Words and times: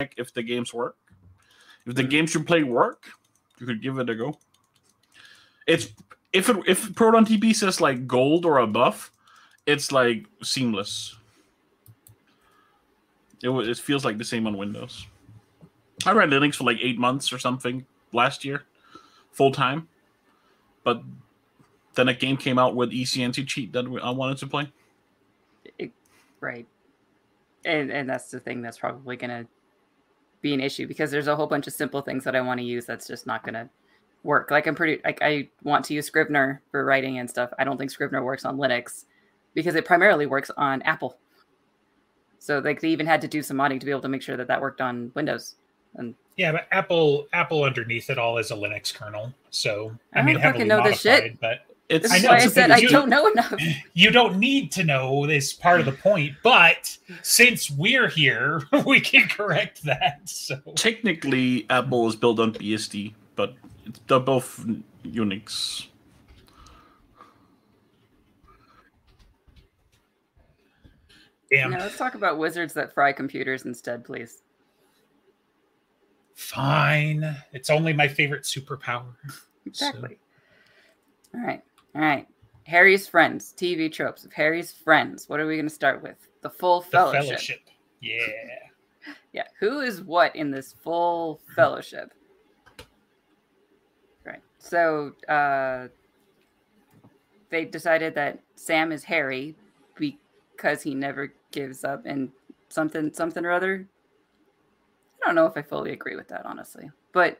if 0.00 0.32
the 0.32 0.42
games 0.42 0.74
work. 0.74 0.96
If 1.86 1.94
the 1.94 2.02
mm-hmm. 2.02 2.10
games 2.10 2.34
you 2.34 2.42
play 2.42 2.62
work, 2.62 3.06
you 3.58 3.66
could 3.66 3.82
give 3.82 3.98
it 3.98 4.10
a 4.10 4.14
go. 4.14 4.38
It's 5.66 5.88
if 6.32 6.48
it, 6.48 6.56
if 6.66 6.90
ProtonDB 6.90 7.54
says 7.54 7.80
like 7.80 8.06
gold 8.06 8.44
or 8.44 8.58
above, 8.58 9.10
it's 9.66 9.92
like 9.92 10.26
seamless. 10.42 11.16
It, 13.42 13.50
it 13.50 13.78
feels 13.78 14.04
like 14.04 14.18
the 14.18 14.24
same 14.24 14.46
on 14.46 14.56
Windows. 14.56 15.06
I 16.06 16.12
ran 16.12 16.30
Linux 16.30 16.56
for 16.56 16.64
like 16.64 16.78
eight 16.82 16.98
months 16.98 17.32
or 17.32 17.38
something 17.38 17.86
last 18.12 18.44
year, 18.44 18.64
full 19.30 19.52
time. 19.52 19.88
But 20.82 21.02
then 21.94 22.08
a 22.08 22.14
game 22.14 22.36
came 22.36 22.58
out 22.58 22.74
with 22.74 22.90
ECNC 22.90 23.46
cheat 23.46 23.72
that 23.72 23.86
I 24.02 24.10
wanted 24.10 24.38
to 24.38 24.46
play. 24.46 24.70
It, 25.78 25.92
right, 26.40 26.66
and 27.64 27.90
and 27.90 28.08
that's 28.08 28.30
the 28.30 28.40
thing 28.40 28.60
that's 28.60 28.78
probably 28.78 29.16
gonna 29.16 29.46
be 30.44 30.54
an 30.54 30.60
issue 30.60 30.86
because 30.86 31.10
there's 31.10 31.26
a 31.26 31.34
whole 31.34 31.46
bunch 31.46 31.66
of 31.66 31.72
simple 31.72 32.02
things 32.02 32.22
that 32.22 32.36
I 32.36 32.40
want 32.42 32.60
to 32.60 32.64
use 32.64 32.84
that's 32.84 33.08
just 33.08 33.26
not 33.26 33.42
gonna 33.44 33.68
work. 34.22 34.50
Like 34.50 34.66
I'm 34.66 34.74
pretty 34.74 35.00
like 35.02 35.18
I 35.22 35.48
want 35.62 35.86
to 35.86 35.94
use 35.94 36.06
Scrivener 36.06 36.60
for 36.70 36.84
writing 36.84 37.18
and 37.18 37.28
stuff. 37.28 37.50
I 37.58 37.64
don't 37.64 37.78
think 37.78 37.90
Scrivener 37.90 38.22
works 38.22 38.44
on 38.44 38.58
Linux 38.58 39.06
because 39.54 39.74
it 39.74 39.86
primarily 39.86 40.26
works 40.26 40.50
on 40.56 40.82
Apple. 40.82 41.16
So 42.38 42.58
like 42.58 42.80
they 42.82 42.90
even 42.90 43.06
had 43.06 43.22
to 43.22 43.28
do 43.28 43.42
some 43.42 43.56
modding 43.56 43.80
to 43.80 43.86
be 43.86 43.90
able 43.90 44.02
to 44.02 44.08
make 44.08 44.20
sure 44.22 44.36
that 44.36 44.46
that 44.48 44.60
worked 44.60 44.82
on 44.82 45.10
Windows. 45.14 45.56
And 45.94 46.14
yeah, 46.36 46.52
but 46.52 46.66
Apple 46.70 47.26
Apple 47.32 47.64
underneath 47.64 48.10
it 48.10 48.18
all 48.18 48.36
is 48.36 48.50
a 48.50 48.54
Linux 48.54 48.92
kernel. 48.94 49.32
So 49.48 49.96
I, 50.14 50.20
I 50.20 50.22
mean, 50.22 50.38
fucking 50.40 50.68
know 50.68 50.84
this 50.84 51.00
shit. 51.00 51.40
but 51.40 51.60
It's 51.90 52.08
this 52.08 52.16
is 52.16 52.22
know, 52.22 52.30
why 52.30 52.36
I 52.36 52.46
said 52.46 52.70
I 52.70 52.80
deal. 52.80 52.90
don't 52.90 53.10
know 53.10 53.26
enough. 53.26 53.54
you 53.94 54.10
don't 54.10 54.38
need 54.38 54.72
to 54.72 54.84
know 54.84 55.26
this 55.26 55.52
part 55.52 55.80
of 55.80 55.86
the 55.86 55.92
point. 55.92 56.34
But 56.42 56.96
since 57.22 57.70
we're 57.70 58.08
here, 58.08 58.62
we 58.86 59.00
can 59.00 59.28
correct 59.28 59.82
that. 59.84 60.20
So 60.28 60.56
technically 60.76 61.66
Apple 61.68 62.08
is 62.08 62.16
built 62.16 62.40
on 62.40 62.54
BSD, 62.54 63.12
but 63.36 63.54
it's, 63.84 64.00
they're 64.06 64.18
both 64.18 64.64
Unix. 65.04 65.86
damn, 71.50 71.70
Now 71.70 71.78
let's 71.80 71.96
talk 71.96 72.14
about 72.14 72.38
wizards 72.38 72.74
that 72.74 72.92
fry 72.94 73.12
computers 73.12 73.64
instead, 73.64 74.04
please. 74.04 74.42
fine. 76.34 77.36
It's 77.52 77.70
only 77.70 77.92
my 77.92 78.08
favorite 78.08 78.42
superpower. 78.42 79.04
So- 79.72 79.86
Exactly. 79.88 80.18
All 81.34 81.40
right. 81.40 81.62
All 81.94 82.00
right. 82.00 82.26
Harry's 82.64 83.06
friends, 83.06 83.54
TV 83.56 83.92
tropes 83.92 84.24
of 84.24 84.32
Harry's 84.32 84.72
friends. 84.72 85.28
What 85.28 85.38
are 85.38 85.46
we 85.46 85.56
going 85.56 85.68
to 85.68 85.74
start 85.74 86.02
with? 86.02 86.16
The 86.40 86.50
full 86.50 86.80
the 86.80 86.88
fellowship. 86.88 87.24
fellowship. 87.24 87.60
Yeah. 88.00 88.26
Yeah. 89.34 89.44
Who 89.58 89.80
is 89.80 90.00
what 90.00 90.34
in 90.34 90.50
this 90.52 90.72
full 90.72 91.40
fellowship? 91.56 92.14
Right. 94.24 94.40
So 94.58 95.12
uh, 95.28 95.88
they 97.50 97.64
decided 97.64 98.14
that 98.14 98.38
Sam 98.54 98.92
is 98.92 99.02
Harry 99.04 99.56
because 99.96 100.82
he 100.82 100.94
never 100.94 101.34
gives 101.50 101.84
up 101.84 102.06
and 102.06 102.30
something, 102.68 103.12
something 103.12 103.44
or 103.44 103.50
other. 103.50 103.86
I 105.22 105.26
don't 105.26 105.34
know 105.34 105.46
if 105.46 105.56
I 105.56 105.62
fully 105.62 105.92
agree 105.92 106.16
with 106.16 106.28
that, 106.28 106.46
honestly. 106.46 106.90
But 107.12 107.38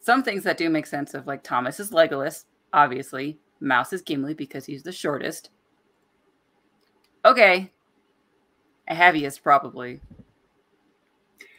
some 0.00 0.22
things 0.22 0.42
that 0.42 0.58
do 0.58 0.68
make 0.68 0.86
sense 0.86 1.14
of 1.14 1.26
like 1.26 1.44
Thomas 1.44 1.78
is 1.80 1.92
Legolas, 1.92 2.44
obviously. 2.72 3.38
Mouse 3.60 3.92
is 3.92 4.02
Gimli 4.02 4.34
because 4.34 4.66
he's 4.66 4.82
the 4.82 4.92
shortest. 4.92 5.50
Okay. 7.24 7.70
Heaviest, 8.88 9.42
probably. 9.42 10.00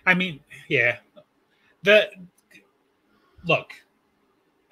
I 0.06 0.14
mean, 0.14 0.40
yeah. 0.70 0.98
The 1.84 2.10
look, 3.46 3.74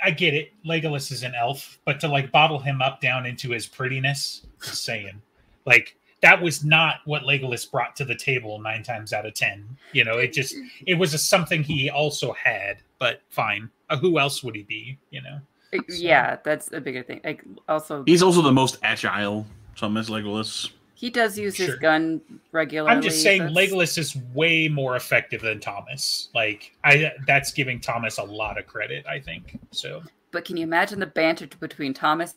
I 0.04 0.12
get 0.12 0.34
it. 0.34 0.54
Legolas 0.66 1.12
is 1.12 1.24
an 1.24 1.34
elf, 1.36 1.80
but 1.86 2.00
to 2.00 2.08
like 2.08 2.32
bottle 2.32 2.60
him 2.60 2.82
up 2.82 3.02
down 3.02 3.26
into 3.26 3.52
his 3.52 3.68
prettiness, 3.68 4.46
saying, 4.62 5.22
like 5.66 5.98
that 6.22 6.42
was 6.42 6.64
not 6.64 6.98
what 7.06 7.24
Legolas 7.24 7.70
brought 7.70 7.96
to 7.98 8.06
the 8.06 8.16
table 8.16 8.60
nine 8.60 8.84
times 8.84 9.14
out 9.14 9.26
of 9.26 9.34
ten. 9.34 9.78
You 9.92 10.06
know, 10.06 10.18
it 10.18 10.32
just 10.32 10.56
it 10.86 10.96
was 10.96 11.14
a, 11.14 11.18
something 11.18 11.64
he 11.64 11.90
also 11.90 12.34
had, 12.34 12.78
but 13.00 13.22
fine. 13.30 13.70
Uh, 13.90 13.98
who 13.98 14.20
else 14.20 14.44
would 14.44 14.56
he 14.56 14.64
be? 14.64 14.98
You 15.12 15.22
know, 15.22 15.40
Yeah, 15.90 16.38
that's 16.44 16.72
a 16.72 16.80
bigger 16.82 17.04
thing. 17.04 17.22
Like 17.24 17.44
also, 17.68 18.04
He's 18.06 18.22
also 18.24 18.42
the 18.42 18.52
most 18.52 18.78
agile. 18.84 19.46
Some 19.76 19.98
is 19.98 20.10
Legolas. 20.10 20.72
he 20.94 21.10
does 21.10 21.38
use 21.38 21.56
his 21.58 21.76
gun 21.76 22.22
regularly. 22.54 22.96
I'm 22.96 23.02
just 23.02 23.22
saying 23.22 23.42
That's- 23.48 23.58
Legolas 23.72 23.98
is 23.98 24.16
way 24.34 24.68
more 24.70 24.96
effective 24.96 25.42
than 25.42 25.60
Thomas. 25.60 26.30
Like 26.34 26.72
I, 26.84 27.12
that's 27.28 27.52
giving 27.52 27.80
Thomas 27.82 28.18
a 28.18 28.24
lot 28.24 28.58
of 28.58 28.68
credit. 28.68 29.06
I 29.06 29.20
think 29.20 29.60
so. 29.72 30.02
But 30.32 30.46
can 30.46 30.58
you 30.58 30.64
imagine 30.64 31.00
the 31.00 31.06
banter 31.06 31.48
between 31.60 31.94
Thomas 31.94 32.36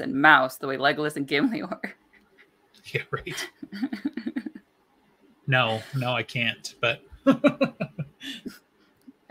and 0.00 0.14
Mouse 0.14 0.56
the 0.56 0.66
way 0.66 0.76
Legolas 0.76 1.16
and 1.16 1.26
Gimli 1.26 1.62
were? 1.68 1.80
Yeah, 2.92 3.02
right. 3.10 3.48
no, 5.46 5.80
no, 5.96 6.12
I 6.12 6.22
can't. 6.22 6.74
But 6.80 7.02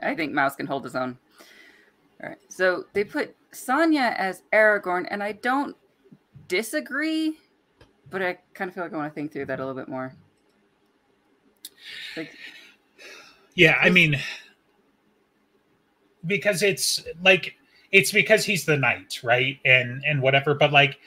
I 0.01 0.15
think 0.15 0.33
Mouse 0.33 0.55
can 0.55 0.65
hold 0.67 0.83
his 0.83 0.95
own. 0.95 1.17
All 2.23 2.29
right. 2.29 2.39
So 2.47 2.85
they 2.93 3.03
put 3.03 3.35
Sanya 3.51 4.15
as 4.15 4.43
Aragorn, 4.53 5.07
and 5.09 5.21
I 5.21 5.33
don't 5.33 5.75
disagree, 6.47 7.37
but 8.09 8.21
I 8.21 8.37
kind 8.53 8.69
of 8.69 8.75
feel 8.75 8.85
like 8.85 8.93
I 8.93 8.97
want 8.97 9.11
to 9.11 9.13
think 9.13 9.33
through 9.33 9.47
that 9.47 9.59
a 9.59 9.65
little 9.65 9.79
bit 9.79 9.89
more. 9.89 10.15
Like, 12.15 12.31
yeah, 13.55 13.77
I 13.81 13.89
mean, 13.89 14.17
because 16.25 16.63
it's 16.63 17.03
like 17.21 17.55
it's 17.91 18.13
because 18.13 18.45
he's 18.45 18.65
the 18.65 18.77
knight, 18.77 19.19
right? 19.21 19.59
And 19.65 20.01
and 20.07 20.21
whatever. 20.21 20.53
But 20.53 20.71
like, 20.71 20.99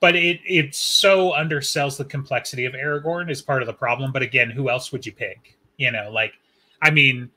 but 0.00 0.16
it 0.16 0.40
it 0.44 0.74
so 0.74 1.32
undersells 1.32 1.96
the 1.96 2.04
complexity 2.04 2.66
of 2.66 2.74
Aragorn 2.74 3.30
is 3.30 3.40
part 3.40 3.62
of 3.62 3.66
the 3.66 3.72
problem. 3.72 4.12
But 4.12 4.22
again, 4.22 4.50
who 4.50 4.68
else 4.68 4.92
would 4.92 5.06
you 5.06 5.12
pick? 5.12 5.56
You 5.78 5.92
know, 5.92 6.10
like, 6.12 6.34
I 6.82 6.90
mean. 6.90 7.30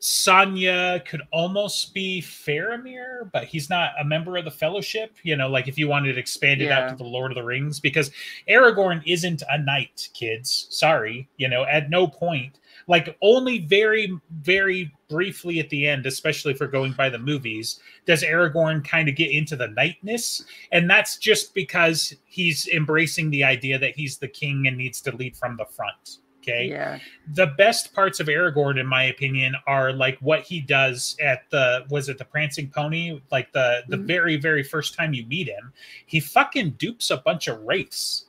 Sanya 0.00 1.04
could 1.04 1.20
almost 1.30 1.92
be 1.92 2.22
Faramir, 2.22 3.30
but 3.32 3.44
he's 3.44 3.68
not 3.68 3.92
a 4.00 4.04
member 4.04 4.38
of 4.38 4.46
the 4.46 4.50
Fellowship. 4.50 5.16
You 5.22 5.36
know, 5.36 5.48
like 5.48 5.68
if 5.68 5.76
you 5.76 5.88
wanted 5.88 6.14
to 6.14 6.18
expand 6.18 6.62
it 6.62 6.70
out 6.70 6.88
to 6.88 6.96
the 6.96 7.04
Lord 7.04 7.30
of 7.30 7.34
the 7.34 7.44
Rings, 7.44 7.80
because 7.80 8.10
Aragorn 8.48 9.02
isn't 9.06 9.42
a 9.50 9.58
knight, 9.58 10.08
kids. 10.14 10.68
Sorry, 10.70 11.28
you 11.36 11.48
know, 11.48 11.64
at 11.64 11.90
no 11.90 12.06
point, 12.06 12.60
like 12.86 13.14
only 13.20 13.58
very, 13.58 14.18
very 14.40 14.90
briefly 15.10 15.60
at 15.60 15.68
the 15.68 15.86
end, 15.86 16.06
especially 16.06 16.54
for 16.54 16.66
going 16.66 16.92
by 16.92 17.10
the 17.10 17.18
movies, 17.18 17.78
does 18.06 18.22
Aragorn 18.22 18.82
kind 18.82 19.06
of 19.08 19.16
get 19.16 19.30
into 19.30 19.54
the 19.54 19.68
knightness, 19.68 20.44
and 20.72 20.88
that's 20.88 21.18
just 21.18 21.52
because 21.52 22.14
he's 22.24 22.68
embracing 22.68 23.28
the 23.28 23.44
idea 23.44 23.78
that 23.78 23.94
he's 23.96 24.16
the 24.16 24.28
king 24.28 24.66
and 24.66 24.78
needs 24.78 25.02
to 25.02 25.14
lead 25.14 25.36
from 25.36 25.58
the 25.58 25.66
front. 25.66 26.20
Okay 26.42 26.68
yeah. 26.70 26.98
the 27.34 27.48
best 27.58 27.92
parts 27.92 28.18
of 28.18 28.26
Aragorn, 28.28 28.80
in 28.80 28.86
my 28.86 29.04
opinion, 29.04 29.54
are 29.66 29.92
like 29.92 30.18
what 30.20 30.40
he 30.40 30.60
does 30.60 31.14
at 31.20 31.42
the 31.50 31.84
was 31.90 32.08
it 32.08 32.16
the 32.16 32.24
Prancing 32.24 32.70
Pony? 32.70 33.20
Like 33.30 33.52
the 33.52 33.82
the 33.88 33.96
Mhm. 33.98 34.06
very 34.06 34.36
very 34.36 34.62
first 34.62 34.94
time 34.94 35.12
you 35.12 35.26
meet 35.26 35.48
him, 35.48 35.72
he 36.06 36.18
fucking 36.18 36.70
dupes 36.78 37.10
a 37.10 37.18
bunch 37.18 37.46
of 37.48 37.60
wraiths, 37.62 38.26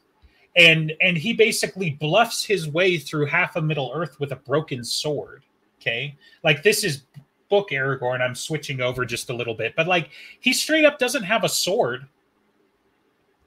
and 0.57 0.91
and 0.99 1.17
he 1.17 1.31
basically 1.33 1.91
bluffs 1.91 2.43
his 2.43 2.67
way 2.67 2.97
through 2.97 3.27
half 3.27 3.55
of 3.55 3.63
Middle 3.63 3.91
Earth 3.95 4.19
with 4.19 4.33
a 4.33 4.37
broken 4.37 4.83
sword. 4.83 5.43
Okay, 5.79 6.15
like 6.43 6.63
this 6.63 6.83
is 6.83 7.03
book 7.49 7.69
Aragorn. 7.71 8.21
I'm 8.21 8.35
switching 8.35 8.81
over 8.81 9.05
just 9.05 9.29
a 9.29 9.33
little 9.33 9.55
bit, 9.55 9.73
but 9.77 9.87
like 9.87 10.09
he 10.41 10.51
straight 10.53 10.85
up 10.85 10.99
doesn't 10.99 11.23
have 11.23 11.43
a 11.45 11.49
sword. 11.49 12.07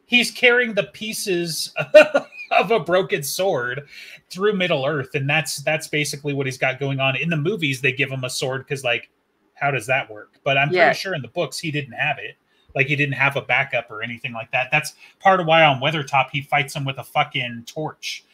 He's 0.07 0.31
carrying 0.31 0.75
the 0.75 0.85
pieces 0.85 1.73
of 2.51 2.71
a 2.71 2.81
broken 2.81 3.23
sword 3.23 3.89
through 4.31 4.55
Middle 4.55 4.85
Earth, 4.87 5.15
and 5.15 5.29
that's 5.29 5.57
that's 5.63 5.89
basically 5.89 6.33
what 6.35 6.47
he's 6.47 6.59
got 6.59 6.79
going 6.79 7.01
on. 7.01 7.17
In 7.17 7.31
the 7.31 7.37
movies, 7.37 7.81
they 7.81 7.93
give 7.93 8.11
him 8.11 8.25
a 8.25 8.31
sword 8.31 8.67
because, 8.67 8.85
like, 8.85 9.11
how 9.55 9.71
does 9.71 9.87
that 9.87 10.11
work? 10.11 10.39
But 10.45 10.59
I'm 10.59 10.71
Yeah. 10.71 10.85
pretty 10.87 10.99
sure 10.99 11.15
in 11.15 11.23
the 11.23 11.29
books 11.29 11.59
he 11.59 11.71
didn't 11.71 11.93
have 11.95 12.19
it. 12.19 12.37
Like 12.75 12.89
he 12.89 12.97
didn't 12.97 13.15
have 13.15 13.37
a 13.37 13.41
backup 13.43 13.89
or 13.91 14.03
anything 14.03 14.33
like 14.33 14.51
that. 14.51 14.69
That's 14.73 14.95
part 15.21 15.39
of 15.39 15.47
why 15.47 15.63
on 15.63 15.81
Weathertop 15.81 16.31
he 16.33 16.43
fights 16.43 16.75
him 16.75 16.85
with 16.85 16.99
a 16.99 17.05
fucking 17.05 17.65
torch. 17.67 18.25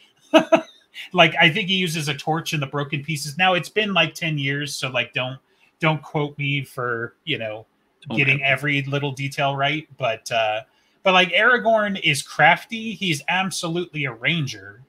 like 1.13 1.35
I 1.39 1.49
think 1.49 1.69
he 1.69 1.75
uses 1.75 2.07
a 2.07 2.13
torch 2.13 2.53
in 2.53 2.59
the 2.59 2.65
broken 2.67 3.03
pieces. 3.03 3.37
Now 3.37 3.53
it's 3.53 3.69
been 3.69 3.93
like 3.93 4.13
10 4.15 4.37
years, 4.39 4.75
so 4.75 4.89
like 4.89 5.13
don't 5.13 5.37
don't 5.79 6.01
quote 6.01 6.37
me 6.39 6.63
for, 6.63 7.15
you 7.23 7.37
know, 7.37 7.65
getting 8.15 8.37
Okay. 8.37 8.43
every 8.43 8.81
little 8.83 9.11
detail 9.11 9.55
right, 9.55 9.87
but 9.97 10.29
uh 10.31 10.61
but 11.03 11.13
like 11.13 11.29
Aragorn 11.31 11.99
is 12.03 12.21
crafty, 12.21 12.93
he's 12.93 13.21
absolutely 13.27 14.05
a 14.05 14.13
ranger. 14.13 14.81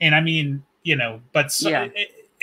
And 0.00 0.14
I 0.14 0.20
mean, 0.20 0.62
you 0.82 0.96
know, 0.96 1.20
but 1.32 1.50
so, 1.52 1.70
Yeah. 1.70 1.88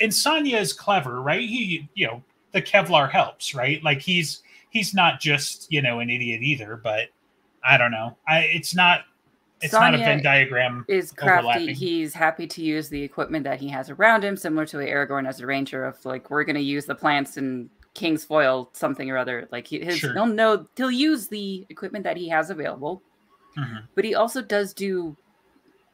and 0.00 0.10
Sanya 0.12 0.60
is 0.60 0.72
clever, 0.72 1.20
right? 1.20 1.40
He, 1.48 1.88
you 1.94 2.06
know, 2.06 2.22
the 2.52 2.60
Kevlar 2.62 3.10
helps, 3.10 3.54
right? 3.54 3.82
Like 3.84 4.00
he's 4.00 4.42
he's 4.70 4.94
not 4.94 5.20
just, 5.20 5.70
you 5.70 5.82
know, 5.82 6.00
an 6.00 6.10
idiot 6.10 6.42
either, 6.42 6.76
but 6.82 7.08
I 7.64 7.76
don't 7.78 7.90
know. 7.92 8.16
I 8.26 8.40
it's 8.40 8.74
not 8.74 9.02
It's 9.60 9.72
not 9.72 9.94
a 9.94 9.98
Venn 9.98 10.22
diagram. 10.22 10.84
is 10.88 11.12
crafty. 11.12 11.72
He's 11.72 12.12
happy 12.14 12.46
to 12.48 12.62
use 12.62 12.88
the 12.88 13.00
equipment 13.02 13.44
that 13.44 13.60
he 13.60 13.68
has 13.68 13.90
around 13.90 14.24
him, 14.24 14.36
similar 14.36 14.66
to 14.66 14.78
Aragorn 14.78 15.28
as 15.28 15.40
a 15.40 15.46
ranger. 15.46 15.84
Of 15.84 16.04
like, 16.04 16.30
we're 16.30 16.42
going 16.44 16.56
to 16.56 16.62
use 16.62 16.84
the 16.86 16.96
plants 16.96 17.36
and 17.36 17.70
King's 17.94 18.24
foil, 18.24 18.70
something 18.72 19.08
or 19.10 19.16
other. 19.18 19.46
Like 19.52 19.66
he, 19.68 19.78
his, 19.84 19.98
Sure. 19.98 20.12
he'll 20.14 20.26
know 20.26 20.66
he'll 20.76 20.90
use 20.90 21.28
the 21.28 21.64
equipment 21.68 22.02
that 22.04 22.16
he 22.16 22.28
has 22.30 22.50
available, 22.50 23.02
Mhm. 23.56 23.88
but 23.94 24.04
he 24.04 24.14
also 24.14 24.40
does 24.42 24.72
do 24.74 25.16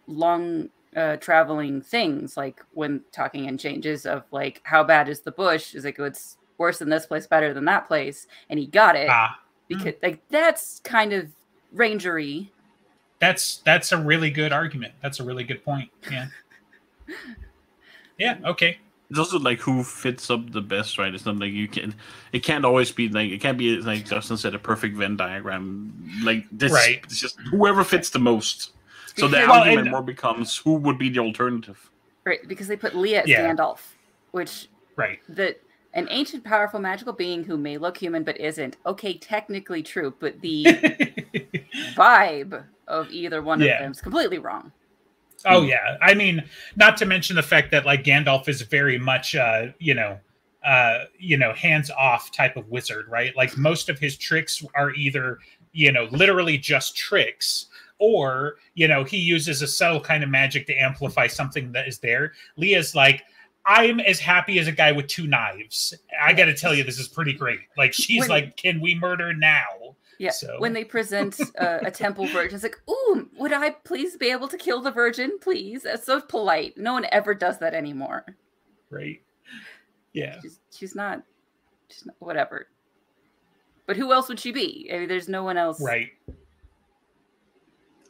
long 0.07 0.69
uh, 0.97 1.17
traveling 1.17 1.81
things. 1.83 2.37
Like 2.37 2.61
when 2.73 3.03
talking 3.13 3.45
in 3.45 3.59
changes 3.59 4.07
of 4.07 4.25
like, 4.31 4.61
how 4.65 4.83
bad 4.85 5.09
is 5.09 5.21
the 5.21 5.33
bush? 5.33 5.75
Is 5.75 5.85
it 5.85 5.97
it's 5.99 6.37
worse 6.57 6.79
than 6.79 6.89
this 6.89 7.07
place, 7.07 7.27
better 7.27 7.53
than 7.55 7.65
that 7.67 7.87
place, 7.89 8.27
and 8.49 8.59
he 8.59 8.67
got 8.67 8.97
it 8.97 9.09
Ah, 9.11 9.39
because 9.69 9.95
like 10.03 10.23
that's 10.29 10.81
kind 10.81 11.13
of 11.13 11.29
rangery. 11.75 12.49
that's 13.21 13.59
that's 13.59 13.93
a 13.93 13.97
really 13.97 14.31
good 14.31 14.53
argument. 14.53 14.95
That's 15.03 15.21
a 15.21 15.25
really 15.25 15.45
good 15.45 15.65
point. 15.65 15.91
Yeah. 16.11 16.29
yeah. 18.19 18.39
Okay. 18.45 18.79
It's 19.11 19.19
also 19.19 19.39
like 19.39 19.59
who 19.61 19.83
fits 19.83 20.31
up 20.31 20.51
the 20.53 20.61
best, 20.61 20.99
right? 20.99 21.15
It's 21.15 21.25
not 21.25 21.39
like 21.39 21.53
you 21.53 21.67
can. 21.67 21.95
It 22.33 22.41
can't 22.41 22.65
always 22.67 22.91
be 22.93 23.09
like 23.09 23.31
it 23.31 23.41
can't 23.41 23.57
be 23.57 23.81
like 23.81 24.05
Justin 24.05 24.37
said, 24.37 24.55
a 24.55 24.59
perfect 24.59 24.97
Venn 24.97 25.17
diagram. 25.17 25.93
Like 26.23 26.45
this, 26.53 26.73
Right. 26.73 27.01
It's 27.05 27.19
just 27.19 27.39
whoever 27.51 27.85
fits 27.85 28.11
the 28.11 28.19
most. 28.19 28.73
So 29.17 29.27
the 29.27 29.39
Well, 29.39 29.53
argument 29.53 29.81
and- 29.87 29.91
more 29.93 30.03
becomes 30.03 30.57
who 30.59 30.75
would 30.75 30.99
be 30.99 31.09
the 31.09 31.21
alternative. 31.21 31.91
Right, 32.25 32.47
because 32.47 32.69
they 32.69 32.77
put 32.77 32.95
Leah 32.95 33.23
as 33.23 33.29
Yeah. 33.29 33.49
Gandalf, 33.51 33.79
which 34.33 34.69
Right. 34.97 35.21
the 35.29 35.57
an 35.95 36.07
ancient, 36.11 36.45
powerful, 36.45 36.79
magical 36.79 37.15
being 37.15 37.43
who 37.45 37.57
may 37.57 37.79
look 37.79 37.97
human 37.97 38.23
but 38.23 38.39
isn't. 38.39 38.77
Okay, 38.85 39.15
technically 39.17 39.83
true, 39.83 40.15
but 40.21 40.39
the 40.43 40.65
vibe 41.97 42.65
of 42.87 43.11
either 43.11 43.41
one 43.43 43.61
Yeah. 43.61 43.73
of 43.77 43.79
them 43.81 43.93
is 43.93 44.01
completely 44.03 44.39
wrong. 44.39 44.71
Oh 45.45 45.63
yeah, 45.63 45.97
I 46.03 46.15
mean, 46.15 46.43
not 46.77 46.97
to 46.99 47.07
mention 47.07 47.37
the 47.37 47.43
fact 47.43 47.71
that 47.71 47.87
like 47.87 48.03
Gandalf 48.05 48.49
is 48.49 48.63
very 48.63 48.99
much, 48.99 49.35
uh, 49.37 49.67
you 49.79 49.95
know, 49.95 50.19
uh, 50.65 51.05
you 51.19 51.37
know, 51.37 51.53
hands 51.53 51.91
off 51.91 52.33
type 52.33 52.57
of 52.57 52.69
wizard, 52.69 53.07
right? 53.09 53.35
Like 53.37 53.57
most 53.57 53.89
of 53.89 53.99
his 53.99 54.17
tricks 54.17 54.65
are 54.75 54.93
either, 54.95 55.39
you 55.73 55.93
know, 55.93 56.09
literally 56.11 56.59
just 56.59 56.97
tricks, 56.97 57.67
or 57.99 58.57
you 58.75 58.89
know, 58.89 59.05
he 59.05 59.19
uses 59.19 59.63
a 59.63 59.67
subtle 59.69 60.01
kind 60.01 60.25
of 60.25 60.31
magic 60.31 60.67
to 60.67 60.75
amplify 60.75 61.27
something 61.29 61.71
that 61.73 61.87
is 61.89 61.99
there. 61.99 62.33
Leah's 62.57 62.95
like. 62.95 63.23
I'm 63.71 64.01
as 64.01 64.19
happy 64.19 64.59
as 64.59 64.67
a 64.67 64.73
guy 64.73 64.93
with 64.93 65.09
two 65.09 65.27
knives. 65.27 65.93
I 66.23 66.33
got 66.33 66.47
to 66.47 66.55
tell 66.55 66.75
you, 66.75 66.85
this 66.85 66.99
is 66.99 67.07
pretty 67.07 67.35
great. 67.35 67.59
Like 67.77 67.93
she's 67.93 68.21
When- 68.21 68.31
like, 68.31 68.57
"Can 68.57 68.81
we 68.81 68.95
murder 68.95 69.35
now?" 69.35 69.67
Yeah, 70.19 70.31
So- 70.31 70.57
when 70.59 70.73
they 70.73 70.85
present 70.85 71.41
uh, 71.59 71.79
a 71.83 71.91
temple 71.91 72.27
virgin, 72.27 72.55
it's 72.57 72.65
like, 72.65 72.81
"Ooh, 72.91 73.29
would 73.39 73.53
I 73.53 73.71
please 73.71 74.17
be 74.17 74.31
able 74.31 74.49
to 74.49 74.57
kill 74.59 74.81
the 74.81 74.91
virgin, 74.91 75.39
please?" 75.41 75.83
That's 75.85 76.05
so 76.05 76.21
polite. 76.21 76.77
No 76.77 76.93
one 76.93 77.07
ever 77.13 77.35
does 77.35 77.59
that 77.59 77.73
anymore. 77.75 78.25
Right? 78.91 79.23
Yeah. 80.13 80.41
She's, 80.43 80.59
she's 80.73 80.95
not, 80.97 81.23
she's 81.89 82.05
not, 82.07 82.17
whatever. 82.19 82.67
But 83.87 83.97
who 83.97 84.13
else 84.13 84.29
would 84.29 84.41
she 84.41 84.51
be? 84.53 84.91
I 84.93 84.99
mean, 84.99 85.09
there's 85.09 85.29
no 85.29 85.45
one 85.45 85.57
else. 85.57 85.81
Right. 85.81 86.09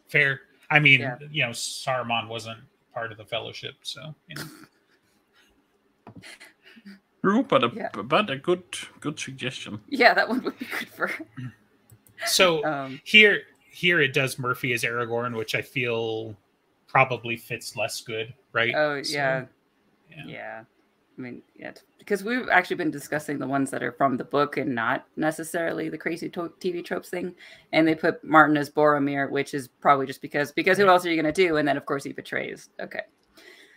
Fair. 0.08 0.40
I 0.70 0.78
mean, 0.80 1.00
Yeah. 1.00 1.18
you 1.30 1.42
know, 1.44 1.50
Saruman 1.50 2.28
wasn't 2.28 2.58
part 2.94 3.12
of 3.12 3.18
the 3.18 3.24
fellowship, 3.24 3.74
so 3.82 4.14
you 4.28 4.36
know. 4.36 4.44
True, 7.22 7.42
but 7.42 7.64
a 7.64 7.70
Yeah. 7.74 7.90
but 7.92 8.30
a 8.30 8.36
good 8.36 8.62
good 9.00 9.18
suggestion. 9.20 9.80
Yeah, 9.88 10.14
that 10.14 10.28
one 10.28 10.42
would 10.44 10.58
be 10.58 10.64
good 10.66 10.88
for. 10.88 11.06
her. 11.08 11.26
So 12.26 12.64
Um, 12.66 13.00
here 13.04 13.42
here 13.70 14.00
it 14.00 14.12
does 14.12 14.38
Murphy 14.38 14.72
as 14.72 14.82
Aragorn, 14.82 15.36
which 15.36 15.54
I 15.54 15.62
feel 15.62 16.36
probably 16.86 17.36
fits 17.36 17.76
less 17.76 18.00
good, 18.00 18.34
right? 18.52 18.74
Oh 18.74 19.02
So, 19.02 19.12
yeah. 19.16 19.44
yeah. 20.10 20.24
yeah, 20.26 20.64
I 21.16 21.20
mean, 21.20 21.42
yeah, 21.54 21.72
because 21.98 22.24
we've 22.24 22.48
actually 22.48 22.76
been 22.76 22.90
discussing 22.90 23.38
the 23.38 23.46
ones 23.46 23.70
that 23.70 23.82
are 23.82 23.92
from 23.92 24.16
the 24.16 24.24
book 24.24 24.56
and 24.56 24.74
not 24.74 25.06
necessarily 25.16 25.88
the 25.90 25.98
crazy 25.98 26.28
to- 26.30 26.52
TV 26.60 26.84
tropes 26.84 27.10
thing. 27.10 27.34
And 27.72 27.86
they 27.86 27.94
put 27.94 28.24
Martin 28.24 28.56
as 28.56 28.70
Boromir, 28.70 29.30
which 29.30 29.52
is 29.54 29.68
probably 29.68 30.06
just 30.06 30.22
because 30.22 30.50
because 30.50 30.78
who 30.78 30.88
else 30.88 31.04
are 31.06 31.10
you 31.10 31.20
going 31.22 31.32
to 31.32 31.46
do? 31.46 31.56
And 31.58 31.68
then 31.68 31.76
of 31.76 31.84
course 31.86 32.02
he 32.04 32.12
betrays. 32.12 32.70
Okay, 32.80 33.02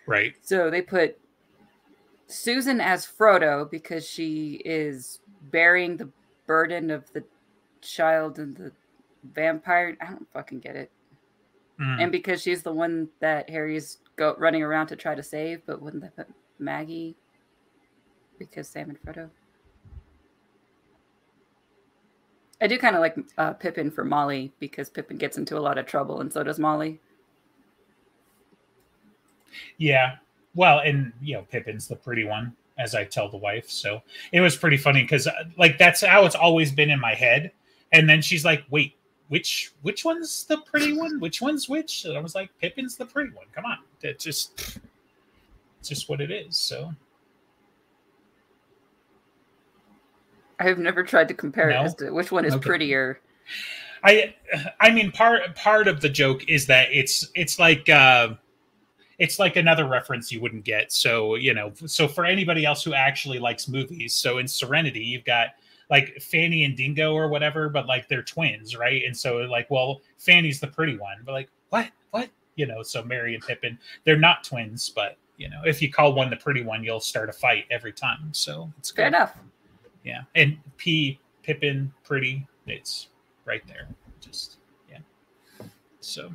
Right. 0.08 0.34
so 0.42 0.70
they 0.72 0.82
put 0.82 1.20
Susan 2.28 2.80
as 2.80 3.06
Frodo 3.06 3.70
because 3.70 4.08
she 4.08 4.62
is 4.66 5.20
bearing 5.52 5.98
the 5.98 6.10
burden 6.48 6.90
of 6.90 7.12
the 7.14 7.24
child 7.82 8.40
and 8.40 8.56
the 8.56 8.72
vampire. 9.34 9.98
I 10.02 10.06
don't 10.08 10.28
fucking 10.34 10.60
get 10.60 10.76
it. 10.76 10.92
Mm. 11.80 12.04
and 12.04 12.12
because 12.12 12.44
she's 12.44 12.62
the 12.62 12.72
one 12.72 13.10
that 13.22 13.50
Harry's 13.50 13.98
go 14.16 14.36
running 14.38 14.62
around 14.62 14.88
to 14.88 14.96
try 14.96 15.16
to 15.16 15.24
save, 15.24 15.66
but 15.66 15.82
wouldn't 15.82 16.04
they 16.04 16.10
put 16.10 16.28
Maggie 16.60 17.16
because 18.38 18.68
Sam 18.68 18.90
and 18.90 19.02
Frodo? 19.02 19.30
I 22.62 22.68
do 22.68 22.78
kind 22.78 22.96
of 22.96 23.02
like 23.02 23.18
uh, 23.40 23.54
Pippin 23.54 23.90
for 23.90 24.06
Molly 24.06 24.54
because 24.60 24.90
Pippin 24.90 25.18
gets 25.18 25.38
into 25.38 25.58
a 25.58 25.60
lot 25.60 25.80
of 25.80 25.88
trouble, 25.88 26.22
and 26.22 26.32
so 26.32 26.44
does 26.44 26.60
Molly. 26.60 27.00
Yeah. 29.78 30.18
Well, 30.54 30.80
and 30.80 31.12
you 31.22 31.36
know, 31.36 31.48
Pippin's 31.50 31.88
the 31.88 31.96
pretty 31.96 32.24
one, 32.24 32.56
as 32.78 32.94
I 32.94 33.06
tell 33.06 33.30
the 33.30 33.38
wife. 33.38 33.70
So 33.70 34.04
it 34.32 34.42
was 34.42 34.56
pretty 34.56 34.78
funny 34.78 35.02
because, 35.02 35.28
like, 35.58 35.80
that's 35.80 36.02
how 36.02 36.26
it's 36.26 36.36
always 36.36 36.72
been 36.72 36.92
in 36.92 37.00
my 37.00 37.16
head. 37.16 37.52
And 37.92 38.10
then 38.10 38.22
she's 38.22 38.46
like, 38.46 38.64
"Wait, 38.70 38.96
which 39.28 39.74
which 39.82 40.06
one's 40.06 40.46
the 40.46 40.58
pretty 40.60 40.94
one? 40.94 41.20
Which 41.20 41.42
one's 41.42 41.68
which?" 41.68 42.06
And 42.06 42.18
I 42.18 42.22
was 42.22 42.36
like, 42.36 42.50
"Pippin's 42.60 42.96
the 42.96 43.06
pretty 43.06 43.32
one. 43.34 43.46
Come 43.54 43.66
on, 43.66 43.80
it 44.02 44.20
just 44.20 44.80
it's 45.80 45.90
just 45.90 46.10
what 46.10 46.22
it 46.22 46.32
is." 46.32 46.58
So 46.58 46.94
I've 50.60 50.78
never 50.78 51.04
tried 51.04 51.28
to 51.30 51.34
compare 51.34 51.70
No? 51.70 51.82
it 51.82 51.86
as 51.86 51.96
to 51.96 52.12
which 52.12 52.32
one 52.32 52.46
is 52.46 52.54
Okay. 52.54 52.68
prettier. 52.68 53.20
I 54.04 54.36
I 54.80 54.90
mean 54.92 55.12
part 55.12 55.56
part 55.56 55.88
of 55.88 56.02
the 56.02 56.10
joke 56.10 56.48
is 56.48 56.66
that 56.68 56.90
it's 56.92 57.30
it's 57.36 57.60
like 57.60 57.88
uh 57.90 58.36
it's 59.20 59.38
like 59.38 59.56
another 59.56 59.88
reference 59.88 60.32
you 60.32 60.42
wouldn't 60.42 60.64
get. 60.64 60.92
So, 60.92 61.36
you 61.36 61.54
know, 61.54 61.72
so 61.86 62.08
for 62.08 62.26
anybody 62.26 62.66
else 62.66 62.84
who 62.84 62.96
actually 62.96 63.38
likes 63.38 63.68
movies, 63.68 64.16
so 64.16 64.40
in 64.40 64.48
Serenity, 64.48 65.02
you've 65.02 65.26
got 65.26 65.50
like 65.92 66.16
Fanty 66.22 66.64
and 66.64 66.76
Mingo 66.76 67.14
or 67.14 67.28
whatever, 67.28 67.70
but 67.70 67.86
like 67.86 68.08
they're 68.08 68.24
twins, 68.24 68.78
right? 68.78 69.04
And 69.06 69.16
so 69.16 69.38
like, 69.38 69.70
well, 69.70 70.02
Fanty's 70.18 70.60
the 70.62 70.68
pretty 70.68 70.98
one, 70.98 71.18
but 71.26 71.34
like, 71.34 71.50
what? 71.70 71.90
What? 72.12 72.30
You 72.56 72.66
know, 72.66 72.82
so 72.82 73.04
Merry 73.04 73.36
and 73.36 73.46
Pippin, 73.46 73.78
they're 74.06 74.18
not 74.18 74.44
twins, 74.44 74.90
but 74.90 75.18
you 75.38 75.50
know, 75.50 75.62
if 75.66 75.82
you 75.82 75.92
call 75.92 76.14
one 76.14 76.30
the 76.30 76.38
pretty 76.38 76.64
one, 76.64 76.84
you'll 76.84 77.02
start 77.02 77.30
a 77.30 77.34
fight 77.34 77.66
every 77.70 77.92
time. 77.92 78.30
So 78.32 78.72
it's 78.80 78.92
Fair 78.92 79.08
enough. 79.08 79.38
Yeah. 80.04 80.22
And 80.36 80.58
P 80.78 81.20
Pippin, 81.44 81.94
pretty, 82.04 82.48
it's 82.68 83.10
right 83.46 83.62
there. 83.68 83.88
Just 84.22 84.58
yeah. 84.90 85.00
So 86.00 86.32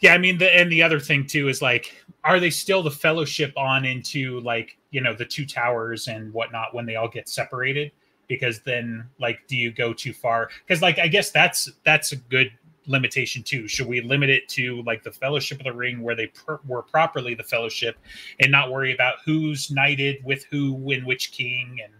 yeah, 0.00 0.12
I 0.12 0.18
mean 0.18 0.36
the 0.36 0.54
and 0.54 0.70
the 0.70 0.82
other 0.82 1.00
thing 1.00 1.26
too 1.26 1.48
is 1.48 1.62
like, 1.62 2.04
are 2.28 2.38
they 2.38 2.50
still 2.50 2.82
the 2.82 2.90
fellowship 2.90 3.54
on 3.56 3.86
into 3.86 4.40
like, 4.40 4.76
you 4.90 5.00
know, 5.00 5.14
the 5.14 5.24
two 5.24 5.46
towers 5.46 6.08
and 6.08 6.32
whatnot 6.34 6.74
when 6.74 6.84
they 6.84 6.96
all 6.96 7.08
get 7.08 7.26
separated? 7.28 7.90
Because 8.28 8.60
then 8.60 9.08
like 9.18 9.40
do 9.48 9.56
you 9.56 9.72
go 9.72 9.94
too 9.94 10.12
far? 10.12 10.50
Because 10.66 10.82
like 10.82 10.98
I 10.98 11.08
guess 11.08 11.30
that's 11.30 11.72
that's 11.84 12.12
a 12.12 12.16
good 12.16 12.52
limitation 12.86 13.42
too. 13.42 13.66
Should 13.66 13.86
we 13.86 14.02
limit 14.02 14.28
it 14.28 14.46
to 14.50 14.82
like 14.82 15.02
the 15.02 15.10
Fellowship 15.10 15.58
of 15.58 15.64
the 15.64 15.72
Ring, 15.72 16.02
where 16.02 16.14
they 16.14 16.30
were 16.66 16.82
properly 16.82 17.34
the 17.34 17.42
Fellowship, 17.42 17.96
and 18.40 18.52
not 18.52 18.70
worry 18.70 18.92
about 18.92 19.16
who's 19.24 19.70
knighted 19.70 20.22
with 20.22 20.44
who 20.50 20.90
and 20.92 21.06
which 21.06 21.32
king, 21.32 21.78
and 21.82 21.94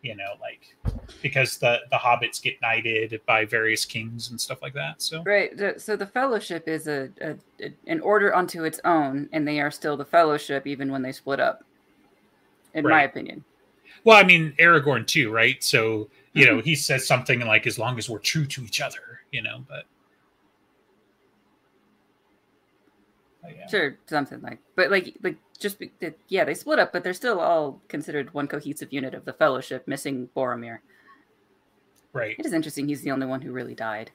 you 0.00 0.16
know, 0.16 0.34
like 0.40 0.93
because 1.22 1.58
the 1.58 1.78
the 1.90 1.96
hobbits 1.96 2.42
get 2.42 2.60
knighted 2.60 3.20
by 3.26 3.44
various 3.44 3.84
kings 3.84 4.30
and 4.30 4.40
stuff 4.40 4.62
like 4.62 4.74
that. 4.74 5.02
So 5.02 5.22
Right. 5.24 5.80
So 5.80 5.96
the 5.96 6.06
fellowship 6.06 6.68
is 6.68 6.86
a, 6.86 7.08
a, 7.20 7.36
a 7.60 7.74
an 7.86 8.00
order 8.00 8.34
unto 8.34 8.64
its 8.64 8.80
own, 8.84 9.28
and 9.32 9.46
they 9.46 9.60
are 9.60 9.70
still 9.70 9.96
the 9.96 10.04
fellowship 10.04 10.66
even 10.66 10.90
when 10.90 11.02
they 11.02 11.12
split 11.12 11.40
up. 11.40 11.64
In 12.74 12.84
my 12.84 13.04
opinion. 13.04 13.44
well, 14.02 14.16
I 14.16 14.24
mean 14.24 14.52
Aragorn 14.58 15.06
too, 15.06 15.30
right? 15.30 15.62
So 15.62 16.08
you 16.32 16.44
know, 16.46 16.60
he 16.64 16.74
says 16.74 17.06
something 17.06 17.40
like, 17.40 17.66
"As 17.66 17.78
long 17.78 17.98
as 17.98 18.10
we're 18.10 18.18
true 18.18 18.46
to 18.46 18.64
each 18.64 18.80
other," 18.80 19.20
you 19.30 19.42
know, 19.42 19.64
but. 19.68 19.84
but 23.42 23.56
yeah. 23.56 23.66
Sure, 23.68 23.98
something 24.06 24.40
like, 24.40 24.58
but 24.74 24.90
like, 24.90 25.14
like 25.22 25.36
just 25.58 25.78
be, 25.78 25.92
yeah, 26.28 26.44
they 26.44 26.54
split 26.54 26.78
up, 26.78 26.92
but 26.92 27.04
they're 27.04 27.14
still 27.14 27.40
all 27.40 27.80
considered 27.88 28.32
one 28.34 28.48
cohesive 28.48 28.92
unit 28.92 29.14
of 29.14 29.24
the 29.24 29.32
Fellowship, 29.32 29.86
missing 29.86 30.28
Boromir. 30.36 30.78
Right. 32.14 32.36
It 32.38 32.46
is 32.46 32.52
interesting; 32.54 32.88
he's 32.88 33.02
the 33.02 33.10
only 33.10 33.26
one 33.26 33.42
who 33.42 33.52
really 33.52 33.74
died. 33.74 34.10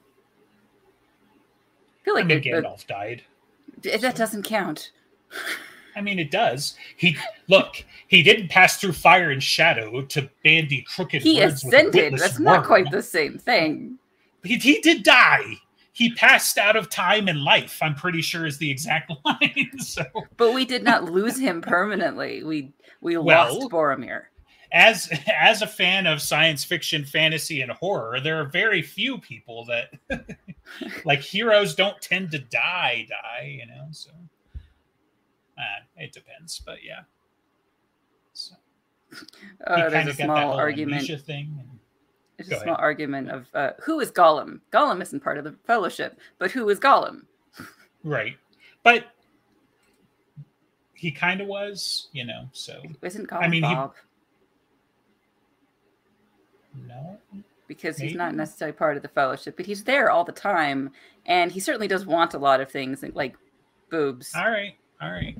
I 2.00 2.04
feel 2.04 2.14
I 2.14 2.20
like 2.20 2.26
mean, 2.26 2.40
the- 2.42 2.50
the- 2.50 2.56
Gandalf 2.62 2.86
died. 2.86 3.22
that 3.82 4.16
doesn't 4.16 4.42
count. 4.42 4.90
I 5.96 6.00
mean, 6.00 6.18
it 6.18 6.30
does. 6.30 6.76
He 6.96 7.16
look. 7.48 7.84
He 8.08 8.22
didn't 8.22 8.48
pass 8.48 8.78
through 8.80 8.92
fire 8.92 9.30
and 9.30 9.42
shadow 9.42 10.02
to 10.02 10.30
bandy 10.44 10.82
crooked 10.82 11.22
He 11.22 11.40
words 11.40 11.64
ascended. 11.64 12.16
That's 12.18 12.38
not 12.38 12.64
quite 12.64 12.90
the 12.90 13.02
same 13.02 13.38
thing. 13.38 13.98
He, 14.44 14.56
he 14.56 14.80
did 14.80 15.02
die. 15.02 15.56
he 15.92 16.14
passed 16.14 16.56
out 16.58 16.76
of 16.76 16.88
time 16.88 17.28
and 17.28 17.42
life. 17.44 17.78
I'm 17.82 17.94
pretty 17.94 18.22
sure 18.22 18.46
is 18.46 18.56
the 18.58 18.70
exact 18.70 19.12
line. 19.24 19.78
so, 19.78 20.04
but 20.36 20.54
we 20.54 20.64
did 20.64 20.82
not 20.84 21.04
lose 21.04 21.36
him 21.38 21.60
permanently. 21.60 22.42
We 22.44 22.72
we 23.00 23.16
Well- 23.18 23.54
lost 23.58 23.70
Boromir. 23.70 24.22
As 24.72 25.10
as 25.40 25.62
a 25.62 25.66
fan 25.66 26.06
of 26.06 26.20
science 26.22 26.64
fiction, 26.64 27.04
fantasy, 27.04 27.60
and 27.62 27.70
horror, 27.72 28.20
there 28.20 28.40
are 28.40 28.44
very 28.46 28.82
few 28.82 29.18
people 29.18 29.64
that 29.66 29.90
like 31.04 31.20
heroes 31.20 31.74
don't 31.74 32.00
tend 32.00 32.30
to 32.32 32.38
die. 32.38 33.06
Die, 33.08 33.58
you 33.60 33.66
know. 33.66 33.86
So, 33.90 34.10
uh, 35.58 35.82
it 35.96 36.12
depends, 36.12 36.60
but 36.64 36.78
yeah. 36.84 37.00
So, 38.32 38.54
Uh, 39.66 39.76
kind 39.90 39.92
there's 39.92 40.06
a 40.06 40.10
of 40.10 40.16
got 40.18 40.26
that 40.34 40.42
small 40.42 40.52
argument. 40.52 41.06
thing. 41.26 41.56
and- 41.58 41.66
Go 42.48 42.56
a 42.56 42.60
small 42.60 42.76
argument 42.76 43.28
of 43.30 43.48
uh, 43.52 43.72
who 43.82 44.00
is 44.00 44.10
Gollum. 44.10 44.60
Gollum 44.72 45.02
isn't 45.02 45.20
part 45.22 45.36
of 45.36 45.44
the 45.44 45.54
Fellowship, 45.66 46.18
but 46.38 46.50
who 46.50 46.66
is 46.70 46.80
Gollum? 46.80 47.24
Right. 48.02 48.38
But 48.82 49.08
he 50.94 51.10
kind 51.10 51.42
of 51.42 51.48
was, 51.48 52.08
you 52.12 52.24
know, 52.24 52.48
so 52.52 52.80
Isn't 53.02 53.28
Gollum 53.28 53.42
I 53.42 53.48
mean, 53.48 53.62
he- 53.62 53.74
Bob? 53.74 53.92
No. 56.74 57.18
because 57.68 57.96
he's 57.96 58.14
not 58.14 58.34
necessarily 58.34 58.72
part 58.72 58.96
of 58.96 59.02
the 59.02 59.08
fellowship, 59.08 59.56
but 59.56 59.66
he's 59.66 59.84
there 59.84 60.10
all 60.10 60.24
the 60.24 60.32
time, 60.32 60.90
and 61.26 61.52
he 61.52 61.60
certainly 61.60 61.88
does 61.88 62.06
want 62.06 62.34
a 62.34 62.38
lot 62.38 62.60
of 62.60 62.70
things, 62.70 63.04
like 63.14 63.36
boobs. 63.90 64.32
All 64.34 64.50
right. 64.50 64.74
All 65.00 65.10
right. 65.10 65.36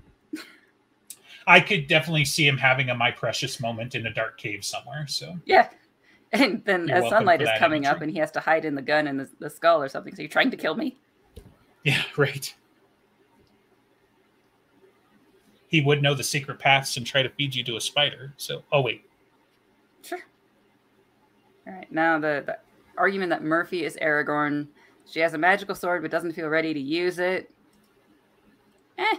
I 1.46 1.60
could 1.60 1.88
definitely 1.88 2.26
see 2.26 2.46
him 2.46 2.58
having 2.58 2.90
a 2.90 2.94
my 2.94 3.10
precious 3.10 3.60
moment 3.60 3.94
in 3.94 4.06
a 4.06 4.12
dark 4.12 4.38
cave 4.38 4.64
somewhere. 4.64 5.06
So 5.08 5.38
Yeah, 5.46 5.68
and 6.32 6.64
then 6.64 6.86
You're 6.86 6.98
as 6.98 7.08
sunlight 7.08 7.42
is 7.42 7.48
coming 7.58 7.86
up, 7.86 8.02
and 8.02 8.10
he 8.10 8.18
has 8.18 8.30
to 8.32 8.40
hide 8.40 8.64
in 8.64 8.74
the 8.74 8.82
gun 8.82 9.06
and 9.06 9.20
the, 9.20 9.28
the 9.38 9.50
skull 9.50 9.82
or 9.82 9.88
something. 9.88 10.14
So 10.14 10.22
you're 10.22 10.28
trying 10.28 10.50
to 10.50 10.56
kill 10.56 10.76
me? 10.76 10.96
yeah, 11.84 12.02
right. 12.16 12.54
He 15.68 15.80
would 15.80 16.02
know 16.02 16.14
the 16.14 16.24
secret 16.24 16.58
paths 16.58 16.96
and 16.96 17.06
try 17.06 17.22
to 17.22 17.28
feed 17.28 17.54
you 17.54 17.62
to 17.64 17.76
a 17.76 17.80
spider. 17.80 18.34
So, 18.36 18.64
oh 18.72 18.80
wait. 18.80 19.04
All 21.70 21.76
right. 21.76 21.92
Now 21.92 22.18
the, 22.18 22.42
the 22.44 22.58
argument 22.96 23.30
that 23.30 23.42
Murphy 23.42 23.84
is 23.84 23.96
Aragorn. 24.02 24.66
She 25.08 25.20
has 25.20 25.34
a 25.34 25.38
magical 25.38 25.74
sword 25.74 26.02
but 26.02 26.10
doesn't 26.10 26.32
feel 26.32 26.48
ready 26.48 26.74
to 26.74 26.80
use 26.80 27.18
it. 27.18 27.50
Eh. 28.98 29.16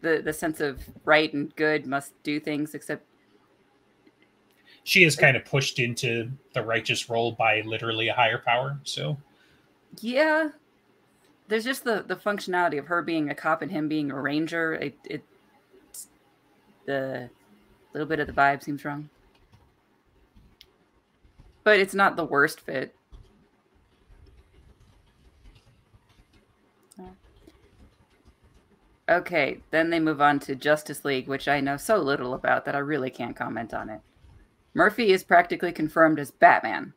The 0.00 0.22
the 0.24 0.32
sense 0.32 0.60
of 0.60 0.80
right 1.04 1.32
and 1.32 1.54
good 1.56 1.86
must 1.86 2.20
do 2.22 2.38
things, 2.38 2.74
except 2.74 3.04
she 4.84 5.04
is 5.04 5.16
kind 5.16 5.36
of 5.36 5.44
pushed 5.44 5.78
into 5.78 6.30
the 6.54 6.62
righteous 6.62 7.10
role 7.10 7.32
by 7.32 7.60
literally 7.62 8.08
a 8.08 8.14
higher 8.14 8.38
power. 8.38 8.78
So, 8.84 9.18
yeah. 10.00 10.50
There's 11.48 11.64
just 11.64 11.84
the 11.84 12.04
the 12.06 12.16
functionality 12.16 12.78
of 12.78 12.86
her 12.86 13.02
being 13.02 13.28
a 13.28 13.34
cop 13.34 13.62
and 13.62 13.70
him 13.70 13.88
being 13.88 14.10
a 14.10 14.20
ranger. 14.20 14.74
It 14.74 14.96
it 15.04 15.22
the 16.86 17.28
little 17.92 18.08
bit 18.08 18.20
of 18.20 18.26
the 18.26 18.32
vibe 18.32 18.62
seems 18.62 18.84
wrong. 18.84 19.08
But 21.68 21.80
it's 21.80 21.94
not 21.94 22.16
the 22.16 22.24
worst 22.24 22.62
fit. 22.62 22.96
Okay, 29.06 29.60
then 29.70 29.90
they 29.90 30.00
move 30.00 30.22
on 30.22 30.38
to 30.38 30.54
Justice 30.54 31.04
League, 31.04 31.28
which 31.28 31.46
I 31.46 31.60
know 31.60 31.76
so 31.76 31.98
little 31.98 32.32
about 32.32 32.64
that 32.64 32.74
I 32.74 32.78
really 32.78 33.10
can't 33.10 33.36
comment 33.36 33.74
on 33.74 33.90
it. 33.90 34.00
Murphy 34.72 35.12
is 35.12 35.22
practically 35.22 35.70
confirmed 35.70 36.18
as 36.18 36.30
Batman. 36.30 36.94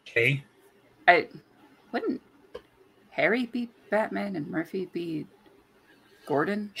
okay, 0.00 0.42
I 1.06 1.28
wouldn't 1.92 2.20
Harry 3.10 3.46
be 3.46 3.68
Batman 3.88 4.34
and 4.34 4.48
Murphy 4.48 4.86
be 4.86 5.28
Gordon? 6.26 6.72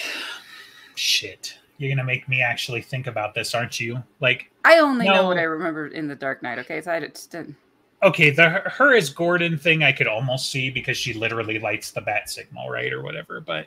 shit. 0.96 1.56
You're 1.78 1.94
gonna 1.94 2.04
make 2.06 2.28
me 2.28 2.42
actually 2.42 2.82
think 2.82 3.06
about 3.06 3.34
this, 3.34 3.54
aren't 3.54 3.78
you? 3.80 4.02
Like, 4.20 4.50
I 4.64 4.78
only 4.78 5.06
know 5.06 5.26
what 5.26 5.38
I 5.38 5.42
remember 5.42 5.88
in 5.88 6.08
the 6.08 6.14
Dark 6.16 6.42
Knight. 6.42 6.58
Okay, 6.60 6.80
so 6.80 6.92
I 6.92 7.00
just 7.00 7.30
didn't. 7.30 7.56
okay, 8.02 8.30
the 8.30 8.48
her 8.48 8.94
as 8.94 9.10
Gordon 9.10 9.56
thing 9.58 9.82
I 9.82 9.92
could 9.92 10.06
almost 10.06 10.50
see 10.50 10.70
because 10.70 10.96
she 10.96 11.14
literally 11.14 11.58
lights 11.58 11.90
the 11.90 12.00
bat 12.00 12.28
signal, 12.28 12.68
right, 12.68 12.92
or 12.92 13.02
whatever. 13.02 13.40
But 13.40 13.66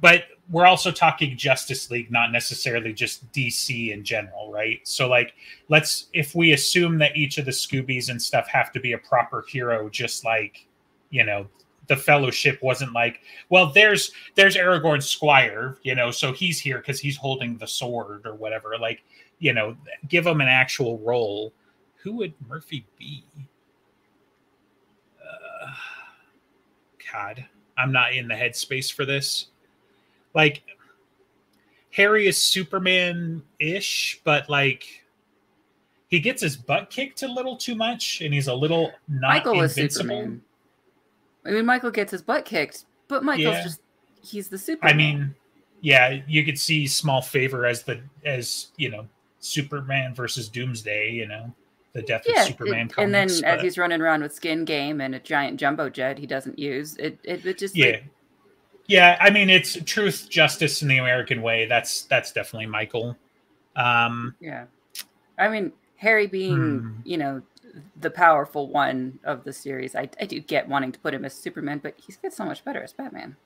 but 0.00 0.24
we're 0.50 0.66
also 0.66 0.90
talking 0.90 1.36
Justice 1.36 1.90
League, 1.90 2.10
not 2.10 2.30
necessarily 2.32 2.92
just 2.92 3.30
DC 3.32 3.92
in 3.92 4.04
general, 4.04 4.52
right? 4.52 4.80
So 4.84 5.08
like, 5.08 5.34
let's 5.68 6.06
if 6.12 6.34
we 6.34 6.52
assume 6.52 6.98
that 6.98 7.16
each 7.16 7.38
of 7.38 7.44
the 7.46 7.50
Scoobies 7.50 8.10
and 8.10 8.20
stuff 8.20 8.46
have 8.48 8.72
to 8.72 8.80
be 8.80 8.92
a 8.92 8.98
proper 8.98 9.44
hero, 9.48 9.88
just 9.88 10.24
like 10.24 10.66
you 11.10 11.24
know 11.24 11.46
the 11.86 11.96
Fellowship 11.96 12.62
wasn't 12.62 12.92
like, 12.92 13.20
well, 13.50 13.66
there's 13.66 14.12
there's 14.34 14.56
Aragorn 14.56 15.02
Squire, 15.02 15.78
you 15.82 15.94
know, 15.94 16.10
so 16.10 16.32
he's 16.32 16.58
here 16.58 16.78
because 16.78 17.00
he's 17.00 17.16
holding 17.16 17.58
the 17.58 17.66
sword 17.66 18.26
or 18.26 18.34
whatever. 18.34 18.76
Like, 18.80 19.02
you 19.38 19.52
know, 19.52 19.76
give 20.08 20.26
him 20.26 20.40
an 20.40 20.48
actual 20.48 20.98
role. 20.98 21.52
Who 21.96 22.16
would 22.16 22.34
Murphy 22.48 22.86
be? 22.98 23.24
Uh, 25.20 25.72
God, 27.12 27.44
I'm 27.76 27.92
not 27.92 28.14
in 28.14 28.28
the 28.28 28.34
headspace 28.34 28.92
for 28.92 29.04
this. 29.04 29.46
Like, 30.34 30.62
Harry 31.90 32.26
is 32.26 32.36
Superman 32.36 33.42
ish, 33.58 34.20
but 34.24 34.48
like, 34.48 35.04
he 36.08 36.20
gets 36.20 36.42
his 36.42 36.56
butt 36.56 36.90
kicked 36.90 37.22
a 37.22 37.28
little 37.28 37.56
too 37.56 37.74
much, 37.74 38.20
and 38.20 38.32
he's 38.32 38.48
a 38.48 38.54
little 38.54 38.92
not 39.08 39.28
Michael 39.28 39.62
invincible. 39.62 39.88
Superman. 39.90 40.42
I 41.46 41.50
mean, 41.50 41.66
Michael 41.66 41.90
gets 41.90 42.10
his 42.12 42.22
butt 42.22 42.44
kicked, 42.44 42.84
but 43.08 43.22
Michael's 43.24 43.56
Yeah. 43.56 43.62
just 43.62 43.80
he's 44.22 44.48
the 44.48 44.58
super. 44.58 44.86
I 44.86 44.92
mean, 44.94 45.34
yeah, 45.80 46.20
you 46.26 46.44
could 46.44 46.58
see 46.58 46.86
small 46.86 47.20
favor 47.22 47.66
as 47.66 47.82
the 47.82 48.00
as 48.24 48.68
you 48.76 48.90
know 48.90 49.06
Superman 49.40 50.14
versus 50.14 50.48
Doomsday. 50.48 51.10
You 51.12 51.26
know, 51.28 51.54
the 51.92 52.02
death 52.02 52.22
yeah, 52.26 52.40
of 52.42 52.46
Superman. 52.46 52.86
it- 52.86 52.94
and 52.98 53.14
then 53.14 53.28
comics, 53.28 53.42
as 53.42 53.60
he's 53.60 53.78
running 53.78 54.00
around 54.00 54.22
with 54.22 54.32
skin 54.34 54.64
game 54.64 55.00
and 55.00 55.14
a 55.14 55.18
giant 55.20 55.60
jumbo 55.60 55.90
jet 55.90 56.18
he 56.18 56.26
doesn't 56.26 56.58
use, 56.58 56.96
it 56.96 57.18
it, 57.24 57.44
it 57.44 57.58
just 57.58 57.76
yeah, 57.76 57.86
like, 57.86 58.04
yeah. 58.86 59.18
I 59.20 59.30
mean, 59.30 59.50
it's 59.50 59.76
truth, 59.84 60.28
justice, 60.30 60.80
in 60.82 60.88
the 60.88 60.98
American 60.98 61.42
way. 61.42 61.66
That's 61.66 62.02
that's 62.02 62.32
definitely 62.32 62.66
Michael. 62.66 63.16
Um, 63.76 64.34
yeah. 64.40 64.64
I 65.38 65.48
mean, 65.48 65.72
Harry 65.96 66.26
being 66.26 66.56
Hmm. 66.80 66.92
you 67.04 67.18
know 67.18 67.42
the 68.00 68.10
powerful 68.10 68.68
one 68.68 69.18
of 69.24 69.44
the 69.44 69.52
series, 69.52 69.94
I 69.94 70.08
I 70.20 70.26
do 70.26 70.40
get 70.40 70.68
wanting 70.68 70.92
to 70.92 70.98
put 70.98 71.14
him 71.14 71.24
as 71.24 71.34
Superman, 71.34 71.80
but 71.82 71.94
he's 71.96 72.16
gets 72.16 72.36
so 72.36 72.44
much 72.44 72.64
better 72.64 72.82
as 72.82 72.92
Batman. 72.92 73.36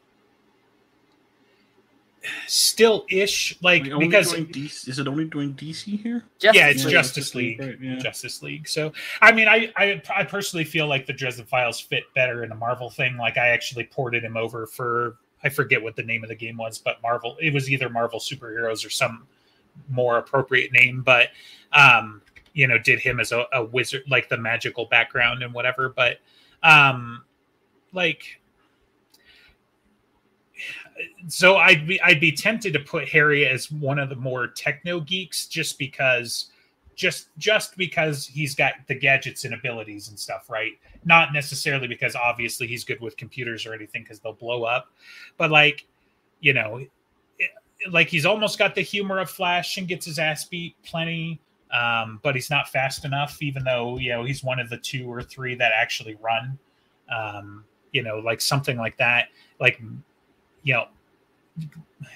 still 2.47 3.07
ish, 3.09 3.57
like 3.63 3.87
Like, 3.87 4.01
because 4.01 4.33
DC, 4.35 4.89
is 4.89 4.99
it 4.99 5.09
only 5.09 5.25
doing 5.25 5.55
DC 5.55 6.01
here? 6.01 6.25
Justice 6.39 6.61
yeah, 6.61 6.69
it's 6.69 6.85
League. 6.85 6.93
Justice 6.93 7.15
Justice 7.15 7.35
League, 7.35 7.61
League, 7.61 7.69
right, 7.69 7.81
yeah. 7.81 7.99
Justice 7.99 8.43
League. 8.43 8.69
So, 8.69 8.93
I 9.21 9.33
mean, 9.33 9.49
I, 9.49 9.73
I 9.77 10.03
I 10.15 10.25
personally 10.25 10.65
feel 10.65 10.87
like 10.87 11.07
the 11.07 11.13
Dresden 11.13 11.47
Files 11.47 11.81
fit 11.81 12.05
better 12.15 12.45
in 12.45 12.53
a 12.53 12.57
Marvel 12.57 12.91
thing. 12.91 13.17
Like, 13.17 13.39
I 13.39 13.49
actually 13.49 13.85
ported 13.85 14.25
him 14.25 14.37
over 14.37 14.67
for 14.67 15.17
I 15.43 15.49
forget 15.49 15.83
what 15.83 15.97
the 15.97 16.03
name 16.03 16.23
of 16.23 16.29
the 16.29 16.35
game 16.35 16.57
was, 16.57 16.79
but 16.79 17.01
Marvel. 17.03 17.37
It 17.41 17.53
was 17.53 17.71
either 17.71 17.89
Marvel 17.89 18.19
Superheroes 18.19 18.85
or 18.85 18.91
some 18.91 19.27
more 19.89 20.19
appropriate 20.19 20.73
name, 20.73 21.03
but 21.03 21.29
um, 21.73 22.23
you 22.59 22.67
know, 22.67 22.77
did 22.77 22.99
him 22.99 23.21
as 23.21 23.31
a, 23.31 23.47
a 23.53 23.65
wizard, 23.65 24.03
like 24.11 24.29
the 24.29 24.37
magical 24.37 24.87
background 24.87 25.45
and 25.45 25.55
whatever. 25.55 25.91
But 25.91 26.19
um, 26.65 27.25
like 27.93 28.41
so 31.29 31.57
I'd 31.57 31.87
be 31.87 32.01
I'd 32.03 32.19
be 32.19 32.33
tempted 32.33 32.73
to 32.73 32.81
put 32.81 33.09
Harry 33.11 33.47
as 33.47 33.71
one 33.71 34.01
of 34.01 34.09
the 34.09 34.17
more 34.17 34.49
techno 34.49 34.99
geeks 34.99 35.47
just 35.47 35.79
because 35.79 36.51
just 36.97 37.29
just 37.39 37.77
because 37.77 38.27
he's 38.27 38.57
got 38.57 38.73
the 38.89 38.95
gadgets 38.97 39.45
and 39.45 39.55
abilities 39.55 40.09
and 40.09 40.19
stuff, 40.19 40.51
right? 40.51 40.73
Not 41.05 41.33
necessarily 41.33 41.87
because 41.87 42.17
obviously 42.17 42.67
he's 42.67 42.83
good 42.83 43.01
with 43.01 43.17
computers 43.17 43.67
or 43.67 43.73
anything 43.73 44.03
because 44.03 44.19
they'll 44.19 44.33
blow 44.33 44.65
up, 44.65 44.91
but 45.37 45.53
like 45.53 45.87
you 46.41 46.55
know, 46.55 46.85
like 47.89 48.09
he's 48.09 48.27
almost 48.27 48.59
got 48.59 48.75
the 48.75 48.81
humor 48.81 49.21
of 49.21 49.31
Flash 49.31 49.79
and 49.79 49.87
gets 49.87 50.07
his 50.07 50.19
ass 50.19 50.45
beat 50.45 50.75
plenty. 50.83 51.41
Um, 51.73 52.21
but 52.23 52.35
he's 52.35 52.51
not 52.51 52.69
fast 52.69 53.05
enough, 53.05 53.43
even 53.43 53.63
though 53.65 53.99
you 53.99 54.11
know 54.11 54.25
he's 54.25 54.43
one 54.43 54.59
of 54.59 54.71
the 54.71 54.79
two 54.79 55.11
or 55.11 55.23
three 55.23 55.55
that 55.57 55.73
actually 55.75 56.17
run. 56.21 56.59
Um, 57.15 57.65
you 57.93 58.03
know, 58.03 58.19
like 58.19 58.41
something 58.41 58.77
like 58.77 58.97
that. 58.99 59.29
Like 59.61 59.81
you 60.63 60.75
know, 60.75 60.87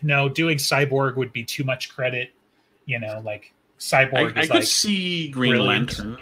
no, 0.02 0.28
doing 0.28 0.58
cyborg 0.58 1.16
would 1.16 1.32
be 1.32 1.44
too 1.44 1.64
much 1.64 1.94
credit. 1.94 2.30
You 2.86 2.98
know, 2.98 3.20
like 3.24 3.52
I, 3.52 3.80
cyborg 3.80 4.36
I 4.36 4.40
is 4.42 4.46
could 4.48 4.54
like 4.56 4.64
see 4.64 5.28
Green 5.28 5.52
brilliant. 5.52 5.98
Lantern. 5.98 6.16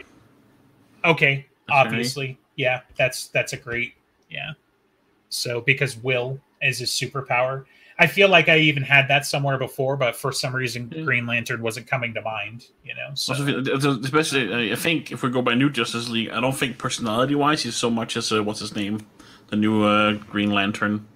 okay, 1.04 1.04
Okay. 1.04 1.46
obviously, 1.70 2.38
yeah, 2.56 2.80
that's 2.96 3.28
that's 3.28 3.52
a 3.52 3.56
great 3.56 3.94
yeah. 4.28 4.52
So 5.28 5.60
because 5.60 5.96
will 5.96 6.40
is 6.62 6.78
his 6.80 6.90
superpower, 6.90 7.64
I 8.02 8.06
feel 8.06 8.28
like 8.30 8.48
I 8.48 8.56
even 8.58 8.82
had 8.82 9.08
that 9.08 9.26
somewhere 9.26 9.58
before, 9.58 9.96
but 9.96 10.16
for 10.16 10.32
some 10.32 10.56
reason, 10.56 10.90
Yeah. 10.90 11.02
Green 11.02 11.26
Lantern 11.26 11.60
wasn't 11.62 11.86
coming 11.86 12.14
to 12.14 12.22
mind. 12.22 12.66
You 12.82 12.94
know, 12.94 13.10
so 13.14 13.34
Also, 13.74 14.00
especially, 14.00 14.72
I 14.72 14.74
think 14.74 15.12
if 15.12 15.22
we 15.22 15.30
go 15.30 15.42
by 15.42 15.54
New 15.54 15.68
Justice 15.70 16.08
League, 16.08 16.30
I 16.30 16.40
don't 16.40 16.56
think 16.56 16.78
personality 16.78 17.34
wise 17.34 17.62
he's 17.62 17.76
so 17.76 17.90
much 17.90 18.16
as 18.16 18.32
uh, 18.32 18.42
what's 18.42 18.60
his 18.60 18.74
name, 18.74 19.06
the 19.48 19.56
new 19.56 19.84
uh, 19.84 20.14
Green 20.14 20.50
Lantern. 20.50 21.06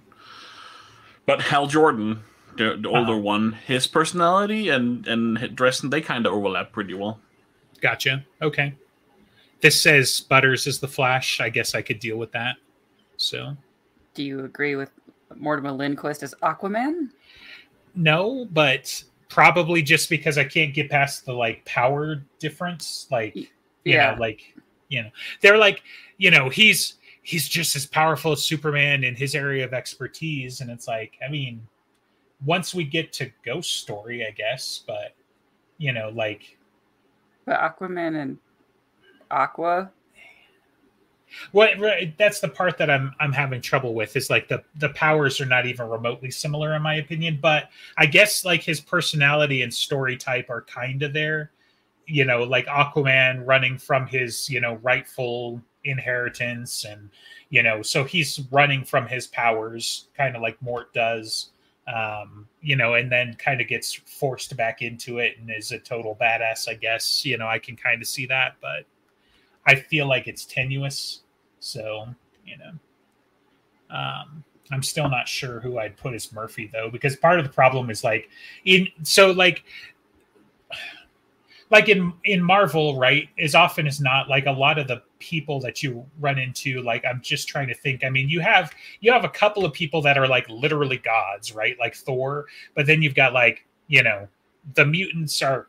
But 1.25 1.41
Hal 1.41 1.65
Jordan, 1.67 2.21
the, 2.55 2.77
the 2.79 2.87
older 2.89 3.13
Uh-huh. 3.13 3.19
one, 3.33 3.51
his 3.65 3.87
personality 3.87 4.69
and 4.69 5.07
and 5.07 5.55
Dresden 5.55 5.89
they 5.89 6.01
kind 6.01 6.25
of 6.27 6.33
overlap 6.33 6.71
pretty 6.71 6.93
well. 6.93 7.19
gotcha. 7.81 8.23
Okay. 8.41 8.75
This 9.61 9.81
says 9.81 10.19
Butters 10.21 10.67
is 10.67 10.79
the 10.79 10.87
Flash. 10.87 11.39
I 11.41 11.49
guess 11.49 11.73
I 11.73 11.81
could 11.81 11.99
deal 11.99 12.17
with 12.17 12.31
that. 12.33 12.57
So 13.17 13.57
Do 14.13 14.23
you 14.23 14.45
agree 14.45 14.75
with 14.75 14.91
Mortimer 15.35 15.71
Lindquist 15.71 16.23
as 16.23 16.33
Aquaman? 16.43 17.09
no, 17.95 18.45
but 18.51 19.03
probably 19.29 19.81
just 19.81 20.09
because 20.09 20.37
I 20.37 20.43
can't 20.43 20.73
get 20.73 20.89
past 20.89 21.25
the 21.25 21.33
like 21.33 21.63
power 21.65 22.23
difference. 22.39 23.07
Like 23.09 23.35
you 23.35 23.45
Yeah. 23.85 24.13
know, 24.13 24.19
like 24.19 24.53
you 24.89 25.03
know, 25.03 25.09
they're 25.41 25.57
like 25.57 25.81
you 26.17 26.31
know 26.31 26.49
he's 26.49 26.95
he's 27.23 27.47
just 27.47 27.75
as 27.75 27.85
powerful 27.85 28.33
as 28.33 28.43
Superman 28.43 29.03
in 29.03 29.15
his 29.15 29.33
area 29.35 29.65
of 29.65 29.73
expertise, 29.73 30.61
and 30.61 30.69
it's 30.69 30.87
like 30.87 31.17
I 31.25 31.29
mean, 31.31 31.65
once 32.45 32.73
we 32.75 32.83
get 32.83 33.11
to 33.13 33.31
Ghost 33.45 33.73
Story, 33.73 34.25
I 34.25 34.31
guess, 34.31 34.83
but 34.85 35.15
you 35.77 35.91
know, 35.91 36.09
like 36.09 36.57
But 37.45 37.59
Aquaman 37.59 38.21
and 38.21 38.37
Aqua. 39.31 39.91
Right, 41.53 42.17
that's 42.17 42.39
the 42.39 42.47
part 42.47 42.77
that 42.77 42.89
I'm 42.89 43.13
I'm 43.19 43.31
having 43.31 43.61
trouble 43.61 43.93
with 43.93 44.15
is 44.15 44.29
like 44.29 44.47
the 44.47 44.63
the 44.75 44.89
powers 44.89 45.39
are 45.41 45.45
not 45.45 45.65
even 45.65 45.89
remotely 45.89 46.31
similar 46.31 46.75
in 46.75 46.81
my 46.81 46.95
opinion, 46.95 47.39
but 47.41 47.69
I 47.97 48.05
guess 48.05 48.45
like 48.45 48.61
his 48.63 48.79
personality 48.79 49.61
and 49.61 49.73
story 49.73 50.17
type 50.17 50.49
are 50.49 50.61
kind 50.61 51.03
of 51.03 51.13
there. 51.13 51.51
You 52.07 52.25
know, 52.25 52.43
like 52.43 52.67
Aquaman 52.67 53.45
running 53.45 53.77
from 53.77 54.07
his, 54.07 54.49
you 54.49 54.61
know, 54.61 54.75
rightful 54.83 55.61
inheritance 55.83 56.85
and 56.85 57.09
you 57.49 57.63
know, 57.63 57.81
so 57.81 58.03
he's 58.03 58.41
running 58.51 58.83
from 58.83 59.07
his 59.07 59.27
powers 59.27 60.07
kind 60.17 60.35
of 60.35 60.41
like 60.41 60.61
Mort 60.61 60.93
does. 60.93 61.51
Um, 61.87 62.47
you 62.61 62.75
know, 62.75 62.95
and 62.95 63.11
then 63.11 63.35
kind 63.35 63.61
of 63.61 63.67
gets 63.67 63.93
forced 63.93 64.57
back 64.57 64.81
into 64.81 65.19
it 65.19 65.37
and 65.37 65.51
is 65.55 65.71
a 65.71 65.77
total 65.77 66.17
badass, 66.19 66.67
I 66.67 66.73
guess. 66.73 67.23
You 67.23 67.37
know, 67.37 67.47
I 67.47 67.59
can 67.59 67.75
kind 67.75 68.01
of 68.01 68.07
see 68.07 68.25
that, 68.25 68.55
but 68.59 68.87
I 69.65 69.75
feel 69.75 70.07
like 70.07 70.27
it's 70.27 70.45
tenuous. 70.45 71.21
So, 71.65 72.07
you 72.45 72.57
know, 72.59 72.71
um, 73.89 74.43
I'm 74.71 74.83
still 74.83 75.09
not 75.09 75.27
sure 75.27 75.59
who 75.59 75.79
I'd 75.79 75.97
put 75.97 76.13
as 76.13 76.31
Murphy 76.31 76.69
though, 76.71 76.91
because 76.91 77.15
part 77.15 77.39
of 77.39 77.45
the 77.45 77.51
problem 77.51 77.89
is 77.89 78.03
like 78.03 78.29
in 78.65 78.87
so 79.01 79.31
like 79.31 79.63
like 81.71 81.89
in 81.89 82.13
in 82.23 82.43
Marvel, 82.43 82.99
right? 82.99 83.29
As 83.39 83.55
often 83.55 83.87
as 83.87 83.99
not, 83.99 84.29
like 84.29 84.45
a 84.45 84.51
lot 84.51 84.77
of 84.77 84.87
the 84.87 85.01
people 85.17 85.59
that 85.61 85.81
you 85.81 86.05
run 86.19 86.37
into, 86.37 86.83
like 86.83 87.03
I'm 87.03 87.19
just 87.21 87.47
trying 87.47 87.67
to 87.69 87.73
think. 87.73 88.03
I 88.03 88.11
mean, 88.11 88.29
you 88.29 88.41
have 88.41 88.71
you 88.99 89.11
have 89.11 89.23
a 89.23 89.29
couple 89.29 89.65
of 89.65 89.73
people 89.73 90.03
that 90.03 90.19
are 90.19 90.27
like 90.27 90.47
literally 90.47 90.97
gods, 90.97 91.55
right? 91.55 91.75
Like 91.79 91.95
Thor, 91.95 92.45
but 92.75 92.85
then 92.85 93.01
you've 93.01 93.15
got 93.15 93.33
like 93.33 93.65
you 93.87 94.03
know 94.03 94.27
the 94.75 94.85
mutants 94.85 95.41
are 95.41 95.67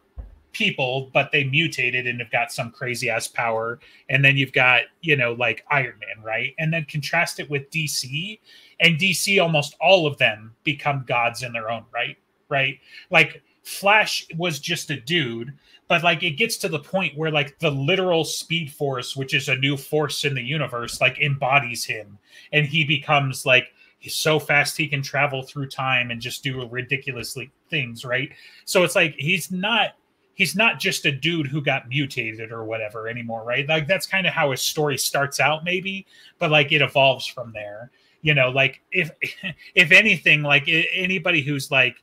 people, 0.56 1.10
but 1.12 1.30
they 1.32 1.44
mutated 1.44 2.06
and 2.06 2.18
have 2.18 2.30
got 2.30 2.50
some 2.50 2.70
crazy 2.70 3.10
ass 3.10 3.28
power. 3.28 3.78
And 4.08 4.24
then 4.24 4.38
you've 4.38 4.54
got, 4.54 4.82
you 5.02 5.14
know, 5.14 5.34
like 5.34 5.64
Iron 5.70 5.98
Man, 6.00 6.24
right? 6.24 6.54
And 6.58 6.72
then 6.72 6.86
contrast 6.86 7.38
it 7.38 7.50
with 7.50 7.70
DC, 7.70 8.40
and 8.80 8.98
DC, 8.98 9.42
almost 9.42 9.76
all 9.82 10.06
of 10.06 10.16
them 10.16 10.54
become 10.64 11.04
gods 11.06 11.42
in 11.42 11.52
their 11.52 11.70
own 11.70 11.84
right, 11.92 12.16
right? 12.48 12.78
Like 13.10 13.42
Flash 13.64 14.26
was 14.38 14.58
just 14.58 14.90
a 14.90 14.98
dude, 14.98 15.52
but 15.88 16.02
like 16.02 16.22
it 16.22 16.38
gets 16.38 16.56
to 16.58 16.68
the 16.68 16.78
point 16.78 17.18
where 17.18 17.30
like 17.30 17.58
the 17.58 17.70
literal 17.70 18.24
Speed 18.24 18.72
Force, 18.72 19.14
which 19.14 19.34
is 19.34 19.50
a 19.50 19.56
new 19.56 19.76
force 19.76 20.24
in 20.24 20.34
the 20.34 20.42
universe, 20.42 21.02
like 21.02 21.20
embodies 21.20 21.84
him, 21.84 22.18
and 22.52 22.66
he 22.66 22.82
becomes 22.82 23.44
like 23.44 23.66
he's 23.98 24.14
so 24.14 24.38
fast 24.38 24.76
he 24.76 24.88
can 24.88 25.02
travel 25.02 25.42
through 25.42 25.68
time 25.68 26.10
and 26.10 26.20
just 26.20 26.42
do 26.42 26.66
ridiculously 26.66 27.50
things, 27.68 28.06
right? 28.06 28.30
So 28.64 28.84
it's 28.84 28.94
like 28.94 29.14
he's 29.18 29.50
not 29.50 29.96
he's 30.36 30.54
not 30.54 30.78
just 30.78 31.06
a 31.06 31.10
dude 31.10 31.46
who 31.48 31.60
got 31.60 31.88
mutated 31.88 32.52
or 32.52 32.62
whatever 32.64 33.08
anymore, 33.08 33.42
right? 33.42 33.66
Like 33.68 33.88
that's 33.88 34.06
kind 34.06 34.26
of 34.26 34.32
how 34.34 34.50
his 34.52 34.60
story 34.60 34.98
starts 34.98 35.40
out, 35.40 35.64
maybe, 35.64 36.06
but 36.38 36.50
like 36.50 36.70
it 36.72 36.82
evolves 36.82 37.26
from 37.26 37.52
there. 37.52 37.90
You 38.20 38.34
know, 38.34 38.50
like 38.50 38.82
if 38.92 39.10
if 39.74 39.90
anything, 39.90 40.42
like 40.42 40.64
anybody 40.68 41.42
who's 41.42 41.70
like 41.70 41.96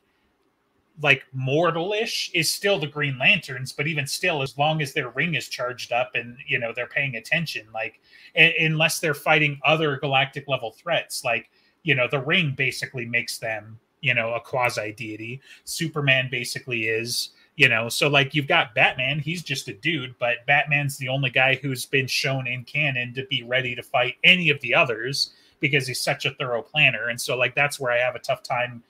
like 1.02 1.24
mortalish 1.36 2.30
is 2.34 2.50
still 2.50 2.78
the 2.78 2.86
Green 2.86 3.18
Lanterns, 3.18 3.72
but 3.72 3.86
even 3.86 4.06
still, 4.06 4.42
as 4.42 4.56
long 4.58 4.82
as 4.82 4.92
their 4.92 5.10
ring 5.10 5.34
is 5.34 5.48
charged 5.48 5.92
up 5.92 6.10
and 6.14 6.36
you 6.46 6.58
know 6.58 6.72
they're 6.74 6.86
paying 6.88 7.16
attention, 7.16 7.66
like 7.72 8.00
a- 8.36 8.64
unless 8.64 8.98
they're 8.98 9.14
fighting 9.14 9.60
other 9.64 9.96
galactic 9.96 10.48
level 10.48 10.72
threats, 10.72 11.24
like 11.24 11.50
you 11.84 11.94
know 11.94 12.08
the 12.10 12.20
ring 12.20 12.52
basically 12.56 13.06
makes 13.06 13.38
them 13.38 13.78
you 14.00 14.14
know 14.14 14.34
a 14.34 14.40
quasi 14.40 14.92
deity. 14.92 15.40
Superman 15.64 16.28
basically 16.30 16.88
is 16.88 17.30
you 17.56 17.68
know 17.68 17.88
so 17.88 18.08
like 18.08 18.34
you've 18.34 18.48
got 18.48 18.74
batman 18.74 19.18
he's 19.18 19.42
just 19.42 19.68
a 19.68 19.74
dude 19.74 20.14
but 20.18 20.44
batman's 20.46 20.98
the 20.98 21.08
only 21.08 21.30
guy 21.30 21.54
who's 21.54 21.86
been 21.86 22.06
shown 22.06 22.46
in 22.46 22.64
canon 22.64 23.14
to 23.14 23.24
be 23.26 23.42
ready 23.44 23.74
to 23.74 23.82
fight 23.82 24.16
any 24.24 24.50
of 24.50 24.60
the 24.60 24.74
others 24.74 25.32
because 25.64 25.86
he's 25.86 26.00
such 26.00 26.26
a 26.26 26.30
thorough 26.32 26.60
planner. 26.60 27.08
And 27.08 27.18
so 27.18 27.38
like 27.38 27.54
that's 27.54 27.80
where 27.80 27.90
i 27.90 27.96
have 27.96 28.14
a 28.14 28.18
tough 28.18 28.42
time 28.42 28.82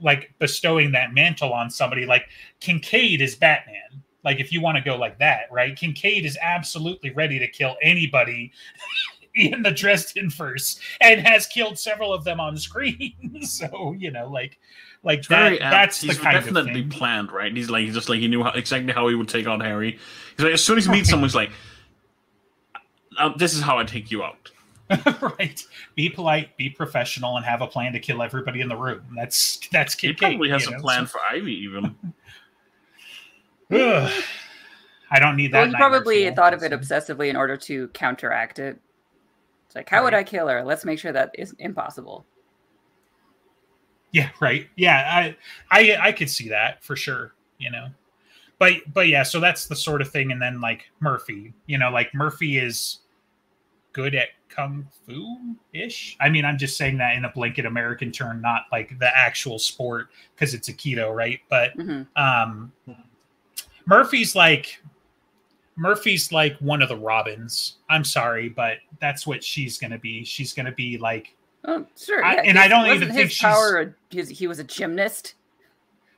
like 0.00 0.32
bestowing 0.38 0.92
that 0.92 1.12
mantle 1.12 1.52
on 1.52 1.70
somebody. 1.70 2.06
Like 2.06 2.28
kincaid 2.60 3.20
is 3.20 3.34
batman. 3.34 4.02
Like 4.24 4.40
if 4.40 4.50
you 4.50 4.62
want 4.62 4.78
to 4.78 4.82
go 4.82 4.96
like 4.96 5.18
that 5.18 5.52
right? 5.52 5.76
Kincaid 5.76 6.24
is 6.24 6.38
absolutely 6.40 7.10
ready 7.10 7.38
to 7.38 7.46
kill 7.46 7.76
anybody 7.82 8.52
in 9.34 9.62
the 9.62 9.70
dresden 9.70 10.30
first 10.30 10.80
and 11.02 11.20
has 11.20 11.46
killed 11.46 11.78
several 11.78 12.12
of 12.12 12.24
them 12.24 12.40
on 12.40 12.56
screen. 12.56 13.12
So 13.42 13.94
you 13.98 14.10
know 14.10 14.28
like 14.28 14.58
like 15.08 15.22
that, 15.22 15.28
very 15.48 15.60
apt. 15.60 15.72
that's 15.72 16.00
he's 16.00 16.16
the 16.18 16.22
kind 16.22 16.34
definitely 16.36 16.82
of 16.82 16.88
thing. 16.90 16.90
planned, 16.90 17.32
right? 17.32 17.52
He's 17.54 17.68
like 17.68 17.84
he's 17.84 17.94
just 17.94 18.08
like 18.08 18.20
he 18.20 18.28
knew 18.28 18.44
how, 18.44 18.50
exactly 18.50 18.92
how 18.92 19.08
he 19.08 19.16
would 19.16 19.28
take 19.28 19.48
on 19.48 19.58
Harry. 19.58 19.98
He's 20.36 20.44
like 20.44 20.52
as 20.54 20.62
soon 20.62 20.78
as 20.78 20.84
he 20.84 20.92
meets 20.92 21.08
someone, 21.10 21.28
he's 21.28 21.34
like, 21.34 21.50
uh, 23.18 23.30
"This 23.36 23.54
is 23.54 23.60
how 23.62 23.78
I 23.78 23.84
take 23.84 24.12
you 24.12 24.22
out." 24.22 24.52
right. 25.38 25.62
Be 25.96 26.08
polite, 26.08 26.56
be 26.56 26.70
professional, 26.70 27.36
and 27.36 27.44
have 27.44 27.60
a 27.60 27.66
plan 27.66 27.92
to 27.92 28.00
kill 28.00 28.22
everybody 28.22 28.60
in 28.60 28.68
the 28.68 28.76
room. 28.76 29.02
That's 29.16 29.58
that's 29.72 29.94
He 29.98 30.12
probably 30.12 30.48
Kate, 30.48 30.52
has 30.52 30.66
a 30.66 30.70
know, 30.70 30.78
plan 30.80 31.06
so- 31.06 31.12
for 31.18 31.20
Ivy, 31.30 31.52
even. 31.54 31.96
I 35.10 35.18
don't 35.20 35.36
need 35.36 35.52
that. 35.52 35.60
Well, 35.60 35.68
he 35.68 35.74
probably 35.74 36.22
fuel, 36.22 36.34
thought 36.34 36.54
of 36.54 36.62
it 36.62 36.72
obsessively 36.72 37.28
in 37.28 37.36
order 37.36 37.56
to 37.56 37.88
counteract 37.88 38.58
it. 38.58 38.78
It's 39.66 39.74
like, 39.76 39.88
how 39.88 40.02
would 40.04 40.14
I 40.14 40.22
kill 40.22 40.48
her? 40.48 40.64
Let's 40.64 40.84
make 40.86 40.98
sure 40.98 41.12
that 41.12 41.30
is 41.34 41.54
impossible. 41.58 42.24
Yeah, 44.12 44.30
right. 44.40 44.68
Yeah, 44.76 45.10
I, 45.12 45.36
I, 45.70 46.08
I 46.08 46.12
could 46.12 46.30
see 46.30 46.48
that 46.48 46.82
for 46.82 46.96
sure. 46.96 47.34
You 47.58 47.70
know, 47.70 47.88
but 48.58 48.74
but 48.92 49.08
yeah, 49.08 49.22
so 49.22 49.40
that's 49.40 49.66
the 49.66 49.76
sort 49.76 50.00
of 50.00 50.10
thing. 50.10 50.32
And 50.32 50.40
then 50.40 50.60
like 50.60 50.86
Murphy, 51.00 51.52
you 51.66 51.78
know, 51.78 51.90
like 51.90 52.14
Murphy 52.14 52.58
is 52.58 53.00
good 53.92 54.14
at 54.14 54.28
kung 54.48 54.86
fu 55.04 55.56
ish. 55.72 56.16
I 56.20 56.28
mean, 56.28 56.44
I'm 56.44 56.58
just 56.58 56.76
saying 56.76 56.98
that 56.98 57.16
in 57.16 57.24
a 57.24 57.32
blanket 57.32 57.66
American 57.66 58.12
term, 58.12 58.40
not 58.40 58.62
like 58.70 58.98
the 58.98 59.16
actual 59.16 59.58
sport 59.58 60.08
because 60.34 60.54
it's 60.54 60.68
Aikido, 60.68 61.14
right? 61.14 61.40
But 61.48 61.72
hmm 61.74 62.02
um 62.16 62.72
Murphy's 63.86 64.36
like 64.36 64.82
Murphy's 65.76 66.32
like 66.32 66.56
one 66.58 66.82
of 66.82 66.88
the 66.88 66.96
Robins. 66.96 67.78
I'm 67.88 68.04
sorry, 68.04 68.48
but 68.48 68.78
that's 69.00 69.26
what 69.26 69.42
she's 69.42 69.78
gonna 69.78 69.98
be. 69.98 70.24
She's 70.24 70.52
gonna 70.52 70.72
be 70.72 70.98
like 70.98 71.34
Oh, 71.70 71.86
sure. 71.96 72.24
I- 72.24 72.36
yeah, 72.36 72.42
and 72.46 72.58
I 72.58 72.66
don't 72.66 72.86
even 72.86 73.08
his 73.08 73.16
think 73.16 73.30
she's- 73.30 73.42
power. 73.54 73.94
he 74.10 74.46
was 74.46 74.58
a 74.58 74.64
gymnast. 74.64 75.34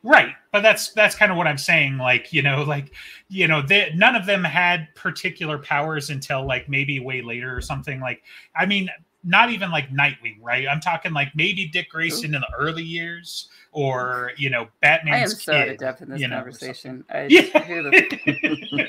right, 0.05 0.33
but 0.53 0.63
that's 0.63 0.93
that's 0.93 1.15
kind 1.17 1.31
of 1.33 1.37
what 1.37 1.47
I'm 1.49 1.59
saying. 1.59 1.99
Like 1.99 2.33
you 2.33 2.41
know, 2.43 2.63
like 2.63 2.95
you 3.29 3.49
know, 3.49 3.61
they, 3.61 3.91
none 3.95 4.15
of 4.17 4.27
them 4.27 4.45
had 4.45 4.95
particular 4.95 5.59
powers 5.59 6.09
until 6.11 6.47
like 6.47 6.69
maybe 6.69 7.01
way 7.01 7.21
later 7.21 7.55
or 7.55 7.61
something. 7.61 8.01
Like 8.01 8.23
I 8.55 8.65
mean, 8.65 8.89
not 9.23 9.51
even 9.51 9.71
like 9.71 9.91
Nightwing, 9.91 10.39
right? 10.41 10.67
I'm 10.67 10.81
talking 10.81 11.13
like 11.13 11.29
maybe 11.35 11.67
Dick 11.69 11.91
Grayson 11.91 12.35
in 12.35 12.41
the 12.41 12.53
early 12.59 12.83
years, 12.83 13.49
or 13.73 14.33
you 14.39 14.49
know, 14.49 14.69
Batman's 14.81 15.15
I 15.15 15.35
am 15.35 15.41
so 15.41 15.53
out 15.53 15.65
kid, 15.65 15.73
of 15.73 15.79
depth 15.79 16.03
in 16.03 16.09
this 16.11 16.21
you 16.21 16.29
know, 16.29 16.37
conversation. 16.37 17.05
I, 17.11 17.23
Yeah. 17.29 17.43
the- 17.43 18.89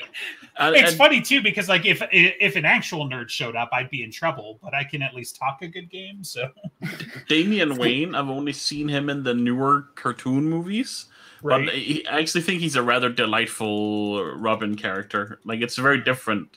it's 0.58 0.90
and- 0.90 0.96
funny 0.98 1.20
too 1.20 1.42
because 1.42 1.68
like 1.68 1.84
if 1.84 2.02
if 2.10 2.56
an 2.56 2.64
actual 2.64 3.06
nerd 3.06 3.28
showed 3.28 3.56
up, 3.56 3.70
I'd 3.72 3.90
be 3.90 4.02
in 4.02 4.10
trouble. 4.10 4.58
But 4.62 4.74
I 4.74 4.84
can 4.84 5.02
at 5.02 5.14
least 5.14 5.36
talk 5.36 5.62
a 5.62 5.68
good 5.68 5.90
game. 5.90 6.24
So 6.24 6.48
Damian 7.28 7.76
Wayne, 7.76 8.14
I've 8.14 8.30
only 8.30 8.52
seen 8.52 8.88
him 8.88 9.10
in 9.10 9.22
the 9.22 9.34
newer 9.34 9.88
cartoon 9.96 10.48
movies, 10.48 11.06
right, 11.42 11.66
but 11.66 11.74
he, 11.74 12.06
I 12.06 12.20
actually 12.20 12.42
think 12.42 12.60
he's 12.60 12.76
a 12.76 12.82
rather 12.82 13.08
delightful 13.10 14.24
Robin 14.36 14.76
character. 14.76 15.40
Like 15.44 15.60
it's 15.60 15.76
very 15.76 16.00
different. 16.02 16.56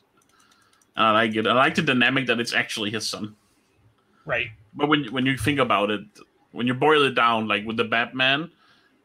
And 0.96 1.06
I 1.08 1.12
like 1.12 1.36
it. 1.36 1.46
I 1.46 1.54
like 1.54 1.76
the 1.76 1.82
dynamic 1.82 2.28
that 2.28 2.40
it's 2.40 2.54
actually 2.54 2.90
his 2.90 3.06
son. 3.08 3.36
Right, 4.26 4.48
But 4.74 4.90
when 4.90 5.06
when 5.12 5.26
you 5.26 5.38
think 5.38 5.60
about 5.60 5.90
it, 5.90 6.02
when 6.52 6.68
you 6.68 6.74
boil 6.74 7.04
it 7.04 7.16
down, 7.16 7.48
like 7.48 7.66
with 7.66 7.78
the 7.78 7.84
Batman, 7.84 8.52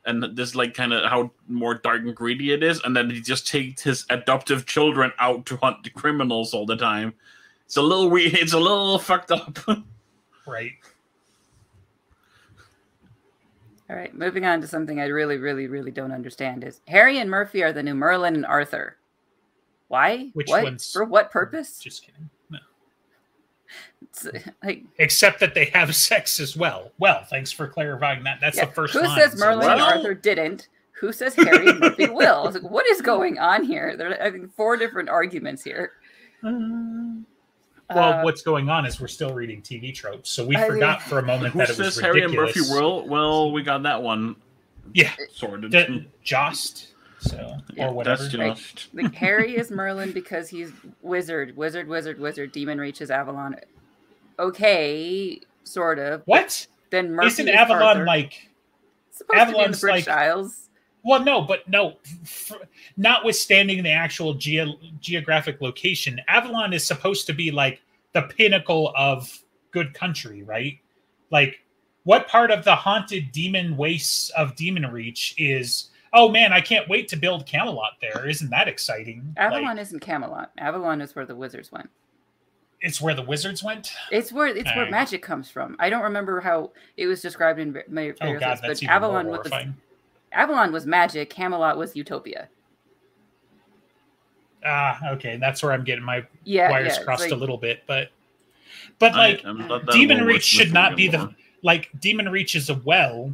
and 0.06 0.36
this 0.36 0.54
like 0.54 0.74
kind 0.74 0.92
of 0.92 1.08
how 1.10 1.30
more 1.48 1.74
dark 1.74 2.02
and 2.02 2.14
greedy 2.14 2.52
it 2.52 2.62
is, 2.62 2.80
and 2.84 2.96
then 2.96 3.10
he 3.10 3.20
just 3.20 3.46
takes 3.46 3.82
his 3.82 4.06
adoptive 4.10 4.66
children 4.66 5.12
out 5.18 5.46
to 5.46 5.56
hunt 5.56 5.82
the 5.84 5.90
criminals 5.90 6.54
all 6.54 6.66
the 6.66 6.76
time. 6.76 7.12
It's 7.66 7.76
a 7.76 7.82
little 7.82 8.10
weird. 8.10 8.34
It's 8.34 8.52
a 8.52 8.58
little 8.58 8.98
fucked 8.98 9.30
up. 9.30 9.58
right. 10.46 10.72
All 13.88 13.96
right, 13.96 14.14
moving 14.14 14.46
on 14.46 14.60
to 14.60 14.68
something 14.68 15.00
I 15.00 15.06
really, 15.06 15.36
really, 15.36 15.66
really 15.66 15.90
don't 15.90 16.12
understand 16.12 16.62
is 16.62 16.80
Harry 16.86 17.18
and 17.18 17.28
Murphy 17.28 17.64
are 17.64 17.72
the 17.72 17.82
new 17.82 17.94
Merlin 17.94 18.36
and 18.36 18.46
Arthur. 18.46 18.96
Why? 19.88 20.30
Which 20.32 20.48
what? 20.48 20.62
ones? 20.62 20.92
For 20.92 21.04
what 21.04 21.32
purpose? 21.32 21.80
Just 21.80 22.06
kidding. 22.06 22.30
No. 24.24 24.30
It's, 24.34 24.48
like, 24.64 24.84
Except 24.98 25.40
that 25.40 25.54
they 25.54 25.66
have 25.66 25.94
sex 25.94 26.40
as 26.40 26.56
well. 26.56 26.92
Well, 26.98 27.24
thanks 27.24 27.52
for 27.52 27.66
clarifying 27.68 28.24
that. 28.24 28.38
That's 28.40 28.56
yeah, 28.56 28.66
the 28.66 28.72
first 28.72 28.92
who 28.92 29.02
line. 29.02 29.18
says 29.18 29.32
so- 29.32 29.38
Merlin 29.38 29.70
and 29.70 29.80
Well- 29.80 29.96
Arthur 29.98 30.14
didn't? 30.14 30.68
Who 31.00 31.12
says 31.12 31.34
Harry 31.34 31.70
and 31.70 31.80
Murphy 31.80 32.08
will? 32.10 32.50
Like, 32.52 32.62
what 32.62 32.86
is 32.86 33.00
going 33.00 33.38
on 33.38 33.64
here? 33.64 33.96
There 33.96 34.10
are 34.10 34.22
I 34.22 34.30
think 34.30 34.54
four 34.54 34.76
different 34.76 35.08
arguments 35.08 35.64
here. 35.64 35.92
well, 36.42 37.24
Uh, 37.88 38.22
what's 38.22 38.42
going 38.42 38.68
on 38.68 38.84
is 38.86 39.00
we're 39.00 39.08
still 39.08 39.32
reading 39.32 39.62
TV 39.62 39.94
tropes, 39.94 40.28
so 40.30 40.44
we 40.44 40.56
I 40.56 40.66
forgot 40.68 41.00
mean- 41.00 41.08
for 41.08 41.18
a 41.18 41.22
moment 41.22 41.52
Who 41.54 41.60
that 41.60 41.70
it 41.70 41.78
was 41.78 41.94
says 41.94 42.00
Harry 42.00 42.22
and. 42.22 42.34
Murphy 42.34 42.60
will? 42.62 43.06
Well, 43.08 43.50
we 43.52 43.62
got 43.62 43.82
that 43.84 44.02
one 44.02 44.36
Yeah, 44.92 45.10
sorted. 45.32 45.70
the, 45.70 46.04
Jost. 46.22 46.88
So 47.20 47.56
Yeah, 47.74 47.88
or 47.88 47.92
whatever. 47.94 48.22
That's 48.22 48.34
Right. 48.36 48.56
just 48.56 48.94
like 48.94 49.14
Harry 49.14 49.56
is 49.56 49.70
Merlin 49.70 50.12
because 50.12 50.48
he's 50.48 50.70
wizard, 51.02 51.54
wizard, 51.56 51.86
wizard, 51.88 52.18
wizard. 52.18 52.52
Demon 52.52 52.78
reaches 52.78 53.10
Avalon. 53.10 53.56
Okay, 54.40 55.40
sort 55.64 55.98
of. 55.98 56.22
What? 56.24 56.66
Then 56.90 57.12
Murphy 57.12 57.26
Isn't 57.28 57.48
is 57.48 57.54
Avalon 57.54 57.82
Arthur. 57.82 58.04
like? 58.06 58.48
supposed 59.12 59.28
to 59.28 59.34
be 59.34 59.40
in 59.40 59.46
the 59.46 59.52
Avalon's 59.52 59.80
British 59.80 60.06
like- 60.06 60.16
Isles? 60.16 60.66
Well, 61.02 61.24
no, 61.24 61.40
but 61.42 61.66
no. 61.68 61.96
F- 62.24 62.52
notwithstanding 62.96 63.82
the 63.82 63.90
actual 63.90 64.34
geo- 64.34 64.76
geographic 65.00 65.60
location, 65.60 66.20
Avalon 66.28 66.72
is 66.74 66.86
supposed 66.86 67.26
to 67.28 67.32
be 67.32 67.50
like 67.50 67.80
the 68.12 68.22
pinnacle 68.22 68.92
of 68.96 69.42
good 69.70 69.94
country, 69.94 70.42
right? 70.42 70.78
Like, 71.30 71.60
what 72.04 72.28
part 72.28 72.50
of 72.50 72.64
the 72.64 72.74
haunted 72.74 73.30
demon 73.32 73.76
wastes 73.76 74.30
of 74.30 74.56
Demon 74.56 74.86
Reach 74.90 75.34
is? 75.38 75.90
Oh 76.12 76.28
man, 76.28 76.52
I 76.52 76.60
can't 76.60 76.88
wait 76.88 77.08
to 77.08 77.16
build 77.16 77.46
Camelot 77.46 77.92
there. 78.02 78.28
Isn't 78.28 78.50
that 78.50 78.68
exciting? 78.68 79.32
Avalon 79.36 79.76
Like, 79.76 79.78
isn't 79.78 80.00
Camelot. 80.00 80.50
Avalon 80.58 81.00
is 81.00 81.14
where 81.14 81.24
the 81.26 81.36
wizards 81.36 81.70
went. 81.72 81.88
It's 82.82 83.00
where 83.00 83.14
the 83.14 83.22
wizards 83.22 83.62
went. 83.62 83.92
It's 84.10 84.32
where 84.32 84.46
it's 84.46 84.74
where 84.74 84.88
magic 84.90 85.22
comes 85.22 85.50
from. 85.50 85.76
I 85.78 85.90
don't 85.90 86.02
remember 86.02 86.40
how 86.40 86.70
it 86.96 87.06
was 87.06 87.20
described 87.20 87.58
in 87.58 87.72
my 87.72 87.82
ma- 87.88 88.12
Oh 88.22 88.32
god, 88.32 88.40
that's 88.40 88.60
but 88.62 88.82
even 88.82 88.88
Avalon 88.88 89.26
more 89.26 89.42
was. 89.42 89.52
Avalon 90.32 90.72
was 90.72 90.86
magic. 90.86 91.28
Camelot 91.30 91.76
was 91.76 91.94
utopia. 91.96 92.48
Ah, 94.64 94.98
okay, 95.12 95.36
that's 95.38 95.62
where 95.62 95.72
I'm 95.72 95.84
getting 95.84 96.04
my 96.04 96.24
Yeah, 96.44 96.70
wires 96.70 96.96
yeah, 96.98 97.04
crossed 97.04 97.22
like- 97.22 97.32
a 97.32 97.36
little 97.36 97.56
bit, 97.58 97.82
but 97.86 98.10
but 98.98 99.14
like 99.14 99.42
I'm 99.44 99.66
not 99.66 99.86
that 99.86 99.92
Demon 99.92 100.24
Reach 100.24 100.44
should 100.44 100.72
not 100.72 100.96
be 100.96 101.08
the 101.08 101.34
like 101.62 101.90
Demon 101.98 102.28
Reach 102.28 102.54
is 102.54 102.68
a 102.70 102.74
well, 102.74 103.32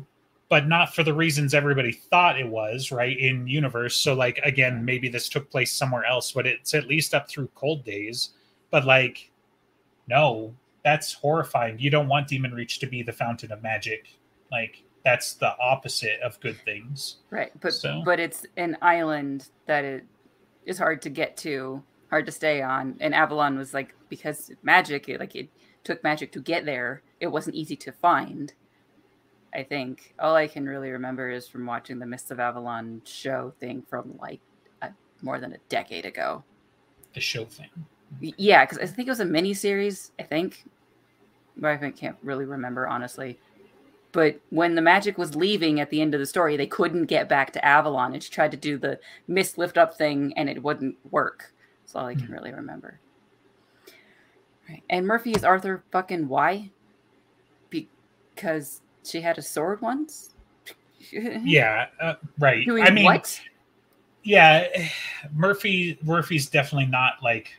but 0.48 0.66
not 0.68 0.94
for 0.94 1.02
the 1.02 1.12
reasons 1.14 1.54
everybody 1.54 1.92
thought 1.92 2.38
it 2.38 2.46
was, 2.48 2.92
right? 2.92 3.16
In 3.18 3.46
universe. 3.46 3.96
So 3.96 4.14
like 4.14 4.38
again, 4.44 4.84
maybe 4.84 5.08
this 5.08 5.28
took 5.28 5.50
place 5.50 5.72
somewhere 5.72 6.04
else, 6.04 6.32
but 6.32 6.46
it's 6.46 6.74
at 6.74 6.86
least 6.86 7.14
up 7.14 7.28
through 7.28 7.48
cold 7.54 7.84
days. 7.84 8.30
But 8.70 8.84
like, 8.84 9.30
no, 10.08 10.54
that's 10.84 11.12
horrifying. 11.12 11.78
You 11.78 11.90
don't 11.90 12.08
want 12.08 12.28
Demon 12.28 12.52
Reach 12.52 12.78
to 12.80 12.86
be 12.86 13.02
the 13.02 13.12
fountain 13.12 13.50
of 13.52 13.62
magic. 13.62 14.06
Like 14.52 14.82
that's 15.04 15.34
the 15.34 15.56
opposite 15.58 16.20
of 16.20 16.38
good 16.40 16.56
things. 16.64 17.16
Right, 17.30 17.52
but 17.60 17.72
So- 17.74 18.02
but 18.04 18.18
it's 18.20 18.46
an 18.56 18.76
island 18.82 19.48
that 19.66 19.84
it 19.84 20.04
is 20.64 20.78
hard 20.78 21.02
to 21.02 21.10
get 21.10 21.36
to, 21.38 21.82
hard 22.10 22.26
to 22.26 22.32
stay 22.32 22.62
on. 22.62 22.96
And 23.00 23.14
Avalon 23.14 23.56
was 23.58 23.72
like 23.74 23.94
because 24.08 24.50
magic, 24.62 25.08
it, 25.08 25.20
like 25.20 25.34
it 25.36 25.48
took 25.84 26.02
magic 26.02 26.32
to 26.32 26.40
get 26.40 26.64
there. 26.64 27.02
It 27.20 27.28
wasn't 27.28 27.56
easy 27.56 27.76
to 27.76 27.92
find. 27.92 28.52
I 29.54 29.62
think 29.62 30.14
all 30.18 30.34
I 30.34 30.48
can 30.48 30.66
really 30.66 30.90
remember 30.90 31.30
is 31.30 31.48
from 31.48 31.66
watching 31.66 31.98
the 31.98 32.06
Mists 32.06 32.30
of 32.30 32.38
Avalon 32.40 33.00
show 33.04 33.54
thing 33.58 33.82
from 33.88 34.18
like 34.20 34.40
a, 34.82 34.90
more 35.22 35.40
than 35.40 35.52
a 35.52 35.58
decade 35.68 36.04
ago. 36.04 36.44
The 37.14 37.20
show 37.20 37.44
thing. 37.46 37.70
Yeah, 38.20 38.64
because 38.64 38.78
I 38.78 38.86
think 38.86 39.08
it 39.08 39.10
was 39.10 39.20
a 39.20 39.24
mini 39.24 39.54
series. 39.54 40.12
I 40.18 40.22
think, 40.22 40.64
but 41.56 41.82
I 41.82 41.90
can't 41.90 42.16
really 42.22 42.44
remember 42.44 42.86
honestly. 42.88 43.38
But 44.12 44.40
when 44.50 44.74
the 44.74 44.82
magic 44.82 45.18
was 45.18 45.36
leaving 45.36 45.80
at 45.80 45.90
the 45.90 46.00
end 46.00 46.14
of 46.14 46.20
the 46.20 46.26
story, 46.26 46.56
they 46.56 46.66
couldn't 46.66 47.04
get 47.04 47.28
back 47.28 47.52
to 47.52 47.64
Avalon, 47.64 48.14
and 48.14 48.22
she 48.22 48.30
tried 48.30 48.52
to 48.52 48.56
do 48.56 48.78
the 48.78 48.98
mist 49.28 49.58
lift 49.58 49.76
up 49.76 49.94
thing, 49.98 50.32
and 50.36 50.48
it 50.48 50.62
wouldn't 50.62 50.96
work. 51.10 51.52
That's 51.82 51.94
all 51.94 52.06
I 52.06 52.14
can 52.14 52.28
Mhm. 52.28 52.32
really 52.32 52.52
remember. 52.52 52.98
Right, 54.68 54.82
and 54.88 55.06
Murphy 55.06 55.32
is 55.32 55.44
Arthur. 55.44 55.84
Fucking 55.92 56.28
why? 56.28 56.70
Because 58.34 58.80
she 59.04 59.20
had 59.20 59.38
a 59.38 59.42
sword 59.42 59.80
once. 59.82 60.30
Yeah, 61.44 61.86
uh, 62.00 62.14
right. 62.38 62.64
Doing 62.66 62.84
I 62.84 62.90
mean, 62.90 63.04
what? 63.04 63.40
yeah 64.24 64.66
murphy 65.34 65.98
murphy's 66.02 66.48
definitely 66.48 66.86
not 66.86 67.22
like 67.22 67.50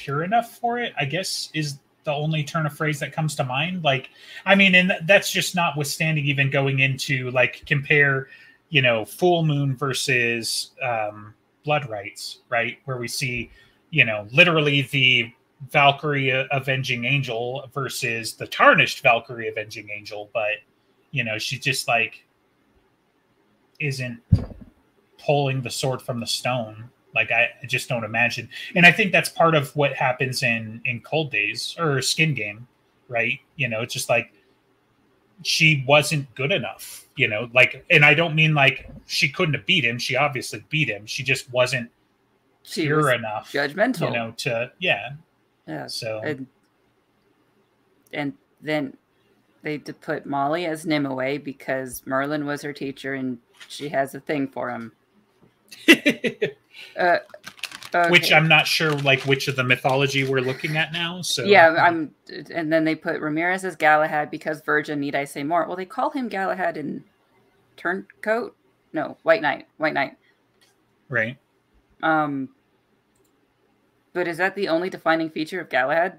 pure 0.00 0.24
enough 0.24 0.58
for 0.58 0.78
it 0.78 0.92
i 0.98 1.04
guess 1.04 1.50
is 1.52 1.78
the 2.04 2.12
only 2.12 2.42
turn 2.42 2.66
of 2.66 2.76
phrase 2.76 2.98
that 3.00 3.12
comes 3.12 3.34
to 3.36 3.44
mind. 3.44 3.84
Like 3.84 4.10
i 4.46 4.54
mean 4.54 4.74
and 4.74 4.92
that's 5.04 5.30
just 5.30 5.54
notwithstanding 5.54 6.24
even 6.26 6.50
going 6.50 6.80
into 6.80 7.30
like 7.30 7.62
compare 7.66 8.28
you 8.68 8.82
know 8.82 9.04
fool 9.04 9.44
moon 9.44 9.76
versus 9.76 10.72
um 10.82 11.34
blood 11.64 11.88
rites 11.88 12.38
right? 12.48 12.78
Where 12.84 12.96
we 12.96 13.08
see 13.08 13.50
you 13.90 14.04
know 14.04 14.26
literally 14.32 14.82
the 14.90 15.32
valkyrie 15.70 16.30
avenging 16.50 17.04
angel 17.04 17.68
versus 17.74 18.32
the 18.34 18.46
tarnished 18.46 19.02
valkyrie 19.02 19.48
avenging 19.48 19.90
angel 19.90 20.30
but 20.32 20.52
you 21.10 21.22
know 21.22 21.36
she 21.36 21.58
just 21.58 21.86
like 21.86 22.24
isn't 23.78 24.22
pulling 25.18 25.60
the 25.60 25.68
sword 25.70 26.00
from 26.00 26.18
the 26.18 26.26
stone 26.26 26.88
like 27.14 27.30
I, 27.32 27.48
just 27.66 27.88
don't 27.88 28.04
imagine. 28.04 28.48
And 28.74 28.86
i 28.86 28.92
think 28.92 29.12
that's 29.12 29.28
part 29.28 29.54
of 29.54 29.74
what 29.76 29.92
happens 29.94 30.42
in 30.42 30.80
in 30.84 31.00
cold 31.00 31.30
days 31.30 31.76
or 31.78 32.00
skin 32.02 32.34
game 32.34 32.66
right? 33.08 33.40
You 33.56 33.68
know 33.68 33.82
it's 33.82 33.92
just 33.92 34.08
like 34.08 34.32
she 35.42 35.84
wasn't 35.86 36.32
good 36.34 36.52
enough 36.52 37.06
you 37.16 37.28
know? 37.28 37.50
Like 37.52 37.84
and 37.90 38.04
i 38.04 38.14
don't 38.14 38.34
mean 38.34 38.54
like 38.54 38.88
she 39.06 39.28
couldn't 39.28 39.54
have 39.54 39.66
beat 39.66 39.84
him. 39.84 39.98
She 39.98 40.16
obviously 40.16 40.64
beat 40.68 40.88
him. 40.88 41.04
She 41.06 41.22
just 41.22 41.52
wasn't 41.52 41.90
She 42.62 42.82
pure 42.82 43.06
was 43.06 43.14
enough 43.14 43.52
judgmental. 43.52 44.06
you 44.06 44.10
know 44.10 44.32
to 44.38 44.72
yeah. 44.78 45.10
Yeah. 45.66 45.86
so. 45.86 46.20
And 46.24 46.46
and 48.12 48.34
then 48.60 48.96
they 49.62 49.78
put 49.78 50.26
Molly 50.26 50.66
as 50.66 50.86
Nimue 50.86 51.38
because 51.38 52.02
Merlin 52.06 52.46
was 52.46 52.62
her 52.62 52.72
teacher 52.72 53.14
and 53.14 53.38
she 53.68 53.88
has 53.88 54.14
a 54.14 54.20
thing 54.20 54.48
for 54.48 54.70
him. 54.70 54.92
Uh, 56.96 57.18
which 58.08 58.32
i'm 58.32 58.46
not 58.46 58.66
sure 58.66 58.92
like 58.98 59.20
which 59.22 59.48
of 59.48 59.56
the 59.56 59.64
mythology 59.64 60.22
we're 60.24 60.40
looking 60.40 60.76
at 60.76 60.92
now 60.92 61.20
so 61.22 61.42
yeah, 61.44 61.70
I'm. 61.72 62.14
And 62.52 62.72
then 62.72 62.84
they 62.84 62.94
put 62.94 63.20
Ramirez 63.20 63.64
as 63.64 63.74
Galahad 63.74 64.30
because 64.30 64.60
Virgin. 64.62 65.00
Need 65.00 65.16
I 65.16 65.24
say 65.24 65.42
more? 65.42 65.66
Well, 65.66 65.76
they 65.76 65.86
call 65.86 66.10
him 66.10 66.28
Galahad 66.28 66.76
in 66.76 67.02
Turncoat. 67.76 68.54
No, 68.92 69.16
White 69.24 69.42
Knight. 69.42 69.66
White 69.78 69.94
Knight. 69.94 70.16
right 71.08 71.36
Um, 72.02 72.50
but 74.12 74.28
is 74.28 74.36
that 74.36 74.54
the 74.54 74.68
only 74.68 74.88
defining 74.90 75.30
feature 75.30 75.60
of 75.60 75.68
Galahad? 75.68 76.18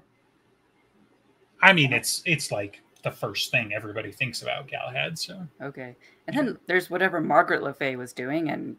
i 1.62 1.72
mean 1.72 1.92
it's 1.92 2.22
it's 2.26 2.50
like 2.50 2.80
the 3.04 3.10
first 3.10 3.50
thing 3.50 3.72
everybody 3.72 4.10
thinks 4.10 4.42
about 4.42 4.66
galahad 4.66 5.18
so 5.18 5.46
Okay. 5.62 5.96
And 6.26 6.36
then 6.36 6.58
there's 6.66 6.90
whatever 6.90 7.20
Margaret 7.20 7.62
Le 7.62 7.72
Fay 7.72 7.96
was 7.96 8.12
doing 8.12 8.50
and 8.50 8.76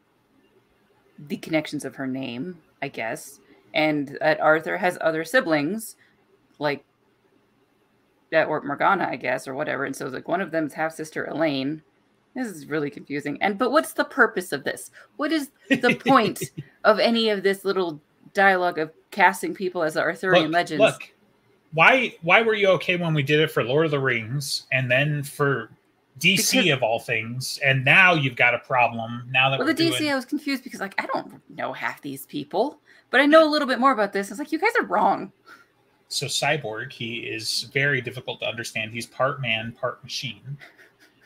the 1.20 1.38
connections 1.38 1.86
of 1.86 1.96
her 1.96 2.08
name, 2.08 2.60
I 2.82 2.88
guess. 2.88 3.40
And 3.74 4.18
that 4.22 4.40
Arthur 4.40 4.78
has 4.78 4.98
other 5.02 5.24
siblings, 5.24 5.96
like 6.60 6.84
that 8.32 8.48
or 8.48 8.62
Morgana, 8.62 9.08
I 9.10 9.16
guess, 9.16 9.48
or 9.48 9.54
whatever. 9.54 9.86
And 9.86 9.96
so 9.96 10.08
like 10.08 10.28
one 10.28 10.42
of 10.42 10.52
them's 10.52 10.74
half 10.74 10.94
sister 10.94 11.26
Elaine. 11.26 11.82
This 12.36 12.48
is 12.48 12.66
really 12.66 12.90
confusing. 12.90 13.38
And 13.42 13.58
but 13.58 13.72
what's 13.72 13.94
the 13.94 14.04
purpose 14.04 14.52
of 14.52 14.64
this? 14.64 14.92
What 15.18 15.32
is 15.32 15.52
the 15.70 15.96
point 16.08 16.42
of 16.84 17.00
any 17.00 17.30
of 17.30 17.44
this 17.44 17.64
little 17.64 18.02
dialogue 18.34 18.80
of 18.80 18.92
casting 19.12 19.54
people 19.54 19.84
as 19.84 19.94
the 19.94 20.02
Arthurian 20.02 20.46
look, 20.46 20.54
legends? 20.54 20.82
Look, 20.82 21.14
why 21.74 22.16
why 22.22 22.42
were 22.42 22.56
you 22.56 22.70
okay 22.70 22.96
when 22.96 23.14
we 23.14 23.24
did 23.24 23.40
it 23.40 23.52
for 23.52 23.64
Lord 23.64 23.86
of 23.86 23.92
the 23.92 24.00
Rings 24.00 24.66
and 24.72 24.90
then 24.90 25.22
for 25.24 25.70
DC 26.20 26.52
Because- 26.52 26.72
of 26.72 26.84
all 26.84 27.00
things, 27.00 27.60
and 27.64 27.84
now 27.84 28.14
you've 28.14 28.36
got 28.36 28.54
a 28.54 28.60
problem 28.60 29.28
now 29.32 29.50
that 29.50 29.60
Well, 29.60 29.68
we're 29.68 29.74
the 29.74 29.84
DC, 29.84 29.98
doing. 29.98 30.12
I 30.12 30.16
was 30.16 30.26
confused 30.26 30.64
because 30.64 30.80
like 30.80 30.94
I 31.02 31.06
don't 31.08 31.42
know 31.50 31.74
half 31.74 32.02
these 32.02 32.26
people, 32.28 32.80
but 33.10 33.20
I 33.20 33.26
know 33.26 33.48
a 33.48 33.50
little 33.50 33.68
bit 33.68 33.80
more 33.80 33.92
about 33.92 34.14
this. 34.14 34.30
It's 34.30 34.40
like 34.40 34.52
you 34.52 34.60
guys 34.60 34.72
are 34.80 34.86
wrong. 34.86 35.32
So 36.10 36.28
Cyborg, 36.28 36.92
he 36.92 37.18
is 37.22 37.64
very 37.74 38.00
difficult 38.00 38.40
to 38.42 38.46
understand. 38.48 38.92
He's 38.92 39.08
part 39.08 39.42
man, 39.42 39.72
part 39.72 40.04
machine. 40.04 40.58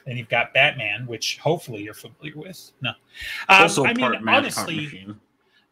Then 0.05 0.15
you've 0.15 0.29
got 0.29 0.53
Batman, 0.53 1.05
which 1.05 1.37
hopefully 1.39 1.83
you're 1.83 1.93
familiar 1.93 2.37
with. 2.37 2.71
No, 2.81 2.91
um, 2.91 2.95
also 3.63 3.83
I 3.83 3.93
part 3.93 4.13
mean, 4.13 4.23
man, 4.25 4.35
honestly, 4.35 4.75
part 4.75 4.83
machine. 4.93 5.19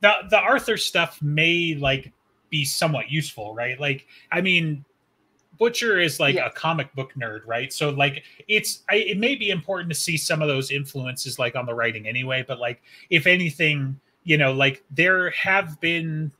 the 0.01 0.13
the 0.29 0.39
Arthur 0.39 0.75
stuff 0.75 1.21
may 1.21 1.75
like 1.75 2.11
be 2.49 2.65
somewhat 2.65 3.09
useful, 3.09 3.55
right? 3.55 3.79
Like, 3.79 4.07
I 4.31 4.41
mean, 4.41 4.83
Butcher 5.57 5.99
is 5.99 6.19
like 6.19 6.35
Yeah. 6.35 6.47
a 6.47 6.51
comic 6.51 6.93
book 6.95 7.13
nerd, 7.15 7.41
right? 7.45 7.71
So 7.71 7.89
like, 7.89 8.23
it's 8.47 8.83
I, 8.89 8.95
it 8.95 9.17
may 9.17 9.35
be 9.35 9.49
important 9.49 9.89
to 9.89 9.95
see 9.95 10.17
some 10.17 10.41
of 10.41 10.47
those 10.47 10.71
influences 10.71 11.39
like 11.39 11.55
on 11.55 11.65
the 11.65 11.73
writing 11.73 12.07
anyway. 12.07 12.43
But 12.47 12.59
like, 12.59 12.81
if 13.09 13.27
anything, 13.27 13.99
you 14.23 14.37
know, 14.37 14.51
like 14.53 14.83
there 14.91 15.29
have 15.31 15.79
been 15.81 16.31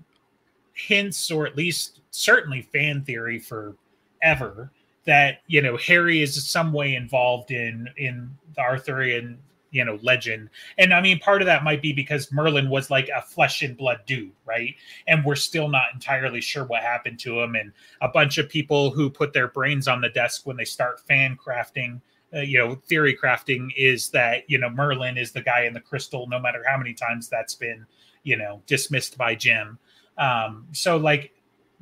hints, 0.73 1.32
or 1.32 1.45
at 1.47 1.56
least 1.56 2.01
certainly 2.12 2.62
fan 2.62 3.04
theory 3.04 3.39
for 3.39 3.75
ever 4.21 4.71
that 5.06 5.41
you 5.47 5.62
know 5.62 5.78
Harry 5.78 6.21
is 6.21 6.43
some 6.49 6.73
way 6.73 6.95
involved 6.95 7.51
in 7.51 7.88
in 7.97 8.30
the 8.56 8.62
Arthurian 8.62 9.38
you 9.75 9.83
know 9.85 9.99
legend. 10.01 10.49
And 10.77 10.93
i 10.93 11.01
mean 11.01 11.19
part 11.19 11.41
of 11.41 11.45
that 11.47 11.63
might 11.63 11.81
be 11.81 11.93
because 11.93 12.31
merlin 12.31 12.69
was 12.69 12.89
like 12.89 13.09
a 13.09 13.21
flesh 13.21 13.61
and 13.61 13.77
blood 13.77 13.99
dude 14.05 14.31
right? 14.45 14.75
And 15.07 15.25
we're 15.25 15.35
still 15.35 15.67
not 15.67 15.88
entirely 15.93 16.41
sure 16.41 16.65
what 16.65 16.81
happened 16.81 17.19
to 17.19 17.41
him. 17.41 17.55
And 17.55 17.71
a 18.01 18.07
bunch 18.07 18.38
of 18.38 18.47
people 18.47 18.91
who 18.91 19.09
put 19.09 19.33
their 19.33 19.47
brains 19.47 19.88
on 19.88 20.01
the 20.01 20.09
desk 20.09 20.45
when 20.45 20.57
they 20.57 20.65
start 20.65 20.99
fan 20.99 21.38
crafting 21.43 22.01
uh, 22.33 22.39
you 22.39 22.57
know 22.57 22.75
theory 22.88 23.15
crafting 23.15 23.69
is 23.77 24.09
that 24.09 24.43
you 24.47 24.57
know 24.57 24.69
merlin 24.69 25.17
is 25.17 25.31
the 25.31 25.41
guy 25.41 25.63
in 25.63 25.73
the 25.73 25.79
crystal 25.79 26.27
no 26.27 26.39
matter 26.39 26.63
how 26.67 26.77
many 26.77 26.93
times 26.93 27.29
that's 27.29 27.53
been 27.53 27.85
you 28.23 28.35
know 28.35 28.61
dismissed 28.65 29.17
by 29.17 29.35
jim. 29.35 29.77
Um 30.17 30.67
so 30.71 30.97
like 30.97 31.31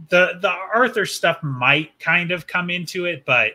the 0.09 0.37
the 0.41 0.49
arthur 0.73 1.05
stuff 1.05 1.41
might 1.43 1.97
kind 1.99 2.31
of 2.31 2.45
come 2.47 2.69
into 2.69 3.05
it 3.05 3.23
but 3.25 3.53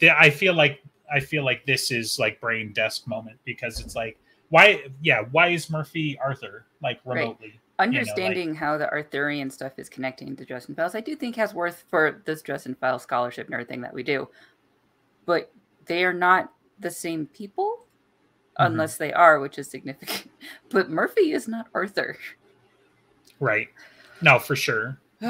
the, 0.00 0.10
i 0.10 0.28
feel 0.28 0.52
like 0.52 0.82
i 1.12 1.18
feel 1.20 1.44
like 1.44 1.64
this 1.66 1.90
is 1.90 2.18
like 2.18 2.40
brain 2.40 2.72
desk 2.72 3.06
moment 3.06 3.38
because 3.44 3.80
it's 3.80 3.94
like 3.96 4.18
why 4.50 4.82
yeah 5.02 5.22
why 5.32 5.48
is 5.48 5.70
murphy 5.70 6.18
arthur 6.22 6.64
like 6.82 7.00
Right. 7.04 7.20
remotely 7.20 7.60
Understanding 7.80 8.56
how 8.56 8.76
the 8.76 8.90
Arthurian 8.90 9.50
stuff 9.50 9.78
is 9.78 9.88
connecting 9.88 10.34
to 10.34 10.44
Dresden 10.44 10.74
Files, 10.74 10.96
I 10.96 11.00
do 11.00 11.14
think 11.14 11.36
has 11.36 11.54
worth 11.54 11.84
for 11.88 12.20
this 12.24 12.42
Dresden 12.42 12.74
Files 12.74 13.04
scholarship 13.04 13.46
and 13.46 13.54
everything 13.54 13.80
that 13.82 13.94
we 13.94 14.02
do. 14.02 14.28
But 15.26 15.52
they 15.86 16.04
are 16.04 16.12
not 16.12 16.52
the 16.80 16.90
same 16.90 17.26
people, 17.28 17.86
Mhm. 18.58 18.66
unless 18.66 18.96
they 18.96 19.12
are, 19.12 19.38
which 19.38 19.58
is 19.60 19.70
significant. 19.70 20.28
But 20.70 20.90
Murphy 20.90 21.30
is 21.30 21.46
not 21.46 21.68
Arthur. 21.72 22.16
right 23.38 23.68
no 24.22 24.40
for 24.40 24.56
sure 24.56 24.98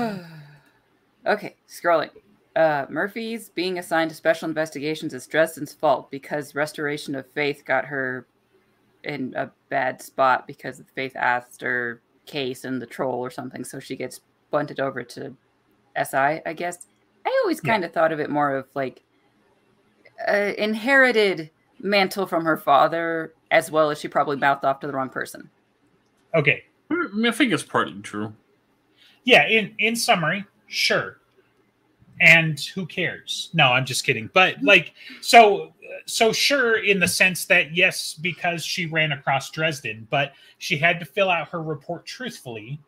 okay, 1.26 1.54
scrolling. 1.68 2.10
Uh, 2.58 2.86
Murphy's 2.88 3.50
being 3.50 3.78
assigned 3.78 4.10
to 4.10 4.16
special 4.16 4.48
investigations 4.48 5.14
is 5.14 5.28
Dresden's 5.28 5.72
fault 5.72 6.10
because 6.10 6.56
Restoration 6.56 7.14
of 7.14 7.24
Faith 7.28 7.62
got 7.64 7.84
her 7.84 8.26
in 9.04 9.32
a 9.36 9.48
bad 9.68 10.02
spot 10.02 10.44
because 10.44 10.78
the 10.78 10.84
Faith 10.96 11.14
asked 11.14 11.60
her 11.62 12.02
case 12.26 12.64
and 12.64 12.82
the 12.82 12.86
troll 12.86 13.20
or 13.20 13.30
something, 13.30 13.62
so 13.62 13.78
she 13.78 13.94
gets 13.94 14.22
bunted 14.50 14.80
over 14.80 15.04
to 15.04 15.36
SI, 16.04 16.42
I 16.44 16.52
guess. 16.52 16.88
I 17.24 17.40
always 17.44 17.60
kind 17.60 17.84
of 17.84 17.92
thought 17.92 18.10
of 18.10 18.18
it 18.18 18.28
more 18.28 18.56
of 18.56 18.66
like 18.74 19.04
uh, 20.26 20.52
inherited 20.58 21.50
mantle 21.78 22.26
from 22.26 22.44
her 22.44 22.56
father, 22.56 23.34
as 23.52 23.70
well 23.70 23.90
as 23.90 24.00
she 24.00 24.08
probably 24.08 24.36
mouthed 24.36 24.64
off 24.64 24.80
to 24.80 24.88
the 24.88 24.92
wrong 24.92 25.10
person. 25.10 25.48
okay 26.34 26.64
I 26.90 27.06
I 27.24 27.30
think 27.30 27.52
it's 27.52 27.62
partly 27.62 28.00
true. 28.02 28.34
yeah 29.22 29.46
in 29.46 29.76
in 29.78 29.94
summary 29.94 30.44
sure 30.66 31.17
and 32.20 32.60
who 32.60 32.86
cares? 32.86 33.50
No 33.52 33.72
i'm 33.72 33.84
just 33.84 34.04
kidding. 34.04 34.30
But 34.32 34.62
like 34.62 34.94
so 35.20 35.72
so 36.06 36.32
sure 36.32 36.84
in 36.84 36.98
the 37.00 37.08
sense 37.08 37.44
that 37.46 37.74
yes 37.74 38.14
because 38.14 38.64
she 38.64 38.86
ran 38.86 39.12
across 39.12 39.50
dresden 39.50 40.06
but 40.10 40.32
she 40.58 40.76
had 40.76 41.00
to 41.00 41.06
fill 41.06 41.30
out 41.30 41.48
her 41.48 41.62
report 41.62 42.06
truthfully 42.06 42.80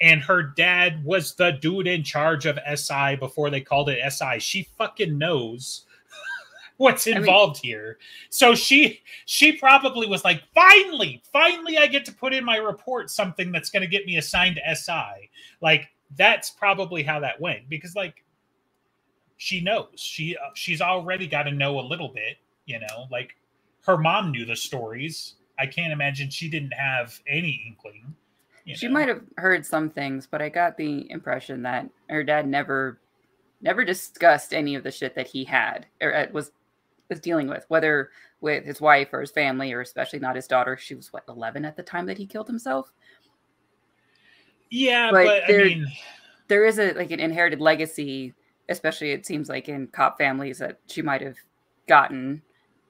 and 0.00 0.22
her 0.22 0.42
dad 0.42 1.04
was 1.04 1.34
the 1.34 1.52
dude 1.52 1.86
in 1.86 2.02
charge 2.02 2.46
of 2.46 2.58
si 2.76 3.16
before 3.16 3.50
they 3.50 3.60
called 3.60 3.88
it 3.88 4.12
si 4.12 4.38
she 4.38 4.68
fucking 4.76 5.16
knows 5.16 5.86
what's 6.76 7.06
mean- 7.06 7.16
involved 7.16 7.60
here. 7.62 7.98
So 8.30 8.54
she 8.54 9.00
she 9.26 9.52
probably 9.52 10.06
was 10.06 10.24
like 10.24 10.42
finally 10.54 11.22
finally 11.32 11.78
i 11.78 11.86
get 11.86 12.04
to 12.04 12.12
put 12.12 12.32
in 12.32 12.44
my 12.44 12.56
report 12.56 13.10
something 13.10 13.50
that's 13.52 13.70
going 13.70 13.82
to 13.82 13.88
get 13.88 14.06
me 14.06 14.16
assigned 14.16 14.56
to 14.56 14.76
si 14.76 15.30
like 15.60 15.88
that's 16.16 16.50
probably 16.50 17.02
how 17.02 17.20
that 17.20 17.40
went 17.40 17.68
because 17.68 17.94
like 17.94 18.24
she 19.38 19.60
knows 19.60 19.88
she 19.96 20.36
uh, 20.36 20.50
she's 20.54 20.80
already 20.80 21.26
got 21.26 21.44
to 21.44 21.50
know 21.52 21.80
a 21.80 21.82
little 21.82 22.08
bit 22.08 22.36
you 22.66 22.78
know 22.78 23.06
like 23.10 23.34
her 23.86 23.96
mom 23.96 24.30
knew 24.32 24.44
the 24.44 24.54
stories 24.56 25.36
i 25.58 25.64
can't 25.64 25.92
imagine 25.92 26.28
she 26.28 26.48
didn't 26.50 26.72
have 26.72 27.18
any 27.26 27.62
inkling 27.66 28.14
you 28.64 28.76
She 28.76 28.86
know? 28.88 28.94
might 28.94 29.08
have 29.08 29.22
heard 29.38 29.64
some 29.64 29.88
things, 29.88 30.26
but 30.26 30.42
I 30.42 30.50
got 30.50 30.76
the 30.76 31.10
impression 31.10 31.62
that 31.62 31.88
her 32.10 32.22
dad 32.22 32.46
never, 32.46 32.98
never 33.62 33.82
discussed 33.82 34.52
any 34.52 34.74
of 34.74 34.82
the 34.82 34.90
shit 34.90 35.14
that 35.14 35.26
he 35.26 35.42
had 35.42 35.86
or 36.02 36.14
uh, 36.14 36.26
was 36.32 36.52
was 37.08 37.18
dealing 37.18 37.48
with, 37.48 37.64
whether 37.68 38.10
with 38.42 38.66
his 38.66 38.78
wife 38.78 39.08
or 39.14 39.22
his 39.22 39.30
family, 39.30 39.72
or 39.72 39.80
especially 39.80 40.18
not 40.18 40.36
his 40.36 40.46
daughter. 40.46 40.76
She 40.76 40.94
was 40.94 41.10
what 41.14 41.24
eleven 41.30 41.64
at 41.64 41.76
the 41.76 41.82
time 41.82 42.04
that 42.06 42.18
he 42.18 42.26
killed 42.26 42.46
himself. 42.46 42.92
yeah 44.68 45.10
but 45.10 45.24
but, 45.24 45.44
i 45.44 45.46
there- 45.46 45.64
mean 45.64 45.86
There 46.48 46.66
is 46.66 46.78
a 46.78 46.92
like 46.92 47.10
an 47.10 47.20
inherited 47.20 47.60
legacy, 47.62 48.34
especially 48.68 49.12
it 49.12 49.26
seems 49.26 49.48
like 49.48 49.68
in 49.68 49.86
cop 49.88 50.18
families 50.18 50.58
that 50.58 50.78
she 50.86 51.02
might 51.02 51.20
have 51.20 51.36
gotten. 51.86 52.42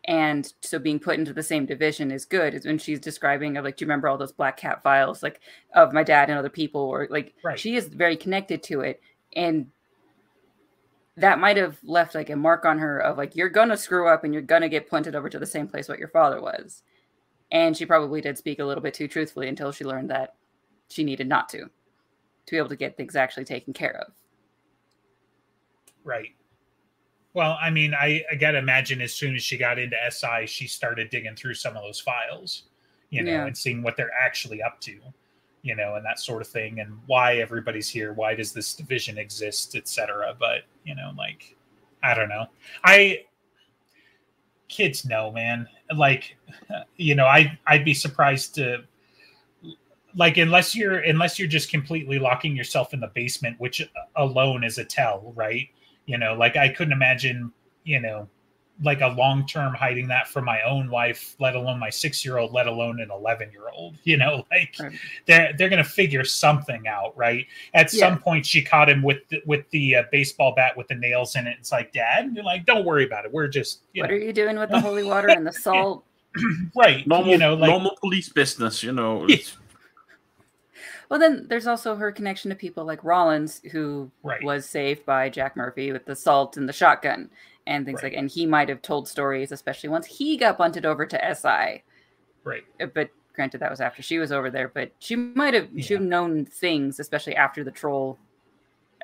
And 0.04 0.52
so 0.60 0.78
being 0.78 0.98
put 0.98 1.18
into 1.18 1.32
the 1.32 1.42
same 1.42 1.66
division 1.66 2.10
is 2.10 2.24
good. 2.24 2.54
Is 2.54 2.64
when 2.64 2.78
she's 2.78 3.00
describing 3.00 3.56
of 3.56 3.64
like, 3.64 3.76
do 3.76 3.84
you 3.84 3.86
remember 3.86 4.08
all 4.08 4.16
those 4.16 4.32
black 4.32 4.56
cat 4.56 4.82
files 4.82 5.22
like 5.22 5.40
of 5.74 5.92
my 5.92 6.02
dad 6.02 6.30
and 6.30 6.38
other 6.38 6.48
people, 6.48 6.80
or 6.80 7.06
like 7.10 7.34
Right. 7.44 7.58
she 7.58 7.76
is 7.76 7.88
very 7.88 8.16
connected 8.16 8.62
to 8.64 8.80
it, 8.80 9.00
and 9.36 9.70
that 11.16 11.40
might 11.40 11.56
have 11.56 11.78
left 11.82 12.14
like 12.14 12.30
a 12.30 12.36
mark 12.36 12.64
on 12.64 12.78
her 12.78 12.98
of 12.98 13.18
like 13.18 13.36
you're 13.36 13.48
gonna 13.48 13.76
screw 13.76 14.08
up 14.08 14.24
and 14.24 14.32
you're 14.32 14.42
gonna 14.42 14.68
get 14.68 14.88
punted 14.88 15.14
over 15.14 15.28
to 15.28 15.38
the 15.38 15.46
same 15.46 15.68
place 15.68 15.88
what 15.88 15.98
your 15.98 16.08
father 16.08 16.40
was, 16.40 16.82
and 17.50 17.76
she 17.76 17.84
probably 17.84 18.20
did 18.20 18.38
speak 18.38 18.60
a 18.60 18.64
little 18.64 18.82
bit 18.82 18.94
too 18.94 19.08
truthfully 19.08 19.48
until 19.48 19.72
she 19.72 19.84
learned 19.84 20.10
that 20.10 20.34
she 20.88 21.04
needed 21.04 21.28
not 21.28 21.48
to, 21.50 21.58
to 22.46 22.50
be 22.50 22.56
able 22.56 22.68
to 22.68 22.76
get 22.76 22.96
things 22.96 23.16
actually 23.16 23.44
taken 23.44 23.74
care 23.74 23.96
of. 24.06 24.12
Right. 26.08 26.30
Well 27.34 27.56
i 27.60 27.70
mean 27.70 27.94
i 27.94 28.24
i 28.32 28.34
gotta 28.34 28.58
imagine 28.58 29.00
as 29.00 29.14
soon 29.14 29.36
as 29.36 29.42
she 29.42 29.56
got 29.58 29.78
into 29.78 29.96
si 30.10 30.46
she 30.46 30.66
started 30.66 31.10
digging 31.10 31.36
through 31.36 31.54
some 31.54 31.76
of 31.76 31.82
those 31.84 32.00
files 32.00 32.64
you 33.10 33.22
know 33.22 33.30
Yeah. 33.30 33.46
and 33.46 33.56
seeing 33.56 33.82
what 33.82 33.96
they're 33.96 34.10
actually 34.18 34.60
up 34.62 34.80
to 34.80 34.98
you 35.62 35.76
know 35.76 35.94
and 35.96 36.04
that 36.04 36.18
sort 36.18 36.40
of 36.42 36.48
thing 36.48 36.80
and 36.80 36.98
why 37.06 37.36
everybody's 37.36 37.88
here 37.88 38.12
why 38.12 38.34
does 38.34 38.52
this 38.52 38.74
division 38.74 39.18
exist 39.18 39.76
etc 39.76 40.34
but 40.40 40.62
you 40.84 40.94
know 40.96 41.12
like 41.16 41.54
i 42.02 42.14
don't 42.14 42.28
know. 42.30 42.46
I 42.82 43.24
kids 44.68 45.04
know 45.04 45.30
man. 45.30 45.68
Like 45.94 46.36
you 46.96 47.14
know 47.14 47.26
i 47.26 47.56
i'd 47.68 47.84
be 47.84 47.94
surprised 47.94 48.54
to 48.56 48.84
like 50.16 50.38
unless 50.38 50.74
you're 50.74 50.98
unless 51.00 51.38
you're 51.38 51.48
just 51.48 51.70
completely 51.70 52.18
locking 52.18 52.56
yourself 52.56 52.94
in 52.94 53.00
the 53.00 53.10
basement 53.14 53.58
which 53.60 53.82
alone 54.16 54.64
is 54.64 54.78
a 54.78 54.84
tell 54.84 55.32
right 55.36 55.68
you 56.08 56.18
know 56.18 56.34
like 56.34 56.56
i 56.56 56.68
couldn't 56.68 56.92
imagine 56.92 57.52
you 57.84 58.00
know 58.00 58.26
like 58.84 59.00
a 59.00 59.08
long 59.08 59.44
term 59.44 59.74
hiding 59.74 60.06
that 60.06 60.28
from 60.28 60.44
my 60.44 60.62
own 60.62 60.88
wife 60.88 61.34
let 61.40 61.54
alone 61.56 61.78
my 61.80 61.90
six 61.90 62.24
year 62.24 62.38
old 62.38 62.52
let 62.52 62.66
alone 62.68 63.00
an 63.00 63.10
11 63.10 63.50
year 63.50 63.68
old 63.74 63.96
you 64.04 64.16
know 64.16 64.44
like 64.50 64.74
Right. 64.80 64.92
they're 65.26 65.52
they're 65.58 65.68
gonna 65.68 65.82
figure 65.84 66.24
something 66.24 66.86
out 66.88 67.12
right 67.16 67.44
at 67.74 67.92
Yeah. 67.92 67.98
some 68.08 68.20
point 68.20 68.46
she 68.46 68.62
caught 68.62 68.88
him 68.88 69.02
with 69.02 69.18
the, 69.28 69.42
with 69.46 69.68
the 69.70 69.96
uh, 69.96 70.02
baseball 70.12 70.54
bat 70.54 70.76
with 70.76 70.88
the 70.88 70.94
nails 70.94 71.36
in 71.36 71.46
it 71.46 71.56
it's 71.60 71.72
like 71.72 71.92
dad 71.92 72.24
and 72.24 72.34
you're 72.36 72.44
like 72.44 72.64
don't 72.66 72.84
worry 72.86 73.04
about 73.04 73.24
it 73.24 73.32
we're 73.32 73.48
just 73.48 73.80
you 73.92 74.02
what 74.02 74.10
know 74.10 74.16
are 74.16 74.20
you 74.20 74.32
doing 74.32 74.56
with 74.58 74.70
the 74.70 74.80
holy 74.88 75.02
water 75.04 75.28
and 75.28 75.46
the 75.46 75.52
salt? 75.52 76.04
right 76.76 77.04
Normal, 77.06 77.32
you 77.32 77.38
know 77.38 77.54
like 77.54 77.68
normal 77.70 77.96
police 78.00 78.28
business, 78.28 78.82
you 78.82 78.92
know. 78.92 79.24
It's- 79.28 79.56
Well, 81.08 81.18
then 81.18 81.46
there's 81.48 81.66
also 81.66 81.96
her 81.96 82.12
connection 82.12 82.50
to 82.50 82.54
people 82.54 82.84
like 82.84 83.02
Rollins, 83.02 83.62
who 83.72 84.10
Right. 84.22 84.42
was 84.42 84.68
saved 84.68 85.06
by 85.06 85.30
Jack 85.30 85.56
Murphy 85.56 85.90
with 85.92 86.04
the 86.04 86.14
salt 86.14 86.56
and 86.58 86.68
the 86.68 86.72
shotgun 86.72 87.30
and 87.66 87.86
things 87.86 88.02
Right. 88.02 88.12
like. 88.12 88.18
And 88.18 88.30
he 88.30 88.44
might 88.46 88.68
have 88.68 88.82
told 88.82 89.08
stories, 89.08 89.50
especially 89.52 89.88
once 89.88 90.06
he 90.06 90.36
got 90.36 90.58
bunted 90.58 90.84
over 90.84 91.06
to 91.06 91.24
SI. 91.24 91.82
right 92.44 92.64
Uh, 92.80 92.86
But 92.86 93.10
granted, 93.32 93.58
that 93.60 93.70
was 93.70 93.80
after 93.80 94.02
she 94.02 94.18
was 94.18 94.32
over 94.32 94.50
there. 94.50 94.68
But 94.68 94.92
she 94.98 95.16
might 95.16 95.54
have 95.54 95.68
she 95.78 95.94
Yeah. 95.94 95.98
have 96.00 96.06
known 96.06 96.44
things, 96.44 97.00
especially 97.00 97.36
after 97.36 97.64
the 97.64 97.70
troll. 97.70 98.18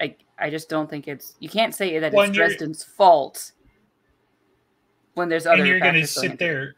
I 0.01 0.17
I 0.39 0.51
just 0.51 0.69
don't 0.69 0.91
think 0.91 1.09
it's 1.09 1.37
you 1.41 1.49
can't 1.49 1.75
say 1.75 1.99
that 2.01 2.13
it's 2.13 2.31
Dresden's 2.33 2.83
fault 2.85 3.53
when 5.15 5.29
there's 5.29 5.47
other. 5.47 5.63
and 5.63 5.69
you're 5.69 5.79
going 5.81 5.95
to 5.95 6.07
sit 6.07 6.39
there 6.39 6.75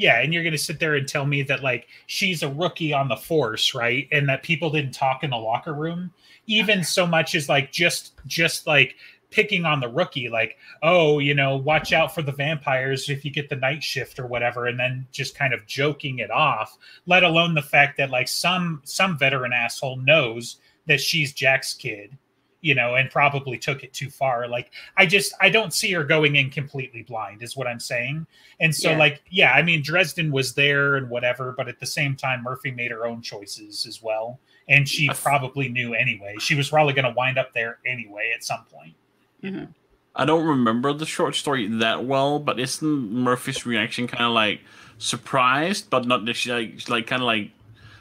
Yeah, 0.00 0.22
and 0.22 0.32
you're 0.32 0.42
going 0.42 0.52
to 0.52 0.58
sit 0.58 0.80
there 0.80 0.94
and 0.94 1.06
tell 1.06 1.26
me 1.26 1.42
that 1.42 1.62
like 1.62 1.86
she's 2.06 2.42
a 2.42 2.48
rookie 2.48 2.94
on 2.94 3.08
the 3.08 3.18
force, 3.18 3.74
right? 3.74 4.08
And 4.10 4.30
that 4.30 4.42
people 4.42 4.70
didn't 4.70 4.94
talk 4.94 5.22
in 5.22 5.28
the 5.28 5.36
locker 5.36 5.74
room, 5.74 6.10
even 6.46 6.82
so 6.82 7.06
much 7.06 7.34
as 7.34 7.50
like 7.50 7.70
just 7.70 8.14
just 8.26 8.66
like 8.66 8.94
picking 9.30 9.66
on 9.66 9.80
the 9.80 9.90
rookie, 9.90 10.30
like, 10.30 10.56
oh, 10.82 11.18
you 11.18 11.34
know, 11.34 11.54
watch 11.54 11.92
out 11.92 12.14
for 12.14 12.22
the 12.22 12.32
vampires 12.32 13.10
if 13.10 13.26
you 13.26 13.30
get 13.30 13.50
the 13.50 13.56
night 13.56 13.84
shift 13.84 14.18
or 14.18 14.26
whatever, 14.26 14.66
and 14.66 14.80
then 14.80 15.06
just 15.12 15.36
kind 15.36 15.52
of 15.52 15.66
joking 15.66 16.18
it 16.18 16.30
off, 16.30 16.78
let 17.04 17.22
alone 17.22 17.52
the 17.52 17.60
fact 17.60 17.98
that 17.98 18.08
like 18.08 18.26
some 18.26 18.80
some 18.86 19.18
veteran 19.18 19.52
asshole 19.52 19.96
knows 19.96 20.56
that 20.86 21.02
she's 21.02 21.34
Jack's 21.34 21.74
kid, 21.74 22.16
you 22.62 22.74
know, 22.74 22.96
and 22.96 23.10
probably 23.10 23.56
took 23.58 23.82
it 23.82 23.92
too 23.92 24.10
far. 24.10 24.46
Like, 24.48 24.70
I 24.96 25.06
just 25.06 25.32
I 25.40 25.48
don't 25.48 25.72
see 25.72 25.90
her 25.92 26.04
going 26.04 26.36
in 26.36 26.50
completely 26.50 27.02
blind, 27.02 27.42
is 27.42 27.56
what 27.56 27.66
I'm 27.66 27.80
saying. 27.80 28.26
And 28.60 28.74
so, 28.74 28.90
Yeah. 28.90 28.98
like, 28.98 29.22
yeah, 29.30 29.52
I 29.52 29.62
mean, 29.62 29.82
Dresden 29.82 30.30
was 30.30 30.52
there 30.54 30.96
and 30.96 31.08
whatever, 31.08 31.54
but 31.56 31.68
at 31.68 31.80
the 31.80 31.86
same 31.86 32.16
time, 32.16 32.42
Murphy 32.42 32.70
made 32.70 32.90
her 32.90 33.06
own 33.06 33.22
choices 33.22 33.86
as 33.86 34.02
well. 34.02 34.38
And 34.68 34.88
she 34.88 35.08
I 35.08 35.12
f- 35.12 35.22
probably 35.22 35.68
knew 35.68 35.94
anyway. 35.94 36.36
She 36.38 36.54
was 36.54 36.68
probably 36.68 36.92
going 36.92 37.06
to 37.06 37.12
wind 37.16 37.38
up 37.38 37.52
there 37.54 37.78
anyway 37.86 38.32
at 38.36 38.44
some 38.44 38.64
point. 38.72 38.94
Mhm. 39.42 39.68
I 40.14 40.24
don't 40.24 40.44
remember 40.46 40.92
the 40.92 41.06
short 41.06 41.34
story 41.36 41.66
that 41.66 42.04
well, 42.04 42.38
but 42.40 42.60
isn't 42.60 43.12
Murphy's 43.12 43.64
reaction 43.64 44.06
kind 44.06 44.24
of 44.24 44.32
like 44.32 44.60
surprised, 44.98 45.88
but 45.90 46.06
not 46.06 46.24
that 46.26 46.34
she 46.34 46.52
like 46.52 46.88
like 46.88 47.06
kind 47.06 47.22
of 47.22 47.26
like 47.26 47.50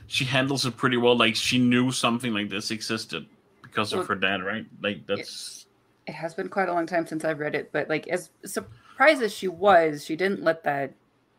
she 0.08 0.26
handles 0.26 0.66
it 0.66 0.76
pretty 0.76 0.98
well. 0.98 1.16
Like 1.16 1.36
she 1.36 1.58
knew 1.60 1.92
something 1.92 2.34
like 2.34 2.50
this 2.50 2.72
existed 2.72 3.26
because 3.70 3.94
of 3.94 4.08
her 4.08 4.16
dad, 4.16 4.44
right? 4.44 4.66
Like 4.82 5.06
that's 5.08 5.68
it 6.08 6.14
has 6.14 6.34
been 6.34 6.50
quite 6.50 6.70
a 6.70 6.74
long 6.74 6.86
time 6.86 7.06
since 7.06 7.24
I've 7.24 7.40
read 7.40 7.56
it, 7.56 7.72
but 7.72 7.90
like 7.90 8.08
as 8.08 8.32
surprised 8.46 9.22
as 9.22 9.34
she 9.34 9.48
was, 9.48 10.04
she 10.06 10.16
didn't 10.16 10.44
let 10.44 10.64
that 10.64 10.94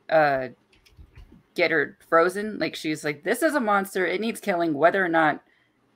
uh 0.09 0.49
get 1.55 1.71
her 1.71 1.99
frozen. 2.09 2.59
Like 2.59 2.75
she's 2.75 3.05
like, 3.05 3.23
this 3.23 3.43
is 3.43 3.55
a 3.55 3.61
monster. 3.61 4.07
It 4.07 4.21
needs 4.21 4.41
killing, 4.41 4.75
whether 4.75 5.05
or 5.05 5.09
not 5.09 5.43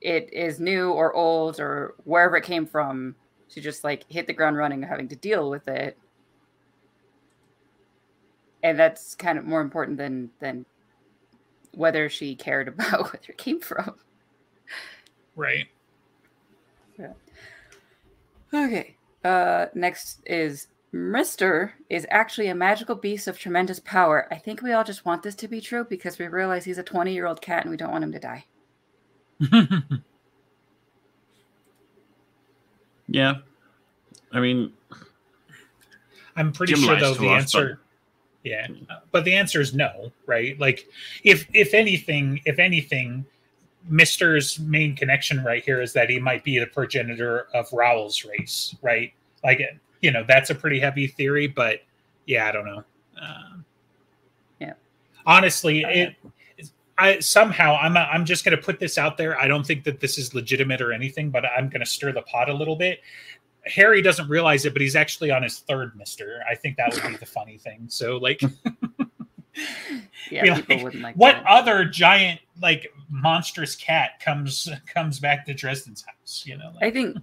it 0.01 0.31
is 0.33 0.59
new 0.59 0.91
or 0.91 1.13
old 1.15 1.59
or 1.59 1.95
wherever 2.03 2.37
it 2.37 2.43
came 2.43 2.65
from. 2.65 3.15
She 3.47 3.61
just 3.61 3.83
like 3.83 4.05
hit 4.09 4.27
the 4.27 4.33
ground 4.33 4.57
running, 4.57 4.83
having 4.83 5.07
to 5.09 5.15
deal 5.15 5.49
with 5.49 5.67
it. 5.67 5.97
And 8.63 8.77
that's 8.77 9.15
kind 9.15 9.37
of 9.37 9.45
more 9.45 9.61
important 9.61 9.97
than 9.97 10.31
than 10.39 10.65
whether 11.71 12.09
she 12.09 12.35
cared 12.35 12.67
about 12.69 13.03
where 13.03 13.21
it 13.27 13.37
came 13.37 13.59
from. 13.59 13.95
Right. 15.35 15.67
Okay. 18.53 18.95
Uh, 19.23 19.67
next 19.73 20.21
is 20.25 20.67
Mister 20.91 21.73
is 21.89 22.05
actually 22.09 22.47
a 22.47 22.55
magical 22.55 22.95
beast 22.95 23.27
of 23.27 23.37
tremendous 23.37 23.79
power. 23.79 24.27
I 24.31 24.35
think 24.35 24.61
we 24.61 24.71
all 24.71 24.83
just 24.83 25.05
want 25.05 25.23
this 25.23 25.35
to 25.35 25.47
be 25.47 25.59
true 25.61 25.83
because 25.83 26.19
we 26.19 26.27
realize 26.27 26.63
he's 26.63 26.77
a 26.77 26.83
20 26.83 27.13
year 27.13 27.25
old 27.25 27.41
cat 27.41 27.63
and 27.63 27.71
we 27.71 27.77
don't 27.77 27.91
want 27.91 28.03
him 28.03 28.11
to 28.11 28.19
die. 28.19 28.45
yeah. 33.07 33.35
I 34.31 34.39
mean, 34.39 34.71
I'm 36.35 36.51
pretty 36.51 36.73
Jim 36.73 36.83
sure 36.83 36.99
though 36.99 37.13
the 37.13 37.29
us, 37.29 37.41
answer 37.41 37.79
yeah, 38.45 38.67
but 39.11 39.25
the 39.25 39.33
answer 39.33 39.59
is 39.59 39.73
no, 39.73 40.11
right? 40.27 40.57
Like 40.59 40.87
if 41.23 41.47
if 41.51 41.73
anything, 41.73 42.41
if 42.45 42.59
anything 42.59 43.25
Mister's 43.87 44.59
main 44.59 44.95
connection 44.95 45.43
right 45.43 45.63
here 45.63 45.81
is 45.81 45.93
that 45.93 46.09
he 46.09 46.19
might 46.19 46.43
be 46.43 46.59
the 46.59 46.67
progenitor 46.67 47.47
of 47.53 47.67
Rowell's 47.71 48.25
race, 48.25 48.75
right? 48.81 49.13
Like 49.43 49.61
you 50.01 50.11
know, 50.11 50.23
that's 50.27 50.49
a 50.49 50.55
pretty 50.55 50.79
heavy 50.79 51.07
theory, 51.07 51.47
but 51.47 51.81
yeah, 52.25 52.47
I 52.47 52.51
don't 52.51 52.65
know. 52.65 52.83
Um, 53.21 53.65
Yeah. 54.59 54.73
Honestly, 55.25 55.81
it 55.81 56.15
I 56.97 57.19
somehow 57.19 57.77
I'm 57.81 57.97
I'm 57.97 58.25
just 58.25 58.45
going 58.45 58.55
to 58.57 58.63
put 58.63 58.79
this 58.79 58.97
out 58.97 59.17
there. 59.17 59.39
I 59.39 59.47
don't 59.47 59.65
think 59.65 59.83
that 59.83 59.99
this 59.99 60.17
is 60.17 60.33
legitimate 60.33 60.81
or 60.81 60.93
anything, 60.93 61.29
but 61.29 61.45
I'm 61.45 61.69
going 61.69 61.81
to 61.81 61.85
stir 61.85 62.11
the 62.13 62.21
pot 62.21 62.49
a 62.49 62.53
little 62.53 62.75
bit. 62.75 63.01
Harry 63.65 64.01
doesn't 64.01 64.29
realize 64.29 64.65
it, 64.65 64.73
but 64.73 64.81
he's 64.81 64.95
actually 64.95 65.31
on 65.31 65.43
his 65.43 65.59
third 65.59 65.95
Mister. 65.97 66.41
I 66.49 66.55
think 66.55 66.77
that 66.77 66.93
would 66.93 67.11
be 67.11 67.17
the 67.17 67.25
funny 67.25 67.57
thing. 67.57 67.85
So, 67.89 68.17
like, 68.17 68.39
Yeah, 70.31 70.49
people 70.55 70.77
like, 70.77 70.83
wouldn't 70.83 71.03
like 71.03 71.15
what 71.15 71.43
that. 71.43 71.45
other 71.47 71.85
giant, 71.85 72.41
like, 72.61 72.91
monstrous 73.09 73.75
cat 73.75 74.19
comes 74.19 74.67
comes 74.91 75.19
back 75.19 75.45
to 75.45 75.53
Dresden's 75.53 76.03
house? 76.05 76.43
You 76.45 76.57
know, 76.57 76.73
I 76.81 76.91
think 76.91 77.17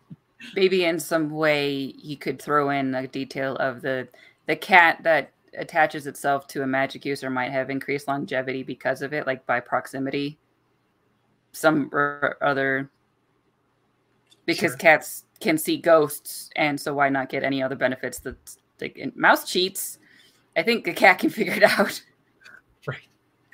maybe 0.54 0.84
in 0.84 0.98
some 0.98 1.30
way 1.30 1.94
you 1.98 2.16
could 2.16 2.40
throw 2.40 2.70
in 2.70 2.94
a 2.94 3.06
detail 3.06 3.56
of 3.56 3.82
the 3.82 4.08
the 4.46 4.56
cat 4.56 4.98
that 5.02 5.32
attaches 5.58 6.06
itself 6.06 6.46
to 6.48 6.62
a 6.62 6.66
magic 6.66 7.04
user 7.04 7.28
might 7.30 7.50
have 7.52 7.70
increased 7.70 8.08
longevity 8.08 8.62
because 8.62 9.02
of 9.02 9.12
it, 9.12 9.26
like 9.26 9.44
by 9.46 9.60
proximity. 9.60 10.38
Some 11.52 11.90
or 11.92 12.38
other 12.40 12.90
because 14.46 14.72
Sure. 14.72 14.78
cats 14.78 15.24
can 15.40 15.58
see 15.58 15.76
ghosts, 15.76 16.50
and 16.56 16.80
so 16.80 16.94
why 16.94 17.08
not 17.08 17.28
get 17.28 17.42
any 17.44 17.62
other 17.62 17.76
benefits 17.76 18.18
that 18.20 18.36
like 18.80 18.98
mouse 19.14 19.50
cheats? 19.50 19.98
I 20.56 20.62
think 20.62 20.86
a 20.88 20.94
cat 20.94 21.18
can 21.18 21.30
figure 21.38 21.54
it 21.54 21.62
out. 21.62 22.02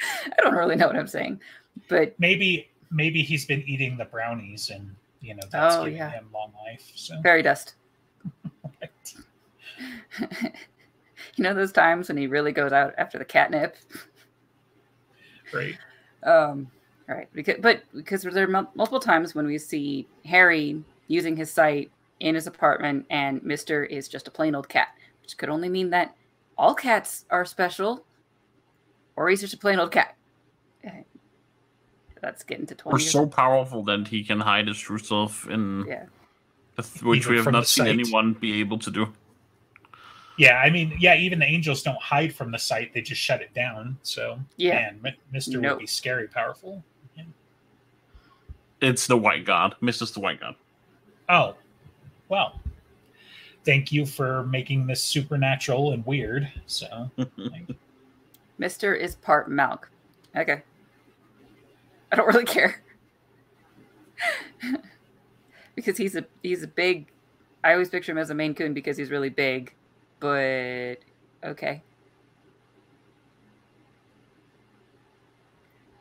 I 0.26 0.42
don't 0.42 0.54
really 0.54 0.76
know 0.76 0.86
what 0.86 0.96
I'm 0.96 1.06
saying, 1.08 1.40
but 1.88 2.14
Maybe 2.18 2.68
maybe 2.90 3.22
he's 3.22 3.44
been 3.46 3.62
eating 3.66 3.96
the 3.96 4.04
brownies, 4.06 4.70
and 4.70 4.94
you 5.20 5.34
know 5.34 5.42
that's 5.50 5.76
Oh, 5.76 5.84
giving 5.84 5.98
yeah. 5.98 6.10
him 6.10 6.28
long 6.32 6.52
life. 6.64 6.90
So, 6.94 7.20
fairy 7.22 7.42
dust. 7.42 7.74
you 10.20 10.28
know 11.38 11.54
those 11.54 11.72
times 11.72 12.08
when 12.08 12.16
he 12.16 12.26
really 12.26 12.52
goes 12.52 12.72
out 12.72 12.94
after 12.98 13.18
the 13.18 13.24
catnip. 13.24 13.76
right? 15.52 15.76
Um, 16.22 16.70
right, 17.06 17.28
because 17.32 17.56
but 17.60 17.82
because 17.94 18.22
there 18.22 18.44
are 18.44 18.68
multiple 18.74 19.00
times 19.00 19.34
when 19.34 19.46
we 19.46 19.58
see 19.58 20.06
Harry 20.24 20.82
using 21.06 21.36
his 21.36 21.50
sight 21.50 21.90
in 22.20 22.34
his 22.34 22.46
apartment, 22.46 23.06
and 23.10 23.42
Mister 23.42 23.84
is 23.84 24.08
just 24.08 24.28
a 24.28 24.30
plain 24.30 24.54
old 24.54 24.68
cat, 24.68 24.88
which 25.22 25.36
could 25.36 25.48
only 25.48 25.68
mean 25.68 25.90
that 25.90 26.14
all 26.56 26.74
cats 26.74 27.24
are 27.30 27.44
special, 27.44 28.04
or 29.18 29.28
he's 29.28 29.40
just 29.40 29.54
a 29.54 29.58
plain 29.58 29.78
old 29.80 29.90
cat. 29.90 30.14
That's 32.22 32.42
getting 32.42 32.66
to 32.66 32.74
we're 32.74 32.78
twenty. 32.82 33.02
years- 33.04 33.12
so 33.12 33.26
powerful 33.26 33.82
that 33.84 34.08
he 34.08 34.24
can 34.24 34.40
hide 34.40 34.66
his 34.68 34.78
true 34.78 34.98
self 34.98 35.48
in 35.48 35.84
yeah, 35.86 36.06
which 37.02 37.20
Even 37.20 37.30
we 37.32 37.36
have 37.38 37.52
not 37.52 37.66
seen 37.66 37.84
sight. 37.84 37.92
anyone 37.92 38.32
be 38.34 38.58
able 38.60 38.78
to 38.78 38.90
do. 38.90 39.12
Yeah, 40.36 40.58
I 40.58 40.70
mean, 40.70 40.96
yeah, 41.00 41.14
even 41.16 41.38
the 41.40 41.46
angels 41.46 41.82
don't 41.82 42.00
hide 42.00 42.34
from 42.34 42.50
the 42.52 42.58
sight; 42.58 42.92
they 42.94 43.00
just 43.02 43.20
shut 43.20 43.40
it 43.40 43.52
down. 43.54 43.98
So, 44.02 44.38
Yeah. 44.56 44.74
man, 44.74 45.00
Mi- 45.02 45.16
Mister 45.32 45.60
Nope. 45.60 45.74
would 45.76 45.80
be 45.80 45.86
scary 45.86 46.26
powerful. 46.28 46.84
It's 48.80 49.08
the 49.08 49.16
White 49.16 49.44
God, 49.44 49.74
Mrs. 49.82 50.14
the 50.14 50.20
White 50.20 50.38
God. 50.40 50.54
Oh, 51.28 51.56
well, 52.28 52.60
thank 53.64 53.90
you 53.90 54.06
for 54.06 54.44
making 54.44 54.86
this 54.86 55.02
supernatural 55.02 55.92
and 55.92 56.06
weird. 56.06 56.48
So, 56.66 57.10
Mister 58.58 58.94
is 58.94 59.14
part 59.16 59.48
Malk. 59.50 59.84
Okay, 60.36 60.62
I 62.12 62.16
don't 62.16 62.26
really 62.26 62.44
care 62.44 62.82
because 65.74 65.96
he's 65.96 66.16
a 66.16 66.24
he's 66.42 66.62
a 66.62 66.68
big. 66.68 67.06
I 67.64 67.72
always 67.72 67.88
picture 67.88 68.12
him 68.12 68.18
as 68.18 68.30
a 68.30 68.34
Maine 68.34 68.54
Coon 68.54 68.72
because 68.74 68.96
he's 68.96 69.10
really 69.10 69.30
big, 69.30 69.72
but 70.20 70.96
okay. 71.44 71.82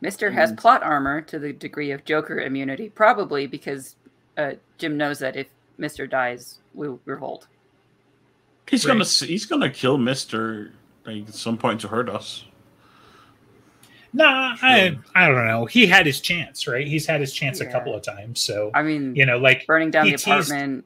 Mister 0.02 0.30
has 0.30 0.52
Mm. 0.52 0.58
plot 0.58 0.84
armor 0.84 1.22
to 1.22 1.40
the 1.40 1.52
degree 1.54 1.90
of 1.92 2.06
Joker 2.06 2.40
immunity, 2.40 2.90
probably 2.90 3.48
because 3.48 3.96
uh, 4.38 4.52
Jim 4.78 4.96
knows 4.98 5.20
that 5.20 5.36
if 5.36 5.48
Mister 5.80 6.06
dies, 6.06 6.60
we're 6.76 6.98
revolt. 7.06 7.48
He's 8.70 8.86
Right. 8.86 8.94
gonna 8.94 9.06
he's 9.06 9.46
gonna 9.48 9.72
kill 9.72 9.98
Mister 9.98 10.72
like 11.08 11.28
at 11.28 11.34
some 11.34 11.58
point 11.58 11.82
to 11.82 11.88
hurt 11.88 12.10
us. 12.10 12.44
nah, 14.14 14.56
I 14.62 14.98
I 15.16 15.28
don't 15.28 15.48
know. 15.48 15.66
He 15.66 15.86
had 15.88 16.06
his 16.06 16.22
chance, 16.22 16.68
right? 16.68 16.88
He's 16.88 17.06
had 17.06 17.22
his 17.22 17.34
chance 17.34 17.60
a 17.62 17.66
couple 17.66 17.96
of 17.96 18.02
times. 18.04 18.40
So, 18.40 18.72
I 18.74 18.82
mean, 18.84 19.16
you 19.16 19.26
know, 19.26 19.38
like 19.38 19.66
burning 19.68 19.92
down 19.92 20.06
he 20.06 20.12
the 20.12 20.18
teased- 20.18 20.50
apartment. 20.52 20.86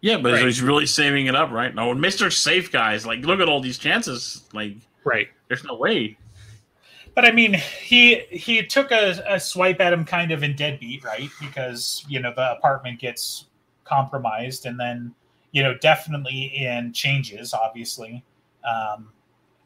Yeah, 0.00 0.18
but 0.18 0.32
Right. 0.32 0.44
he's 0.44 0.60
really 0.60 0.86
saving 0.86 1.26
it 1.26 1.36
up, 1.36 1.52
right? 1.52 1.72
No, 1.72 1.94
Mister 1.94 2.28
safe, 2.28 2.72
guys. 2.72 3.06
Like, 3.06 3.20
look 3.20 3.38
at 3.38 3.48
all 3.48 3.60
these 3.60 3.78
chances. 3.78 4.42
Like, 4.52 4.74
right. 5.04 5.28
there's 5.46 5.62
no 5.62 5.76
way. 5.76 6.16
But 7.14 7.24
I 7.24 7.30
mean, 7.30 7.54
he 7.54 8.16
he 8.30 8.62
took 8.64 8.90
a, 8.90 9.22
a 9.28 9.38
swipe 9.38 9.80
at 9.80 9.92
him 9.92 10.04
kind 10.04 10.32
of 10.32 10.42
in 10.42 10.56
deadbeat, 10.56 11.04
right? 11.04 11.30
Because 11.40 12.04
you 12.08 12.18
know 12.20 12.32
the 12.34 12.52
apartment 12.52 12.98
gets 12.98 13.46
compromised, 13.84 14.66
and 14.66 14.80
then 14.80 15.14
you 15.52 15.62
know 15.62 15.74
definitely 15.78 16.50
in 16.56 16.92
changes. 16.92 17.54
Obviously, 17.54 18.24
um, 18.64 19.12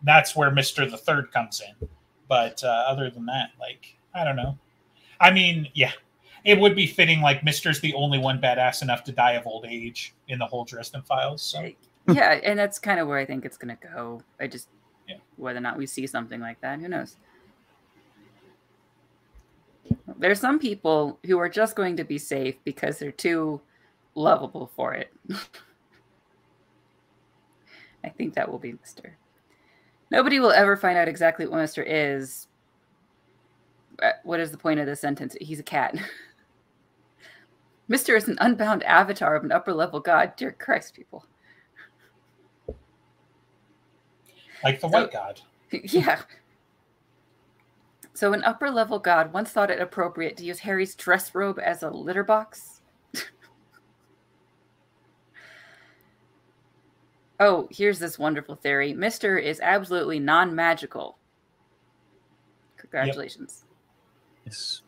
that's 0.03 0.37
where 0.37 0.51
Mister 0.51 0.89
the 0.89 0.97
Third 0.97 1.33
comes 1.33 1.61
in. 1.61 1.89
But 2.29 2.63
uh, 2.65 2.85
other 2.87 3.11
than 3.11 3.27
that, 3.27 3.51
like 3.61 3.97
I 4.15 4.25
don't 4.25 4.37
know. 4.37 4.59
I 5.21 5.31
mean, 5.31 5.69
yeah, 5.75 5.93
it 6.45 6.59
would 6.59 6.75
be 6.75 6.87
fitting. 6.87 7.21
Like 7.21 7.45
Mister's 7.45 7.81
the 7.81 7.93
only 7.95 8.19
one 8.19 8.41
badass 8.41 8.83
enough 8.83 9.05
to 9.05 9.13
die 9.13 9.33
of 9.33 9.47
old 9.47 9.67
age 9.67 10.15
in 10.29 10.39
the 10.39 10.47
whole 10.47 10.65
Dresden 10.65 11.03
Files. 11.03 11.43
So 11.43 11.71
yeah, 12.09 12.41
and 12.45 12.59
that's 12.59 12.79
kind 12.79 13.01
of 13.01 13.09
where 13.09 13.19
I 13.19 13.27
think 13.27 13.45
it's 13.45 13.57
gonna 13.57 13.79
go. 13.93 14.23
I 14.41 14.47
just 14.47 14.69
Yeah. 15.09 15.17
Whether 15.37 15.59
or 15.59 15.63
not 15.63 15.77
we 15.77 15.87
see 15.87 16.07
something 16.07 16.41
like 16.41 16.61
that, 16.61 16.81
who 16.81 16.89
knows? 16.89 17.17
There's 20.19 20.41
some 20.41 20.59
people 20.59 21.19
who 21.27 21.39
are 21.39 21.49
just 21.49 21.77
going 21.77 21.97
to 21.97 22.05
be 22.05 22.19
safe 22.19 22.57
because 22.65 22.99
they're 22.99 23.13
too 23.13 23.61
lovable 24.15 24.71
for 24.75 24.95
it. 24.95 25.13
I 28.05 28.09
think 28.09 28.35
that 28.35 28.51
will 28.51 28.59
be 28.59 28.73
Mister. 28.81 29.17
Nobody 30.11 30.39
will 30.41 30.53
ever 30.53 30.77
find 30.77 30.97
out 30.97 31.09
exactly 31.09 31.47
what 31.47 31.59
Mister 31.61 31.83
is. 31.83 32.49
Uh, 34.03 34.11
What 34.25 34.41
is 34.41 34.51
the 34.51 34.59
point 34.59 34.79
of 34.81 34.87
this 34.87 35.01
sentence? 35.01 35.37
He's 35.41 35.61
a 35.61 35.65
cat. 35.65 35.97
Mister 37.89 38.17
is 38.17 38.29
an 38.29 38.37
unbound 38.41 38.83
avatar 38.85 39.37
of 39.37 39.45
an 39.45 39.53
upper 39.53 39.73
level 39.73 40.01
god. 40.01 40.35
Dear 40.37 40.53
Christ, 40.53 40.95
people. 40.95 41.25
Like 44.65 44.81
the 44.81 44.89
So- 44.89 45.01
white 45.01 45.13
god. 45.13 45.41
yeah. 45.71 46.21
So, 48.15 48.33
an 48.33 48.43
upper 48.45 48.71
level 48.71 48.99
god 48.99 49.33
once 49.35 49.51
thought 49.51 49.71
it 49.71 49.81
appropriate 49.81 50.37
to 50.39 50.45
use 50.45 50.61
Harry's 50.61 50.95
dress 50.95 51.35
robe 51.35 51.59
as 51.59 51.83
a 51.83 51.91
litter 51.91 52.25
box. 52.25 52.76
Oh, 57.39 57.69
here's 57.71 57.99
this 57.99 58.19
wonderful 58.19 58.55
theory 58.55 58.95
Mister 58.95 59.37
is 59.39 59.61
absolutely 59.61 60.19
non 60.19 60.55
magical. 60.55 61.19
Congratulations. 62.79 63.65
Yes. 64.45 64.83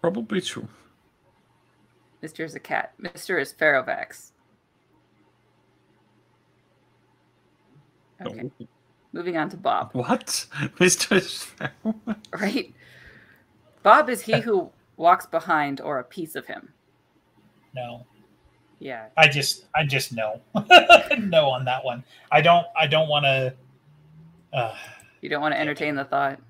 probably 0.00 0.40
true. 0.40 0.68
Mister 2.22 2.44
is 2.44 2.54
a 2.54 2.60
cat. 2.60 2.92
Mister 2.98 3.38
is 3.38 3.52
Ferrovax. 3.52 4.32
Oh. 8.22 8.30
Okay, 8.30 8.50
Oh, 8.60 8.66
moving 9.12 9.36
on 9.38 9.48
to 9.50 9.56
Bob. 9.56 9.90
What? 9.92 10.26
Mr. 10.78 11.22
Sparrow? 11.22 11.94
Right? 12.38 12.74
Bob 13.82 14.10
is 14.10 14.20
he 14.20 14.40
who 14.40 14.70
walks 14.98 15.24
behind 15.24 15.80
or 15.80 15.98
a 15.98 16.04
piece 16.04 16.34
of 16.34 16.46
him. 16.46 16.74
No. 17.74 18.04
Yeah. 18.80 19.06
I 19.16 19.28
just 19.28 19.66
I 19.74 19.84
just 19.84 20.12
no. 20.12 20.40
no 21.18 21.50
on 21.50 21.64
that 21.66 21.84
one. 21.84 22.02
I 22.32 22.40
don't 22.40 22.66
I 22.78 22.86
don't 22.86 23.08
want 23.08 23.24
to 23.26 23.54
uh 24.52 24.74
You 25.20 25.28
don't 25.28 25.42
want 25.42 25.54
to 25.54 25.60
entertain 25.60 25.94
the 25.94 26.04
thought. 26.04 26.40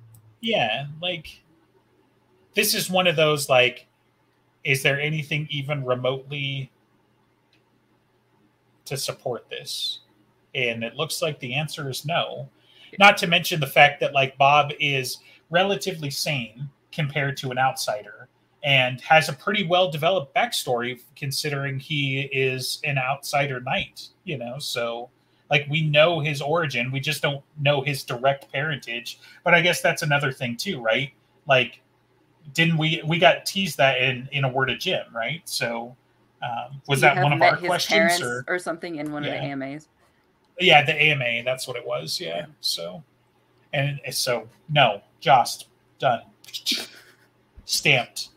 yeah, 0.40 0.86
like 1.02 1.42
this 2.54 2.74
is 2.74 2.88
one 2.88 3.06
of 3.06 3.16
those 3.16 3.48
like 3.48 3.86
is 4.64 4.82
there 4.82 5.00
anything 5.00 5.48
even 5.50 5.84
remotely 5.84 6.70
to 8.84 8.96
support 8.96 9.48
this? 9.50 10.00
And 10.54 10.82
it 10.84 10.94
looks 10.96 11.22
like 11.22 11.38
the 11.40 11.54
answer 11.54 11.88
is 11.90 12.04
no. 12.04 12.48
Not 12.98 13.16
to 13.18 13.26
mention 13.26 13.60
the 13.60 13.66
fact 13.66 14.00
that 14.00 14.12
like 14.14 14.36
Bob 14.38 14.72
is 14.80 15.18
relatively 15.48 16.10
sane 16.10 16.68
compared 16.92 17.36
to 17.38 17.50
an 17.50 17.58
outsider 17.58 18.28
and 18.62 19.00
has 19.00 19.28
a 19.28 19.32
pretty 19.32 19.66
well 19.66 19.90
developed 19.90 20.34
backstory 20.34 21.00
considering 21.16 21.78
he 21.78 22.22
is 22.32 22.80
an 22.84 22.98
outsider 22.98 23.60
knight, 23.60 24.08
you 24.24 24.36
know, 24.38 24.58
so 24.58 25.08
like 25.50 25.66
we 25.68 25.82
know 25.82 26.20
his 26.20 26.40
origin, 26.40 26.92
we 26.92 27.00
just 27.00 27.22
don't 27.22 27.42
know 27.58 27.80
his 27.82 28.04
direct 28.04 28.50
parentage. 28.52 29.18
But 29.44 29.54
I 29.54 29.60
guess 29.62 29.80
that's 29.80 30.02
another 30.02 30.30
thing 30.32 30.56
too, 30.56 30.80
right? 30.80 31.12
Like 31.48 31.80
didn't 32.54 32.78
we 32.78 33.02
we 33.06 33.18
got 33.18 33.46
teased 33.46 33.76
that 33.78 34.00
in 34.00 34.28
in 34.32 34.44
a 34.44 34.48
word 34.48 34.70
of 34.70 34.78
Jim, 34.78 35.04
right? 35.14 35.40
So 35.44 35.96
um, 36.42 36.80
was 36.88 36.98
You 36.98 37.08
that 37.08 37.22
one 37.22 37.32
of 37.32 37.42
our 37.42 37.56
questions 37.56 38.20
or 38.22 38.44
or 38.48 38.58
something 38.58 38.96
in 38.96 39.12
one 39.12 39.24
Yeah. 39.24 39.32
of 39.34 39.40
the 39.42 39.46
AMAs? 39.46 39.88
yeah, 40.58 40.84
the 40.84 40.94
AMA, 40.94 41.42
that's 41.44 41.66
what 41.66 41.76
it 41.76 41.86
was. 41.86 42.20
Yeah. 42.20 42.46
So, 42.60 43.02
and 43.72 43.98
so 44.10 44.46
no, 44.68 45.00
Jossed 45.20 45.68
done, 45.98 46.22
stamped. 47.64 48.28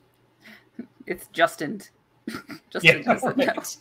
It's 1.08 1.28
Justin. 1.28 1.82
Yeah, 2.82 3.02
Justin 3.02 3.04
does 3.04 3.24
it 3.24 3.38
now. 3.38 3.54
right. 3.56 3.78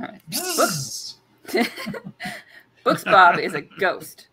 Alright. 0.00 0.22
Books. 0.56 1.16
Books 2.84 3.04
Bob 3.04 3.38
is 3.38 3.54
a 3.54 3.62
ghost. 3.62 4.28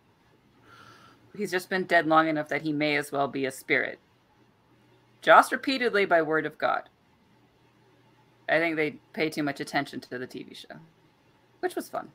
He's 1.36 1.50
just 1.50 1.70
been 1.70 1.84
dead 1.84 2.06
long 2.06 2.28
enough 2.28 2.48
that 2.48 2.62
he 2.62 2.72
may 2.72 2.96
as 2.96 3.10
well 3.10 3.28
be 3.28 3.46
a 3.46 3.50
spirit. 3.50 3.98
Jossed 5.22 5.52
repeatedly 5.52 6.04
by 6.04 6.22
word 6.22 6.46
of 6.46 6.58
God. 6.58 6.88
I 8.48 8.58
think 8.58 8.76
they 8.76 8.96
pay 9.12 9.30
too 9.30 9.42
much 9.42 9.60
attention 9.60 10.00
to 10.00 10.18
the 10.18 10.26
TV 10.26 10.56
show, 10.56 10.76
which 11.60 11.76
was 11.76 11.88
fun. 11.88 12.10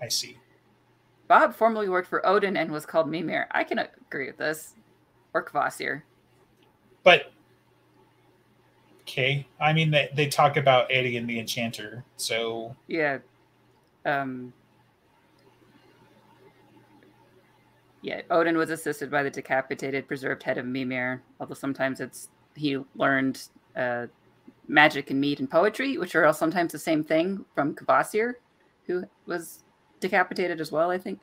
I 0.00 0.08
see. 0.08 0.38
Bob 1.26 1.54
formerly 1.54 1.88
worked 1.88 2.08
for 2.08 2.26
Odin 2.26 2.56
and 2.56 2.70
was 2.70 2.86
called 2.86 3.10
Mimir. 3.10 3.48
I 3.50 3.64
can 3.64 3.78
agree 3.78 4.28
with 4.28 4.38
this. 4.38 4.74
Or 5.34 5.44
Kvasir. 5.44 6.02
But 7.02 7.32
okay, 9.08 9.46
I 9.60 9.72
mean 9.72 9.90
they 9.90 10.10
they 10.14 10.26
talk 10.28 10.56
about 10.56 10.90
Etienne 10.90 11.26
the 11.26 11.38
Enchanter, 11.38 12.04
so 12.16 12.76
Yeah. 12.86 13.18
Um 14.04 14.52
Yeah, 18.02 18.22
Odin 18.30 18.56
was 18.56 18.70
assisted 18.70 19.10
by 19.10 19.22
the 19.24 19.30
decapitated 19.30 20.06
preserved 20.06 20.42
head 20.44 20.56
of 20.56 20.66
Mimir, 20.66 21.20
although 21.40 21.54
sometimes 21.54 22.00
it's 22.00 22.28
he 22.54 22.78
learned 22.94 23.42
uh, 23.76 24.06
magic 24.68 25.10
and 25.10 25.20
mead 25.20 25.40
and 25.40 25.50
poetry, 25.50 25.98
which 25.98 26.14
are 26.14 26.24
all 26.24 26.32
sometimes 26.32 26.72
the 26.72 26.78
same 26.78 27.02
thing 27.02 27.44
from 27.54 27.74
Kvasir, 27.74 28.34
who 28.86 29.04
was 29.26 29.64
decapitated 30.00 30.60
as 30.60 30.70
well, 30.70 30.90
I 30.90 30.98
think. 30.98 31.20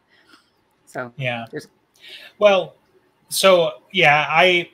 So 0.86 1.14
yeah. 1.18 1.46
There's- 1.50 1.68
Well, 2.40 2.76
so 3.30 3.82
yeah, 3.94 4.26
I 4.30 4.70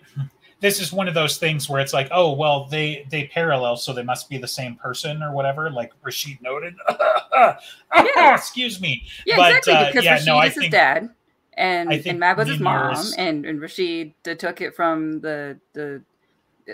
this 0.61 0.79
is 0.79 0.93
one 0.93 1.07
of 1.07 1.13
those 1.13 1.37
things 1.37 1.67
where 1.67 1.81
it's 1.81 1.91
like, 1.93 2.07
oh 2.11 2.31
well, 2.33 2.65
they 2.65 3.05
they 3.09 3.25
parallel, 3.27 3.75
so 3.75 3.91
they 3.93 4.03
must 4.03 4.29
be 4.29 4.37
the 4.37 4.47
same 4.47 4.75
person 4.75 5.21
or 5.21 5.33
whatever, 5.33 5.69
like 5.69 5.91
Rashid 6.01 6.41
noted. 6.41 6.75
Yeah. 7.93 8.35
Excuse 8.35 8.79
me. 8.79 9.03
Yeah, 9.25 9.35
But, 9.37 9.55
exactly. 9.57 9.73
uh, 9.73 9.85
because 9.87 10.05
yeah, 10.05 10.11
Rashid 10.13 10.27
no, 10.27 10.41
is 10.43 10.53
his 10.55 10.69
dad, 10.69 11.09
and 11.53 11.91
and 11.91 12.19
Mab 12.19 12.37
was 12.37 12.47
his 12.47 12.59
mom, 12.59 12.93
is- 12.93 13.13
and 13.15 13.45
and 13.45 13.59
Rashid 13.59 14.13
uh, 14.27 14.35
took 14.35 14.61
it 14.61 14.75
from 14.75 15.19
the 15.21 15.59
the 15.73 16.01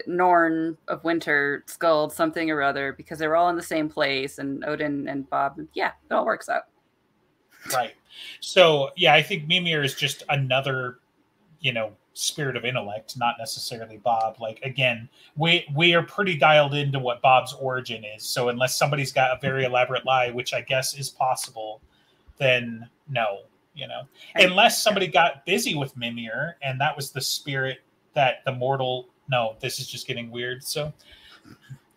Norn 0.05 0.77
of 0.89 1.03
Winter 1.05 1.63
Skuld 1.67 2.11
something 2.11 2.51
or 2.51 2.61
other 2.61 2.91
because 2.93 3.17
they 3.19 3.27
were 3.27 3.35
all 3.37 3.49
in 3.49 3.55
the 3.55 3.63
same 3.63 3.87
place, 3.87 4.37
and 4.39 4.63
Odin 4.65 5.07
and 5.07 5.29
Bob. 5.29 5.57
Yeah, 5.73 5.91
it 6.09 6.13
all 6.13 6.25
works 6.25 6.49
out. 6.49 6.63
Right. 7.73 7.93
So 8.41 8.89
yeah, 8.97 9.13
I 9.13 9.21
think 9.21 9.47
Mimir 9.47 9.83
is 9.83 9.95
just 9.95 10.23
another, 10.29 10.99
you 11.61 11.71
know, 11.71 11.93
spirit 12.17 12.55
of 12.55 12.65
intellect, 12.65 13.17
not 13.17 13.35
necessarily 13.39 13.97
Bob. 13.97 14.37
Like 14.39 14.59
again, 14.63 15.07
we 15.35 15.65
we 15.75 15.93
are 15.93 16.03
pretty 16.03 16.37
dialed 16.37 16.73
into 16.73 16.99
what 16.99 17.21
Bob's 17.21 17.53
origin 17.53 18.03
is. 18.03 18.23
So 18.23 18.49
unless 18.49 18.75
somebody's 18.77 19.11
got 19.11 19.31
a 19.31 19.39
very 19.39 19.63
mm-hmm. 19.63 19.71
elaborate 19.71 20.05
lie, 20.05 20.31
which 20.31 20.53
I 20.53 20.61
guess 20.61 20.97
is 20.97 21.09
possible, 21.09 21.81
then 22.37 22.89
no, 23.09 23.41
you 23.75 23.87
know. 23.87 24.01
Unless 24.35 24.81
somebody 24.81 25.07
got 25.07 25.45
busy 25.45 25.75
with 25.75 25.95
Mimir 25.95 26.57
and 26.61 26.79
that 26.81 26.95
was 26.95 27.11
the 27.11 27.21
spirit 27.21 27.79
that 28.13 28.43
the 28.45 28.51
mortal 28.51 29.09
no, 29.29 29.55
this 29.59 29.79
is 29.79 29.87
just 29.87 30.07
getting 30.07 30.31
weird. 30.31 30.63
So 30.63 30.93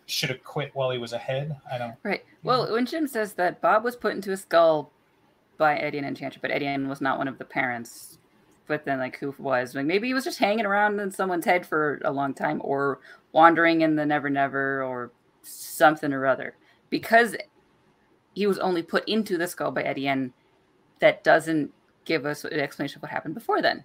should 0.07 0.29
have 0.29 0.43
quit 0.43 0.75
while 0.75 0.91
he 0.91 0.99
was 0.99 1.13
ahead. 1.13 1.57
I 1.73 1.79
don't 1.79 1.95
Right. 2.03 2.25
Well, 2.43 2.73
when 2.73 2.87
Jim 2.87 3.07
says 3.07 3.35
that 3.35 3.61
Bob 3.61 3.85
was 3.85 3.97
put 3.97 4.13
into 4.13 4.33
a 4.33 4.37
skull 4.37 4.93
by 5.57 5.77
Etienne 5.77 6.05
Enchanter, 6.05 6.41
but 6.41 6.51
Etienne 6.51 6.89
was 6.89 7.01
not 7.01 7.19
one 7.19 7.29
of 7.29 7.39
the 7.39 7.45
parents. 7.45 8.19
But 8.71 8.85
then, 8.85 9.01
like, 9.01 9.19
who 9.19 9.35
was? 9.37 9.75
Like, 9.75 9.87
maybe 9.87 10.07
he 10.07 10.15
was 10.15 10.23
just 10.23 10.39
hanging 10.39 10.65
around 10.65 11.01
in 11.01 11.11
someone's 11.11 11.45
head 11.45 11.67
for 11.67 12.01
a 12.05 12.13
long 12.13 12.33
time, 12.33 12.61
or 12.63 13.01
wandering 13.33 13.81
in 13.81 13.97
the 13.97 14.07
Never 14.07 14.31
Never, 14.31 14.85
or 14.85 15.11
something 15.43 16.13
or 16.13 16.25
other. 16.25 16.55
Because 16.89 17.35
he 18.37 18.47
was 18.47 18.61
only 18.61 18.85
put 18.85 19.09
into 19.09 19.37
the 19.37 19.49
skull 19.49 19.73
by 19.73 19.83
Etienne, 19.83 20.33
that 21.01 21.25
doesn't 21.25 21.73
give 22.05 22.25
us 22.25 22.45
an 22.45 22.61
explanation 22.61 22.99
of 22.99 23.03
what 23.03 23.11
happened 23.11 23.35
before 23.35 23.61
then. 23.61 23.85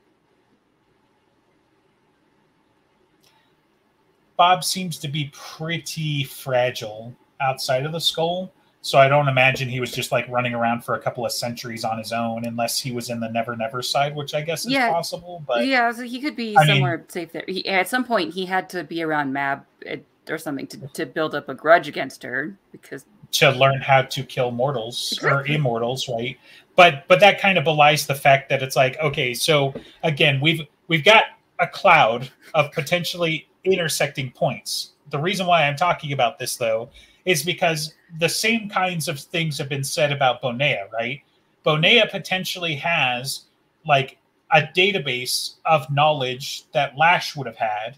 Bob 4.38 4.64
seems 4.64 5.00
to 5.00 5.08
be 5.08 5.32
pretty 5.34 6.26
fragile 6.26 7.12
outside 7.42 7.88
of 7.88 7.92
the 7.92 8.00
skull. 8.00 8.54
So 8.86 9.00
I 9.00 9.08
don't 9.08 9.28
imagine 9.28 9.68
he 9.68 9.80
was 9.80 9.92
just 9.92 10.12
like 10.12 10.30
running 10.30 10.54
around 10.54 10.82
for 10.84 10.94
a 10.94 11.00
couple 11.00 11.26
of 11.26 11.32
centuries 11.32 11.84
on 11.84 11.98
his 11.98 12.14
own, 12.14 12.46
unless 12.46 12.80
he 12.80 12.92
was 12.92 13.10
in 13.10 13.20
the 13.20 13.28
Never 13.28 13.56
Never 13.56 13.82
side, 13.82 14.16
which 14.16 14.36
I 14.36 14.42
guess 14.42 14.64
is 14.64 14.74
Yeah. 14.74 14.92
possible. 14.92 15.44
But 15.48 15.66
yeah, 15.66 15.92
so 15.92 16.04
he 16.04 16.22
could 16.22 16.36
be 16.36 16.56
I 16.56 16.60
mean- 16.66 16.76
somewhere 16.76 17.04
safe 17.08 17.32
there. 17.32 17.44
He, 17.48 17.68
at 17.68 17.88
some 17.88 18.04
point, 18.04 18.36
he 18.36 18.46
had 18.46 18.70
to 18.70 18.84
be 18.84 19.02
around 19.02 19.34
Mab 19.34 19.66
eh, 19.88 19.98
or 20.30 20.38
something 20.38 20.68
to, 20.68 20.88
to 20.90 21.08
build 21.08 21.34
up 21.34 21.50
a 21.50 21.56
grudge 21.56 21.88
against 21.88 22.22
her 22.22 22.56
because 22.72 23.06
to 23.32 23.50
learn 23.50 23.82
how 23.82 24.04
to 24.04 24.24
kill 24.24 24.52
mortals 24.52 25.18
or 25.24 25.44
immortals, 25.48 26.08
right? 26.08 26.38
But 26.76 27.06
but 27.08 27.20
that 27.22 27.42
kind 27.42 27.58
of 27.58 27.64
belies 27.64 28.06
the 28.06 28.14
fact 28.14 28.50
that 28.50 28.62
it's 28.62 28.76
like 28.76 29.00
okay, 29.00 29.34
so 29.34 29.74
again, 30.04 30.40
we've 30.40 30.62
we've 30.90 31.04
got 31.04 31.24
a 31.60 31.66
cloud 31.66 32.30
of 32.54 32.72
potentially 32.72 33.48
intersecting 33.64 34.30
points. 34.30 34.92
The 35.10 35.18
reason 35.18 35.48
why 35.48 35.64
I'm 35.64 35.76
talking 35.76 36.12
about 36.12 36.38
this 36.38 36.56
though 36.56 36.90
is 37.26 37.44
because 37.44 37.94
the 38.20 38.30
same 38.30 38.70
kinds 38.70 39.08
of 39.08 39.20
things 39.20 39.58
have 39.58 39.70
been 39.70 39.84
said 39.84 40.12
about 40.12 40.42
Bonea, 40.42 40.92
right? 40.92 41.22
Bonea 41.66 42.10
potentially 42.10 42.76
has 42.76 43.46
like 43.88 44.18
a 44.52 44.62
database 44.62 45.56
of 45.66 45.90
knowledge 45.92 46.66
that 46.72 46.98
Lash 46.98 47.36
would 47.36 47.48
have 47.48 47.58
had. 47.58 47.98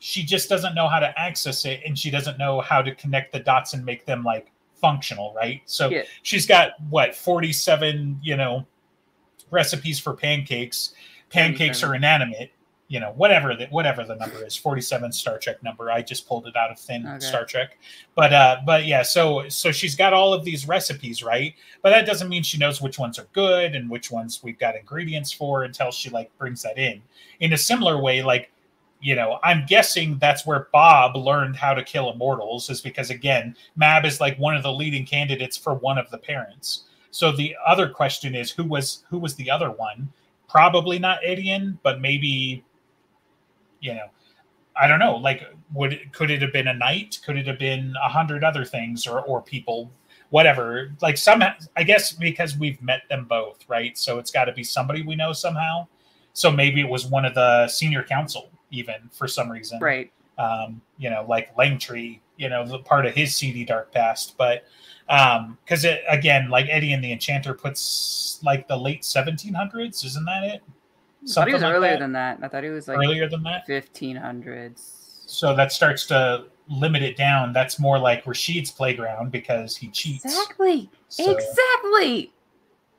She 0.00 0.24
just 0.24 0.48
doesn't 0.48 0.74
know 0.74 0.88
how 0.88 0.98
to 0.98 1.18
access 1.18 1.64
it 1.64 1.80
and 1.86 1.96
she 1.98 2.10
doesn't 2.10 2.38
know 2.38 2.60
how 2.60 2.82
to 2.82 2.94
connect 2.94 3.32
the 3.32 3.40
dots 3.40 3.74
and 3.74 3.84
make 3.84 4.04
them 4.04 4.24
like 4.24 4.50
functional, 4.80 5.32
right? 5.34 5.62
So 5.66 5.88
Yeah. 5.88 6.02
she's 6.22 6.46
got 6.46 6.72
what 6.88 7.14
47, 7.14 8.18
you 8.22 8.36
know, 8.36 8.66
recipes 9.50 10.00
for 10.00 10.14
pancakes. 10.14 10.94
Pancakes 11.28 11.84
are 11.84 11.94
inanimate, 11.94 12.50
you 12.90 12.98
know, 12.98 13.12
whatever 13.16 13.54
the 13.54 13.66
whatever 13.66 14.04
the 14.04 14.16
number 14.16 14.44
is, 14.44 14.56
47 14.56 15.12
Star 15.12 15.38
Trek 15.38 15.62
number. 15.62 15.92
I 15.92 16.02
just 16.02 16.26
pulled 16.26 16.48
it 16.48 16.56
out 16.56 16.72
of 16.72 16.78
thin 16.78 17.06
Okay. 17.06 17.20
Star 17.20 17.44
Trek. 17.44 17.78
But 18.16 18.32
uh 18.32 18.56
but 18.66 18.84
yeah, 18.84 19.02
so 19.02 19.48
so 19.48 19.70
she's 19.70 19.94
got 19.94 20.12
all 20.12 20.34
of 20.34 20.44
these 20.44 20.66
recipes, 20.66 21.22
right? 21.22 21.54
But 21.82 21.90
that 21.90 22.04
doesn't 22.04 22.28
mean 22.28 22.42
she 22.42 22.58
knows 22.58 22.82
which 22.82 22.98
ones 22.98 23.16
are 23.16 23.28
good 23.32 23.76
and 23.76 23.88
which 23.88 24.10
ones 24.10 24.40
we've 24.42 24.58
got 24.58 24.74
ingredients 24.74 25.30
for 25.32 25.62
until 25.62 25.92
she 25.92 26.10
like 26.10 26.36
brings 26.36 26.62
that 26.62 26.78
in. 26.78 27.00
In 27.38 27.52
a 27.52 27.56
similar 27.56 28.02
way, 28.02 28.24
like 28.24 28.50
you 29.00 29.14
know, 29.14 29.38
I'm 29.44 29.64
guessing 29.66 30.18
that's 30.18 30.44
where 30.44 30.66
Bob 30.72 31.16
learned 31.16 31.56
how 31.56 31.72
to 31.74 31.84
kill 31.84 32.10
immortals, 32.10 32.68
is 32.70 32.80
because 32.80 33.08
again, 33.10 33.54
Mab 33.76 34.04
is 34.04 34.20
like 34.20 34.36
one 34.36 34.56
of 34.56 34.64
the 34.64 34.72
leading 34.72 35.06
candidates 35.06 35.56
for 35.56 35.74
one 35.74 35.96
of 35.96 36.10
the 36.10 36.18
parents. 36.18 36.84
So 37.12 37.30
the 37.30 37.54
other 37.64 37.88
question 37.88 38.34
is 38.34 38.50
who 38.50 38.64
was 38.64 39.04
who 39.08 39.18
was 39.20 39.36
the 39.36 39.48
other 39.48 39.70
one? 39.70 40.12
Probably 40.48 40.98
not 40.98 41.20
Etienne, 41.24 41.78
but 41.84 42.00
maybe, 42.00 42.64
you 43.80 43.94
know, 43.94 44.06
I 44.80 44.86
don't 44.86 44.98
know. 44.98 45.16
Like, 45.16 45.42
would 45.72 46.12
could 46.12 46.30
it 46.30 46.40
have 46.42 46.52
been 46.52 46.68
a 46.68 46.74
knight? 46.74 47.18
Could 47.24 47.36
it 47.36 47.46
have 47.46 47.58
been 47.58 47.94
a 48.02 48.08
hundred 48.08 48.44
other 48.44 48.64
things 48.64 49.06
or 49.06 49.20
or 49.22 49.42
people? 49.42 49.90
Whatever. 50.30 50.92
Like 51.02 51.16
some, 51.16 51.42
I 51.76 51.82
guess 51.82 52.12
because 52.12 52.56
we've 52.56 52.80
met 52.80 53.02
them 53.10 53.24
both, 53.28 53.64
right? 53.68 53.98
So 53.98 54.18
it's 54.20 54.30
got 54.30 54.44
to 54.44 54.52
be 54.52 54.62
somebody 54.62 55.02
we 55.02 55.16
know 55.16 55.32
somehow. 55.32 55.88
So 56.34 56.52
maybe 56.52 56.80
it 56.80 56.88
was 56.88 57.04
one 57.06 57.24
of 57.24 57.34
the 57.34 57.66
senior 57.66 58.04
council, 58.04 58.48
even 58.70 58.94
for 59.12 59.26
some 59.26 59.50
reason 59.50 59.80
Right. 59.80 60.12
um, 60.38 60.80
you 60.98 61.10
know, 61.10 61.26
like 61.28 61.54
Langtry, 61.56 62.20
you 62.36 62.48
know, 62.48 62.64
the 62.64 62.78
part 62.78 63.06
of 63.06 63.14
his 63.14 63.34
seedy 63.34 63.64
dark 63.64 63.90
past. 63.92 64.36
But 64.38 64.64
um, 65.08 65.58
because 65.64 65.84
it 65.84 66.02
again, 66.08 66.48
like 66.48 66.66
Etienne 66.70 67.00
the 67.00 67.10
Enchanter 67.12 67.52
puts 67.52 68.38
like 68.44 68.68
the 68.68 68.76
late 68.76 69.02
1700s, 69.02 70.04
isn't 70.04 70.24
that 70.26 70.44
it? 70.44 70.62
I 71.28 71.32
thought 71.32 71.48
he 71.48 71.52
was 71.54 71.62
like 71.62 71.74
earlier 71.74 71.90
that? 71.92 72.00
than 72.00 72.12
that. 72.12 72.38
I 72.42 72.48
thought 72.48 72.64
he 72.64 72.70
was 72.70 72.88
like 72.88 72.98
earlier 72.98 73.28
than 73.28 73.42
that. 73.42 73.66
1500s. 73.68 74.80
So 75.26 75.54
that 75.54 75.70
starts 75.72 76.06
to 76.06 76.46
limit 76.68 77.02
it 77.02 77.16
down. 77.16 77.52
That's 77.52 77.78
more 77.78 77.98
like 77.98 78.24
Rashid's 78.24 78.70
playground 78.70 79.30
because 79.30 79.76
he 79.76 79.88
cheats. 79.88 80.24
Exactly. 80.24 80.90
So- 81.08 81.30
Exactly. 81.30 82.32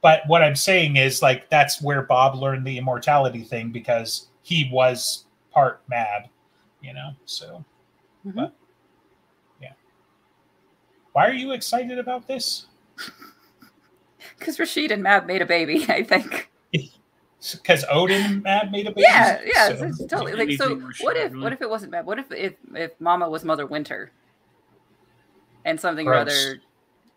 But 0.01 0.21
what 0.27 0.41
I'm 0.43 0.55
saying 0.55 0.95
is 0.97 1.21
like 1.21 1.49
that's 1.49 1.81
where 1.81 2.01
Bob 2.03 2.35
learned 2.35 2.65
the 2.65 2.77
immortality 2.77 3.43
thing 3.43 3.69
because 3.71 4.27
he 4.41 4.69
was 4.71 5.25
part 5.51 5.81
Mab, 5.89 6.23
you 6.81 6.93
know. 6.93 7.11
So, 7.25 7.63
Mhm. 8.25 8.35
but 8.35 8.53
yeah. 9.61 9.73
Why 11.13 11.27
are 11.27 11.33
you 11.33 11.51
excited 11.51 11.97
about 11.99 12.27
this? 12.27 12.65
Because 14.37 14.59
Rashid 14.59 14.91
and 14.91 15.01
Mab 15.01 15.25
made 15.25 15.41
a 15.41 15.47
baby, 15.47 15.83
I 15.89 16.03
think. 16.03 16.50
Because 17.51 17.83
Odin 17.89 18.41
Mab 18.43 18.71
made 18.71 18.87
a 18.87 18.91
baby. 18.91 19.01
Yeah, 19.01 19.41
yeah, 19.45 19.67
So- 19.67 19.85
it's, 19.85 19.99
it's 19.99 20.11
totally 20.11 20.33
like 20.33 20.51
so. 20.57 20.75
What 21.01 21.17
if 21.17 21.31
really? 21.31 21.43
what 21.43 21.53
if 21.53 21.61
it 21.61 21.69
wasn't 21.69 21.91
Mab? 21.91 22.05
What 22.05 22.19
if 22.19 22.31
if 22.31 22.53
if 22.75 22.91
Mama 22.99 23.29
was 23.29 23.43
Mother 23.43 23.65
Winter, 23.65 24.11
and 25.65 25.79
something 25.79 26.07
or 26.07 26.13
other? 26.13 26.61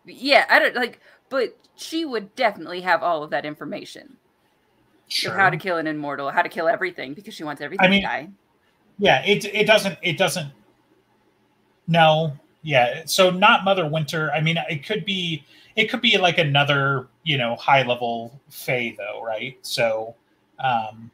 Yeah, 0.06 0.46
I 0.48 0.58
don't 0.58 0.74
like, 0.76 1.00
but 1.28 1.56
she 1.76 2.04
would 2.04 2.34
definitely 2.36 2.80
have 2.82 3.02
all 3.02 3.22
of 3.22 3.30
that 3.30 3.44
information 3.44 4.16
sure. 5.08 5.32
of 5.32 5.36
how 5.38 5.50
to 5.50 5.56
kill 5.56 5.76
an 5.76 5.86
immortal, 5.86 6.30
how 6.30 6.42
to 6.42 6.48
kill 6.48 6.68
everything 6.68 7.14
because 7.14 7.34
she 7.34 7.44
wants 7.44 7.60
everything 7.60 7.84
I 7.84 7.88
mean, 7.90 8.02
to 8.02 8.06
die. 8.06 8.28
yeah, 8.98 9.22
it 9.24 9.44
it 9.44 9.66
doesn't 9.66 9.98
it 10.02 10.16
doesn't. 10.18 10.50
No, 11.86 12.32
yeah. 12.62 13.02
So 13.04 13.30
not 13.30 13.64
Mother 13.64 13.86
Winter. 13.88 14.32
I 14.32 14.40
mean, 14.40 14.56
it 14.70 14.86
could 14.86 15.04
be 15.04 15.44
it 15.76 15.90
could 15.90 16.00
be 16.00 16.16
like 16.18 16.38
another 16.38 17.08
you 17.22 17.36
know 17.38 17.56
high 17.56 17.82
level 17.82 18.40
Fae 18.50 18.94
though, 18.96 19.22
right? 19.22 19.56
So, 19.62 20.14
um, 20.58 21.10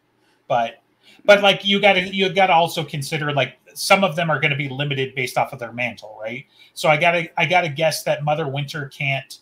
but 0.48 0.82
but 1.24 1.42
like 1.42 1.64
you 1.64 1.80
got 1.80 1.94
to 1.94 2.00
you 2.14 2.32
got 2.32 2.46
to 2.48 2.54
also 2.54 2.84
consider 2.84 3.32
like 3.32 3.58
some 3.74 4.02
of 4.04 4.16
them 4.16 4.30
are 4.30 4.40
going 4.40 4.50
to 4.50 4.56
be 4.56 4.68
limited 4.68 5.14
based 5.14 5.38
off 5.38 5.52
of 5.52 5.58
their 5.58 5.72
mantle, 5.72 6.18
right? 6.20 6.46
So 6.74 6.88
I 6.88 6.96
gotta 6.96 7.28
I 7.40 7.46
gotta 7.46 7.68
guess 7.68 8.02
that 8.04 8.24
Mother 8.24 8.48
Winter 8.48 8.88
can't 8.88 9.38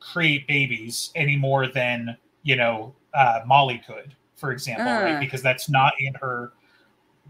create 0.00 0.46
babies 0.46 1.10
any 1.14 1.36
more 1.36 1.66
than 1.66 2.16
you 2.42 2.56
know 2.56 2.94
uh, 3.14 3.40
Molly 3.46 3.82
could, 3.86 4.14
for 4.36 4.52
example, 4.52 4.86
Ah. 4.88 4.98
right? 5.00 5.20
Because 5.20 5.42
that's 5.42 5.68
not 5.68 5.94
in 5.98 6.14
her 6.14 6.52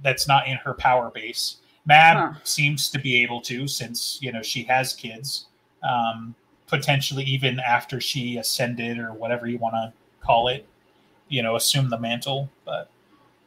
that's 0.03 0.29
not 0.29 0.47
in 0.47 0.57
her 0.59 0.75
power 0.75 1.11
base. 1.11 1.57
Mab 1.87 2.17
Huh. 2.17 2.39
seems 2.45 2.91
to 2.91 2.99
be 2.99 3.23
able 3.23 3.41
to, 3.43 3.67
since 3.67 4.19
you 4.21 4.33
know 4.33 4.43
she 4.43 4.63
has 4.65 4.93
kids, 4.93 5.47
um, 5.87 6.35
potentially 6.67 7.25
even 7.25 7.61
after 7.61 8.01
she 8.01 8.37
ascended 8.37 8.99
or 8.99 9.13
whatever 9.13 9.47
you 9.47 9.59
want 9.59 9.75
to 9.75 9.93
call 10.25 10.49
it, 10.49 10.67
you 11.29 11.43
know, 11.43 11.57
assume 11.57 11.91
the 11.91 11.99
mantle. 11.99 12.51
But 12.65 12.91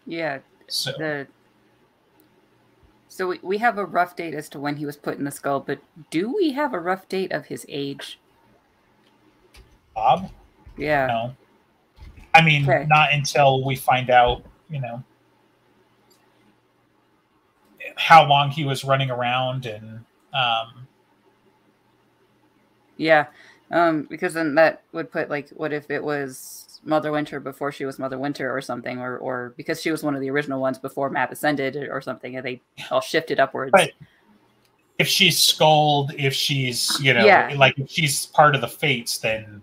Yeah, 0.05 0.39
so 0.67 0.91
the 0.97 1.27
so 3.07 3.27
we, 3.27 3.39
we 3.41 3.57
have 3.57 3.77
a 3.77 3.85
rough 3.85 4.15
date 4.15 4.33
as 4.33 4.47
to 4.49 4.59
when 4.59 4.77
he 4.77 4.85
was 4.85 4.95
put 4.95 5.17
in 5.17 5.23
the 5.23 5.31
skull, 5.31 5.59
but 5.59 5.79
do 6.11 6.33
we 6.33 6.51
have 6.51 6.73
a 6.73 6.79
rough 6.79 7.09
date 7.09 7.31
of 7.31 7.47
his 7.47 7.65
age? 7.67 8.19
Bob, 9.95 10.29
Yeah. 10.77 11.07
no, 11.07 11.35
I 12.33 12.41
mean 12.41 12.63
Okay. 12.63 12.85
not 12.87 13.11
until 13.11 13.65
we 13.65 13.75
find 13.75 14.09
out, 14.09 14.43
you 14.69 14.79
know, 14.79 15.03
how 17.95 18.27
long 18.27 18.51
he 18.51 18.63
was 18.63 18.83
running 18.83 19.09
around 19.09 19.65
and 19.65 20.05
um, 20.33 20.87
Yeah. 22.99 23.27
Um, 23.71 24.03
because 24.03 24.33
then 24.33 24.55
that 24.55 24.83
would 24.91 25.11
put 25.11 25.29
like 25.29 25.49
what 25.51 25.73
if 25.73 25.89
it 25.89 26.03
was 26.03 26.79
Mother 26.83 27.11
Winter 27.11 27.39
before 27.39 27.71
she 27.71 27.85
was 27.85 27.97
Mother 27.97 28.19
Winter 28.19 28.55
or 28.55 28.61
something, 28.61 28.99
or 28.99 29.17
or 29.17 29.53
because 29.57 29.81
she 29.81 29.91
was 29.91 30.03
one 30.03 30.15
of 30.15 30.21
the 30.21 30.29
original 30.29 30.59
ones 30.59 30.77
before 30.77 31.09
Mab 31.09 31.31
ascended 31.31 31.75
or 31.75 32.01
something, 32.01 32.35
and 32.35 32.45
they 32.45 32.61
all 32.91 33.01
shifted 33.01 33.39
upwards. 33.39 33.71
But- 33.71 33.91
if 34.97 35.07
she's 35.07 35.37
Skuld, 35.39 36.13
if 36.17 36.33
she's 36.33 36.99
you 36.99 37.13
know 37.13 37.25
Yeah. 37.25 37.53
like 37.55 37.79
if 37.79 37.89
she's 37.89 38.25
part 38.25 38.53
of 38.53 38.59
the 38.59 38.67
fates, 38.67 39.17
then 39.17 39.61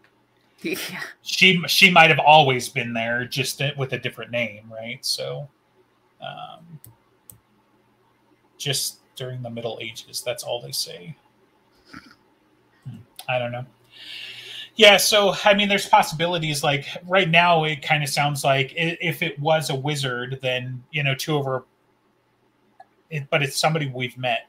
yeah. 0.62 0.76
she 1.22 1.60
she 1.66 1.90
might 1.90 2.10
have 2.10 2.20
always 2.20 2.68
been 2.68 2.92
there, 2.92 3.24
just 3.24 3.60
with 3.76 3.92
a 3.92 3.98
different 3.98 4.30
name, 4.30 4.70
right? 4.72 5.04
So, 5.04 5.48
um, 6.20 6.78
just 8.56 9.00
during 9.16 9.42
the 9.42 9.50
Middle 9.50 9.78
Ages, 9.80 10.22
that's 10.24 10.44
all 10.44 10.62
they 10.62 10.70
say. 10.70 11.16
I 13.28 13.38
don't 13.38 13.52
know. 13.52 13.66
Yeah, 14.76 14.96
so 14.96 15.34
I 15.44 15.54
mean, 15.54 15.68
there's 15.68 15.88
possibilities. 15.88 16.62
Like 16.62 16.86
right 17.06 17.28
now, 17.28 17.64
it 17.64 17.82
kind 17.82 18.02
of 18.02 18.08
sounds 18.08 18.44
like 18.44 18.72
if 18.76 19.22
it 19.22 19.38
was 19.40 19.70
a 19.70 19.74
wizard, 19.74 20.38
then 20.40 20.84
you 20.92 21.02
know, 21.02 21.14
two 21.14 21.36
of 21.36 21.44
her. 21.44 21.64
It, 23.10 23.28
but 23.30 23.42
it's 23.42 23.58
somebody 23.58 23.90
we've 23.92 24.16
met. 24.16 24.46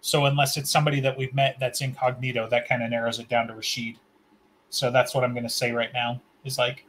So 0.00 0.26
unless 0.26 0.56
it's 0.56 0.70
somebody 0.70 1.00
that 1.00 1.16
we've 1.16 1.34
met 1.34 1.56
that's 1.58 1.80
incognito, 1.80 2.48
that 2.48 2.68
kind 2.68 2.82
of 2.82 2.90
narrows 2.90 3.18
it 3.18 3.28
down 3.28 3.48
to 3.48 3.54
Rashid. 3.54 3.96
So 4.68 4.90
that's 4.90 5.14
what 5.14 5.24
I'm 5.24 5.32
going 5.32 5.44
to 5.44 5.50
say 5.50 5.72
right 5.72 5.92
now 5.92 6.20
is 6.44 6.58
like 6.58 6.84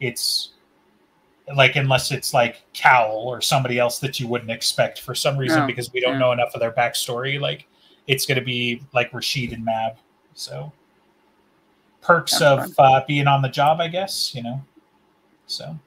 it's 0.00 0.50
like 1.54 1.76
unless 1.76 2.10
it's 2.10 2.34
like 2.34 2.62
Cowl 2.72 3.24
or 3.26 3.40
somebody 3.40 3.78
else 3.78 3.98
that 4.00 4.18
you 4.18 4.26
wouldn't 4.26 4.50
expect 4.50 5.00
for 5.00 5.14
some 5.14 5.36
reason 5.36 5.60
No, 5.60 5.66
because 5.66 5.92
we 5.92 6.00
don't 6.00 6.18
know 6.18 6.32
enough 6.32 6.54
of 6.54 6.60
their 6.60 6.72
backstory. 6.72 7.40
Like 7.40 7.66
it's 8.06 8.26
going 8.26 8.38
to 8.38 8.44
be 8.44 8.82
like 8.92 9.12
Rashid 9.12 9.52
and 9.52 9.64
Mab. 9.64 9.96
So 10.34 10.72
perks 12.02 12.38
Sounds 12.38 12.70
of 12.70 12.74
uh, 12.78 13.04
being 13.06 13.26
on 13.26 13.42
the 13.42 13.48
job, 13.48 13.80
I 13.80 13.88
guess. 13.88 14.34
You 14.34 14.42
know. 14.42 14.62
So 15.46 15.78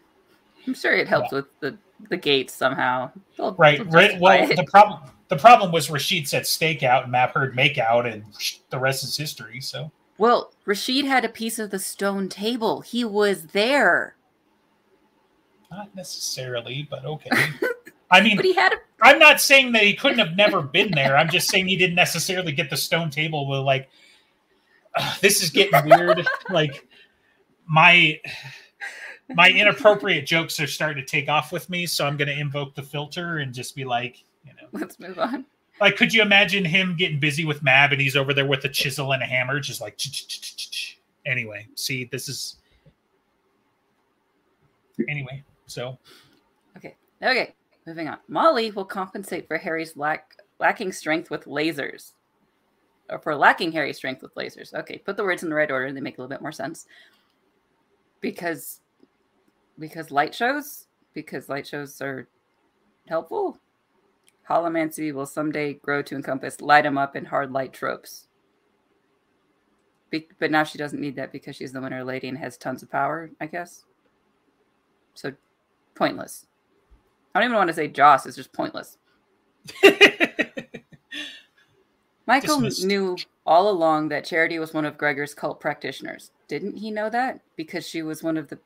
I'm 0.66 0.74
sure 0.74 0.94
it 0.94 1.08
helps 1.08 1.32
with 1.32 1.46
the 1.60 1.78
the 2.10 2.18
gates 2.18 2.54
somehow. 2.54 3.12
They'll- 3.38 3.56
right, 3.56 3.78
they'll 3.78 3.92
right. 3.92 4.20
Well, 4.20 4.50
it. 4.50 4.56
the 4.56 4.64
problem 4.66 5.10
the 5.30 5.38
problem 5.38 5.72
was 5.72 5.90
Rashid 5.90 6.28
said 6.28 6.44
stakeout 6.44 7.04
and 7.04 7.12
Mab 7.12 7.32
heard 7.32 7.56
makeout, 7.56 8.12
and 8.12 8.24
the 8.70 8.80
rest 8.80 9.04
is 9.04 9.18
history. 9.18 9.60
So. 9.60 9.92
well, 10.18 10.54
Rashid 10.66 11.06
had 11.06 11.26
a 11.26 11.30
piece 11.30 11.60
of 11.60 11.70
the 11.70 11.80
stone 11.80 12.30
table. 12.30 12.82
He 12.82 13.04
was 13.04 13.48
there, 13.48 14.16
Not 15.70 15.94
necessarily, 15.96 16.88
but 16.90 17.06
okay. 17.06 17.30
I 18.12 18.22
mean, 18.22 18.38
but 18.38 18.46
he 18.46 18.54
had 18.54 18.72
a 18.74 18.78
I'm 19.02 19.20
not 19.20 19.42
saying 19.42 19.74
that 19.74 19.84
he 19.84 19.94
couldn't 19.94 20.20
have 20.20 20.36
never 20.36 20.62
been 20.62 20.92
there. 20.92 21.18
I'm 21.18 21.30
just 21.30 21.50
saying 21.50 21.68
he 21.68 21.76
didn't 21.76 21.96
necessarily 21.96 22.52
get 22.52 22.70
the 22.70 22.78
stone 22.78 23.10
table 23.10 23.48
with 23.48 23.60
like 23.60 23.90
"Ugh, 25.00 25.18
this 25.22 25.42
is 25.42 25.50
getting 25.50 25.90
weird. 25.90 26.26
like 26.50 26.88
my 27.68 28.20
my 29.30 29.50
inappropriate 29.50 30.26
jokes 30.26 30.60
are 30.60 30.68
starting 30.68 31.04
to 31.04 31.10
take 31.10 31.30
off 31.30 31.52
with 31.52 31.70
me, 31.70 31.86
so 31.86 32.06
I'm 32.06 32.16
going 32.18 32.30
to 32.30 32.40
invoke 32.40 32.76
the 32.76 32.84
filter 32.84 33.40
and 33.40 33.54
just 33.54 33.76
be 33.76 33.84
like, 33.84 34.24
you 34.46 34.54
know, 34.54 34.70
Let's 34.72 35.00
move 35.00 35.20
on. 35.20 35.46
like 35.82 35.98
could 35.98 36.14
you 36.14 36.22
imagine 36.22 36.64
him 36.64 36.96
getting 36.98 37.20
busy 37.20 37.44
with 37.46 37.62
Mab 37.62 37.92
and 37.92 38.02
he's 38.02 38.16
over 38.16 38.34
there 38.34 38.46
with 38.46 38.64
a 38.66 38.70
chisel 38.70 39.12
and 39.12 39.22
a 39.22 39.26
hammer, 39.26 39.60
just 39.60 39.82
like, 39.82 40.00
anyway, 41.26 41.68
see, 41.76 42.06
this 42.06 42.30
is 42.30 42.58
anyway. 45.10 45.44
So 45.68 45.98
Okay. 46.78 46.96
Okay. 47.22 47.54
Moving 47.86 48.08
on. 48.08 48.18
Molly 48.28 48.72
will 48.72 48.86
compensate 48.86 49.48
for 49.48 49.58
Harry's 49.58 49.96
lack 49.98 50.36
lacking 50.60 50.92
strength 50.92 51.30
with 51.30 51.46
lasers. 51.46 52.14
Or 53.10 53.20
for 53.20 53.36
lacking 53.36 53.72
Harry's 53.72 53.98
strength 53.98 54.22
with 54.22 54.36
lasers. 54.36 54.74
Okay, 54.74 54.98
put 54.98 55.16
the 55.18 55.24
words 55.24 55.44
in 55.44 55.50
the 55.50 55.56
right 55.56 55.72
order, 55.72 55.92
they 55.94 56.02
make 56.02 56.18
a 56.18 56.22
little 56.22 56.30
bit 56.30 56.42
more 56.42 56.52
sense. 56.52 56.86
Because 58.22 58.82
because 59.80 60.12
light 60.12 60.34
shows? 60.34 60.88
Because 61.14 61.50
light 61.50 61.68
shows 61.68 62.02
are 62.02 62.28
helpful. 63.08 63.60
Holomancy 64.50 65.14
will 65.14 65.26
someday 65.26 65.74
grow 65.74 66.02
to 66.02 66.16
encompass 66.16 66.62
light 66.62 66.86
'em 66.86 66.98
up 66.98 67.16
and 67.16 67.28
hard 67.28 67.52
light 67.52 67.74
tropes. 67.74 68.28
Be- 70.10 70.30
but 70.40 70.52
now 70.52 70.64
she 70.64 70.78
doesn't 70.78 71.02
need 71.02 71.16
that 71.18 71.32
because 71.32 71.56
she's 71.56 71.74
the 71.74 71.82
winter 71.82 72.04
lady 72.04 72.28
and 72.30 72.38
has 72.38 72.58
tons 72.58 72.82
of 72.82 72.90
power, 72.90 73.30
I 73.42 73.46
guess. 73.48 73.84
So 75.14 75.34
pointless. 75.96 76.48
I 77.36 77.40
don't 77.40 77.50
even 77.50 77.58
want 77.58 77.68
to 77.70 77.74
say 77.74 77.88
Joss, 77.88 78.26
it's 78.26 78.38
just 78.38 78.54
pointless. 78.54 78.98
Michael 82.28 82.60
Dismissed. 82.60 82.86
knew 82.86 83.16
all 83.46 83.70
along 83.70 84.10
that 84.10 84.26
Charity 84.26 84.60
was 84.60 84.74
one 84.74 84.86
of 84.86 84.98
Gregor's 84.98 85.34
cult 85.34 85.60
practitioners. 85.60 86.32
Didn't 86.48 86.76
he 86.76 86.92
know 86.92 87.10
that? 87.10 87.40
Because 87.56 87.88
she 87.88 88.02
was 88.02 88.22
one 88.22 88.38
of 88.38 88.50
the. 88.50 88.60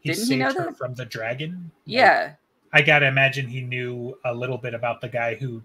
he 0.00 0.10
Didn't 0.12 0.26
he 0.28 0.36
know 0.36 0.52
her 0.52 0.64
that? 0.66 0.76
from 0.76 0.94
the 0.94 1.06
dragon. 1.06 1.70
Like, 1.86 1.92
Yeah. 1.94 2.32
I 2.72 2.82
gotta 2.82 3.06
imagine 3.06 3.46
he 3.48 3.60
knew 3.60 4.18
a 4.24 4.34
little 4.34 4.58
bit 4.58 4.74
about 4.74 5.00
the 5.00 5.08
guy 5.08 5.36
who 5.36 5.62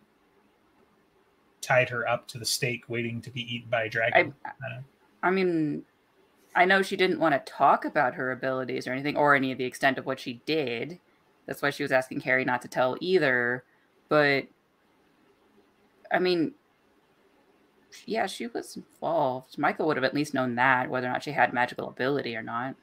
tied 1.59 1.89
her 1.89 2.07
up 2.07 2.27
to 2.29 2.37
the 2.37 2.45
stake, 2.45 2.83
waiting 2.87 3.19
to 3.21 3.29
be 3.31 3.41
eaten 3.53 3.69
by 3.69 3.83
a 3.83 3.89
dragon. 3.89 4.33
Uh, 4.45 4.79
I 5.23 5.31
mean, 5.31 5.83
I 6.55 6.65
know 6.65 6.81
she 6.81 6.95
didn't 6.95 7.19
want 7.19 7.33
to 7.33 7.51
talk 7.51 7.83
about 7.83 8.13
her 8.13 8.31
abilities 8.31 8.87
or 8.87 8.93
anything, 8.93 9.17
or 9.17 9.35
any 9.35 9.51
of 9.51 9.57
the 9.57 9.65
extent 9.65 9.97
of 9.97 10.05
what 10.05 10.19
she 10.19 10.41
did. 10.45 10.99
That's 11.47 11.61
why 11.61 11.71
she 11.71 11.83
was 11.83 11.91
asking 11.91 12.21
Harry 12.21 12.45
not 12.45 12.61
to 12.61 12.67
tell 12.67 12.95
either. 13.01 13.63
But, 14.07 14.45
I 16.11 16.19
mean, 16.19 16.53
yeah, 18.05 18.25
she 18.25 18.47
was 18.47 18.75
involved. 18.75 19.57
Michael 19.57 19.87
would 19.87 19.97
have 19.97 20.03
at 20.03 20.13
least 20.13 20.33
known 20.33 20.55
that, 20.55 20.89
whether 20.89 21.07
or 21.07 21.11
not 21.11 21.23
she 21.23 21.31
had 21.31 21.53
magical 21.53 21.89
ability 21.89 22.35
or 22.35 22.41
not. 22.41 22.75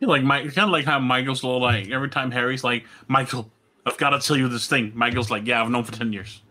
Yeah, 0.00 0.08
like 0.08 0.22
Mike, 0.22 0.52
kind 0.54 0.68
of 0.68 0.72
like 0.72 0.84
how 0.84 0.98
Michael's 0.98 1.44
little 1.44 1.60
like 1.60 1.90
every 1.90 2.08
time 2.08 2.30
Harry's 2.30 2.64
like, 2.64 2.84
Michael, 3.08 3.50
I've 3.86 3.96
got 3.98 4.10
to 4.10 4.20
tell 4.20 4.36
you 4.36 4.48
this 4.48 4.66
thing. 4.66 4.92
Michael's 4.94 5.30
like, 5.30 5.46
Yeah, 5.46 5.62
I've 5.62 5.70
known 5.70 5.84
for 5.84 5.92
ten 5.92 6.12
years. 6.12 6.42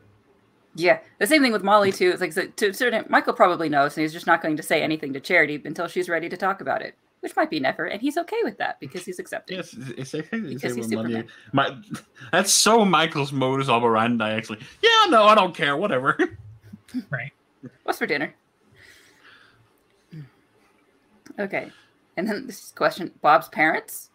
Yeah, 0.75 0.99
the 1.19 1.27
same 1.27 1.41
thing 1.41 1.51
with 1.51 1.63
Molly 1.63 1.91
too. 1.91 2.11
It's 2.11 2.21
like 2.21 2.55
to 2.55 2.73
certain 2.73 3.05
Michael 3.09 3.33
probably 3.33 3.67
knows, 3.67 3.97
and 3.97 4.03
he's 4.03 4.13
just 4.13 4.27
not 4.27 4.41
going 4.41 4.55
to 4.57 4.63
say 4.63 4.81
anything 4.81 5.11
to 5.13 5.19
Charity 5.19 5.61
until 5.65 5.87
she's 5.87 6.07
ready 6.07 6.29
to 6.29 6.37
talk 6.37 6.61
about 6.61 6.81
it, 6.81 6.95
which 7.19 7.35
might 7.35 7.49
be 7.49 7.59
never, 7.59 7.85
and 7.85 8.01
he's 8.01 8.17
okay 8.17 8.39
with 8.43 8.57
that 8.59 8.79
because 8.79 9.03
he's 9.03 9.19
accepting. 9.19 9.57
Yes, 9.57 9.73
it's, 9.73 9.89
it's, 9.89 10.13
it's, 10.13 10.29
Because 10.29 10.75
he's 10.75 10.87
Superman. 10.87 11.27
My, 11.51 11.75
that's 12.31 12.53
so 12.53 12.85
Michael's 12.85 13.33
modus 13.33 13.67
operandi. 13.67 14.31
Actually, 14.31 14.59
yeah, 14.81 15.09
no, 15.09 15.23
I 15.25 15.35
don't 15.35 15.53
care. 15.53 15.75
Whatever. 15.75 16.17
right. 17.09 17.31
What's 17.83 17.99
for 17.99 18.05
dinner? 18.07 18.33
Okay, 21.39 21.71
and 22.17 22.27
then 22.27 22.47
this 22.47 22.71
question: 22.75 23.11
Bob's 23.21 23.47
parents. 23.49 24.09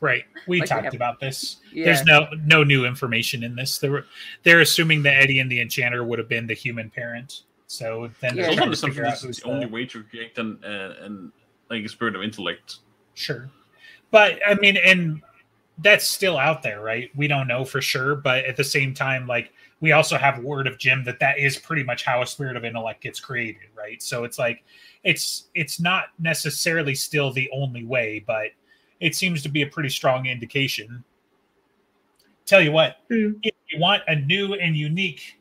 Right. 0.00 0.24
We 0.46 0.58
Like 0.60 0.64
we 0.64 0.68
talked 0.68 0.84
have- 0.84 0.94
about 0.94 1.18
this. 1.20 1.58
Yeah. 1.72 1.86
There's 1.86 2.04
no 2.04 2.28
no 2.44 2.62
new 2.62 2.84
information 2.84 3.42
in 3.42 3.56
this. 3.56 3.78
They 3.78 3.88
were 3.88 4.04
they're 4.42 4.60
assuming 4.60 5.02
that 5.04 5.16
Etienne 5.22 5.48
the 5.48 5.60
Enchanter 5.60 6.04
would 6.04 6.18
have 6.18 6.28
been 6.28 6.46
the 6.46 6.54
human 6.54 6.90
parent. 6.90 7.42
So 7.66 8.10
then 8.20 8.36
Yeah. 8.36 8.42
they're 8.42 8.50
It's 8.50 8.56
trying 8.56 8.68
not 8.70 8.76
to 8.76 8.86
figure 8.86 9.06
out 9.06 9.10
this 9.12 9.20
is 9.20 9.24
who's 9.24 9.40
the 9.40 9.48
only 9.48 9.66
way 9.66 9.86
to 9.86 10.02
create 10.04 10.36
an 10.38 10.58
uh, 10.64 10.94
an 11.00 11.32
like 11.70 11.84
a 11.84 11.88
spirit 11.88 12.14
of 12.16 12.22
intellect. 12.22 12.76
sure. 13.14 13.50
But 14.10 14.38
I 14.46 14.54
mean, 14.56 14.76
and 14.76 15.22
that's 15.78 16.06
still 16.06 16.36
out 16.36 16.62
there, 16.62 16.80
right? 16.80 17.10
We 17.16 17.26
don't 17.26 17.48
know 17.48 17.64
for 17.64 17.80
sure, 17.80 18.14
but 18.14 18.44
at 18.44 18.56
the 18.56 18.62
same 18.64 18.92
time, 18.94 19.26
like 19.26 19.52
we 19.84 19.92
also 19.92 20.16
have 20.16 20.38
word 20.38 20.66
of 20.66 20.78
Jim 20.78 21.04
that 21.04 21.20
that 21.20 21.38
is 21.38 21.58
pretty 21.58 21.82
much 21.82 22.06
how 22.06 22.22
a 22.22 22.26
spirit 22.26 22.56
of 22.56 22.64
intellect 22.64 23.02
gets 23.02 23.20
created, 23.20 23.68
right? 23.76 24.02
So 24.02 24.24
it's 24.24 24.38
like 24.38 24.64
it's 25.02 25.48
it's 25.54 25.78
not 25.78 26.06
necessarily 26.18 26.94
still 26.94 27.30
the 27.30 27.50
only 27.52 27.84
way, 27.84 28.24
but 28.26 28.46
it 29.00 29.14
seems 29.14 29.42
to 29.42 29.50
be 29.50 29.60
a 29.60 29.66
pretty 29.66 29.90
strong 29.90 30.24
indication. 30.24 31.04
Tell 32.46 32.62
you 32.62 32.72
what, 32.72 32.96
hmm. 33.10 33.32
if 33.42 33.52
you 33.70 33.78
want 33.78 34.02
a 34.08 34.16
new 34.16 34.54
and 34.54 34.74
unique 34.74 35.38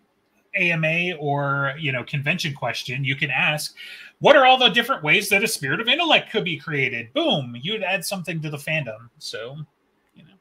AMA 0.55 1.13
or 1.17 1.75
you 1.79 1.93
know 1.93 2.03
convention 2.03 2.53
question, 2.53 3.05
you 3.05 3.15
can 3.15 3.31
ask, 3.31 3.73
"What 4.19 4.35
are 4.35 4.45
all 4.45 4.57
the 4.57 4.67
different 4.67 5.03
ways 5.03 5.29
that 5.29 5.41
a 5.41 5.47
spirit 5.47 5.79
of 5.79 5.87
intellect 5.87 6.33
could 6.33 6.43
be 6.43 6.57
created?" 6.57 7.13
Boom, 7.13 7.55
you'd 7.61 7.81
add 7.81 8.03
something 8.03 8.41
to 8.41 8.49
the 8.49 8.57
fandom. 8.57 9.09
So, 9.19 9.55
you 10.13 10.23
know, 10.25 10.33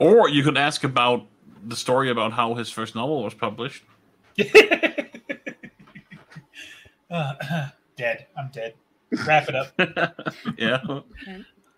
Or 0.00 0.28
you 0.28 0.42
could 0.42 0.58
ask 0.58 0.82
about 0.82 1.28
the 1.66 1.76
story 1.76 2.10
about 2.10 2.32
how 2.32 2.54
his 2.54 2.70
first 2.70 2.94
novel 2.94 3.22
was 3.22 3.34
published. 3.34 3.84
Uh, 7.10 7.34
dead. 7.96 8.26
I'm 8.36 8.50
dead. 8.52 8.74
Wrap 9.26 9.48
it 9.48 9.54
up. 9.56 10.34
yeah. 10.58 10.80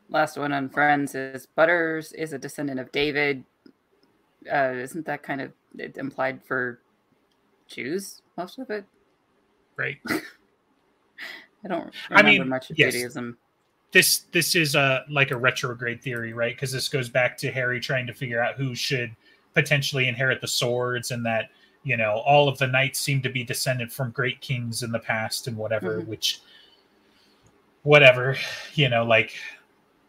Last 0.09 0.37
one 0.37 0.53
on 0.53 0.69
Friends 0.69 1.15
is 1.15 1.47
Butters 1.47 2.13
is 2.13 2.33
a 2.33 2.39
descendant 2.39 2.79
of 2.79 2.93
David. 2.93 3.45
Uh, 4.53 4.73
isn't 4.75 5.07
that 5.07 5.23
kind 5.23 5.41
of 5.41 5.53
implied 5.97 6.45
for 6.45 6.81
Jews? 7.67 8.21
Most 8.37 8.59
of 8.59 8.69
it. 8.71 8.85
Right. 9.77 9.99
I 11.65 11.69
don't 11.69 11.95
remember 12.11 12.11
I 12.11 12.23
mean, 12.23 12.49
much 12.49 12.71
of 12.71 12.79
yes. 12.79 12.93
Judaism. 12.93 13.39
this 13.93 14.25
this 14.33 14.57
is 14.57 14.75
a 14.75 15.05
like 15.09 15.31
a 15.31 15.37
retrograde 15.37 16.03
theory, 16.03 16.33
right? 16.33 16.55
Because 16.55 16.73
this 16.73 16.89
goes 16.89 17.09
back 17.09 17.39
to 17.39 17.53
Harry 17.53 17.81
trying 17.81 18.07
to 18.09 18.13
figure 18.13 18.43
out 18.43 18.57
who 18.57 18.75
should 18.75 19.15
potentially 19.55 20.09
inherit 20.09 20.41
the 20.41 20.49
swords, 20.49 21.11
and 21.11 21.25
that 21.27 21.51
you 21.83 21.97
know 21.97 22.23
all 22.27 22.49
of 22.49 22.59
the 22.59 22.67
knights 22.67 23.01
seem 23.01 23.23
to 23.23 23.29
be 23.29 23.45
descended 23.45 23.93
from 23.93 24.11
great 24.11 24.41
kings 24.41 24.83
in 24.83 24.93
the 24.93 24.99
past 24.99 25.47
and 25.49 25.57
whatever. 25.57 26.01
Mhm. 26.01 26.07
Which, 26.07 26.41
whatever, 27.83 28.37
you 28.75 28.89
know, 28.89 29.05
like 29.05 29.35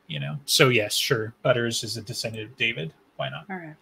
you 0.07 0.19
know. 0.19 0.39
So 0.45 0.69
yes, 0.69 0.93
sure, 0.95 1.33
Butters 1.41 1.83
is 1.83 1.97
a 1.97 2.01
descendant 2.01 2.51
of 2.51 2.57
David. 2.57 2.93
Why 3.15 3.29
not? 3.29 3.45
All 3.49 3.57
right. 3.57 3.75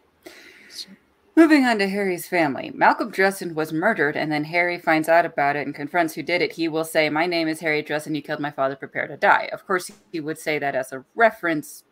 Moving 1.36 1.66
on 1.66 1.80
to 1.80 1.88
Harry's 1.88 2.28
family. 2.28 2.72
Malcolm 2.76 3.10
Dresden 3.10 3.56
was 3.56 3.72
murdered, 3.72 4.18
and 4.18 4.30
then 4.30 4.44
Harry 4.44 4.78
finds 4.78 5.08
out 5.08 5.26
about 5.26 5.56
it 5.56 5.66
and 5.66 5.74
confronts 5.74 6.14
who 6.14 6.22
did 6.24 6.42
it. 6.42 6.52
He 6.52 6.68
will 6.68 6.84
say, 6.84 7.10
My 7.10 7.26
name 7.26 7.48
is 7.48 7.62
Harry 7.62 7.82
Dresden. 7.82 8.16
You 8.16 8.22
killed 8.22 8.42
my 8.42 8.52
father. 8.52 8.76
Prepare 8.76 9.08
to 9.08 9.16
die. 9.16 9.50
Of 9.54 9.66
course, 9.66 9.90
he 10.12 10.20
would 10.20 10.38
say 10.38 10.60
that 10.60 10.76
as 10.76 10.92
a 10.92 11.06
reference, 11.16 11.86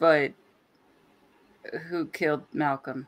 but 0.00 0.32
who 1.88 2.06
killed 2.06 2.42
Malcolm? 2.52 3.06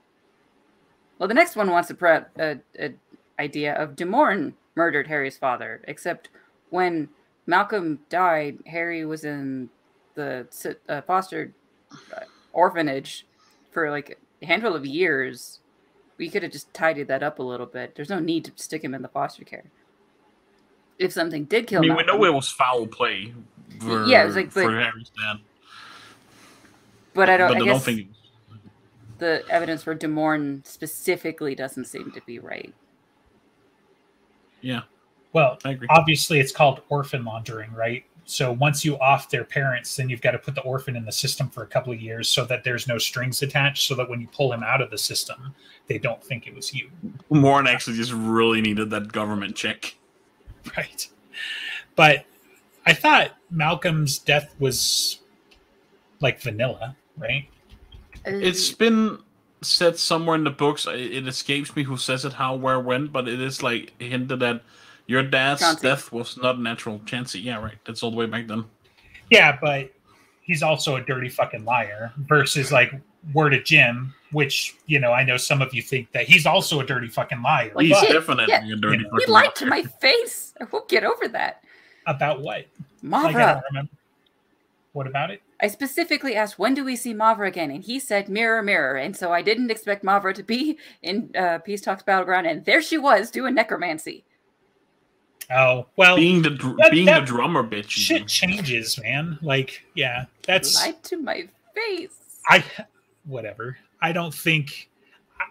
Well, 1.18 1.28
the 1.28 1.34
next 1.34 1.56
one 1.56 1.70
wants 1.70 1.90
a, 1.90 1.94
prep 1.94 2.30
a, 2.38 2.58
a 2.78 2.94
idea 3.38 3.74
of 3.74 3.96
DuMorne 3.96 4.54
murdered 4.74 5.06
Harry's 5.06 5.36
father, 5.38 5.80
except 5.86 6.28
when 6.70 7.08
Malcolm 7.46 8.00
died, 8.08 8.58
Harry 8.66 9.04
was 9.04 9.24
in 9.24 9.68
the 10.14 10.46
uh, 10.88 11.00
foster 11.02 11.52
uh, 11.92 12.20
orphanage 12.52 13.26
for 13.70 13.90
like 13.90 14.18
a 14.42 14.46
handful 14.46 14.74
of 14.74 14.84
years. 14.86 15.60
We 16.18 16.28
could 16.28 16.42
have 16.42 16.52
just 16.52 16.72
tidied 16.74 17.08
that 17.08 17.22
up 17.22 17.38
a 17.38 17.42
little 17.42 17.66
bit. 17.66 17.94
There's 17.94 18.08
no 18.10 18.18
need 18.18 18.44
to 18.44 18.52
stick 18.56 18.82
him 18.84 18.94
in 18.94 19.02
the 19.02 19.08
foster 19.08 19.44
care. 19.44 19.64
If 20.98 21.12
something 21.12 21.44
did 21.44 21.66
kill, 21.66 21.78
I 21.80 21.82
mean, 21.82 21.96
we 21.96 22.04
know 22.04 22.22
it 22.24 22.32
was 22.34 22.48
foul 22.48 22.86
play. 22.86 23.32
For, 23.80 24.04
Yeah, 24.06 24.22
it 24.22 24.26
was 24.26 24.36
like- 24.36 24.50
for 24.50 24.64
but- 24.64 24.74
Harry's 24.74 25.10
dad. 25.20 25.38
but 27.14 27.28
I 27.28 27.36
don't. 27.36 27.48
but 27.48 27.56
I 27.56 27.60
I 27.60 27.64
guess 27.64 27.84
don't 27.84 27.96
think. 27.96 28.08
The 29.22 29.44
evidence 29.48 29.84
for 29.84 29.94
DuMorne 29.94 30.66
specifically 30.66 31.54
doesn't 31.54 31.84
seem 31.84 32.10
to 32.10 32.20
be 32.26 32.40
right. 32.40 32.74
Yeah, 34.62 34.80
Well, 35.32 35.58
I 35.64 35.70
agree. 35.70 35.86
obviously 35.90 36.40
it's 36.40 36.50
called 36.50 36.82
orphan 36.88 37.24
laundering, 37.24 37.72
right? 37.72 38.04
So 38.24 38.50
once 38.50 38.84
you 38.84 38.98
off 38.98 39.30
their 39.30 39.44
parents, 39.44 39.94
then 39.94 40.08
you've 40.08 40.22
got 40.22 40.32
to 40.32 40.40
put 40.40 40.56
the 40.56 40.60
orphan 40.62 40.96
in 40.96 41.04
the 41.04 41.12
system 41.12 41.48
for 41.50 41.62
a 41.62 41.68
couple 41.68 41.92
of 41.92 42.00
years 42.02 42.28
so 42.28 42.44
that 42.46 42.64
there's 42.64 42.88
no 42.88 42.98
strings 42.98 43.42
attached, 43.42 43.86
so 43.86 43.94
that 43.94 44.10
when 44.10 44.20
you 44.20 44.26
pull 44.26 44.52
him 44.52 44.64
out 44.64 44.80
of 44.80 44.90
the 44.90 44.98
system, 44.98 45.54
they 45.86 45.98
don't 45.98 46.22
think 46.24 46.48
it 46.48 46.54
was 46.56 46.74
you. 46.74 46.90
Warren 47.28 47.68
actually 47.68 47.96
just 47.98 48.10
really 48.12 48.60
needed 48.60 48.90
that 48.90 49.12
government 49.12 49.54
check. 49.54 49.94
Right. 50.76 51.08
But 51.94 52.24
I 52.86 52.92
thought 52.92 53.36
Malcolm's 53.50 54.18
death 54.18 54.52
was 54.58 55.20
like 56.20 56.40
vanilla, 56.40 56.96
right? 57.16 57.48
It's 58.24 58.70
been 58.72 59.18
said 59.62 59.98
somewhere 59.98 60.36
in 60.36 60.44
the 60.44 60.50
books. 60.50 60.86
It, 60.86 61.12
it 61.12 61.28
escapes 61.28 61.74
me 61.74 61.82
who 61.82 61.96
says 61.96 62.24
it, 62.24 62.32
how, 62.32 62.54
where, 62.54 62.80
when, 62.80 63.06
but 63.08 63.28
it 63.28 63.40
is 63.40 63.62
like 63.62 63.92
hinted 64.00 64.40
that 64.40 64.62
your 65.06 65.22
dad's 65.22 65.60
Chauncey. 65.60 65.82
death 65.82 66.12
was 66.12 66.36
not 66.36 66.60
natural. 66.60 67.00
Chancey, 67.06 67.40
yeah, 67.40 67.56
right. 67.62 67.78
That's 67.84 68.02
all 68.02 68.10
the 68.10 68.16
way 68.16 68.26
back 68.26 68.46
then. 68.46 68.64
Yeah, 69.30 69.58
but 69.60 69.92
he's 70.42 70.62
also 70.62 70.96
a 70.96 71.00
dirty 71.00 71.28
fucking 71.28 71.64
liar 71.64 72.12
versus 72.18 72.70
like 72.70 72.92
word 73.32 73.54
of 73.54 73.64
Jim, 73.64 74.14
which 74.32 74.76
you 74.86 74.98
know 74.98 75.12
I 75.12 75.24
know 75.24 75.36
some 75.36 75.62
of 75.62 75.72
you 75.74 75.82
think 75.82 76.12
that 76.12 76.26
he's 76.26 76.46
also 76.46 76.80
a 76.80 76.86
dirty 76.86 77.08
fucking 77.08 77.42
liar. 77.42 77.72
Like, 77.74 77.86
He's 77.86 77.92
but 77.94 78.06
shit, 78.06 78.12
definitely 78.12 78.46
yeah. 78.48 78.58
a 78.72 78.76
dirty 78.76 78.98
You 78.98 79.02
know. 79.04 79.10
He 79.14 79.20
fucking 79.20 79.28
lied 79.32 79.54
to 79.56 79.66
my 79.66 79.82
face. 79.82 80.54
I 80.60 80.64
won't 80.64 80.88
get 80.88 81.04
over 81.04 81.28
that. 81.28 81.64
about 82.06 82.40
what? 82.40 82.66
Like 83.02 83.24
I 83.24 83.32
Mavra. 83.32 83.54
don't 83.54 83.64
remember. 83.70 83.92
What 84.92 85.06
about 85.06 85.30
it? 85.30 85.42
I 85.62 85.68
specifically 85.68 86.34
asked, 86.34 86.58
when 86.58 86.74
do 86.74 86.84
we 86.84 86.96
see 86.96 87.14
Mavra 87.14 87.46
again? 87.46 87.70
And 87.70 87.84
he 87.84 88.00
said, 88.00 88.28
mirror, 88.28 88.62
mirror. 88.62 88.96
And 88.96 89.16
so 89.16 89.32
I 89.32 89.42
didn't 89.42 89.70
expect 89.70 90.04
Mavra 90.04 90.34
to 90.34 90.42
be 90.42 90.76
in 91.02 91.30
uh, 91.38 91.58
Peace 91.58 91.80
Talks 91.80 92.02
Battleground. 92.02 92.46
And 92.48 92.64
there 92.64 92.82
she 92.82 92.98
was 92.98 93.30
doing 93.30 93.54
necromancy. 93.54 94.24
Oh 95.50 95.86
well, 95.96 96.16
being 96.16 96.40
the 96.42 96.50
dr- 96.50 96.76
That- 96.78 96.92
being 96.92 97.06
that 97.06 97.20
the 97.20 97.26
drummer 97.26 97.62
bitch. 97.62 97.90
shit 97.90 98.26
changes, 98.26 98.98
man. 99.02 99.38
Like 99.42 99.84
yeah, 99.94 100.24
that's 100.46 100.74
Lied 100.82 101.02
to 101.04 101.16
my 101.18 101.48
face. 101.74 102.40
I 102.48 102.64
whatever. 103.26 103.76
I 104.00 104.12
don't 104.12 104.32
think 104.32 104.70
I- 104.70 104.91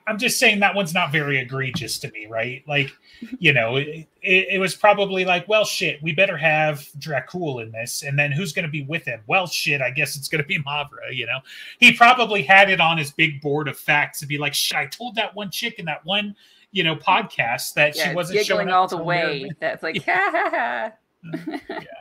I'm 0.08 0.18
just 0.18 0.40
saying 0.40 0.60
that 0.60 0.76
one's 0.76 0.94
not 0.94 1.12
very 1.12 1.40
egregious 1.40 2.00
to 2.00 2.12
me, 2.12 2.28
right? 2.28 2.64
Like, 2.68 2.92
you 3.40 3.54
know, 3.54 3.76
it, 3.78 4.08
it, 4.22 4.48
it 4.52 4.60
was 4.60 4.76
probably 4.76 5.26
like, 5.26 5.48
well, 5.48 5.64
shit, 5.66 6.02
we 6.02 6.12
better 6.14 6.38
have 6.38 6.80
Dracul 7.00 7.62
in 7.62 7.72
this, 7.72 8.04
and 8.04 8.18
then 8.18 8.32
who's 8.32 8.52
going 8.54 8.66
to 8.66 8.72
be 8.72 8.84
with 8.84 9.06
him? 9.06 9.22
Well, 9.28 9.48
shit, 9.48 9.82
I 9.82 9.92
guess 9.92 10.16
it's 10.16 10.28
going 10.28 10.42
to 10.42 10.48
be 10.48 10.60
Mavra. 10.64 11.14
You 11.14 11.28
know, 11.28 11.40
he 11.80 11.94
probably 11.94 12.42
had 12.44 12.70
it 12.70 12.82
on 12.82 12.98
his 12.98 13.12
big 13.12 13.42
board 13.42 13.68
of 13.68 13.78
facts 13.78 14.20
to 14.22 14.26
be 14.26 14.38
like, 14.38 14.54
shit, 14.54 14.78
I 14.78 14.88
told 14.88 15.16
that 15.16 15.36
one 15.36 15.52
chick 15.52 15.80
in 15.80 15.86
that 15.86 16.06
one, 16.06 16.36
you 16.72 16.84
know, 16.84 16.96
podcast 16.96 17.74
that 17.76 17.96
yeah, 17.96 18.10
she 18.10 18.16
wasn't 18.16 18.40
giggling 18.40 18.68
showing 18.68 18.70
up 18.70 18.76
all 18.76 18.88
the 18.88 18.98
way. 18.98 19.44
near- 19.44 19.56
That's 19.60 19.84
like, 19.84 20.04
ha 20.06 20.30
ha 20.32 20.92
ha. 21.34 21.92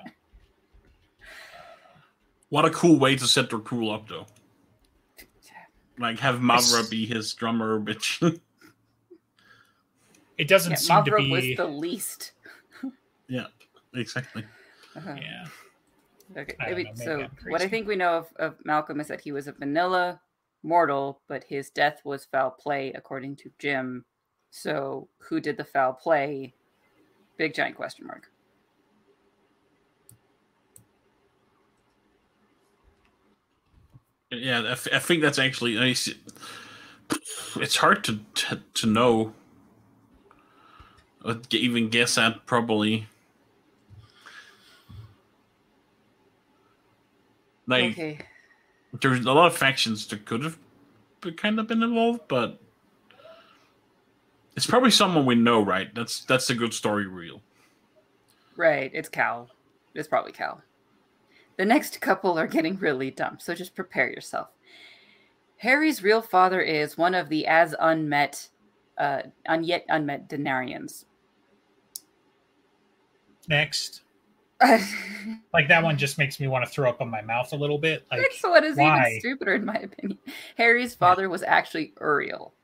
What 2.49 2.65
a 2.65 2.71
cool 2.71 2.99
way 2.99 3.15
to 3.15 3.27
set 3.27 3.49
Dracul 3.49 3.95
up, 3.95 4.09
though. 4.09 4.27
Like 6.01 6.19
have 6.21 6.37
Mavra 6.37 6.89
be 6.91 7.07
his 7.07 7.33
drummer 7.35 7.79
bitch. 7.79 8.41
It 10.39 10.49
doesn't 10.49 10.71
Yeah, 10.73 10.77
seem 10.79 11.05
to 11.05 11.17
be. 11.17 11.31
was 11.31 11.45
the 11.59 11.67
least. 11.67 12.33
yeah, 13.29 13.49
exactly. 13.95 14.43
Uh-huh. 14.97 15.15
yeah. 15.21 15.45
Okay. 16.35 16.55
Maybe- 16.61 16.85
know, 16.85 16.91
maybe 16.97 17.05
so 17.05 17.29
what 17.49 17.61
I 17.61 17.69
think 17.69 17.87
we 17.87 17.95
know 17.95 18.17
of, 18.17 18.33
of 18.37 18.55
Malcolm 18.65 19.01
is 19.01 19.09
that 19.09 19.21
he 19.21 19.33
was 19.33 19.49
a 19.49 19.53
vanilla 19.53 20.19
mortal, 20.63 21.21
but 21.29 21.45
his 21.45 21.69
death 21.69 22.01
was 22.05 22.25
foul 22.25 22.53
play, 22.53 22.91
according 22.95 23.37
to 23.37 23.51
Jim. 23.59 24.07
So 24.51 25.09
who 25.19 25.41
did 25.41 25.59
the 25.59 25.65
foul 25.65 25.93
play? 25.93 26.55
Big 27.37 27.53
giant 27.53 27.77
question 27.77 28.07
mark. 28.07 28.31
Yeah, 34.31 34.75
I 34.93 34.99
think 34.99 35.23
that's 35.23 35.39
actually. 35.39 35.79
I 35.79 35.93
see- 35.93 36.19
It's 37.57 37.77
hard 37.77 38.05
to 38.05 38.21
to, 38.35 38.63
to 38.75 38.87
know. 38.87 39.35
Or 41.25 41.35
g- 41.35 41.59
even 41.59 41.89
guess 41.89 42.17
at 42.17 42.47
probably. 42.47 43.07
Like 47.67 47.93
okay. 47.93 48.19
there's 49.01 49.25
a 49.25 49.33
lot 49.33 49.47
of 49.47 49.57
factions 49.57 50.07
that 50.09 50.25
could 50.25 50.43
have 50.43 50.59
kind 51.37 51.61
of 51.61 51.67
been 51.69 51.83
involved, 51.83 52.23
but 52.27 52.59
it's 54.57 54.67
probably 54.67 54.91
someone 54.91 55.27
we 55.27 55.35
know, 55.37 55.63
right? 55.63 55.95
That's 55.95 56.25
that's 56.25 56.51
a 56.51 56.55
good 56.55 56.75
story 56.75 57.07
reel. 57.07 57.41
Right. 58.57 58.91
It's 58.93 59.09
Cal. 59.09 59.49
It's 59.95 60.09
probably 60.09 60.33
Cal. 60.33 60.63
The 61.57 61.65
next 61.65 62.01
couple 62.01 62.39
are 62.39 62.47
getting 62.47 62.77
really 62.79 63.11
dumb, 63.11 63.39
so 63.41 63.55
just 63.55 63.75
prepare 63.75 64.09
yourself. 64.11 64.49
Harry's 65.59 66.03
real 66.03 66.23
father 66.23 66.61
is 66.61 66.97
one 66.97 67.15
of 67.15 67.29
the 67.29 67.47
as 67.47 67.75
unmet, 67.79 68.49
uh, 68.97 69.23
un 69.47 69.63
yet 69.63 69.85
unmet 69.89 70.29
Denarians. 70.29 71.05
Next, 73.49 74.03
like 75.53 75.69
that 75.69 75.83
one 75.83 75.99
just 75.99 76.19
makes 76.19 76.39
me 76.41 76.47
want 76.47 76.65
to 76.65 76.71
throw 76.71 76.89
up 76.89 77.01
on 77.01 77.11
my 77.11 77.21
mouth 77.21 77.53
a 77.53 77.57
little 77.57 77.79
bit. 77.79 78.05
Like, 78.11 78.21
Next 78.21 78.43
one 78.43 78.65
is 78.65 78.77
why? 78.77 79.09
even 79.09 79.21
stupider, 79.21 79.55
in 79.55 79.65
my 79.65 79.75
opinion. 79.75 80.19
Harry's 80.57 80.95
father 80.95 81.29
was 81.29 81.43
actually 81.43 81.93
Uriel. 82.01 82.55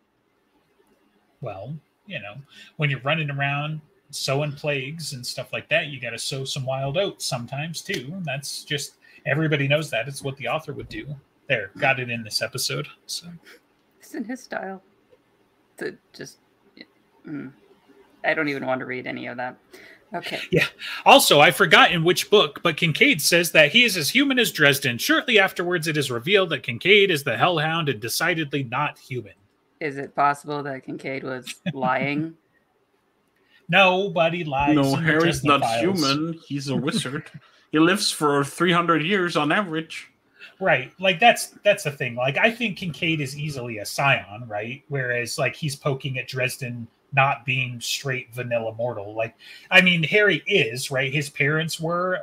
well, 1.41 1.77
you 2.07 2.21
know, 2.21 2.35
when 2.77 2.89
you're 2.89 3.01
running 3.01 3.31
around 3.31 3.81
sowing 4.11 4.53
plagues 4.53 5.13
and 5.13 5.27
stuff 5.27 5.53
like 5.53 5.69
that, 5.69 5.89
you 5.89 6.01
got 6.01 6.11
to 6.11 6.19
sow 6.19 6.45
some 6.45 6.65
wild 6.65 6.97
oats 6.97 7.25
sometimes 7.25 7.83
too. 7.83 8.13
That's 8.25 8.65
just 8.65 8.95
everybody 9.27 9.69
knows 9.69 9.91
that. 9.91 10.09
It's 10.09 10.23
what 10.23 10.37
the 10.37 10.49
author 10.49 10.73
would 10.73 10.89
do. 10.89 11.15
There, 11.49 11.71
got 11.79 12.01
it 12.01 12.11
in 12.11 12.23
this 12.23 12.43
episode. 12.43 12.89
So 13.07 13.29
It's 14.01 14.15
in 14.15 14.25
his 14.25 14.43
style. 14.43 14.83
To 15.79 15.97
just, 16.13 16.39
mm. 17.27 17.53
I 18.25 18.35
don't 18.35 18.49
even 18.49 18.67
want 18.67 18.81
to 18.81 18.87
read 18.87 19.07
any 19.07 19.27
of 19.27 19.37
that. 19.37 19.57
Okay. 20.15 20.41
Yeah. 20.51 20.67
Also, 21.05 21.41
I 21.41 21.51
forgot 21.51 21.91
in 21.91 22.05
which 22.05 22.31
book, 22.31 22.61
but 22.63 22.77
Kincaid 22.77 23.21
says 23.21 23.53
that 23.53 23.73
he 23.73 23.85
is 23.85 23.97
as 23.97 24.09
human 24.09 24.39
as 24.39 24.53
Dresden. 24.53 24.99
Shortly 24.99 25.39
afterwards, 25.39 25.89
it 25.89 25.97
is 25.97 26.11
revealed 26.11 26.51
that 26.51 26.63
Kincaid 26.63 27.11
is 27.11 27.25
the 27.25 27.37
Hellhound 27.37 27.89
and 27.89 28.01
decidedly 28.01 28.63
not 28.65 28.99
human. 28.99 29.35
Is 29.81 29.99
it 29.99 30.15
possible 30.15 30.63
that 30.63 30.85
Kincaid 30.85 31.23
was 31.23 31.57
lying? 31.73 32.35
Nobody 33.69 34.45
lies. 34.45 34.77
no, 34.77 34.95
Harry's 34.95 35.43
not 35.45 35.63
human. 35.81 36.39
He's 36.47 36.69
a 36.69 36.77
wizard. 36.77 37.31
he 37.73 37.79
lives 37.79 38.11
for 38.11 38.45
300 38.45 39.03
years 39.03 39.37
on 39.37 39.51
average. 39.53 40.09
Right. 40.61 40.93
Like 40.99 41.21
that's 41.21 41.49
that's 41.65 41.85
the 41.85 41.91
thing. 41.91 42.15
Like 42.15 42.39
I 42.39 42.51
think 42.51 42.79
Kincaid 42.79 43.21
is 43.21 43.39
easily 43.39 43.79
a 43.79 43.85
scion, 43.85 44.45
right? 44.49 44.83
Whereas 44.89 45.37
like 45.39 45.55
he's 45.55 45.77
poking 45.77 46.19
at 46.19 46.29
Dresden 46.29 46.87
not 47.13 47.45
being 47.45 47.79
straight 47.81 48.33
vanilla 48.35 48.73
mortal. 48.75 49.15
Like 49.15 49.35
I 49.71 49.81
mean 49.83 50.03
Harry 50.05 50.43
is, 50.47 50.91
right? 50.91 51.13
His 51.13 51.29
parents 51.29 51.79
were 51.79 52.21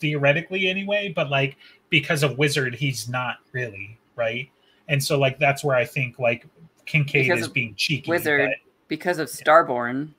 theoretically 0.00 0.68
anyway, 0.68 1.12
but 1.14 1.28
like 1.30 1.56
because 1.90 2.22
of 2.22 2.38
wizard 2.38 2.74
he's 2.74 3.08
not 3.08 3.36
really, 3.52 3.98
right? 4.14 4.48
And 4.88 5.02
so 5.02 5.18
like 5.18 5.38
that's 5.38 5.62
where 5.62 5.76
I 5.76 5.84
think 5.84 6.18
like 6.18 6.46
Kincaid 6.86 7.24
Because 7.28 7.42
is 7.42 7.48
being 7.48 7.74
cheeky. 7.74 8.10
Wizard. 8.10 8.48
but- 8.50 8.58
Because 8.88 9.18
of 9.18 9.28
Starborn. 9.28 10.10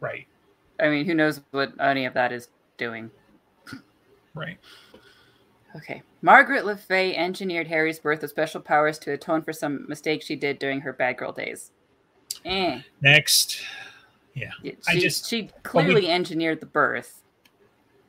Right. 0.00 0.26
I 0.80 0.88
mean, 0.88 1.04
who 1.04 1.14
knows 1.14 1.40
what 1.50 1.72
any 1.80 2.06
of 2.06 2.14
that 2.14 2.32
is 2.32 2.48
doing. 2.78 3.10
Right. 4.34 4.58
Okay. 5.76 6.02
Margaret 6.22 6.64
Le 6.64 6.76
Fay 6.76 7.14
engineered 7.16 7.66
Harry's 7.68 7.98
birth 7.98 8.22
with 8.22 8.30
special 8.30 8.60
powers 8.60 8.98
to 9.00 9.12
atone 9.12 9.42
for 9.42 9.52
some 9.52 9.86
mistake 9.88 10.22
she 10.22 10.36
did 10.36 10.58
during 10.58 10.80
her 10.80 10.92
bad 10.92 11.16
girl 11.18 11.32
days. 11.32 11.70
Eh. 12.44 12.80
Next. 13.02 13.60
Yeah, 14.34 14.50
I 14.88 14.94
She, 14.94 15.00
just- 15.00 15.28
she 15.28 15.50
clearly 15.64 16.08
engineered 16.08 16.60
the 16.60 16.66
birth, 16.66 17.22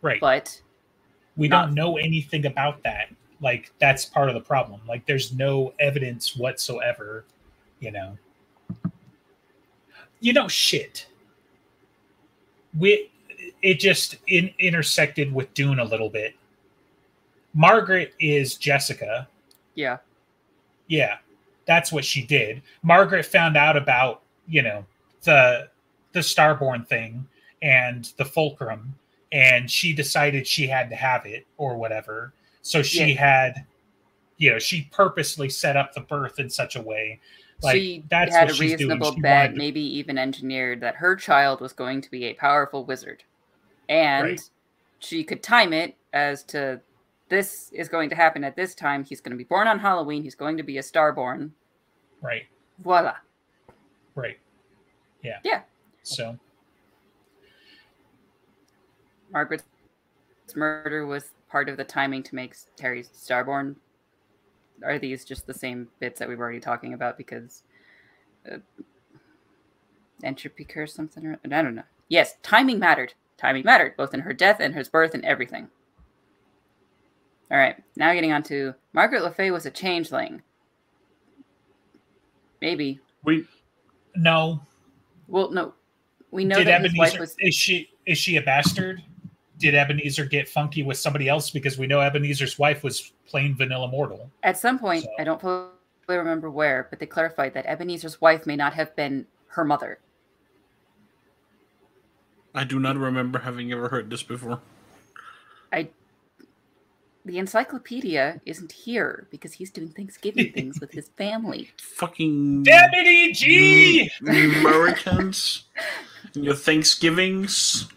Right. 0.01 0.21
but 0.21 0.61
we 1.35 1.47
not- 1.47 1.67
don't 1.67 1.75
know 1.75 1.97
anything 1.97 2.45
about 2.45 2.83
that 2.83 3.09
like 3.41 3.71
that's 3.79 4.05
part 4.05 4.29
of 4.29 4.35
the 4.35 4.41
problem 4.41 4.79
like 4.87 5.03
there's 5.07 5.33
no 5.33 5.73
evidence 5.79 6.35
whatsoever 6.35 7.25
you 7.79 7.89
know 7.89 8.15
you 10.19 10.31
know 10.31 10.47
shit 10.47 11.07
we 12.77 13.11
it 13.61 13.79
just 13.79 14.17
in, 14.27 14.51
intersected 14.59 15.33
with 15.33 15.53
dune 15.53 15.79
a 15.79 15.83
little 15.83 16.09
bit 16.09 16.35
margaret 17.53 18.13
is 18.19 18.55
jessica 18.55 19.27
yeah. 19.75 19.97
yeah 20.87 21.17
that's 21.65 21.91
what 21.91 22.05
she 22.05 22.25
did 22.25 22.61
margaret 22.83 23.25
found 23.25 23.57
out 23.57 23.75
about 23.77 24.21
you 24.47 24.61
know 24.61 24.85
the 25.23 25.67
the 26.13 26.19
starborn 26.19 26.85
thing 26.87 27.25
and 27.61 28.13
the 28.17 28.25
fulcrum 28.25 28.93
and 29.31 29.69
she 29.69 29.93
decided 29.93 30.45
she 30.45 30.67
had 30.67 30.89
to 30.89 30.95
have 30.95 31.25
it 31.25 31.45
or 31.57 31.77
whatever 31.77 32.33
so 32.61 32.81
she 32.81 33.09
Yeah. 33.13 33.19
had 33.19 33.65
you 34.37 34.51
know 34.51 34.59
she 34.59 34.89
purposely 34.91 35.49
set 35.49 35.77
up 35.77 35.93
the 35.93 36.01
birth 36.01 36.39
in 36.39 36.49
such 36.49 36.75
a 36.75 36.81
way 36.81 37.19
like 37.63 37.75
she 37.75 38.03
that's 38.09 38.35
had 38.35 38.49
a 38.49 38.53
reasonable 38.53 39.11
bet, 39.19 39.55
maybe 39.55 39.81
even 39.81 40.17
engineered 40.17 40.81
that 40.81 40.95
her 40.95 41.15
child 41.15 41.61
was 41.61 41.73
going 41.73 42.01
to 42.01 42.09
be 42.11 42.25
a 42.25 42.33
powerful 42.33 42.85
wizard. 42.85 43.23
And 43.89 44.23
Right. 44.23 44.41
she 44.99 45.23
could 45.23 45.43
time 45.43 45.73
it 45.73 45.95
as 46.13 46.43
to 46.45 46.81
this 47.29 47.69
is 47.71 47.87
going 47.87 48.09
to 48.09 48.15
happen 48.15 48.43
at 48.43 48.55
this 48.55 48.75
time. 48.75 49.03
He's 49.03 49.21
going 49.21 49.31
to 49.31 49.37
be 49.37 49.43
born 49.43 49.67
on 49.67 49.79
Halloween. 49.79 50.23
He's 50.23 50.35
going 50.35 50.57
to 50.57 50.63
be 50.63 50.77
a 50.77 50.81
starborn. 50.81 51.51
right 52.21 52.43
Voila. 52.79 53.15
right 54.15 54.37
yeah 55.23 55.37
Yeah. 55.43 55.61
so 56.03 56.37
Margaret's 59.31 59.63
murder 60.55 61.05
was 61.05 61.31
part 61.49 61.69
of 61.69 61.77
the 61.77 61.83
timing 61.83 62.23
to 62.23 62.35
make 62.35 62.55
Harry 62.79 63.03
starborn. 63.03 63.75
Are 64.83 64.99
these 64.99 65.25
just 65.25 65.47
the 65.47 65.53
same 65.53 65.87
bits 65.99 66.19
that 66.19 66.27
we 66.27 66.35
were 66.35 66.43
already 66.43 66.59
talking 66.59 66.93
about? 66.93 67.17
Because 67.17 67.63
uh, 68.51 68.57
entropy 70.23 70.63
curse, 70.63 70.93
something, 70.93 71.25
or 71.25 71.39
I 71.43 71.61
don't 71.61 71.75
know. 71.75 71.83
Yes, 72.09 72.35
timing 72.43 72.79
mattered. 72.79 73.13
Timing 73.37 73.63
mattered, 73.65 73.95
both 73.97 74.13
in 74.13 74.19
her 74.19 74.33
death 74.33 74.57
and 74.59 74.75
his 74.75 74.89
birth 74.89 75.13
and 75.13 75.25
everything. 75.25 75.67
All 77.49 77.57
right, 77.57 77.75
now 77.95 78.13
getting 78.13 78.31
on 78.31 78.43
to 78.43 78.73
Margaret 78.93 79.23
Le 79.23 79.31
Fay 79.31 79.51
was 79.51 79.65
a 79.65 79.71
changeling. 79.71 80.41
Maybe. 82.61 82.99
We 83.23 83.45
No. 84.15 84.61
Well, 85.27 85.51
no. 85.51 85.73
We 86.31 86.45
know 86.45 86.57
Did 86.57 86.67
that 86.67 86.81
his 86.81 86.95
wife 86.97 87.19
was. 87.19 87.35
is 87.39 87.55
she 87.55 87.89
is 88.05 88.17
she 88.17 88.37
a 88.37 88.41
bastard? 88.41 89.01
Did 89.61 89.75
Ebenezer 89.75 90.25
get 90.25 90.49
funky 90.49 90.81
with 90.81 90.97
somebody 90.97 91.29
else 91.29 91.51
because 91.51 91.77
we 91.77 91.85
know 91.85 91.99
Ebenezer's 91.99 92.57
wife 92.57 92.83
was 92.83 93.11
plain 93.27 93.55
vanilla 93.55 93.87
mortal? 93.87 94.29
At 94.41 94.57
some 94.57 94.79
point, 94.79 95.03
So- 95.03 95.11
I 95.19 95.23
don't 95.23 95.39
fully 95.39 95.69
remember 96.07 96.49
where, 96.49 96.87
but 96.89 96.99
they 96.99 97.05
clarified 97.05 97.53
that 97.53 97.65
Ebenezer's 97.67 98.19
wife 98.19 98.45
may 98.47 98.55
not 98.55 98.73
have 98.73 98.95
been 98.95 99.27
her 99.49 99.63
mother. 99.63 99.99
I 102.53 102.63
do 102.63 102.79
not 102.79 102.97
remember 102.97 103.39
having 103.39 103.71
ever 103.71 103.89
heard 103.89 104.09
this 104.09 104.23
before. 104.23 104.59
I 105.71 105.89
the 107.23 107.37
encyclopedia 107.37 108.41
isn't 108.47 108.71
here 108.71 109.27
because 109.29 109.53
he's 109.53 109.69
doing 109.69 109.89
Thanksgiving 109.89 110.51
things 110.55 110.81
with 110.81 110.91
his 110.91 111.09
family. 111.09 111.69
Fucking 111.77 112.63
Deputy 112.63 113.31
G. 113.31 114.11
Americans. 114.21 115.65
Your 116.33 116.55
Thanksgivings. 116.55 117.87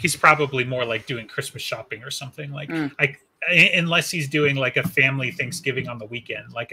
He's 0.00 0.16
probably 0.16 0.64
more 0.64 0.84
like 0.84 1.06
doing 1.06 1.26
Christmas 1.28 1.62
shopping 1.62 2.02
or 2.02 2.10
something 2.10 2.50
like 2.52 2.68
Mm. 2.70 2.90
i- 3.00 3.70
unless 3.74 4.10
he's 4.10 4.28
doing 4.28 4.56
like 4.56 4.76
a 4.76 4.86
family 4.88 5.30
Thanksgiving 5.30 5.88
on 5.88 5.98
the 5.98 6.06
weekend. 6.06 6.52
Like 6.52 6.70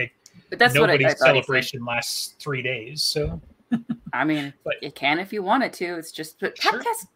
But 0.49 0.59
that's 0.59 0.73
what 0.79 0.89
I, 0.89 0.93
I 0.93 0.97
nobody's 0.97 1.19
thought 1.19 1.35
he 1.35 1.41
said. 1.41 1.45
celebration 1.45 1.85
lasts 1.85 2.35
three 2.39 2.61
days. 2.61 3.03
So 3.03 3.41
I 4.13 4.23
mean, 4.23 4.53
But- 4.63 4.75
it 4.81 4.95
can 4.95 5.19
if 5.19 5.31
you 5.33 5.43
want 5.43 5.63
it 5.63 5.73
to. 5.73 5.97
It's 5.97 6.11
just, 6.11 6.39
but 6.39 6.57
Sure. 6.57 6.73
podcasts, 6.79 7.07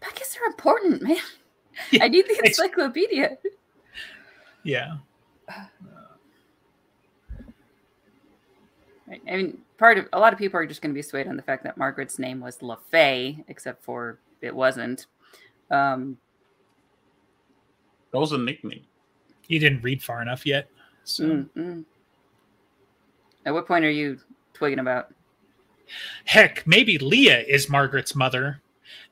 podcasts 0.00 0.40
are 0.40 0.46
important, 0.46 1.02
man. 1.02 1.16
Yeah, 1.90 2.04
I 2.04 2.08
need 2.08 2.26
the 2.26 2.40
encyclopedia. 2.44 3.36
yeah. 4.64 4.96
Right. 9.06 9.22
I 9.26 9.36
mean, 9.36 9.58
part 9.78 9.96
of 9.96 10.06
a 10.12 10.18
lot 10.20 10.32
of 10.34 10.38
people 10.38 10.60
are 10.60 10.66
just 10.66 10.82
going 10.82 10.90
to 10.92 10.94
be 10.94 11.00
swayed 11.02 11.26
on 11.28 11.36
the 11.36 11.42
fact 11.42 11.64
that 11.64 11.78
Margaret's 11.78 12.18
name 12.18 12.40
was 12.40 12.58
LaFay, 12.58 13.42
except 13.48 13.82
for 13.82 14.18
it 14.42 14.54
wasn't. 14.54 15.06
Um, 15.70 16.16
That 18.12 18.18
was 18.18 18.32
a 18.32 18.38
nickname. 18.38 18.84
You 19.48 19.58
didn't 19.58 19.82
read 19.82 20.02
far 20.02 20.22
enough 20.22 20.46
yet. 20.46 20.68
So 21.04 21.24
mm, 21.24 21.48
mm. 21.56 21.84
At 23.46 23.54
what 23.54 23.66
point 23.66 23.84
are 23.84 23.90
you 23.90 24.18
twigging 24.52 24.78
about? 24.78 25.12
heck, 26.24 26.66
maybe 26.66 26.98
Leah 26.98 27.40
is 27.40 27.68
Margaret's 27.68 28.14
mother. 28.14 28.60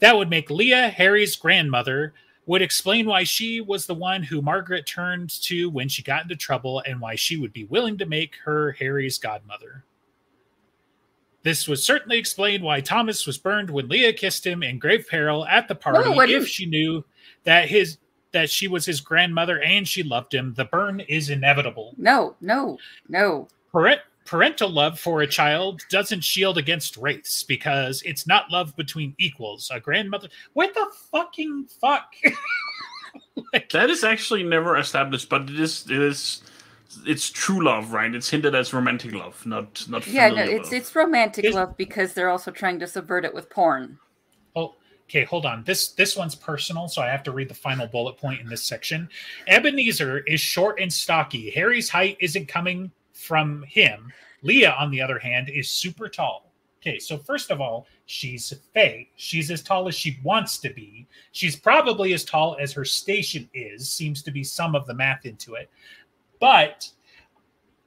That 0.00 0.16
would 0.16 0.30
make 0.30 0.50
Leah 0.50 0.88
Harry's 0.88 1.36
grandmother. 1.36 2.12
Would 2.46 2.62
explain 2.62 3.06
why 3.06 3.24
she 3.24 3.60
was 3.60 3.86
the 3.86 3.94
one 3.94 4.22
who 4.22 4.40
Margaret 4.40 4.86
turned 4.86 5.30
to 5.42 5.68
when 5.68 5.88
she 5.88 6.02
got 6.02 6.22
into 6.22 6.36
trouble 6.36 6.80
and 6.86 7.00
why 7.00 7.16
she 7.16 7.36
would 7.36 7.52
be 7.52 7.64
willing 7.64 7.98
to 7.98 8.06
make 8.06 8.36
her 8.44 8.72
Harry's 8.72 9.18
godmother. 9.18 9.84
This 11.46 11.68
would 11.68 11.78
certainly 11.78 12.18
explain 12.18 12.60
why 12.60 12.80
Thomas 12.80 13.24
was 13.24 13.38
burned 13.38 13.70
when 13.70 13.86
Leah 13.88 14.12
kissed 14.12 14.44
him 14.44 14.64
in 14.64 14.80
grave 14.80 15.06
peril 15.08 15.46
at 15.46 15.68
the 15.68 15.76
party 15.76 16.10
what 16.10 16.28
if 16.28 16.42
is- 16.42 16.48
she 16.48 16.66
knew 16.66 17.04
that 17.44 17.68
his 17.68 17.98
that 18.32 18.50
she 18.50 18.66
was 18.66 18.84
his 18.84 19.00
grandmother 19.00 19.62
and 19.62 19.86
she 19.86 20.02
loved 20.02 20.34
him. 20.34 20.54
The 20.54 20.64
burn 20.64 20.98
is 20.98 21.30
inevitable. 21.30 21.94
No, 21.98 22.34
no, 22.40 22.78
no. 23.08 23.46
Parent, 23.70 24.00
parental 24.24 24.68
love 24.68 24.98
for 24.98 25.22
a 25.22 25.26
child 25.28 25.82
doesn't 25.88 26.24
shield 26.24 26.58
against 26.58 26.96
wraiths 26.96 27.44
because 27.44 28.02
it's 28.04 28.26
not 28.26 28.50
love 28.50 28.74
between 28.74 29.14
equals. 29.18 29.70
A 29.72 29.78
grandmother, 29.78 30.28
what 30.54 30.74
the 30.74 30.88
fucking 31.12 31.68
fuck? 31.80 32.12
Like, 33.52 33.70
That 33.70 33.88
is 33.88 34.02
actually 34.02 34.42
never 34.42 34.76
established, 34.78 35.28
but 35.28 35.42
it 35.42 35.60
is 35.60 35.84
it 35.88 36.02
is 36.02 36.42
it's 37.06 37.28
true 37.30 37.64
love, 37.64 37.92
right? 37.92 38.14
It's 38.14 38.28
hinted 38.30 38.54
as 38.54 38.72
romantic 38.72 39.12
love, 39.12 39.44
not 39.46 39.84
not 39.88 40.06
Yeah, 40.06 40.28
no, 40.30 40.42
it's 40.42 40.64
love. 40.66 40.72
it's 40.74 40.94
romantic 40.94 41.44
Is- 41.44 41.54
love 41.54 41.76
because 41.76 42.14
they're 42.14 42.30
also 42.30 42.50
trying 42.50 42.78
to 42.80 42.86
subvert 42.86 43.24
it 43.24 43.34
with 43.34 43.50
porn. 43.50 43.98
oh, 44.54 44.74
okay, 45.08 45.24
hold 45.24 45.44
on. 45.46 45.62
This 45.64 45.88
this 45.88 46.16
one's 46.16 46.34
personal, 46.34 46.88
so 46.88 47.02
I 47.02 47.08
have 47.08 47.22
to 47.24 47.32
read 47.32 47.48
the 47.48 47.54
final 47.54 47.86
bullet 47.86 48.16
point 48.16 48.40
in 48.40 48.48
this 48.48 48.64
section. 48.64 49.08
Ebenezer 49.48 50.18
is 50.20 50.40
short 50.40 50.80
and 50.80 50.92
stocky. 50.92 51.50
Harry's 51.50 51.88
height 51.88 52.16
isn't 52.20 52.46
coming 52.48 52.90
from 53.12 53.62
him. 53.64 54.12
Leah, 54.42 54.74
on 54.78 54.90
the 54.90 55.00
other 55.00 55.18
hand, 55.18 55.48
is 55.48 55.70
super 55.70 56.08
tall. 56.08 56.52
Okay, 56.82 56.98
so 57.00 57.18
first 57.18 57.50
of 57.50 57.60
all, 57.60 57.86
she's 58.04 58.52
Fae. 58.72 59.08
She's 59.16 59.50
as 59.50 59.60
tall 59.62 59.88
as 59.88 59.94
she 59.96 60.18
wants 60.22 60.58
to 60.58 60.70
be. 60.70 61.06
She's 61.32 61.56
probably 61.56 62.12
as 62.12 62.22
tall 62.24 62.56
as 62.60 62.72
her 62.74 62.84
station 62.84 63.48
is, 63.54 63.90
seems 63.90 64.22
to 64.22 64.30
be 64.30 64.44
some 64.44 64.76
of 64.76 64.86
the 64.86 64.94
math 64.94 65.26
into 65.26 65.54
it. 65.54 65.68
But 66.40 66.90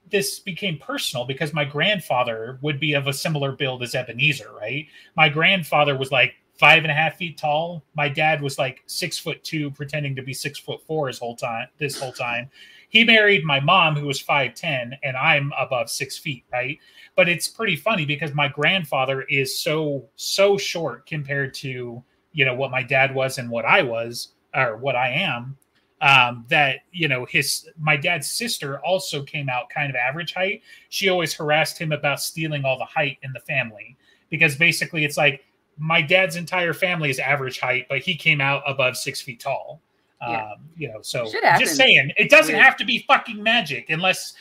this 0.10 0.40
became 0.40 0.78
personal 0.78 1.26
because 1.26 1.54
my 1.54 1.66
grandfather 1.66 2.58
would 2.62 2.80
be 2.80 2.94
of 2.94 3.08
a 3.08 3.14
similar 3.14 3.52
build 3.52 3.84
as 3.84 3.96
Ebenezer, 3.96 4.52
right? 4.54 4.88
My 5.16 5.30
grandfather 5.30 5.98
was 5.98 6.12
like 6.12 6.36
five 6.60 6.84
and 6.84 6.92
a 6.92 6.96
half 6.96 7.16
feet 7.16 7.38
tall. 7.38 7.84
My 7.96 8.10
dad 8.10 8.42
was 8.42 8.60
like 8.60 8.84
six 8.86 9.18
foot 9.18 9.44
two, 9.44 9.72
pretending 9.72 10.16
to 10.16 10.22
be 10.22 10.34
six 10.34 10.60
foot 10.60 10.82
four 10.86 11.08
his 11.08 11.20
whole 11.20 11.36
time. 11.36 11.68
This 11.78 12.00
whole 12.00 12.12
time, 12.12 12.50
he 12.90 13.04
married 13.04 13.46
my 13.46 13.60
mom, 13.60 13.96
who 13.96 14.08
was 14.08 14.20
five 14.20 14.56
ten, 14.56 14.98
and 15.04 15.16
I'm 15.16 15.54
above 15.58 15.90
six 15.90 16.18
feet, 16.18 16.44
right? 16.52 16.78
But 17.16 17.30
it's 17.30 17.48
pretty 17.48 17.76
funny 17.76 18.06
because 18.06 18.34
my 18.34 18.50
grandfather 18.50 19.22
is 19.24 19.58
so 19.60 20.10
so 20.16 20.58
short 20.58 21.06
compared 21.06 21.54
to 21.56 22.04
you 22.34 22.46
know 22.46 22.56
what 22.56 22.72
my 22.72 22.84
dad 22.84 23.16
was 23.16 23.38
and 23.38 23.50
what 23.50 23.66
I 23.66 23.82
was 23.82 24.34
or 24.54 24.78
what 24.78 24.96
I 24.96 25.10
am. 25.10 25.58
Um, 26.02 26.46
that 26.48 26.78
you 26.94 27.10
know 27.10 27.26
his 27.26 27.68
my 27.78 27.98
dad's 27.98 28.32
sister 28.32 28.80
also 28.86 29.22
came 29.22 29.50
out 29.50 29.70
kind 29.70 29.90
of 29.90 29.98
average 29.98 30.34
height. 30.34 30.62
She 30.88 31.10
always 31.10 31.34
harassed 31.34 31.78
him 31.78 31.92
about 31.92 32.22
stealing 32.22 32.64
all 32.64 32.78
the 32.78 32.86
height 32.86 33.18
in 33.22 33.34
the 33.34 33.42
family 33.42 33.98
because 34.30 34.56
basically 34.56 35.04
it's 35.04 35.18
like 35.18 35.44
my 35.78 36.02
dad's 36.02 36.36
entire 36.36 36.74
family 36.74 37.10
is 37.10 37.20
average 37.20 37.60
height, 37.60 37.86
but 37.90 38.00
he 38.00 38.16
came 38.16 38.42
out 38.42 38.62
above 38.68 38.98
six 38.98 39.22
feet 39.22 39.40
tall. 39.40 39.82
Yeah. 40.22 40.52
Um, 40.52 40.70
you 40.76 40.90
know, 40.90 41.02
so 41.02 41.26
just 41.58 41.78
saying, 41.78 42.12
it 42.18 42.30
doesn't 42.30 42.54
Weird. 42.54 42.66
have 42.66 42.76
to 42.78 42.86
be 42.86 43.06
fucking 43.08 43.42
magic 43.42 43.90
unless 43.90 44.34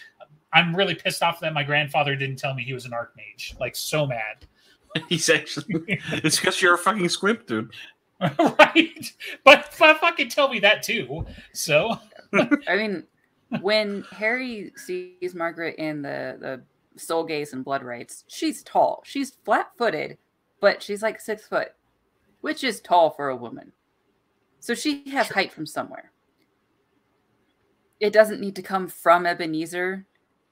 I'm 0.53 0.75
really 0.75 0.97
pissed 0.97 1.23
off 1.23 1.39
that 1.41 1.55
my 1.55 1.63
grandfather 1.63 2.17
didn't 2.17 2.37
tell 2.37 2.55
me 2.55 2.65
he 2.65 2.73
was 2.73 2.85
an 2.85 2.93
archmage. 2.93 3.59
Like 3.61 3.77
so 3.77 4.07
mad. 4.07 4.47
He's 5.09 5.29
actually 5.29 6.01
it's 6.13 6.41
because 6.41 6.61
you're 6.61 6.75
a 6.75 6.79
fucking 6.79 7.09
squib, 7.11 7.47
dude. 7.47 7.71
right? 8.59 9.13
But, 9.45 9.75
but 9.79 9.99
fucking 9.99 10.29
tell 10.29 10.49
me 10.49 10.61
that 10.61 10.83
too. 10.83 11.25
So 11.53 11.99
I 12.69 12.77
mean, 12.77 13.05
when 13.61 14.05
Harry 14.11 14.73
sees 14.77 15.35
Margaret 15.35 15.77
in 15.77 16.03
the 16.03 16.37
the 16.41 16.63
soul 17.01 17.25
gaze 17.25 17.53
and 17.53 17.65
blood 17.65 17.83
rites, 17.83 18.25
she's 18.29 18.63
tall. 18.63 19.03
She's 19.05 19.37
flat 19.45 19.71
footed, 19.79 20.19
but 20.61 20.83
she's 20.83 21.03
like 21.03 21.21
six 21.21 21.47
foot, 21.47 21.69
which 22.41 22.65
is 22.65 22.81
tall 22.81 23.11
for 23.11 23.29
a 23.29 23.37
woman. 23.37 23.73
So 24.61 24.75
she 24.75 25.09
has 25.11 25.29
height 25.29 25.53
from 25.53 25.67
somewhere. 25.67 26.13
It 28.01 28.13
doesn't 28.13 28.41
need 28.41 28.57
to 28.57 28.63
come 28.63 28.89
from 28.89 29.27
Ebenezer. 29.27 30.07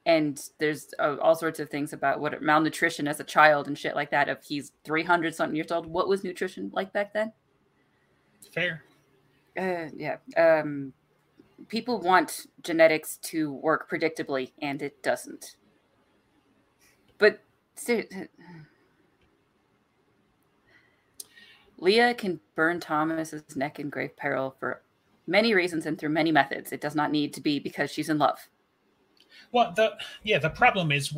And 0.04 0.40
there's 0.60 0.94
uh, 1.00 1.16
all 1.20 1.34
sorts 1.34 1.58
of 1.58 1.68
things 1.68 1.92
about 1.92 2.20
what 2.20 2.40
malnutrition 2.40 3.08
as 3.08 3.18
a 3.18 3.24
child 3.24 3.66
and 3.66 3.76
shit 3.76 3.96
like 3.96 4.12
that. 4.12 4.28
If 4.28 4.44
he's 4.44 4.70
300 4.84 5.34
something 5.34 5.56
years 5.56 5.72
old, 5.72 5.86
what 5.86 6.08
was 6.08 6.22
nutrition 6.22 6.70
like 6.72 6.92
back 6.92 7.12
then? 7.12 7.32
Fair. 8.52 8.82
Uh, 9.58 9.88
yeah. 9.94 10.16
Um, 10.36 10.92
people 11.68 12.00
want 12.00 12.46
genetics 12.62 13.16
to 13.18 13.52
work 13.52 13.90
predictably, 13.90 14.52
and 14.60 14.82
it 14.82 15.02
doesn't. 15.02 15.56
But 17.18 17.40
Leah 21.78 22.14
can 22.14 22.40
burn 22.54 22.80
Thomas's 22.80 23.56
neck 23.56 23.78
in 23.78 23.90
grave 23.90 24.16
peril 24.16 24.54
for 24.58 24.82
many 25.26 25.54
reasons 25.54 25.86
and 25.86 25.98
through 25.98 26.10
many 26.10 26.32
methods. 26.32 26.72
It 26.72 26.80
does 26.80 26.94
not 26.94 27.10
need 27.10 27.34
to 27.34 27.40
be 27.40 27.58
because 27.58 27.90
she's 27.90 28.08
in 28.08 28.18
love. 28.18 28.38
Well, 29.52 29.72
the 29.76 29.96
yeah, 30.22 30.38
the 30.38 30.50
problem 30.50 30.92
is 30.92 31.14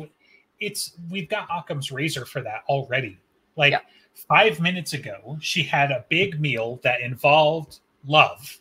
it's 0.59 0.93
we've 1.09 1.29
got 1.29 1.47
Occam's 1.49 1.91
razor 1.91 2.25
for 2.25 2.41
that 2.41 2.63
already. 2.67 3.17
Like 3.55 3.71
Yeah. 3.71 3.79
Five 4.27 4.59
minutes 4.59 4.93
ago, 4.93 5.37
she 5.41 5.63
had 5.63 5.91
a 5.91 6.05
big 6.09 6.39
meal 6.39 6.79
that 6.83 7.01
involved 7.01 7.79
love. 8.05 8.59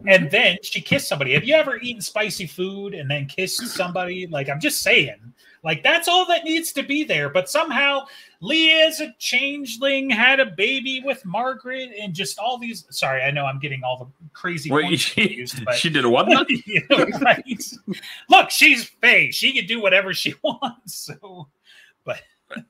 And 0.00 0.24
mm-hmm. 0.24 0.28
then 0.28 0.58
she 0.62 0.80
kissed 0.80 1.08
somebody. 1.08 1.34
Have 1.34 1.44
you 1.44 1.54
ever 1.54 1.78
eaten 1.78 2.00
spicy 2.00 2.46
food 2.46 2.94
and 2.94 3.10
then 3.10 3.26
kissed 3.26 3.66
somebody? 3.68 4.26
Like, 4.26 4.48
I'm 4.48 4.60
just 4.60 4.80
saying, 4.80 5.16
like, 5.62 5.82
that's 5.82 6.08
all 6.08 6.26
that 6.26 6.44
needs 6.44 6.72
to 6.72 6.82
be 6.82 7.04
there. 7.04 7.28
But 7.28 7.50
somehow, 7.50 8.06
Leah's 8.40 9.00
a 9.00 9.14
changeling, 9.18 10.08
had 10.08 10.40
a 10.40 10.46
baby 10.46 11.02
with 11.04 11.24
Margaret, 11.24 11.90
and 12.00 12.14
just 12.14 12.38
all 12.38 12.58
these. 12.58 12.86
Sorry, 12.90 13.22
I 13.22 13.30
know 13.30 13.44
I'm 13.44 13.58
getting 13.58 13.82
all 13.84 13.98
the 13.98 14.28
crazy 14.32 14.70
Wait, 14.70 14.98
she, 14.98 15.26
confused, 15.26 15.64
but 15.64 15.74
she 15.74 15.90
did 15.90 16.06
what? 16.06 16.48
you 16.66 16.82
know, 16.88 17.06
right? 17.20 17.62
Look, 18.28 18.50
she's 18.50 18.84
Fae. 18.84 19.30
She 19.30 19.52
can 19.52 19.66
do 19.66 19.80
whatever 19.80 20.14
she 20.14 20.34
wants. 20.42 20.94
So 20.94 21.48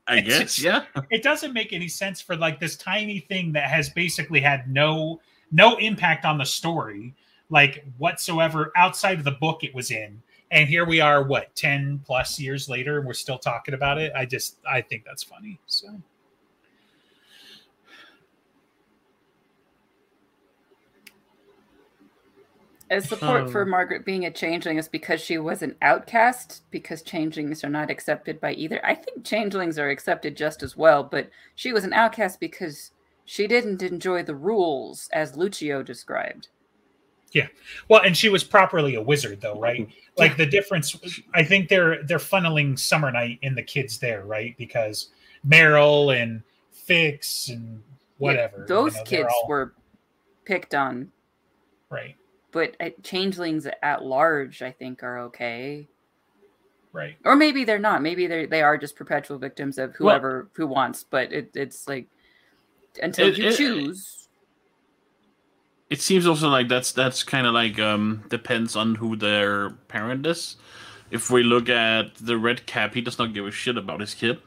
I 0.07 0.20
guess, 0.20 0.39
just- 0.39 0.59
yeah. 0.61 0.85
it 1.11 1.22
doesn't 1.22 1.53
make 1.53 1.72
any 1.72 1.89
sense 1.89 2.20
for 2.20 2.37
like 2.37 2.59
this 2.61 2.77
tiny 2.77 3.20
thing 3.20 3.53
that 3.53 3.68
has 3.70 3.91
basically 3.91 4.41
had 4.41 4.68
no 4.70 5.20
no 5.53 5.77
impact 5.77 6.24
on 6.24 6.39
the 6.39 6.45
story, 6.45 7.14
like 7.51 7.85
whatsoever 7.99 8.72
outside 8.77 9.18
of 9.18 9.24
the 9.24 9.31
book 9.33 9.62
it 9.64 9.74
was 9.74 9.91
in. 9.91 10.22
and 10.51 10.68
here 10.68 10.85
we 10.85 11.01
are 11.01 11.22
what 11.24 11.55
10 11.57 12.01
plus 12.07 12.39
years 12.39 12.68
later 12.68 12.99
and 12.99 13.07
we're 13.07 13.12
still 13.12 13.39
talking 13.39 13.74
about 13.74 13.99
it 13.99 14.12
i 14.14 14.24
just 14.24 14.59
i 14.68 14.81
think 14.81 15.05
that's 15.05 15.24
funny 15.24 15.59
so 15.66 15.89
As 22.89 23.09
support 23.09 23.43
Um, 23.43 23.49
for 23.49 23.66
Margaret 23.66 24.05
being 24.05 24.24
a 24.26 24.30
changeling 24.30 24.78
is 24.78 24.89
because 24.89 25.20
she 25.20 25.39
was 25.39 25.62
an 25.62 25.74
outcast, 25.82 26.62
because 26.70 27.03
changelings 27.03 27.64
are 27.64 27.68
not 27.68 27.91
accepted 27.91 28.41
by 28.41 28.53
either. 28.53 28.80
I 28.87 28.95
think 28.95 29.24
changelings 29.24 29.76
are 29.78 29.89
accepted 29.91 30.37
just 30.37 30.62
as 30.62 30.76
well, 30.76 31.03
but 31.03 31.28
she 31.57 31.72
was 31.72 31.82
an 31.84 31.93
outcast 31.93 32.39
because 32.39 32.93
she 33.24 33.49
didn't 33.49 33.82
enjoy 33.82 34.22
the 34.22 34.37
rules 34.37 35.09
as 35.12 35.37
Lucio 35.37 35.82
described. 35.82 36.49
Yeah. 37.32 37.49
Well 37.89 38.03
and 38.03 38.16
she 38.16 38.28
was 38.28 38.45
properly 38.45 38.95
a 38.95 39.03
wizard 39.03 39.41
though 39.41 39.59
right 39.61 39.89
like 40.16 40.37
the 40.37 40.47
difference 40.47 40.97
i 41.34 41.43
think 41.43 41.68
they're 41.68 42.03
they're 42.05 42.18
funneling 42.18 42.78
summer 42.78 43.11
night 43.11 43.41
in 43.43 43.55
the 43.57 43.62
kids 43.64 43.99
there 43.99 44.24
right 44.24 44.55
because 44.57 45.11
meryl 45.47 46.16
and 46.18 46.43
fix 46.72 47.49
and 47.49 47.82
whatever 48.18 48.61
you 48.61 48.66
Those 48.68 48.95
know, 48.95 49.03
kids 49.03 49.28
all- 49.43 49.49
were 49.49 49.74
picked 50.47 50.74
on, 50.74 51.11
right 51.91 52.14
but 52.57 52.75
uh, 52.81 52.89
changelings 53.03 53.67
at 53.83 54.03
large, 54.03 54.63
I 54.63 54.73
think, 54.73 55.03
are 55.03 55.19
okay. 55.29 55.89
right 56.93 57.17
Or 57.23 57.37
maybe 57.37 57.65
they're 57.65 57.79
not. 57.91 58.01
Maybe 58.01 58.27
they 58.27 58.47
they 58.47 58.63
are 58.63 58.79
just 58.79 58.97
perpetual 58.97 59.37
victims 59.39 59.77
of 59.77 59.91
Well- 60.01 60.15
whoever 60.15 60.49
who 60.55 60.67
wants. 60.67 61.05
But 61.05 61.33
it, 61.33 61.51
it's 61.55 61.87
like 61.87 62.07
until 63.03 63.29
It- 63.29 63.37
you 63.39 63.49
it- 63.49 63.57
choose. 63.57 64.29
it 65.91 66.01
seems 66.01 66.27
also 66.27 66.49
like 66.49 66.69
that's 66.69 66.93
that's 66.93 67.23
kind 67.23 67.47
of 67.47 67.53
like 67.53 67.79
um 67.79 68.25
depends 68.31 68.75
on 68.75 68.95
who 68.97 69.17
their 69.17 69.71
parent 69.93 70.25
is. 70.27 70.57
If 71.11 71.31
we 71.31 71.43
look 71.45 71.69
at 71.69 72.15
the 72.17 72.39
red 72.39 72.65
cap, 72.67 72.95
he 72.95 73.03
does 73.03 73.19
not 73.19 73.35
give 73.35 73.47
a 73.47 73.51
shit 73.53 73.77
about 73.77 74.01
his 74.01 74.15
kid. 74.15 74.39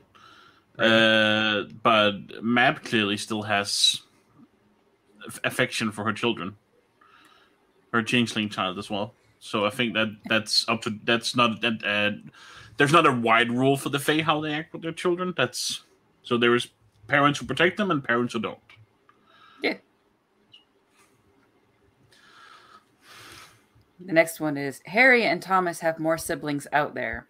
Uh, 0.80 1.64
but 1.84 2.42
Mab 2.42 2.82
clearly 2.84 3.18
still 3.18 3.44
has 3.44 4.02
affection 5.44 5.92
for 5.92 6.04
her 6.06 6.14
children, 6.14 6.56
her 7.94 8.04
changeling 8.04 8.50
child 8.50 8.78
as 8.78 8.90
well. 8.90 9.14
So 9.40 9.66
I 9.66 9.70
think 9.70 9.94
that 9.94 10.10
that's 10.28 10.68
up 10.68 10.82
to 10.84 11.00
that's 11.04 11.36
not 11.36 11.62
that 11.62 11.84
uh, 11.84 12.30
there's 12.78 12.92
not 12.92 13.06
a 13.06 13.12
wide 13.12 13.52
rule 13.52 13.78
for 13.78 13.90
the 13.90 14.00
Fae 14.00 14.22
how 14.22 14.42
they 14.42 14.54
act 14.54 14.74
with 14.74 14.82
their 14.82 14.92
children. 14.92 15.34
That's 15.36 15.84
so 16.24 16.38
there 16.38 16.56
is 16.56 16.68
parents 17.08 17.40
who 17.40 17.46
protect 17.46 17.78
them 17.78 17.92
and 17.92 18.04
parents 18.04 18.34
who 18.34 18.40
don't. 18.40 18.60
Yeah. 19.64 19.78
The 24.06 24.14
next 24.14 24.40
one 24.40 24.58
is 24.58 24.82
Harry 24.86 25.24
and 25.24 25.42
Thomas 25.42 25.80
have 25.80 26.00
more 26.00 26.18
siblings 26.18 26.68
out 26.74 26.96
there. 26.96 27.28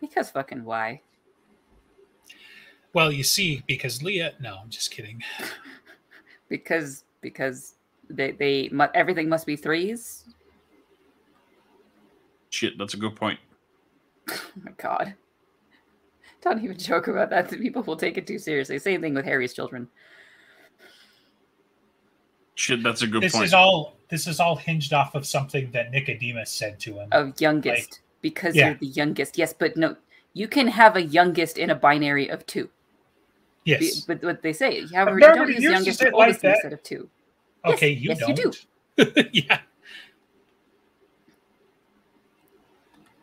Because 0.00 0.30
fucking 0.30 0.64
why? 0.64 1.02
well 2.94 3.12
you 3.12 3.22
see 3.22 3.62
because 3.66 4.02
leah 4.02 4.32
no 4.40 4.56
i'm 4.62 4.70
just 4.70 4.90
kidding 4.90 5.22
Because 6.48 7.04
because 7.20 7.74
they 8.10 8.32
they 8.32 8.70
everything 8.94 9.28
must 9.28 9.46
be 9.46 9.56
threes. 9.56 10.24
Shit, 12.50 12.78
that's 12.78 12.94
a 12.94 12.96
good 12.96 13.14
point. 13.16 13.38
Oh 14.30 14.40
my 14.64 14.72
god! 14.76 15.14
Don't 16.42 16.62
even 16.62 16.78
joke 16.78 17.08
about 17.08 17.30
that. 17.30 17.50
People 17.50 17.82
will 17.82 17.96
take 17.96 18.16
it 18.16 18.26
too 18.26 18.38
seriously. 18.38 18.78
Same 18.78 19.00
thing 19.00 19.14
with 19.14 19.24
Harry's 19.24 19.52
children. 19.52 19.88
Shit, 22.54 22.82
that's 22.82 23.02
a 23.02 23.06
good 23.06 23.22
this 23.22 23.32
point. 23.32 23.44
is 23.44 23.54
all 23.54 23.96
this 24.08 24.26
is 24.26 24.40
all 24.40 24.56
hinged 24.56 24.92
off 24.92 25.14
of 25.14 25.26
something 25.26 25.70
that 25.72 25.90
nicodemus 25.92 26.50
said 26.50 26.80
to 26.80 26.98
him 26.98 27.08
Of 27.12 27.40
youngest 27.40 28.00
because 28.20 28.56
yeah. 28.56 28.68
you're 28.70 28.78
the 28.78 28.86
youngest. 28.86 29.38
Yes, 29.38 29.52
but 29.52 29.76
no, 29.76 29.96
you 30.32 30.48
can 30.48 30.66
have 30.66 30.96
a 30.96 31.02
youngest 31.02 31.58
in 31.58 31.70
a 31.70 31.74
binary 31.74 32.28
of 32.28 32.44
two. 32.46 32.64
Be- 33.64 33.70
yes 33.72 34.00
But 34.00 34.22
what 34.24 34.42
they 34.42 34.52
say, 34.52 34.80
you 34.80 34.88
Remember, 34.92 35.20
don't 35.20 35.48
use 35.48 35.62
you 35.62 35.70
used 35.70 35.70
to 35.70 35.72
youngest 35.72 35.98
say 36.00 36.04
like 36.06 36.14
oldest 36.14 36.42
that. 36.42 36.54
instead 36.56 36.72
of 36.72 36.82
two. 36.82 37.08
Yes, 37.64 37.74
okay 37.74 37.90
you 37.90 38.10
yes, 38.10 38.18
don't 38.18 38.36
do. 38.36 39.24
yeah 39.32 39.60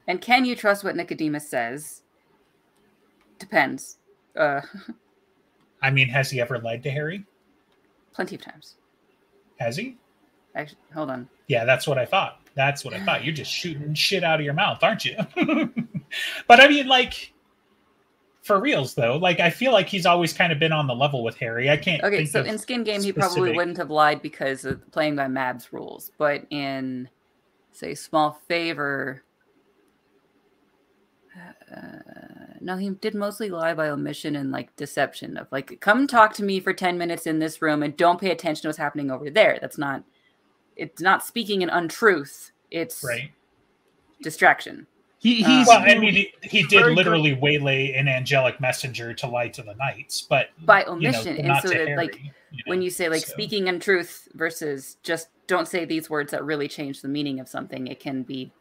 And 0.08 0.22
can 0.22 0.46
you 0.46 0.56
trust 0.56 0.84
what 0.84 0.96
Nicodemus 0.96 1.50
says? 1.50 2.04
Depends. 3.40 3.98
Uh, 4.38 4.62
i 5.82 5.90
mean 5.90 6.08
has 6.10 6.30
he 6.30 6.40
ever 6.42 6.60
lied 6.60 6.84
to 6.84 6.90
harry 6.92 7.26
plenty 8.14 8.36
of 8.36 8.42
times. 8.42 8.76
has 9.60 9.78
he 9.78 9.98
Actually, 10.56 10.78
hold 10.94 11.10
on. 11.12 11.28
Yeah, 11.48 11.66
that's 11.66 11.86
what 11.86 11.98
I 11.98 12.06
thought. 12.06 12.40
That's 12.56 12.86
what 12.86 12.94
I 12.94 13.04
thought. 13.04 13.26
You're 13.26 13.34
just 13.34 13.52
shooting 13.62 13.94
shit 13.94 14.24
out 14.24 14.40
of 14.40 14.46
your 14.46 14.54
mouth, 14.54 14.82
aren't 14.82 15.04
you? 15.04 15.18
but 16.48 16.60
I 16.62 16.68
mean, 16.70 16.88
like, 16.88 17.34
for 18.46 18.60
reals 18.60 18.94
though, 18.94 19.18
like 19.18 19.40
I 19.40 19.50
feel 19.50 19.72
like 19.72 19.90
he's 19.90 20.06
always 20.06 20.32
kind 20.32 20.54
of 20.54 20.60
been 20.60 20.72
on 20.72 20.86
the 20.86 20.94
level 20.94 21.24
with 21.24 21.36
Harry. 21.38 21.68
I 21.68 21.78
can't. 21.78 22.04
Okay, 22.04 22.18
think 22.18 22.30
so 22.30 22.44
in 22.44 22.60
Skin 22.60 22.84
Game, 22.84 23.02
he 23.02 23.12
probably 23.12 23.54
wouldn't 23.54 23.78
have 23.78 23.90
lied 23.90 24.22
because 24.22 24.66
of 24.66 24.92
playing 24.92 25.16
by 25.16 25.28
Mab's 25.28 25.74
rules. 25.74 26.12
But 26.20 26.46
in, 26.52 27.10
say, 27.72 27.96
Small 27.96 28.40
Favor, 28.48 29.24
uh, 31.76 31.80
no, 32.62 32.78
he 32.78 32.92
did 32.92 33.16
mostly 33.16 33.50
lie 33.50 33.74
by 33.74 33.90
omission 33.90 34.36
and 34.36 34.52
like 34.52 34.76
deception 34.76 35.38
of 35.38 35.48
like, 35.52 35.80
come 35.80 36.06
talk 36.06 36.32
to 36.34 36.44
me 36.44 36.60
for 36.60 36.72
10 36.72 37.00
minutes 37.00 37.26
in 37.26 37.40
this 37.40 37.64
room 37.64 37.82
and 37.82 37.98
don't 37.98 38.22
pay 38.22 38.30
attention 38.30 38.62
to 38.62 38.68
what's 38.68 38.78
happening 38.78 39.10
over 39.10 39.32
there. 39.32 39.58
That's 39.60 39.80
not, 39.80 40.04
it's 40.76 41.02
not 41.02 41.26
speaking 41.26 41.64
an 41.64 41.72
untruth, 41.72 42.52
it's 42.70 43.04
right. 43.04 43.32
distraction. 44.22 44.86
He, 45.20 45.44
Uh, 45.44 45.48
he's 45.48 45.68
Well, 45.68 45.80
I 45.80 45.96
mean, 45.98 46.14
he, 46.14 46.34
he 46.44 46.62
did 46.64 46.72
very 46.80 46.84
good. 46.92 46.98
literally 46.98 47.34
waylay 47.34 47.94
an 47.94 48.08
angelic 48.08 48.60
messenger 48.60 49.14
to 49.16 49.28
lie 49.28 49.48
to 49.50 49.62
the 49.64 49.74
knights, 49.76 50.22
but 50.22 50.50
By 50.66 50.82
you 50.82 50.86
know, 50.86 50.92
omission. 50.94 51.38
and 51.38 51.48
not 51.48 51.64
so 51.64 51.70
to 51.72 51.78
that, 51.78 51.88
Harry. 51.88 51.98
like, 51.98 52.22
you 52.52 52.64
when 52.68 52.82
you 52.82 52.90
say 52.90 53.10
like 53.10 53.26
so- 53.26 53.34
speaking 53.34 53.68
untruth 53.68 54.28
versus 54.34 54.98
just 55.04 55.30
don't 55.48 55.68
say 55.68 55.84
these 55.86 56.10
words 56.10 56.32
that 56.32 56.44
really 56.44 56.68
change 56.68 57.02
the 57.02 57.08
meaning 57.08 57.40
of 57.40 57.48
something, 57.50 57.88
it 57.88 58.00
can 58.00 58.24
be 58.24 58.52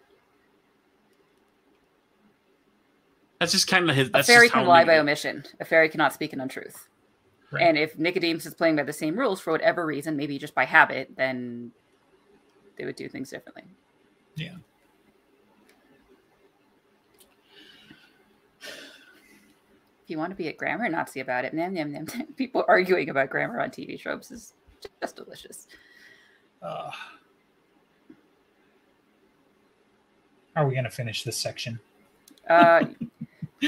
that's 3.41 3.53
just 3.53 3.67
kind 3.69 3.89
of 3.91 3.97
his. 3.97 4.11
a 4.15 4.23
fairy 4.23 4.47
just 4.47 4.55
can 4.55 4.63
how 4.65 4.69
lie 4.69 4.81
Nick- 4.81 4.87
by 4.89 4.99
omission. 4.99 5.45
A 5.61 5.65
fairy 5.65 5.89
cannot 5.89 6.13
speak 6.15 6.33
an 6.33 6.41
untruth. 6.41 6.89
Right. 7.51 7.63
And 7.63 7.77
if 7.79 7.99
Nicodemus 7.99 8.47
is 8.47 8.55
playing 8.55 8.77
by 8.77 8.83
the 8.85 8.93
same 8.93 9.19
rules 9.19 9.41
for 9.41 9.53
whatever 9.53 9.85
reason, 9.87 10.17
maybe 10.17 10.39
just 10.39 10.55
by 10.55 10.65
habit, 10.65 11.11
then 11.17 11.73
they 12.77 12.85
would 12.85 12.97
do 12.97 13.09
things 13.09 13.31
differently. 13.31 13.65
Yeah. 14.35 14.55
If 20.05 20.11
you 20.11 20.19
want 20.19 20.31
to 20.33 20.37
be 20.37 20.49
a 20.49 20.53
grammar 20.53 20.87
Nazi 20.91 21.21
about 21.21 21.47
it, 21.47 21.55
nam, 21.55 21.73
nam, 21.73 21.91
nam, 21.91 22.07
people 22.37 22.63
arguing 22.69 23.09
about 23.09 23.31
grammar 23.31 23.59
on 23.59 23.71
TV 23.71 23.99
tropes 23.99 24.31
is 24.31 24.53
just 25.01 25.17
delicious. 25.17 25.67
Uh, 26.61 26.91
are 30.57 30.67
we 30.67 30.75
going 30.75 30.85
to 30.85 30.91
finish 30.91 31.23
this 31.25 31.39
section? 31.39 31.81
Uh, 32.51 32.85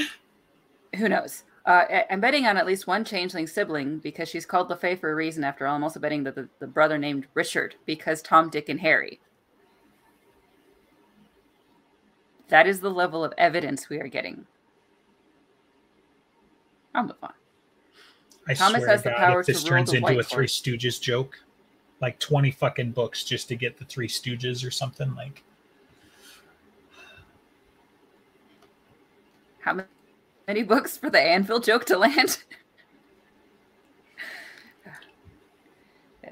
who 0.95 1.09
knows? 1.09 1.43
Uh, 1.65 2.03
I'm 2.11 2.21
betting 2.21 2.45
on 2.45 2.55
at 2.55 2.67
least 2.67 2.85
one 2.85 3.03
changeling 3.03 3.47
sibling 3.47 3.97
because 3.97 4.29
she's 4.29 4.45
called 4.45 4.69
LeFay 4.69 4.99
for 4.99 5.11
a 5.11 5.15
reason. 5.15 5.43
After 5.43 5.65
all, 5.65 5.75
I'm 5.75 5.83
also 5.83 5.99
betting 5.99 6.23
that 6.25 6.35
the, 6.35 6.47
the 6.59 6.67
brother 6.67 6.99
named 6.99 7.25
Richard 7.33 7.75
because 7.87 8.21
Tom, 8.21 8.51
Dick, 8.51 8.69
and 8.69 8.79
Harry. 8.79 9.19
That 12.49 12.67
is 12.67 12.79
the 12.79 12.91
level 12.91 13.25
of 13.25 13.33
evidence 13.39 13.89
we 13.89 13.99
are 13.99 14.07
getting. 14.07 14.45
I'll 16.97 17.03
move 17.03 17.15
on. 17.21 17.33
I 18.47 18.53
Thomas 18.55 18.81
swear 18.81 18.89
has 18.91 19.03
to 19.03 19.09
the 19.09 19.15
God, 19.15 19.17
power 19.19 19.39
if 19.41 19.47
this 19.47 19.63
to 19.63 19.69
turns 19.69 19.93
into 19.93 20.19
a 20.19 20.23
Three 20.23 20.47
Stooges 20.47 20.99
joke, 20.99 21.39
like 22.01 22.17
20 22.19 22.51
fucking 22.51 22.91
books 22.91 23.23
just 23.23 23.47
to 23.49 23.55
get 23.55 23.77
the 23.77 23.85
Three 23.85 24.07
Stooges 24.07 24.65
or 24.65 24.71
something, 24.71 25.13
like, 25.15 25.43
How 29.59 29.81
many 30.47 30.63
books 30.63 30.97
for 30.97 31.09
the 31.09 31.19
anvil 31.19 31.59
joke 31.59 31.83
to 31.85 31.97
land? 31.97 32.41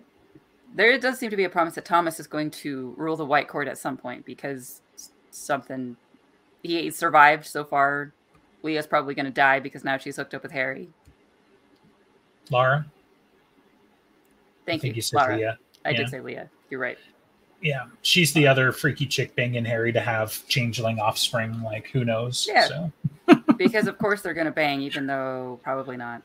there 0.74 0.97
does 0.97 1.20
seem 1.20 1.30
to 1.32 1.36
be 1.36 1.43
a 1.43 1.49
promise 1.49 1.76
that 1.76 1.84
Thomas 1.84 2.18
is 2.20 2.28
going 2.28 2.49
to 2.51 2.93
rule 2.97 3.18
the 3.18 3.26
White 3.26 3.49
Court 3.49 3.68
at 3.68 3.78
some 3.78 3.97
point 3.97 4.26
because 4.26 4.82
something 5.32 5.97
he 6.63 6.89
survived 6.91 7.45
so 7.45 7.66
far. 7.66 8.13
Leah's 8.66 8.88
probably 8.88 9.13
going 9.13 9.28
to 9.28 9.32
die 9.32 9.59
because 9.59 9.86
now 9.86 9.97
she's 9.97 10.18
hooked 10.18 10.34
up 10.34 10.43
with 10.43 10.51
Harry. 10.51 10.89
Laura? 12.49 12.86
Thank 14.66 14.80
I 14.80 14.82
think 14.82 14.95
you, 14.95 14.97
you 14.97 15.01
said 15.01 15.18
Lara. 15.18 15.38
Leah. 15.38 15.57
I 15.86 15.91
yeah. 15.91 15.97
did 15.97 16.09
say 16.09 16.20
Leah. 16.20 16.49
You're 16.70 16.80
right. 16.80 16.97
Yeah, 17.61 17.86
she's 18.01 18.34
the 18.34 18.47
other 18.47 18.72
freaky 18.72 19.05
chick 19.05 19.36
banging 19.36 19.66
Harry 19.66 19.93
to 19.93 20.01
have 20.01 20.45
changeling 20.47 20.99
offspring. 20.99 21.61
Like, 21.63 21.88
who 21.88 22.03
knows? 22.03 22.47
Yeah. 22.51 22.68
So, 22.68 22.91
because 23.57 23.88
of 23.88 23.97
course 23.97 24.22
they're 24.22 24.34
going 24.34 24.45
to 24.45 24.51
bang, 24.51 24.82
even 24.82 25.07
though 25.07 25.59
probably 25.63 25.95
not. 25.95 26.22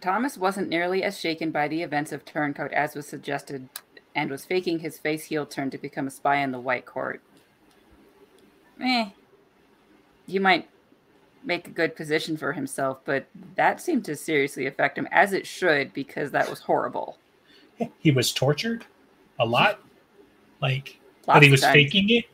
Thomas 0.00 0.36
wasn't 0.38 0.68
nearly 0.68 1.02
as 1.02 1.18
shaken 1.18 1.50
by 1.50 1.68
the 1.68 1.82
events 1.82 2.12
of 2.12 2.24
Turncoat 2.24 2.72
as 2.72 2.94
was 2.94 3.06
suggested 3.06 3.68
and 4.16 4.30
was 4.30 4.46
faking 4.46 4.78
his 4.78 4.98
face 4.98 5.24
heel 5.24 5.44
turn 5.44 5.70
to 5.70 5.78
become 5.78 6.06
a 6.06 6.10
spy 6.10 6.36
in 6.36 6.50
the 6.50 6.58
White 6.58 6.86
Court. 6.86 7.20
Eh. 8.82 9.10
He 10.26 10.38
might 10.38 10.68
make 11.44 11.68
a 11.68 11.70
good 11.70 11.94
position 11.94 12.36
for 12.36 12.54
himself, 12.54 12.98
but 13.04 13.26
that 13.54 13.80
seemed 13.80 14.04
to 14.06 14.16
seriously 14.16 14.66
affect 14.66 14.98
him, 14.98 15.06
as 15.12 15.34
it 15.34 15.46
should, 15.46 15.92
because 15.92 16.30
that 16.32 16.48
was 16.50 16.60
horrible. 16.60 17.18
He 17.98 18.10
was 18.10 18.32
tortured 18.32 18.86
a 19.38 19.44
lot. 19.44 19.80
Like, 20.62 20.98
Lots 21.26 21.36
but 21.36 21.42
he 21.42 21.50
was 21.50 21.60
times. 21.60 21.74
faking 21.74 22.08
it. 22.08 22.24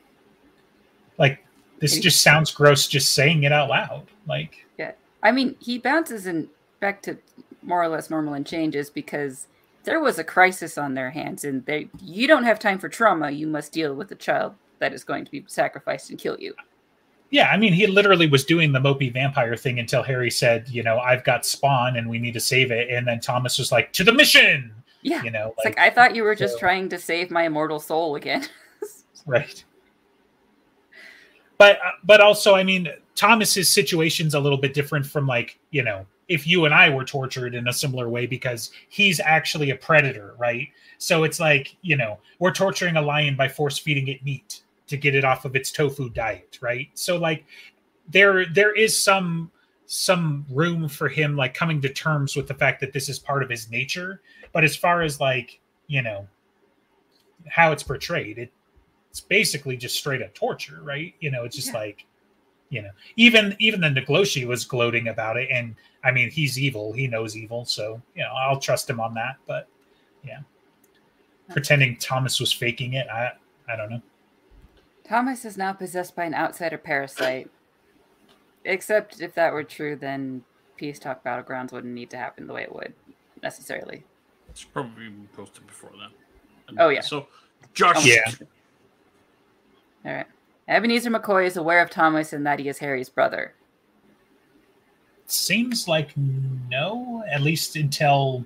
Like, 1.18 1.44
this 1.80 1.98
just 1.98 2.22
sounds 2.22 2.52
gross 2.52 2.86
just 2.86 3.12
saying 3.12 3.42
it 3.42 3.50
out 3.50 3.68
loud. 3.68 4.06
Like, 4.28 4.64
yeah, 4.78 4.92
I 5.20 5.32
mean, 5.32 5.56
he 5.58 5.78
bounces 5.78 6.28
in 6.28 6.48
back 6.78 7.02
to 7.02 7.18
more 7.60 7.82
or 7.82 7.88
less 7.88 8.08
normal 8.08 8.34
and 8.34 8.46
changes 8.46 8.88
because 8.88 9.48
there 9.84 10.00
was 10.00 10.18
a 10.18 10.24
crisis 10.24 10.78
on 10.78 10.94
their 10.94 11.10
hands, 11.10 11.44
and 11.44 11.64
they 11.66 11.88
you 12.00 12.26
don't 12.26 12.44
have 12.44 12.58
time 12.58 12.78
for 12.78 12.88
trauma. 12.88 13.30
You 13.30 13.46
must 13.46 13.72
deal 13.72 13.94
with 13.94 14.10
a 14.12 14.16
child 14.16 14.54
that 14.78 14.92
is 14.92 15.04
going 15.04 15.24
to 15.24 15.30
be 15.30 15.44
sacrificed 15.46 16.10
and 16.10 16.18
kill 16.18 16.36
you. 16.38 16.54
Yeah, 17.30 17.48
I 17.48 17.56
mean, 17.56 17.72
he 17.72 17.86
literally 17.86 18.28
was 18.28 18.44
doing 18.44 18.72
the 18.72 18.78
mopey 18.78 19.10
vampire 19.10 19.56
thing 19.56 19.78
until 19.78 20.02
Harry 20.02 20.30
said, 20.30 20.68
you 20.68 20.82
know, 20.82 20.98
I've 20.98 21.24
got 21.24 21.46
Spawn 21.46 21.96
and 21.96 22.06
we 22.06 22.18
need 22.18 22.34
to 22.34 22.40
save 22.40 22.70
it. 22.70 22.90
And 22.90 23.08
then 23.08 23.20
Thomas 23.20 23.58
was 23.58 23.72
like, 23.72 23.90
to 23.94 24.04
the 24.04 24.12
mission, 24.12 24.70
Yeah, 25.00 25.22
you 25.22 25.30
know, 25.30 25.54
it's 25.56 25.64
like, 25.64 25.78
I 25.78 25.88
thought 25.88 26.14
you 26.14 26.24
were 26.24 26.34
just 26.34 26.54
so- 26.54 26.58
trying 26.58 26.90
to 26.90 26.98
save 26.98 27.30
my 27.30 27.44
immortal 27.44 27.80
soul 27.80 28.16
again. 28.16 28.46
right. 29.26 29.64
But, 31.56 31.76
uh, 31.76 31.92
but 32.04 32.20
also, 32.20 32.54
I 32.54 32.64
mean, 32.64 32.88
Thomas's 33.14 33.70
situation's 33.70 34.34
a 34.34 34.40
little 34.40 34.58
bit 34.58 34.74
different 34.74 35.06
from 35.06 35.26
like, 35.26 35.58
you 35.70 35.82
know, 35.82 36.04
if 36.32 36.46
you 36.46 36.64
and 36.64 36.72
I 36.74 36.88
were 36.88 37.04
tortured 37.04 37.54
in 37.54 37.68
a 37.68 37.72
similar 37.72 38.08
way 38.08 38.24
because 38.24 38.70
he's 38.88 39.20
actually 39.20 39.70
a 39.70 39.76
predator, 39.76 40.34
right? 40.38 40.68
So 40.96 41.24
it's 41.24 41.38
like, 41.38 41.76
you 41.82 41.94
know, 41.94 42.18
we're 42.38 42.52
torturing 42.52 42.96
a 42.96 43.02
lion 43.02 43.36
by 43.36 43.48
force 43.48 43.76
feeding 43.76 44.08
it 44.08 44.24
meat 44.24 44.62
to 44.86 44.96
get 44.96 45.14
it 45.14 45.24
off 45.24 45.44
of 45.44 45.54
its 45.54 45.70
tofu 45.70 46.08
diet, 46.08 46.58
right? 46.62 46.88
So 46.94 47.18
like 47.18 47.44
there 48.08 48.46
there 48.46 48.72
is 48.74 48.98
some 48.98 49.50
some 49.84 50.46
room 50.48 50.88
for 50.88 51.06
him 51.10 51.36
like 51.36 51.52
coming 51.52 51.82
to 51.82 51.88
terms 51.90 52.34
with 52.34 52.48
the 52.48 52.54
fact 52.54 52.80
that 52.80 52.94
this 52.94 53.10
is 53.10 53.18
part 53.18 53.42
of 53.42 53.50
his 53.50 53.70
nature, 53.70 54.22
but 54.52 54.64
as 54.64 54.74
far 54.74 55.02
as 55.02 55.20
like, 55.20 55.60
you 55.86 56.00
know, 56.00 56.26
how 57.46 57.72
it's 57.72 57.82
portrayed, 57.82 58.38
it 58.38 58.50
it's 59.10 59.20
basically 59.20 59.76
just 59.76 59.98
straight 59.98 60.22
up 60.22 60.32
torture, 60.32 60.80
right? 60.82 61.14
You 61.20 61.30
know, 61.30 61.44
it's 61.44 61.56
just 61.56 61.74
Yeah. 61.74 61.80
like 61.80 62.06
you 62.72 62.80
know, 62.80 62.90
even 63.16 63.54
even 63.58 63.82
the 63.82 63.88
naagloshii 63.88 64.46
was 64.46 64.64
gloating 64.64 65.08
about 65.08 65.36
it, 65.36 65.50
and 65.52 65.76
I 66.02 66.10
mean, 66.10 66.30
he's 66.30 66.58
evil. 66.58 66.94
He 66.94 67.06
knows 67.06 67.36
evil, 67.36 67.66
so 67.66 68.00
you 68.16 68.22
know, 68.22 68.32
I'll 68.34 68.58
trust 68.58 68.88
him 68.88 68.98
on 68.98 69.12
that. 69.14 69.36
But 69.46 69.68
yeah, 70.24 70.40
pretending 71.50 71.96
Thomas 71.98 72.40
was 72.40 72.50
faking 72.50 72.94
it, 72.94 73.06
I 73.08 73.32
I 73.68 73.76
don't 73.76 73.90
know. 73.90 74.02
Thomas 75.04 75.44
is 75.44 75.58
now 75.58 75.74
possessed 75.74 76.16
by 76.16 76.24
an 76.24 76.34
outsider 76.34 76.78
parasite. 76.78 77.50
Except 78.64 79.20
if 79.20 79.34
that 79.34 79.52
were 79.52 79.64
true, 79.64 79.96
then 79.96 80.42
Peace 80.76 80.98
Talk 80.98 81.22
Battlegrounds 81.22 81.72
wouldn't 81.72 81.92
need 81.92 82.08
to 82.10 82.16
happen 82.16 82.46
the 82.46 82.54
way 82.54 82.62
it 82.62 82.74
would 82.74 82.94
necessarily. 83.42 84.04
It's 84.48 84.64
probably 84.64 85.04
been 85.04 85.28
posted 85.34 85.66
before 85.66 85.90
then 85.98 86.78
Oh, 86.78 86.88
yeah. 86.88 87.00
So, 87.00 87.26
Josh. 87.74 88.06
Yeah. 88.06 88.22
All 90.06 90.12
right. 90.12 90.26
Ebenezer 90.72 91.10
McCoy 91.10 91.46
is 91.46 91.56
aware 91.56 91.80
of 91.82 91.90
Thomas 91.90 92.32
and 92.32 92.46
that 92.46 92.58
he 92.58 92.68
is 92.68 92.78
Harry's 92.78 93.08
brother. 93.08 93.54
Seems 95.26 95.88
like 95.88 96.10
no, 96.16 97.24
at 97.30 97.40
least 97.42 97.76
until 97.76 98.44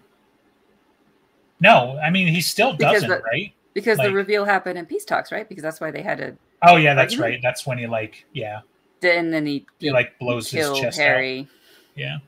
no. 1.61 1.99
I 2.03 2.11
mean, 2.11 2.29
he 2.29 2.41
still 2.41 2.73
Because 2.75 3.03
doesn't, 3.03 3.09
the- 3.09 3.23
right? 3.23 3.53
Because 3.75 3.99
the 3.99 4.11
reveal 4.11 4.45
happened 4.47 4.79
in 4.79 4.87
Peace 4.87 5.05
Talks, 5.05 5.31
right? 5.31 5.47
Because 5.47 5.63
that's 5.63 5.81
why 5.81 5.91
they 5.91 6.01
had 6.03 6.17
to. 6.19 6.37
Oh 6.63 6.77
yeah, 6.77 6.95
that's 6.95 7.13
Argument? 7.13 7.33
right. 7.35 7.41
That's 7.43 7.67
when 7.67 7.77
he 7.77 7.87
like 7.87 8.25
yeah, 8.33 8.61
And 9.03 9.31
then 9.33 9.45
he, 9.45 9.67
he 9.79 9.91
like 9.91 10.19
blows 10.19 10.51
his 10.51 10.71
chest 10.79 10.99
out. 10.99 11.05
Harry. 11.05 11.49
Yeah. 11.95 12.19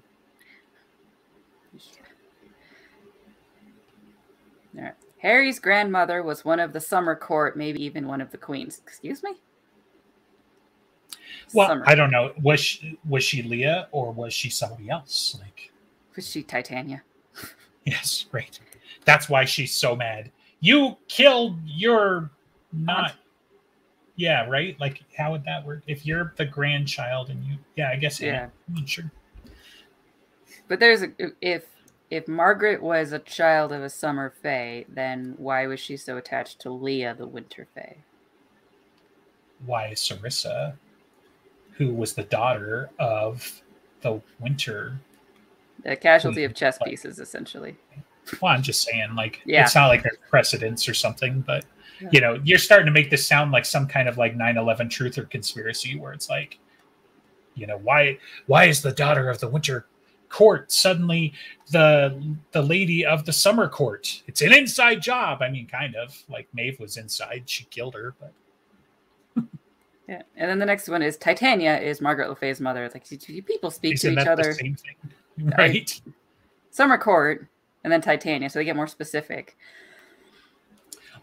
Harry's 5.21 5.59
grandmother 5.59 6.23
was 6.23 6.45
one 6.45 6.61
of 6.61 6.73
the 6.73 6.81
summer 6.81 7.17
court, 7.17 7.57
maybe 7.57 7.83
even 7.83 8.07
one 8.07 8.21
of 8.21 8.31
the 8.31 8.39
queens. 8.39 8.81
Excuse 8.87 9.23
me? 9.23 9.33
Well, 11.55 11.69
Summer. 11.69 11.85
I 11.87 11.95
don't 11.95 12.11
know. 12.11 12.33
Was 12.43 12.61
she, 12.61 12.99
was 13.09 13.25
she 13.25 13.43
Leah 13.43 13.89
or 13.93 14.13
was 14.13 14.33
she 14.33 14.51
somebody 14.51 14.91
else? 14.91 15.37
Like, 15.41 15.73
Was 16.17 16.29
she 16.29 16.43
Titania? 16.43 17.03
yes, 17.85 18.27
right. 18.33 18.59
That's 19.05 19.29
why 19.29 19.45
she's 19.45 19.75
so 19.75 19.97
mad. 19.97 20.31
You 20.61 20.97
killed 21.09 21.59
your 21.65 22.31
not. 22.73 23.15
Yeah, 24.17 24.47
right. 24.47 24.79
Like, 24.81 25.03
how 25.17 25.33
would 25.33 25.45
that 25.45 25.65
work? 25.65 25.83
If 25.87 26.05
you're 26.05 26.35
the 26.37 26.45
grandchild 26.45 27.31
and 27.31 27.45
you, 27.45 27.57
yeah, 27.77 27.91
I 27.91 27.97
guess. 27.97 28.21
Yeah, 28.21 28.49
not 28.69 28.89
sure. 28.89 29.11
But 30.67 30.81
there's 30.81 31.03
a 31.03 31.13
if 31.41 31.65
if 32.11 32.27
Margaret 32.27 32.83
was 32.83 33.13
a 33.13 33.19
child 33.19 33.73
of 33.73 33.83
a 33.83 33.91
summer 33.91 34.33
fae, 34.43 34.85
then 34.89 35.35
why 35.39 35.67
was 35.67 35.81
she 35.81 35.97
so 35.97 36.17
attached 36.17 36.61
to 36.61 36.71
Leah, 36.71 37.15
the 37.17 37.27
winter 37.27 37.67
fae? 37.75 37.99
Why 39.65 39.91
Sarissa, 39.93 40.75
who 41.79 41.95
was 41.95 42.12
the 42.12 42.24
daughter 42.24 42.91
of 42.99 43.62
the 44.03 44.20
winter 44.41 44.99
The 45.85 45.97
casualty 45.97 46.45
of 46.45 46.55
chess 46.55 46.79
like- 46.81 46.91
pieces, 46.91 47.18
essentially. 47.20 47.76
Well, 48.43 48.53
I'm 48.53 48.62
just 48.62 48.83
saying, 48.83 49.14
like, 49.14 49.41
Yeah. 49.47 49.62
it's 49.64 49.74
not 49.74 49.87
like 49.87 50.03
there's 50.03 50.18
precedence 50.29 50.87
or 50.89 50.93
something, 50.93 51.41
but 51.41 51.64
Yeah. 52.01 52.09
you 52.12 52.20
know, 52.20 52.41
you're 52.45 52.59
starting 52.59 52.87
to 52.87 52.93
make 52.93 53.11
this 53.11 53.26
sound 53.26 53.53
like 53.53 53.64
some 53.64 53.87
kind 53.87 54.09
of 54.09 54.18
like 54.18 54.37
9/11 54.37 54.89
truth 54.91 55.16
or 55.16 55.24
conspiracy, 55.24 55.97
where 55.97 56.12
it's 56.12 56.29
like, 56.29 56.59
you 57.55 57.66
know, 57.66 57.79
why 57.79 58.18
why 58.47 58.64
is 58.64 58.83
the 58.83 58.93
daughter 58.93 59.31
of 59.31 59.39
the 59.41 59.49
winter 59.49 59.87
court 60.29 60.70
suddenly 60.70 61.33
the 61.70 62.37
the 62.53 62.62
lady 62.62 63.05
of 63.07 63.24
the 63.24 63.33
summer 63.33 63.68
court? 63.68 64.22
It's 64.26 64.43
an 64.43 64.53
inside 64.53 65.01
job. 65.01 65.41
I 65.43 65.49
mean, 65.49 65.66
kind 65.66 65.95
of 65.97 66.22
like 66.29 66.49
Maeve 66.53 66.79
was 66.81 66.97
inside; 66.99 67.45
she 67.49 67.64
killed 67.64 67.95
her, 67.95 68.14
but 68.20 68.33
Yeah. 70.09 70.23
And 70.37 70.51
then 70.51 70.59
the 70.59 70.67
next 70.67 70.89
one 70.89 71.03
is 71.03 71.17
Titania 71.17 71.79
is 71.79 72.01
Margaret 72.01 72.29
Le 72.29 72.37
Fay's 72.37 72.61
mother. 72.61 72.85
It's 72.85 72.95
like 72.95 73.47
people 73.47 73.71
speak 73.71 73.95
isn't 73.95 74.17
to 74.17 74.21
each 74.21 74.27
other? 74.27 74.53
same 74.55 74.75
thing, 74.75 75.53
right? 75.59 76.01
Summer 76.71 76.99
court 76.99 77.47
and 77.85 77.93
then 77.93 78.01
Titania, 78.01 78.49
so 78.51 78.59
they 78.59 78.65
get 78.65 78.77
more 78.77 78.87
specific. 78.87 79.57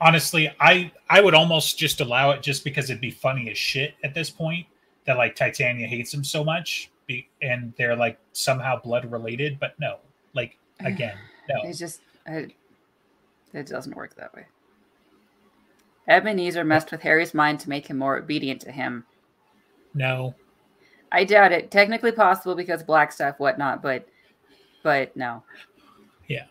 honestly 0.02 0.52
i 0.60 0.92
i 1.10 1.22
would 1.22 1.34
almost 1.34 1.80
just 1.80 2.02
allow 2.02 2.32
it 2.32 2.42
just 2.44 2.66
because 2.66 2.90
it'd 2.90 3.00
be 3.00 3.10
funny 3.10 3.50
as 3.50 3.58
shit 3.58 3.94
at 4.04 4.14
this 4.14 4.30
point 4.30 4.66
that 5.06 5.16
like 5.16 5.38
titania 5.38 5.88
hates 5.88 6.14
him 6.14 6.22
so 6.22 6.44
much 6.44 6.92
be, 7.08 7.30
and 7.42 7.74
they're 7.78 7.96
like 7.96 8.20
somehow 8.34 8.78
blood 8.82 9.10
related 9.10 9.58
but 9.58 9.74
no 9.80 10.00
like 10.34 10.58
again 10.84 11.18
no 11.48 11.62
It's 11.64 11.80
just 11.80 12.02
I, 12.28 12.48
it 13.54 13.68
doesn't 13.68 13.96
work 13.96 14.16
that 14.16 14.34
way. 14.34 14.46
Ebenezer 16.08 16.64
messed 16.64 16.92
with 16.92 17.02
Harry's 17.02 17.34
mind 17.34 17.60
to 17.62 17.70
make 17.70 17.88
him 17.88 17.98
more 17.98 18.18
obedient 18.18 18.62
to 18.62 18.72
him. 18.72 19.06
no 19.94 20.36
I 21.12 21.24
doubt 21.24 21.54
it. 21.54 21.72
Technically 21.72 22.12
possible 22.12 22.56
because 22.56 22.84
black 22.84 23.12
stuff, 23.12 23.40
whatnot, 23.40 23.82
but 23.82 24.06
but 24.84 25.16
no. 25.16 25.44
Yeah. 26.28 26.46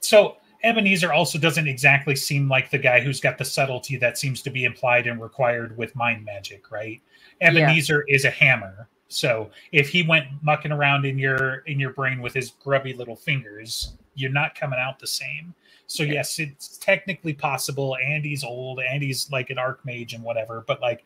So 0.00 0.38
ebenezer 0.64 1.12
also 1.12 1.38
doesn't 1.38 1.68
exactly 1.68 2.16
seem 2.16 2.48
like 2.48 2.70
the 2.70 2.78
guy 2.78 3.00
who's 3.00 3.20
got 3.20 3.38
the 3.38 3.44
subtlety 3.44 3.96
that 3.96 4.18
seems 4.18 4.42
to 4.42 4.50
be 4.50 4.64
implied 4.64 5.06
and 5.06 5.20
required 5.20 5.76
with 5.76 5.94
mind 5.94 6.24
magic 6.24 6.70
right 6.72 7.00
Yeah. 7.40 7.48
ebenezer 7.48 8.04
is 8.08 8.24
a 8.24 8.30
hammer 8.30 8.88
so 9.06 9.50
if 9.70 9.88
he 9.88 10.02
went 10.02 10.26
mucking 10.42 10.72
around 10.72 11.04
in 11.04 11.16
your 11.16 11.58
in 11.66 11.78
your 11.78 11.92
brain 11.92 12.20
with 12.20 12.34
his 12.34 12.50
grubby 12.50 12.92
little 12.92 13.14
fingers 13.14 13.92
you're 14.16 14.32
not 14.32 14.56
coming 14.56 14.80
out 14.80 14.98
the 14.98 15.06
same 15.06 15.54
so 15.88 16.04
Yeah. 16.04 16.12
yes 16.14 16.38
it's 16.38 16.78
technically 16.78 17.32
possible 17.34 17.96
andy's 17.96 18.44
old 18.44 18.78
andy's 18.80 19.28
like 19.32 19.50
an 19.50 19.56
archmage 19.56 20.14
and 20.14 20.22
whatever 20.22 20.62
but 20.68 20.80
like 20.80 21.04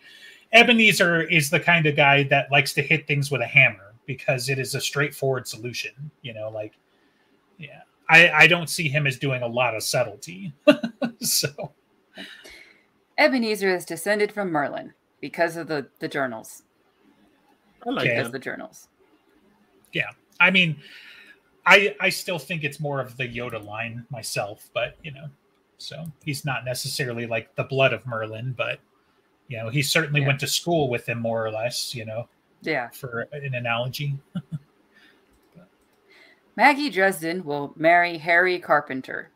ebenezer 0.53 1.23
is 1.23 1.49
the 1.49 1.59
kind 1.61 1.87
of 1.87 1.97
guy 1.97 2.25
that 2.25 2.51
likes 2.53 2.75
to 2.75 2.83
hit 2.83 3.07
things 3.07 3.31
with 3.31 3.41
a 3.41 3.47
hammer 3.47 3.95
because 4.07 4.49
it 4.51 4.59
is 4.59 4.75
a 4.75 4.81
straightforward 4.81 5.47
solution 5.49 5.93
you 6.23 6.35
know 6.35 6.51
like 6.51 6.75
yeah 7.59 7.81
i 8.11 8.29
i 8.31 8.47
don't 8.47 8.69
see 8.69 8.89
him 8.89 9.07
as 9.07 9.19
doing 9.19 9.43
a 9.43 9.47
lot 9.47 9.75
of 9.75 9.83
subtlety 9.83 10.53
so 11.21 11.73
Ebenezer 13.19 13.75
is 13.75 13.85
descended 13.85 14.33
from 14.33 14.51
Merlin 14.51 14.95
because 15.21 15.57
of 15.57 15.69
the 15.69 15.87
the 16.01 16.09
journals. 16.09 16.63
I 17.87 17.91
like 17.91 18.09
Because 18.09 18.27
that. 18.27 18.33
the 18.33 18.39
journals. 18.39 18.89
Yeah, 19.93 20.11
I 20.41 20.51
mean, 20.51 20.77
I 21.67 21.95
I 22.01 22.09
still 22.09 22.39
think 22.39 22.65
it's 22.65 22.81
more 22.81 23.01
of 23.01 23.17
the 23.17 23.25
Yoda 23.29 23.65
line 23.65 24.05
myself, 24.11 24.69
but 24.75 24.97
you 25.03 25.13
know, 25.13 25.27
so 25.79 26.05
he's 26.25 26.45
not 26.45 26.65
necessarily 26.65 27.27
like 27.27 27.55
the 27.57 27.65
blood 27.65 27.93
of 27.93 28.07
Merlin, 28.07 28.55
but 28.57 28.81
you 29.49 29.59
know, 29.59 29.69
he 29.69 29.83
certainly 29.83 30.21
Yeah. 30.21 30.29
went 30.29 30.41
to 30.41 30.47
school 30.47 30.89
with 30.89 31.09
him 31.09 31.19
more 31.21 31.45
or 31.45 31.51
less, 31.51 31.95
you 31.95 32.05
know, 32.05 32.29
Yeah. 32.63 32.89
for 32.91 33.29
an 33.33 33.55
analogy. 33.55 34.19
Maggie 36.57 36.91
Dresden 36.91 37.45
will 37.45 37.73
marry 37.77 38.19
Harry 38.19 38.59
Carpenter. 38.59 39.31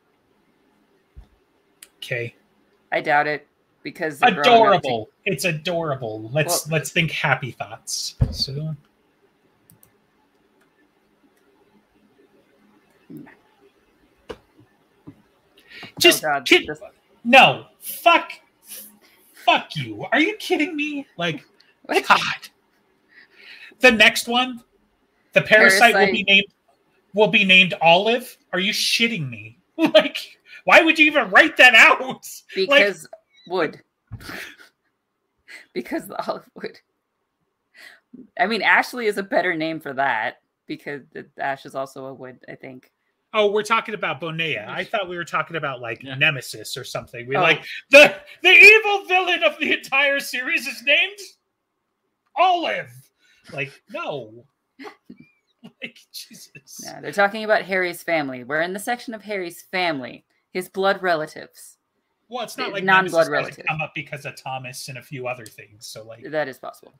Okay. 1.96 2.34
I 2.92 3.00
doubt 3.00 3.26
it 3.26 3.46
because 3.82 4.18
they're 4.18 4.42
growing 4.42 4.74
up 4.74 4.82
to- 4.82 4.88
Adorable. 4.88 5.10
It's 5.24 5.44
adorable. 5.44 6.28
Let's 6.32 6.66
Well- 6.66 6.78
let's 6.78 6.90
think 6.90 7.10
happy 7.10 7.50
thoughts. 7.52 8.16
So 8.30 8.76
just 15.98 16.24
oh 16.24 16.28
God, 16.28 16.46
kid- 16.46 16.68
no. 17.24 17.66
Fuck. 17.80 18.32
Fuck 19.44 19.76
you. 19.76 20.06
Are 20.12 20.20
you 20.20 20.36
kidding 20.36 20.74
me? 20.76 21.06
Like? 21.16 21.44
God. 21.88 22.18
The 23.80 23.92
next 23.92 24.28
one, 24.28 24.62
the 25.32 25.42
parasite, 25.42 25.94
will 25.94 26.12
be 26.12 26.22
named 26.24 26.46
will 27.14 27.28
be 27.28 27.44
named 27.44 27.74
Olive. 27.80 28.36
Are 28.52 28.58
you 28.58 28.72
shitting 28.72 29.28
me? 29.28 29.58
Like, 29.78 30.38
why 30.64 30.80
would 30.80 30.98
you 30.98 31.04
even 31.04 31.28
write 31.30 31.58
that 31.58 31.74
out? 31.74 32.26
because 32.54 33.06
wood. 33.46 33.82
because 35.74 36.06
the 36.06 36.26
olive 36.26 36.48
wood. 36.54 36.80
I 38.40 38.46
mean, 38.46 38.62
Ashley 38.62 39.06
is 39.06 39.18
a 39.18 39.22
better 39.22 39.54
name 39.54 39.80
for 39.80 39.92
that 39.92 40.40
because 40.66 41.02
the 41.12 41.26
ash 41.38 41.66
is 41.66 41.74
also 41.74 42.06
a 42.06 42.14
wood. 42.14 42.38
I 42.48 42.54
think. 42.54 42.90
Oh, 43.38 43.50
we're 43.50 43.62
talking 43.62 43.94
about 43.94 44.18
Bonea. 44.18 44.66
I 44.66 44.82
thought 44.82 45.10
we 45.10 45.16
were 45.16 45.24
talking 45.24 45.56
about 45.56 45.82
like 45.82 46.02
Yeah. 46.02 46.14
Nemesis 46.14 46.74
or 46.76 46.84
something. 46.84 47.28
We 47.28 47.36
Oh. 47.36 47.42
like 47.42 47.64
the 47.90 48.14
the 48.42 48.48
evil 48.50 49.04
villain 49.04 49.42
of 49.42 49.58
the 49.58 49.72
entire 49.74 50.20
series 50.20 50.66
is 50.66 50.82
named 50.82 51.18
Olive. 52.34 52.90
Like, 53.52 53.72
no. 53.90 54.46
like 55.82 55.98
Jesus. 56.12 56.80
Yeah, 56.82 57.00
they're 57.00 57.12
talking 57.12 57.44
about 57.44 57.62
Harry's 57.62 58.02
family. 58.02 58.42
We're 58.42 58.62
in 58.62 58.72
the 58.72 58.78
section 58.78 59.12
of 59.14 59.22
Harry's 59.22 59.62
family, 59.62 60.24
his 60.50 60.68
blood 60.68 61.02
relatives. 61.02 61.75
Well, 62.28 62.42
it's 62.42 62.58
not 62.58 62.72
like 62.72 62.82
non-blood 62.82 63.28
relative. 63.28 63.64
come 63.66 63.80
up 63.80 63.92
because 63.94 64.24
of 64.24 64.36
Thomas 64.36 64.88
and 64.88 64.98
a 64.98 65.02
few 65.02 65.28
other 65.28 65.46
things. 65.46 65.86
So 65.86 66.04
like 66.04 66.28
That 66.28 66.48
is 66.48 66.58
possible. 66.58 66.94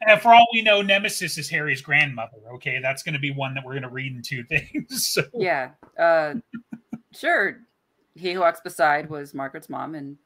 And 0.00 0.20
for 0.20 0.32
all 0.32 0.46
we 0.52 0.62
know, 0.62 0.80
Nemesis 0.80 1.36
is 1.36 1.50
Harry's 1.50 1.82
grandmother. 1.82 2.38
Okay, 2.54 2.78
that's 2.80 3.02
going 3.02 3.12
to 3.12 3.18
be 3.20 3.30
one 3.30 3.52
that 3.54 3.64
we're 3.64 3.72
going 3.72 3.82
to 3.82 3.90
read 3.90 4.14
in 4.16 4.22
two 4.22 4.42
things. 4.48 5.06
So, 5.06 5.22
Yeah. 5.34 5.70
Uh, 5.98 6.36
sure. 7.12 7.58
He 8.14 8.32
who 8.32 8.40
walks 8.40 8.60
beside 8.60 9.10
was 9.10 9.34
Margaret's 9.34 9.68
mom, 9.68 9.94
and 9.94 10.16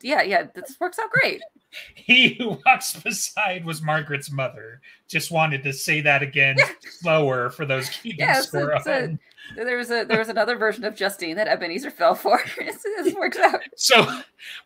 yeah, 0.00 0.22
yeah, 0.22 0.46
this 0.54 0.76
works 0.80 0.98
out 0.98 1.10
great. 1.10 1.42
he 1.94 2.34
who 2.34 2.58
walks 2.66 2.94
beside 3.00 3.64
was 3.64 3.82
Margaret's 3.82 4.30
mother. 4.30 4.80
Just 5.08 5.30
wanted 5.30 5.62
to 5.64 5.72
say 5.72 6.00
that 6.02 6.22
again 6.22 6.56
slower 7.00 7.50
for 7.50 7.64
those 7.66 7.88
keeping 7.88 8.20
Yeah, 8.20 8.38
it's 8.38 8.48
score. 8.48 8.72
it's 8.72 8.86
a- 8.86 9.18
There 9.56 9.76
was 9.76 9.90
a 9.90 10.04
there 10.04 10.18
was 10.18 10.28
another 10.30 10.56
version 10.56 10.84
of 10.84 10.94
Justine 10.96 11.36
that 11.36 11.48
Ebenezer 11.48 11.90
fell 11.90 12.14
for. 12.14 12.40
this 12.58 13.14
works 13.14 13.36
out. 13.38 13.60
So 13.76 14.06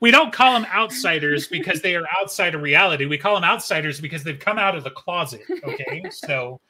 we 0.00 0.10
don't 0.10 0.32
call 0.32 0.52
them 0.54 0.66
outsiders 0.72 1.48
because 1.48 1.82
they 1.82 1.96
are 1.96 2.04
outside 2.20 2.54
of 2.54 2.62
reality. 2.62 3.04
We 3.06 3.18
call 3.18 3.34
them 3.34 3.44
outsiders 3.44 4.00
because 4.00 4.22
they've 4.24 4.38
come 4.38 4.58
out 4.58 4.76
of 4.76 4.84
the 4.84 4.90
closet. 4.90 5.42
Okay, 5.64 6.04
so 6.10 6.60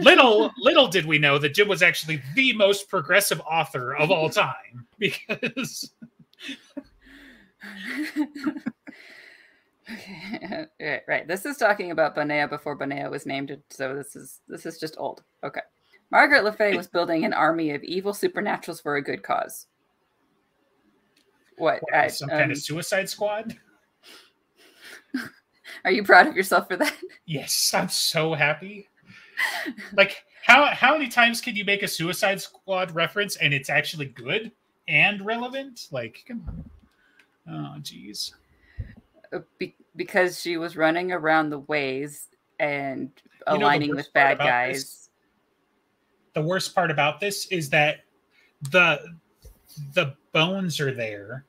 little 0.00 0.52
little 0.58 0.86
did 0.86 1.06
we 1.06 1.18
know 1.18 1.38
that 1.38 1.54
Jim 1.54 1.66
was 1.66 1.82
actually 1.82 2.22
the 2.36 2.52
most 2.52 2.88
progressive 2.88 3.40
author 3.40 3.96
of 3.96 4.12
all 4.12 4.30
time 4.30 4.86
because 4.98 5.90
okay. 9.90 10.66
right, 10.80 11.02
right. 11.06 11.28
This 11.28 11.46
is 11.46 11.56
talking 11.56 11.90
about 11.90 12.16
Bonea 12.16 12.48
before 12.48 12.78
Bonea 12.78 13.10
was 13.10 13.26
named, 13.26 13.56
so 13.70 13.94
this 13.94 14.16
is 14.16 14.40
this 14.48 14.66
is 14.66 14.78
just 14.78 14.96
old. 14.98 15.22
Okay. 15.44 15.60
Margaret 16.10 16.44
Le 16.44 16.52
Fay 16.52 16.76
was 16.76 16.86
building 16.86 17.24
an 17.24 17.32
army 17.32 17.72
of 17.72 17.82
evil 17.82 18.12
supernaturals 18.12 18.82
for 18.82 18.96
a 18.96 19.02
good 19.02 19.22
cause. 19.22 19.66
What? 21.58 21.80
what, 21.90 22.12
some 22.12 22.28
kind 22.28 22.44
um, 22.44 22.50
of 22.52 22.58
suicide 22.58 23.08
squad. 23.08 23.56
are 25.84 25.90
you 25.90 26.04
proud 26.04 26.26
of 26.26 26.36
yourself 26.36 26.68
for 26.68 26.76
that? 26.76 26.94
Yes, 27.28 27.74
I'm 27.74 27.88
so 27.88 28.34
happy. 28.34 28.88
Like 29.94 30.24
how 30.46 30.66
how 30.66 30.92
many 30.92 31.08
times 31.08 31.40
can 31.40 31.56
you 31.56 31.64
make 31.64 31.82
a 31.82 31.88
Suicide 31.88 32.40
Squad 32.40 32.94
reference 32.94 33.34
and 33.36 33.52
it's 33.52 33.68
actually 33.68 34.06
good 34.06 34.52
and 34.86 35.20
relevant? 35.26 35.88
Like, 35.90 36.24
come 36.28 36.44
on. 36.46 36.70
Oh, 37.48 37.80
jeez. 37.80 38.32
Uh, 39.32 39.40
Be- 39.58 39.76
because 39.96 40.40
she 40.40 40.56
was 40.56 40.76
running 40.76 41.12
around 41.12 41.50
the 41.50 41.60
ways 41.60 42.28
and 42.58 43.10
You 43.48 43.58
know 43.58 43.66
aligning 43.66 43.94
with 43.94 44.12
bad 44.12 44.34
about 44.34 44.68
this? 44.68 44.82
guys. 44.82 45.10
The 46.34 46.42
worst 46.42 46.74
part 46.74 46.90
about 46.90 47.20
this 47.20 47.46
is 47.46 47.70
that 47.70 48.00
the 48.70 49.00
the 49.94 50.14
bones 50.32 50.80
are 50.80 50.92
there, 50.92 51.44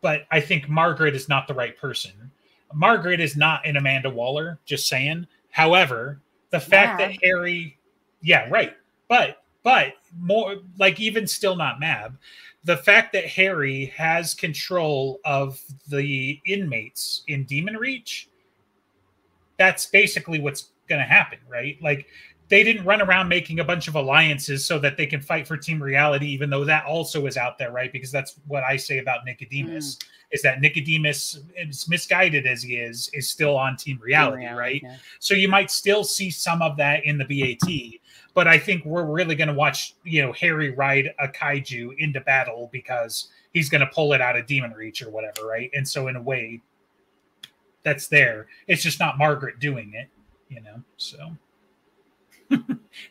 but 0.00 0.26
I 0.30 0.40
think 0.40 0.68
Margaret 0.68 1.14
is 1.14 1.28
not 1.28 1.46
the 1.46 1.54
right 1.54 1.76
person. 1.76 2.30
Margaret 2.72 3.20
is 3.20 3.36
not 3.36 3.66
an 3.66 3.76
Amanda 3.76 4.08
Waller. 4.10 4.58
Just 4.64 4.88
saying. 4.88 5.26
However, 5.50 6.20
the 6.50 6.60
fact 6.60 6.98
that 6.98 7.12
Harry, 7.22 7.78
yeah, 8.22 8.48
right, 8.48 8.76
but 9.08 9.39
but 9.62 9.94
more 10.18 10.56
like 10.78 11.00
even 11.00 11.26
still 11.26 11.56
not 11.56 11.80
Mab. 11.80 12.16
The 12.64 12.76
fact 12.76 13.12
that 13.14 13.26
Harry 13.26 13.86
has 13.96 14.34
control 14.34 15.20
of 15.24 15.60
the 15.88 16.38
inmates 16.46 17.22
in 17.26 17.44
Demon 17.44 17.76
Reach, 17.76 18.28
that's 19.58 19.86
basically 19.86 20.40
what's 20.40 20.70
going 20.88 21.00
to 21.00 21.06
happen, 21.06 21.38
right? 21.48 21.78
Like 21.82 22.06
they 22.50 22.64
didn't 22.64 22.84
run 22.84 23.00
around 23.00 23.28
making 23.28 23.60
a 23.60 23.64
bunch 23.64 23.86
of 23.86 23.94
alliances 23.94 24.66
so 24.66 24.78
that 24.80 24.96
they 24.96 25.06
can 25.06 25.20
fight 25.20 25.46
for 25.46 25.56
Team 25.56 25.80
Reality, 25.80 26.26
even 26.26 26.50
though 26.50 26.64
that 26.64 26.84
also 26.84 27.26
is 27.26 27.36
out 27.36 27.56
there, 27.58 27.70
right? 27.70 27.92
Because 27.92 28.10
that's 28.10 28.34
what 28.48 28.64
I 28.64 28.76
say 28.76 28.98
about 28.98 29.24
Nicodemus 29.24 29.96
mm. 29.96 30.04
is 30.32 30.42
that 30.42 30.60
Nicodemus, 30.60 31.38
as 31.56 31.88
misguided 31.88 32.46
as 32.46 32.62
he 32.62 32.74
is, 32.74 33.08
is 33.12 33.30
still 33.30 33.56
on 33.56 33.76
Team 33.76 34.00
Reality, 34.02 34.46
right? 34.46 34.82
yeah. 34.82 34.96
So 35.20 35.34
you 35.34 35.48
might 35.48 35.70
still 35.70 36.02
see 36.02 36.28
some 36.28 36.60
of 36.60 36.76
that 36.76 37.04
in 37.04 37.18
the 37.18 37.24
BAT, 37.24 37.70
but 38.34 38.46
I 38.48 38.58
think 38.58 38.84
we're 38.84 39.04
really 39.04 39.34
going 39.34 39.48
to 39.48 39.54
watch, 39.54 39.94
you 40.04 40.22
know, 40.22 40.32
Harry 40.32 40.70
ride 40.70 41.12
a 41.18 41.28
kaiju 41.28 41.98
into 41.98 42.20
battle 42.20 42.68
because 42.72 43.28
he's 43.52 43.68
going 43.68 43.80
to 43.80 43.86
pull 43.88 44.12
it 44.12 44.20
out 44.20 44.36
of 44.36 44.46
Demon 44.46 44.72
Reach 44.72 45.02
or 45.02 45.10
whatever, 45.10 45.46
right? 45.46 45.70
And 45.74 45.86
so 45.86 46.08
in 46.08 46.16
a 46.16 46.22
way, 46.22 46.60
that's 47.82 48.08
there. 48.08 48.46
It's 48.66 48.82
just 48.82 49.00
not 49.00 49.18
Margaret 49.18 49.58
doing 49.58 49.94
it, 49.94 50.08
you 50.48 50.60
know. 50.60 50.82
So 50.96 51.36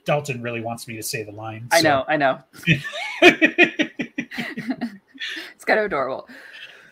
Dalton 0.06 0.42
really 0.42 0.62
wants 0.62 0.88
me 0.88 0.96
to 0.96 1.04
say 1.04 1.24
the 1.24 1.32
line. 1.32 1.68
I 1.72 1.82
know, 1.82 2.06
I 2.08 2.18
know. 2.18 2.40
It's 5.56 5.66
kind 5.66 5.80
of 5.80 5.86
adorable. 5.86 6.30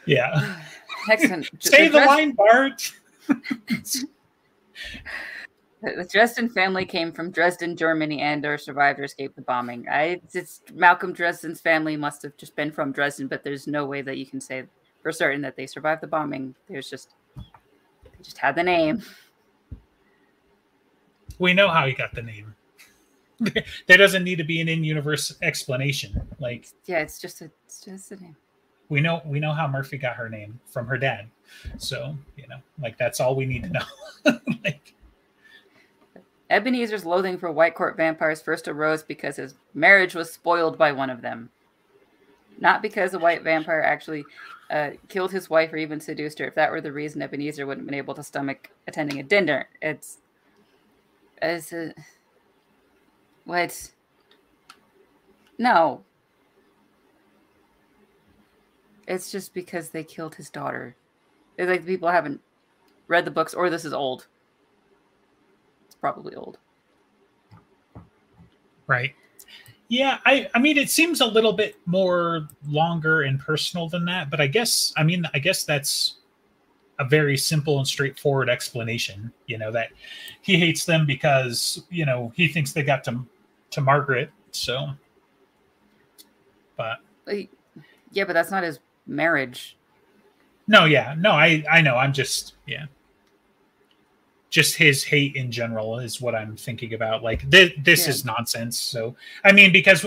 yeah. 0.06 0.60
Next 1.08 1.30
one. 1.30 1.46
Say 1.60 1.88
the 1.88 2.00
line, 2.02 2.32
Bart. 2.32 2.92
The 5.82 6.08
Dresden 6.12 6.50
family 6.50 6.86
came 6.86 7.12
from 7.12 7.30
Dresden, 7.30 7.76
Germany, 7.76 8.22
and 8.22 8.44
or 8.46 8.58
survived 8.58 9.00
or 9.00 9.04
escaped 9.04 9.36
the 9.36 9.44
bombing. 9.44 9.88
I, 9.90 10.20
it's 10.34 10.62
Malcolm 10.74 11.14
Dresden's 11.14 11.62
family 11.62 11.96
must 11.96 12.24
have 12.24 12.36
just 12.36 12.56
been 12.56 12.72
from 12.72 12.92
Dresden, 12.92 13.28
but 13.28 13.44
there's 13.44 13.68
no 13.68 13.86
way 13.86 14.02
that 14.02 14.18
you 14.18 14.26
can 14.26 14.42
say 14.42 14.64
for 15.04 15.12
certain 15.12 15.42
that 15.42 15.56
they 15.56 15.68
survived 15.68 16.02
the 16.02 16.08
bombing. 16.08 16.56
There's 16.68 16.90
just 16.90 17.14
they 17.36 18.24
just 18.24 18.40
had 18.40 18.56
the 18.56 18.64
name. 18.64 19.04
we 21.38 21.54
know 21.54 21.68
how 21.70 21.86
he 21.86 21.94
got 21.94 22.14
the 22.16 22.24
name. 22.24 22.56
there 23.40 23.98
doesn't 23.98 24.24
need 24.24 24.38
to 24.38 24.44
be 24.44 24.60
an 24.62 24.68
in-universe 24.68 25.36
explanation. 25.44 26.28
Like 26.40 26.68
Yeah, 26.86 27.00
it's 27.00 27.20
just 27.20 27.42
a 27.42 27.52
it's 27.66 27.82
just 27.82 28.12
a 28.12 28.16
name. 28.16 28.36
we 28.90 29.00
know 29.00 29.22
we 29.26 29.40
know 29.40 29.54
how 29.54 29.68
Murphy 29.68 30.00
got 30.00 30.16
her 30.16 30.28
name 30.28 30.60
from 30.66 30.88
her 30.88 30.98
dad. 30.98 31.30
So, 31.78 32.18
you 32.36 32.48
know, 32.48 32.58
like 32.82 32.98
that's 32.98 33.20
all 33.20 33.36
we 33.36 33.46
need 33.46 33.62
to 33.64 33.70
know. 33.70 34.40
like 34.64 34.96
Ebenezer's 36.50 37.06
loathing 37.06 37.38
for 37.38 37.52
White 37.52 37.76
Court 37.76 37.98
vampires 37.98 38.42
first 38.42 38.68
arose 38.68 39.04
because 39.04 39.36
his 39.36 39.56
marriage 39.74 40.16
was 40.16 40.32
spoiled 40.32 40.78
by 40.78 40.92
one 40.92 41.10
of 41.10 41.22
them. 41.22 41.50
Not 42.60 42.82
because 42.82 43.14
a 43.14 43.20
white 43.20 43.44
vampire 43.44 43.82
actually 43.82 44.24
uh, 44.70 44.92
killed 45.10 45.32
his 45.32 45.50
wife 45.50 45.72
or 45.74 45.78
even 45.78 46.00
seduced 46.00 46.40
her. 46.40 46.48
If 46.48 46.56
that 46.56 46.72
were 46.72 46.82
the 46.82 46.92
reason, 46.92 47.22
Ebenezer 47.22 47.66
wouldn't 47.66 47.84
have 47.84 47.90
been 47.90 47.98
able 47.98 48.16
to 48.16 48.24
stomach 48.24 48.70
attending 48.88 49.20
a 49.20 49.24
dinner. 49.24 49.68
It's. 49.82 50.18
It's 51.42 51.72
a. 51.74 51.94
What? 53.46 53.92
No. 55.58 56.04
It's 59.08 59.32
just 59.32 59.54
because 59.54 59.90
they 59.90 60.04
killed 60.04 60.36
his 60.36 60.50
daughter. 60.50 60.96
It's 61.58 61.70
like 61.70 61.86
people 61.86 62.10
haven't 62.10 62.42
read 63.08 63.26
the 63.26 63.32
books, 63.32 63.54
or 63.54 63.70
this 63.70 63.86
is 63.86 63.94
old. 63.94 64.28
Probably 66.02 66.36
old. 66.36 66.58
Right. 68.88 69.14
Yeah, 69.90 70.20
I 70.26 70.50
I 70.54 70.60
mean 70.60 70.78
it 70.78 70.90
seems 70.90 71.22
a 71.22 71.26
little 71.26 71.54
bit 71.54 71.76
more 71.86 72.48
longer 72.68 73.22
and 73.22 73.40
personal 73.40 73.88
than 73.88 74.06
that, 74.06 74.30
but 74.30 74.42
I 74.42 74.48
guess 74.48 74.94
I 74.98 75.04
mean 75.04 75.26
I 75.34 75.40
guess 75.40 75.64
that's 75.64 76.16
a 77.00 77.06
very 77.06 77.38
simple 77.38 77.78
and 77.78 77.88
straightforward 77.88 78.50
explanation, 78.50 79.32
you 79.46 79.58
know, 79.58 79.72
that 79.72 79.90
he 80.42 80.58
hates 80.58 80.84
them 80.84 81.06
because, 81.06 81.84
you 81.90 82.06
know, 82.06 82.34
he 82.36 82.48
thinks 82.48 82.74
they 82.74 82.84
got 82.84 83.04
to 83.06 83.26
to 83.72 83.82
Margaret, 83.82 84.32
so 84.52 84.90
but 86.76 87.00
yeah, 88.12 88.24
but 88.24 88.34
that's 88.34 88.52
not 88.52 88.64
his 88.64 88.80
marriage. 89.06 89.78
No, 90.68 90.86
yeah, 90.86 91.16
no, 91.18 91.32
I 91.32 91.64
I 91.70 91.82
know. 91.82 91.96
I'm 91.96 92.14
just 92.14 92.56
yeah. 92.66 92.86
Just 94.50 94.76
his 94.76 95.04
hate 95.04 95.36
in 95.36 95.52
general 95.52 96.00
is 96.00 96.22
what 96.22 96.34
I'm 96.34 96.56
thinking 96.56 96.94
about. 96.94 97.22
Like 97.24 97.50
this, 97.50 97.72
this 97.84 98.04
Yeah. 98.06 98.10
is 98.12 98.26
nonsense. 98.26 98.80
So 98.80 99.16
I 99.44 99.52
mean, 99.52 99.72
because 99.72 100.06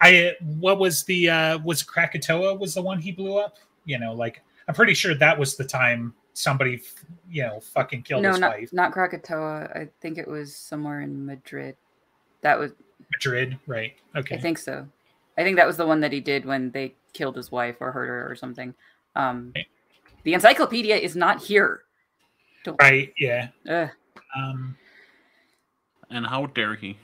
I 0.00 0.32
what 0.40 0.78
was 0.78 1.04
the 1.04 1.30
uh 1.30 1.58
was 1.58 1.82
Krakatoa 1.82 2.54
was 2.54 2.74
the 2.74 2.82
one 2.82 2.98
he 3.00 3.12
blew 3.12 3.38
up? 3.38 3.56
You 3.84 3.98
know, 3.98 4.12
like 4.12 4.42
I'm 4.68 4.74
pretty 4.74 4.94
sure 4.94 5.14
that 5.14 5.38
was 5.38 5.56
the 5.56 5.64
time 5.64 6.14
somebody 6.34 6.82
you 7.30 7.42
know 7.44 7.60
fucking 7.60 8.02
killed 8.02 8.22
no, 8.22 8.32
his 8.32 8.40
not 8.40 8.50
wife. 8.58 8.72
not 8.72 8.92
Krakatoa. 8.92 9.70
I 9.74 9.88
think 10.00 10.18
it 10.18 10.26
was 10.28 10.54
somewhere 10.54 11.00
in 11.02 11.24
Madrid. 11.24 11.76
That 12.42 12.58
was 12.58 12.72
Madrid, 13.12 13.56
right? 13.66 13.94
Okay. 14.16 14.34
I 14.36 14.38
think 14.40 14.58
so. 14.58 14.86
I 15.38 15.42
think 15.44 15.56
that 15.56 15.66
was 15.66 15.76
the 15.76 15.86
one 15.86 16.00
that 16.00 16.12
he 16.12 16.20
did 16.20 16.44
when 16.44 16.70
they 16.72 16.94
killed 17.12 17.36
his 17.36 17.52
wife 17.52 17.76
or 17.80 17.92
hurt 17.92 18.08
her 18.08 18.30
or 18.30 18.34
something. 18.34 18.74
Um, 19.14 19.52
Okay. 19.56 19.66
the 20.24 20.34
encyclopedia 20.34 20.96
is 20.96 21.14
not 21.16 21.42
here. 21.42 21.82
Don't- 22.66 22.80
Right, 22.80 23.12
yeah. 23.16 23.48
Ugh. 23.68 23.90
Um 24.36 24.76
And 26.10 26.26
how 26.26 26.46
dare 26.46 26.74
he? 26.74 26.98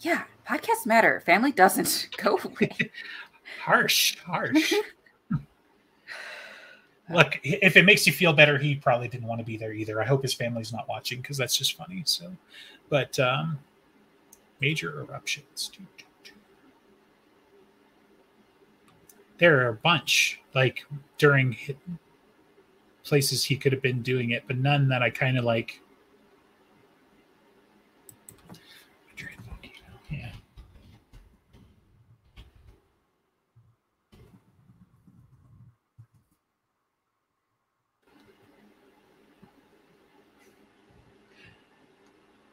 yeah, 0.00 0.24
podcasts 0.46 0.84
matter. 0.86 1.20
Family 1.24 1.50
doesn't. 1.50 2.08
Go 2.18 2.38
away. 2.44 2.70
harsh, 3.62 4.18
harsh. 4.18 4.74
Look, 7.10 7.38
if 7.42 7.76
it 7.76 7.84
makes 7.84 8.06
you 8.06 8.12
feel 8.14 8.32
better, 8.34 8.56
he 8.58 8.74
probably 8.76 9.08
didn't 9.08 9.26
want 9.26 9.38
to 9.38 9.44
be 9.44 9.56
there 9.58 9.72
either. 9.74 10.00
I 10.00 10.06
hope 10.06 10.22
his 10.22 10.32
family's 10.34 10.72
not 10.72 10.88
watching 10.88 11.20
because 11.20 11.36
that's 11.38 11.56
just 11.56 11.74
funny. 11.76 12.02
So, 12.06 12.30
but 12.88 13.18
um, 13.20 13.58
major 14.60 15.00
eruptions. 15.00 15.70
There 19.38 19.60
are 19.64 19.68
a 19.68 19.74
bunch, 19.74 20.40
like 20.54 20.84
during 21.18 21.52
hi- 21.52 21.76
places 23.04 23.44
he 23.44 23.56
could 23.56 23.72
have 23.72 23.82
been 23.82 24.02
doing 24.02 24.30
it, 24.30 24.44
but 24.46 24.58
none 24.58 24.88
that 24.88 25.02
I 25.02 25.10
kind 25.10 25.38
of 25.38 25.44
like. 25.44 25.80
Yeah. 30.10 30.32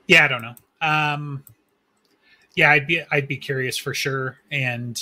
Yeah, 0.08 0.26
I 0.26 0.28
don't 0.28 0.42
know. 0.42 0.56
Um, 0.82 1.44
yeah, 2.56 2.72
I'd 2.72 2.88
be 2.88 3.02
I'd 3.12 3.28
be 3.28 3.38
curious 3.38 3.78
for 3.78 3.94
sure, 3.94 4.38
and 4.52 5.02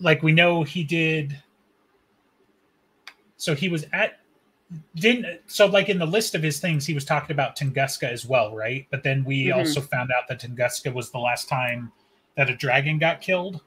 like 0.00 0.22
we 0.22 0.32
know 0.32 0.62
he 0.64 0.82
did. 0.82 1.40
So 3.36 3.54
he 3.54 3.68
was 3.68 3.86
at 3.92 4.20
didn't 4.96 5.40
so 5.46 5.66
like 5.66 5.88
in 5.88 5.98
the 5.98 6.06
list 6.06 6.34
of 6.34 6.42
his 6.42 6.58
things 6.58 6.84
he 6.84 6.94
was 6.94 7.04
talking 7.04 7.32
about 7.32 7.56
Tunguska 7.56 8.10
as 8.10 8.26
well, 8.26 8.54
right? 8.54 8.86
But 8.90 9.04
then 9.04 9.24
we 9.24 9.46
Mhm. 9.46 9.56
also 9.58 9.80
found 9.80 10.10
out 10.10 10.26
that 10.28 10.40
Tunguska 10.40 10.92
was 10.92 11.10
the 11.10 11.18
last 11.18 11.48
time 11.48 11.92
that 12.34 12.50
a 12.50 12.56
dragon 12.56 12.98
got 12.98 13.20
killed. 13.20 13.62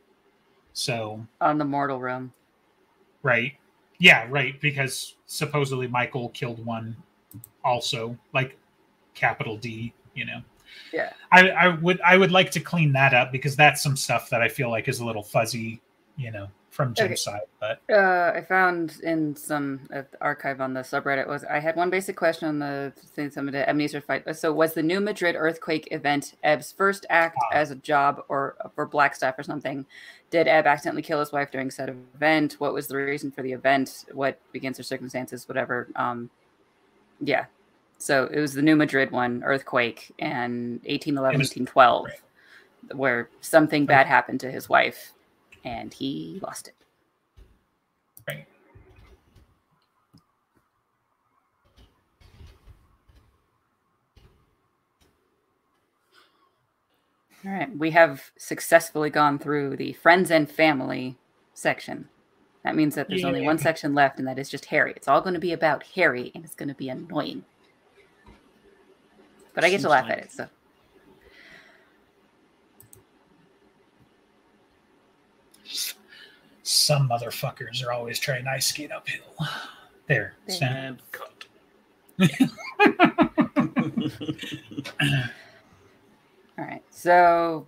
So 0.74 1.26
on 1.40 1.58
the 1.58 1.66
mortal 1.66 2.00
realm. 2.00 2.34
Right. 3.24 3.54
Yeah, 3.98 4.28
right. 4.30 4.60
Because 4.60 5.16
supposedly 5.26 5.88
Michael 5.88 6.30
killed 6.30 6.66
one 6.66 6.96
also, 7.64 8.18
like 8.34 8.58
capital 9.14 9.58
D, 9.58 9.94
you 10.16 10.26
know. 10.26 10.42
Yeah. 10.94 11.14
I, 11.32 11.50
I 11.50 11.68
would 11.70 12.00
I 12.02 12.18
would 12.18 12.32
like 12.32 12.52
to 12.52 12.60
clean 12.60 12.92
that 12.94 13.14
up 13.14 13.32
because 13.32 13.56
that's 13.56 13.82
some 13.82 13.96
stuff 13.96 14.30
that 14.30 14.42
I 14.42 14.50
feel 14.50 14.70
like 14.70 14.88
is 14.88 15.00
a 15.00 15.06
little 15.06 15.24
fuzzy, 15.24 15.82
you 16.18 16.32
know, 16.32 16.48
from 16.70 16.94
Jim's 16.94 17.06
Okay. 17.08 17.16
side. 17.16 17.42
But 17.60 17.82
Uh, 17.92 18.32
I 18.36 18.42
found 18.42 19.00
in 19.04 19.36
some 19.36 19.82
uh, 19.94 20.04
archive 20.22 20.62
on 20.62 20.74
the 20.74 20.82
subreddit 20.82 21.28
was 21.28 21.44
I 21.44 21.60
had 21.60 21.76
one 21.76 21.90
basic 21.90 22.16
question 22.16 22.48
on 22.48 22.60
the 22.60 22.94
thing 22.96 23.30
some 23.32 23.48
of 23.48 23.54
the 23.54 23.68
Ebenezer 23.68 24.02
fight. 24.02 24.24
So 24.36 24.54
was 24.54 24.74
the 24.74 24.84
New 24.84 25.00
Madrid 25.00 25.36
earthquake 25.38 25.88
event 25.92 26.36
Ebb's 26.44 26.72
first 26.72 27.06
act 27.10 27.38
Ah. 27.52 27.56
as 27.56 27.72
a 27.72 27.76
job 27.76 28.24
or 28.30 28.56
for 28.76 28.86
black 28.86 29.10
Blackstaff 29.16 29.38
or 29.40 29.44
something? 29.44 29.86
Did 30.30 30.48
Ebb 30.48 30.68
accidentally 30.68 31.02
kill 31.02 31.20
his 31.20 31.32
wife 31.32 31.50
during 31.52 31.72
said 31.72 31.90
event? 31.90 32.54
What 32.60 32.74
was 32.74 32.88
the 32.88 32.98
reason 32.98 33.32
for 33.32 33.42
the 33.42 33.54
event? 33.54 34.06
What 34.12 34.40
begins 34.52 34.80
or 34.80 34.84
circumstances? 34.84 35.48
Whatever. 35.48 35.88
Um, 35.96 36.30
yeah. 37.20 37.46
So 37.98 38.30
it 38.32 38.40
was 38.40 38.54
the 38.54 38.62
New 38.62 38.76
Madrid 38.76 39.12
one, 39.12 39.42
earthquake, 39.44 40.12
and 40.20 40.80
1811, 40.86 41.40
1812, 41.40 42.06
right. 42.06 42.96
where 42.96 43.30
something 43.42 43.86
bad 43.86 44.06
happened 44.08 44.40
to 44.42 44.52
his 44.52 44.70
wife, 44.70 45.12
and 45.64 45.94
he 45.94 46.40
lost 46.42 46.68
it. 46.68 46.76
right. 48.28 48.46
All 57.46 57.52
right, 57.52 57.78
we 57.78 57.92
have 57.92 58.32
successfully 58.38 59.10
gone 59.10 59.40
through 59.40 59.78
the 59.78 59.94
friends 59.94 60.30
and 60.30 60.50
family 60.50 61.18
section. 61.54 62.10
That 62.64 62.76
means 62.76 62.96
that 62.96 63.08
there's 63.08 63.24
only 63.24 63.40
Yay. 63.42 63.46
one 63.46 63.58
section 63.58 63.96
left, 63.96 64.20
and 64.20 64.28
that 64.28 64.38
is 64.38 64.50
just 64.50 64.66
Harry. 64.66 64.92
It's 64.96 65.08
all 65.08 65.22
going 65.22 65.36
to 65.36 65.40
be 65.40 65.54
about 65.54 65.84
Harry, 65.96 66.32
and 66.36 66.44
it's 66.44 66.56
going 66.56 66.68
to 66.68 66.76
be 66.76 66.90
annoying. 66.90 67.46
But 69.54 69.64
I 69.64 69.70
get 69.70 69.82
to 69.82 69.90
laugh 69.90 70.04
like- 70.04 70.14
at 70.14 70.20
it, 70.20 70.32
so 70.32 70.50
Some 76.64 77.10
motherfuckers 77.10 77.86
are 77.86 77.92
always 77.92 78.20
trying 78.20 78.46
to 78.46 78.52
ice 78.52 78.68
skate 78.68 78.92
uphill. 78.92 79.24
There. 80.08 80.34
There. 80.48 80.58
so- 80.58 80.96
cut. 81.12 81.46
all 86.58 86.66
right. 86.66 86.84
So 86.90 87.68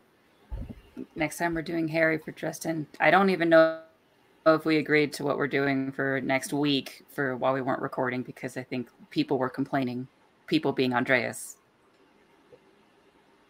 next 1.15 1.37
time 1.37 1.53
we're 1.53 1.61
doing 1.61 1.87
Harry 1.87 2.17
for 2.17 2.31
Tristan. 2.31 2.87
I 2.99 3.11
don't 3.11 3.29
even 3.29 3.49
know 3.49 3.79
if 4.45 4.65
we 4.65 4.77
agreed 4.77 5.13
to 5.13 5.23
what 5.23 5.37
we're 5.37 5.47
doing 5.47 5.91
for 5.91 6.19
next 6.21 6.51
week 6.51 7.05
for 7.11 7.37
while 7.37 7.53
we 7.53 7.61
weren't 7.61 7.81
recording 7.81 8.23
because 8.23 8.57
I 8.57 8.63
think 8.63 8.89
people 9.09 9.37
were 9.37 9.49
complaining. 9.49 10.07
People 10.47 10.71
being 10.73 10.93
Andreas. 10.93 11.57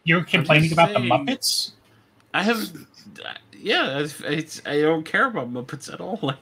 You're 0.03 0.23
complaining 0.23 0.71
about 0.71 0.93
the 0.93 0.99
Muppets? 0.99 1.71
I 2.33 2.43
have, 2.43 2.71
yeah, 3.57 3.99
it's, 3.99 4.19
it's 4.21 4.61
I 4.65 4.81
don't 4.81 5.03
care 5.03 5.27
about 5.27 5.51
Muppets 5.51 5.91
at 5.91 5.99
all. 5.99 6.19
Like, 6.23 6.37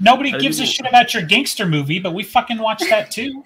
Nobody 0.00 0.34
I 0.34 0.38
gives 0.38 0.60
a 0.60 0.66
shit 0.66 0.86
about 0.86 1.12
your 1.14 1.22
gangster 1.22 1.66
movie, 1.66 1.98
but 1.98 2.14
we 2.14 2.22
fucking 2.22 2.58
watch 2.58 2.82
that 2.88 3.10
too. 3.10 3.44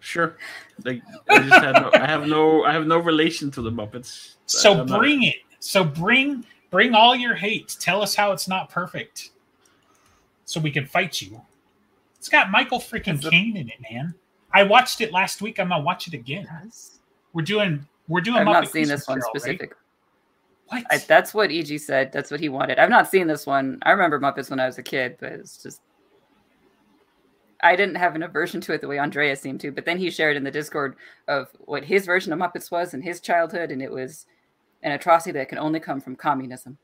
sure, 0.00 0.36
like 0.84 1.02
I 1.28 1.40
just 1.40 1.62
had 1.64 1.72
no, 1.72 1.90
I 1.94 2.06
have 2.06 2.26
no, 2.26 2.64
I 2.64 2.72
have 2.72 2.86
no 2.86 2.98
relation 2.98 3.50
to 3.52 3.62
the 3.62 3.70
Muppets. 3.70 4.34
So 4.46 4.80
I'm 4.80 4.86
not- 4.86 4.98
bring 4.98 5.24
it. 5.24 5.36
So 5.58 5.82
bring 5.82 6.44
bring 6.70 6.94
all 6.94 7.16
your 7.16 7.34
hate. 7.34 7.76
Tell 7.80 8.02
us 8.02 8.14
how 8.14 8.32
it's 8.32 8.46
not 8.46 8.70
perfect. 8.70 9.30
So 10.44 10.60
we 10.60 10.70
can 10.70 10.86
fight 10.86 11.20
you. 11.20 11.40
It's 12.18 12.28
got 12.28 12.50
Michael 12.50 12.78
freaking 12.78 13.16
It's 13.16 13.28
Caine 13.28 13.56
in 13.56 13.68
it, 13.68 13.80
man. 13.90 14.14
I 14.52 14.62
watched 14.62 15.00
it 15.00 15.12
last 15.12 15.42
week. 15.42 15.58
I'm 15.58 15.68
gonna 15.70 15.82
watch 15.82 16.06
it 16.06 16.14
again. 16.14 16.46
We're 17.32 17.42
doing 17.42 17.84
we're 18.08 18.20
doing 18.20 18.38
I've 18.38 18.46
Muppet 18.46 18.52
not 18.52 18.68
seen 18.68 18.86
Christmas 18.86 19.00
this 19.00 19.08
one 19.08 19.20
Carol, 19.20 19.32
right? 19.60 19.70
Specific. 20.66 20.90
What? 20.90 21.02
I, 21.02 21.04
that's 21.06 21.34
what 21.34 21.50
EG 21.50 21.78
said. 21.80 22.12
That's 22.12 22.30
what 22.30 22.40
he 22.40 22.48
wanted. 22.48 22.78
I've 22.78 22.90
not 22.90 23.08
seen 23.08 23.26
this 23.26 23.46
one. 23.46 23.78
I 23.82 23.90
remember 23.92 24.18
Muppets 24.20 24.50
when 24.50 24.60
I 24.60 24.66
was 24.66 24.78
a 24.78 24.82
kid, 24.82 25.16
but 25.20 25.32
it's 25.32 25.62
just 25.62 25.80
I 27.62 27.76
didn't 27.76 27.96
have 27.96 28.14
an 28.14 28.22
aversion 28.22 28.60
to 28.62 28.72
it 28.74 28.80
the 28.80 28.88
way 28.88 28.98
Andrea 28.98 29.34
seemed 29.36 29.60
to. 29.60 29.72
But 29.72 29.84
then 29.84 29.98
he 29.98 30.10
shared 30.10 30.36
in 30.36 30.44
the 30.44 30.50
Discord 30.50 30.96
of 31.28 31.48
what 31.60 31.84
his 31.84 32.06
version 32.06 32.32
of 32.32 32.38
Muppets 32.38 32.70
was 32.70 32.94
in 32.94 33.02
his 33.02 33.20
childhood, 33.20 33.70
and 33.70 33.82
it 33.82 33.90
was 33.90 34.26
an 34.82 34.92
atrocity 34.92 35.32
that 35.32 35.48
can 35.48 35.58
only 35.58 35.80
come 35.80 36.00
from 36.00 36.16
communism. 36.16 36.78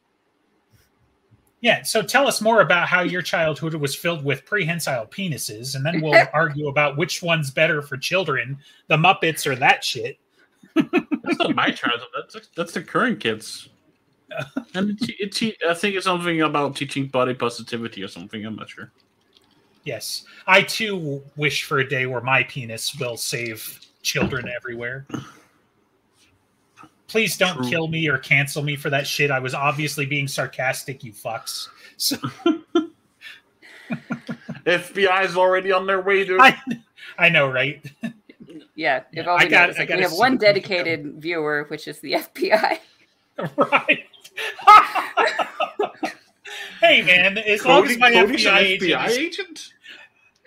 yeah, 1.60 1.82
so 1.82 2.02
tell 2.02 2.26
us 2.26 2.40
more 2.40 2.62
about 2.62 2.88
how 2.88 3.02
your 3.02 3.22
childhood 3.22 3.74
was 3.74 3.94
filled 3.94 4.24
with 4.24 4.44
prehensile 4.44 5.06
penises, 5.06 5.76
and 5.76 5.84
then 5.84 6.00
we'll 6.00 6.26
argue 6.32 6.68
about 6.68 6.96
which 6.96 7.22
one's 7.22 7.50
better 7.50 7.82
for 7.82 7.96
children, 7.96 8.58
the 8.88 8.96
Muppets 8.96 9.46
or 9.46 9.54
that 9.56 9.84
shit. 9.84 10.18
That's 10.74 11.38
not 11.38 11.54
my 11.54 11.70
childhood. 11.70 12.08
That's 12.14 12.48
that's 12.56 12.72
the 12.72 12.82
current 12.82 13.20
kids. 13.20 13.68
And 14.74 14.90
it, 14.90 15.10
it, 15.20 15.32
te- 15.32 15.56
I 15.68 15.74
think 15.74 15.96
it's 15.96 16.04
something 16.06 16.40
about 16.42 16.76
teaching 16.76 17.06
body 17.06 17.34
positivity 17.34 18.02
or 18.02 18.08
something. 18.08 18.44
I'm 18.46 18.56
not 18.56 18.70
sure. 18.70 18.90
Yes. 19.84 20.24
I 20.46 20.62
too 20.62 21.22
wish 21.36 21.64
for 21.64 21.78
a 21.80 21.88
day 21.88 22.06
where 22.06 22.20
my 22.22 22.42
penis 22.44 22.94
will 22.98 23.16
save 23.16 23.80
children 24.02 24.48
everywhere. 24.48 25.06
Please 27.08 27.36
don't 27.36 27.56
True. 27.58 27.68
kill 27.68 27.88
me 27.88 28.08
or 28.08 28.16
cancel 28.16 28.62
me 28.62 28.76
for 28.76 28.88
that 28.88 29.06
shit. 29.06 29.30
I 29.30 29.38
was 29.40 29.52
obviously 29.54 30.06
being 30.06 30.26
sarcastic, 30.26 31.04
you 31.04 31.12
fucks. 31.12 31.68
So 31.98 32.16
FBI 34.64 35.24
is 35.24 35.36
already 35.36 35.72
on 35.72 35.86
their 35.86 36.00
way, 36.00 36.24
to. 36.24 36.38
I, 36.40 36.56
I 37.18 37.28
know, 37.28 37.50
right? 37.50 37.84
Yeah, 38.02 38.10
Yeah, 38.76 39.02
if 39.12 39.26
all 39.28 39.38
I 39.38 39.44
we 39.44 39.50
got- 39.50 39.70
know 39.70 39.74
I 39.74 39.78
like 39.80 39.88
gotta 39.88 39.96
we 39.98 40.02
have 40.04 40.12
one 40.12 40.18
what 40.18 40.40
we 40.40 40.46
can 40.46 40.54
dedicated 40.54 41.14
viewer, 41.20 41.66
which 41.68 41.86
is 41.88 41.98
the 42.00 42.12
FBI. 42.14 42.78
right. 43.56 44.04
Hey, 44.36 46.10
hey 46.80 47.02
man, 47.02 47.38
as 47.38 47.64
long 47.64 47.86
as 47.86 47.98
my 47.98 48.12
Cody's 48.12 48.46
an 48.46 48.52
FBI, 48.54 48.58
agent, 48.58 48.90
FBI 48.92 49.08
is- 49.08 49.18
agent? 49.18 49.72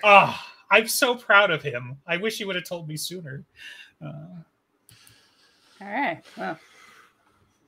oh, 0.04 0.40
I'm 0.72 0.88
so 0.88 1.16
proud 1.16 1.52
of 1.52 1.62
him. 1.62 1.98
I 2.08 2.18
wish 2.18 2.38
he 2.38 2.46
would 2.46 2.56
have 2.56 2.66
told 2.66 2.88
me 2.88 2.98
sooner. 2.98 3.44
Uh, 4.04 4.12
All 5.82 5.88
right. 5.88 6.22
Well, 6.38 6.60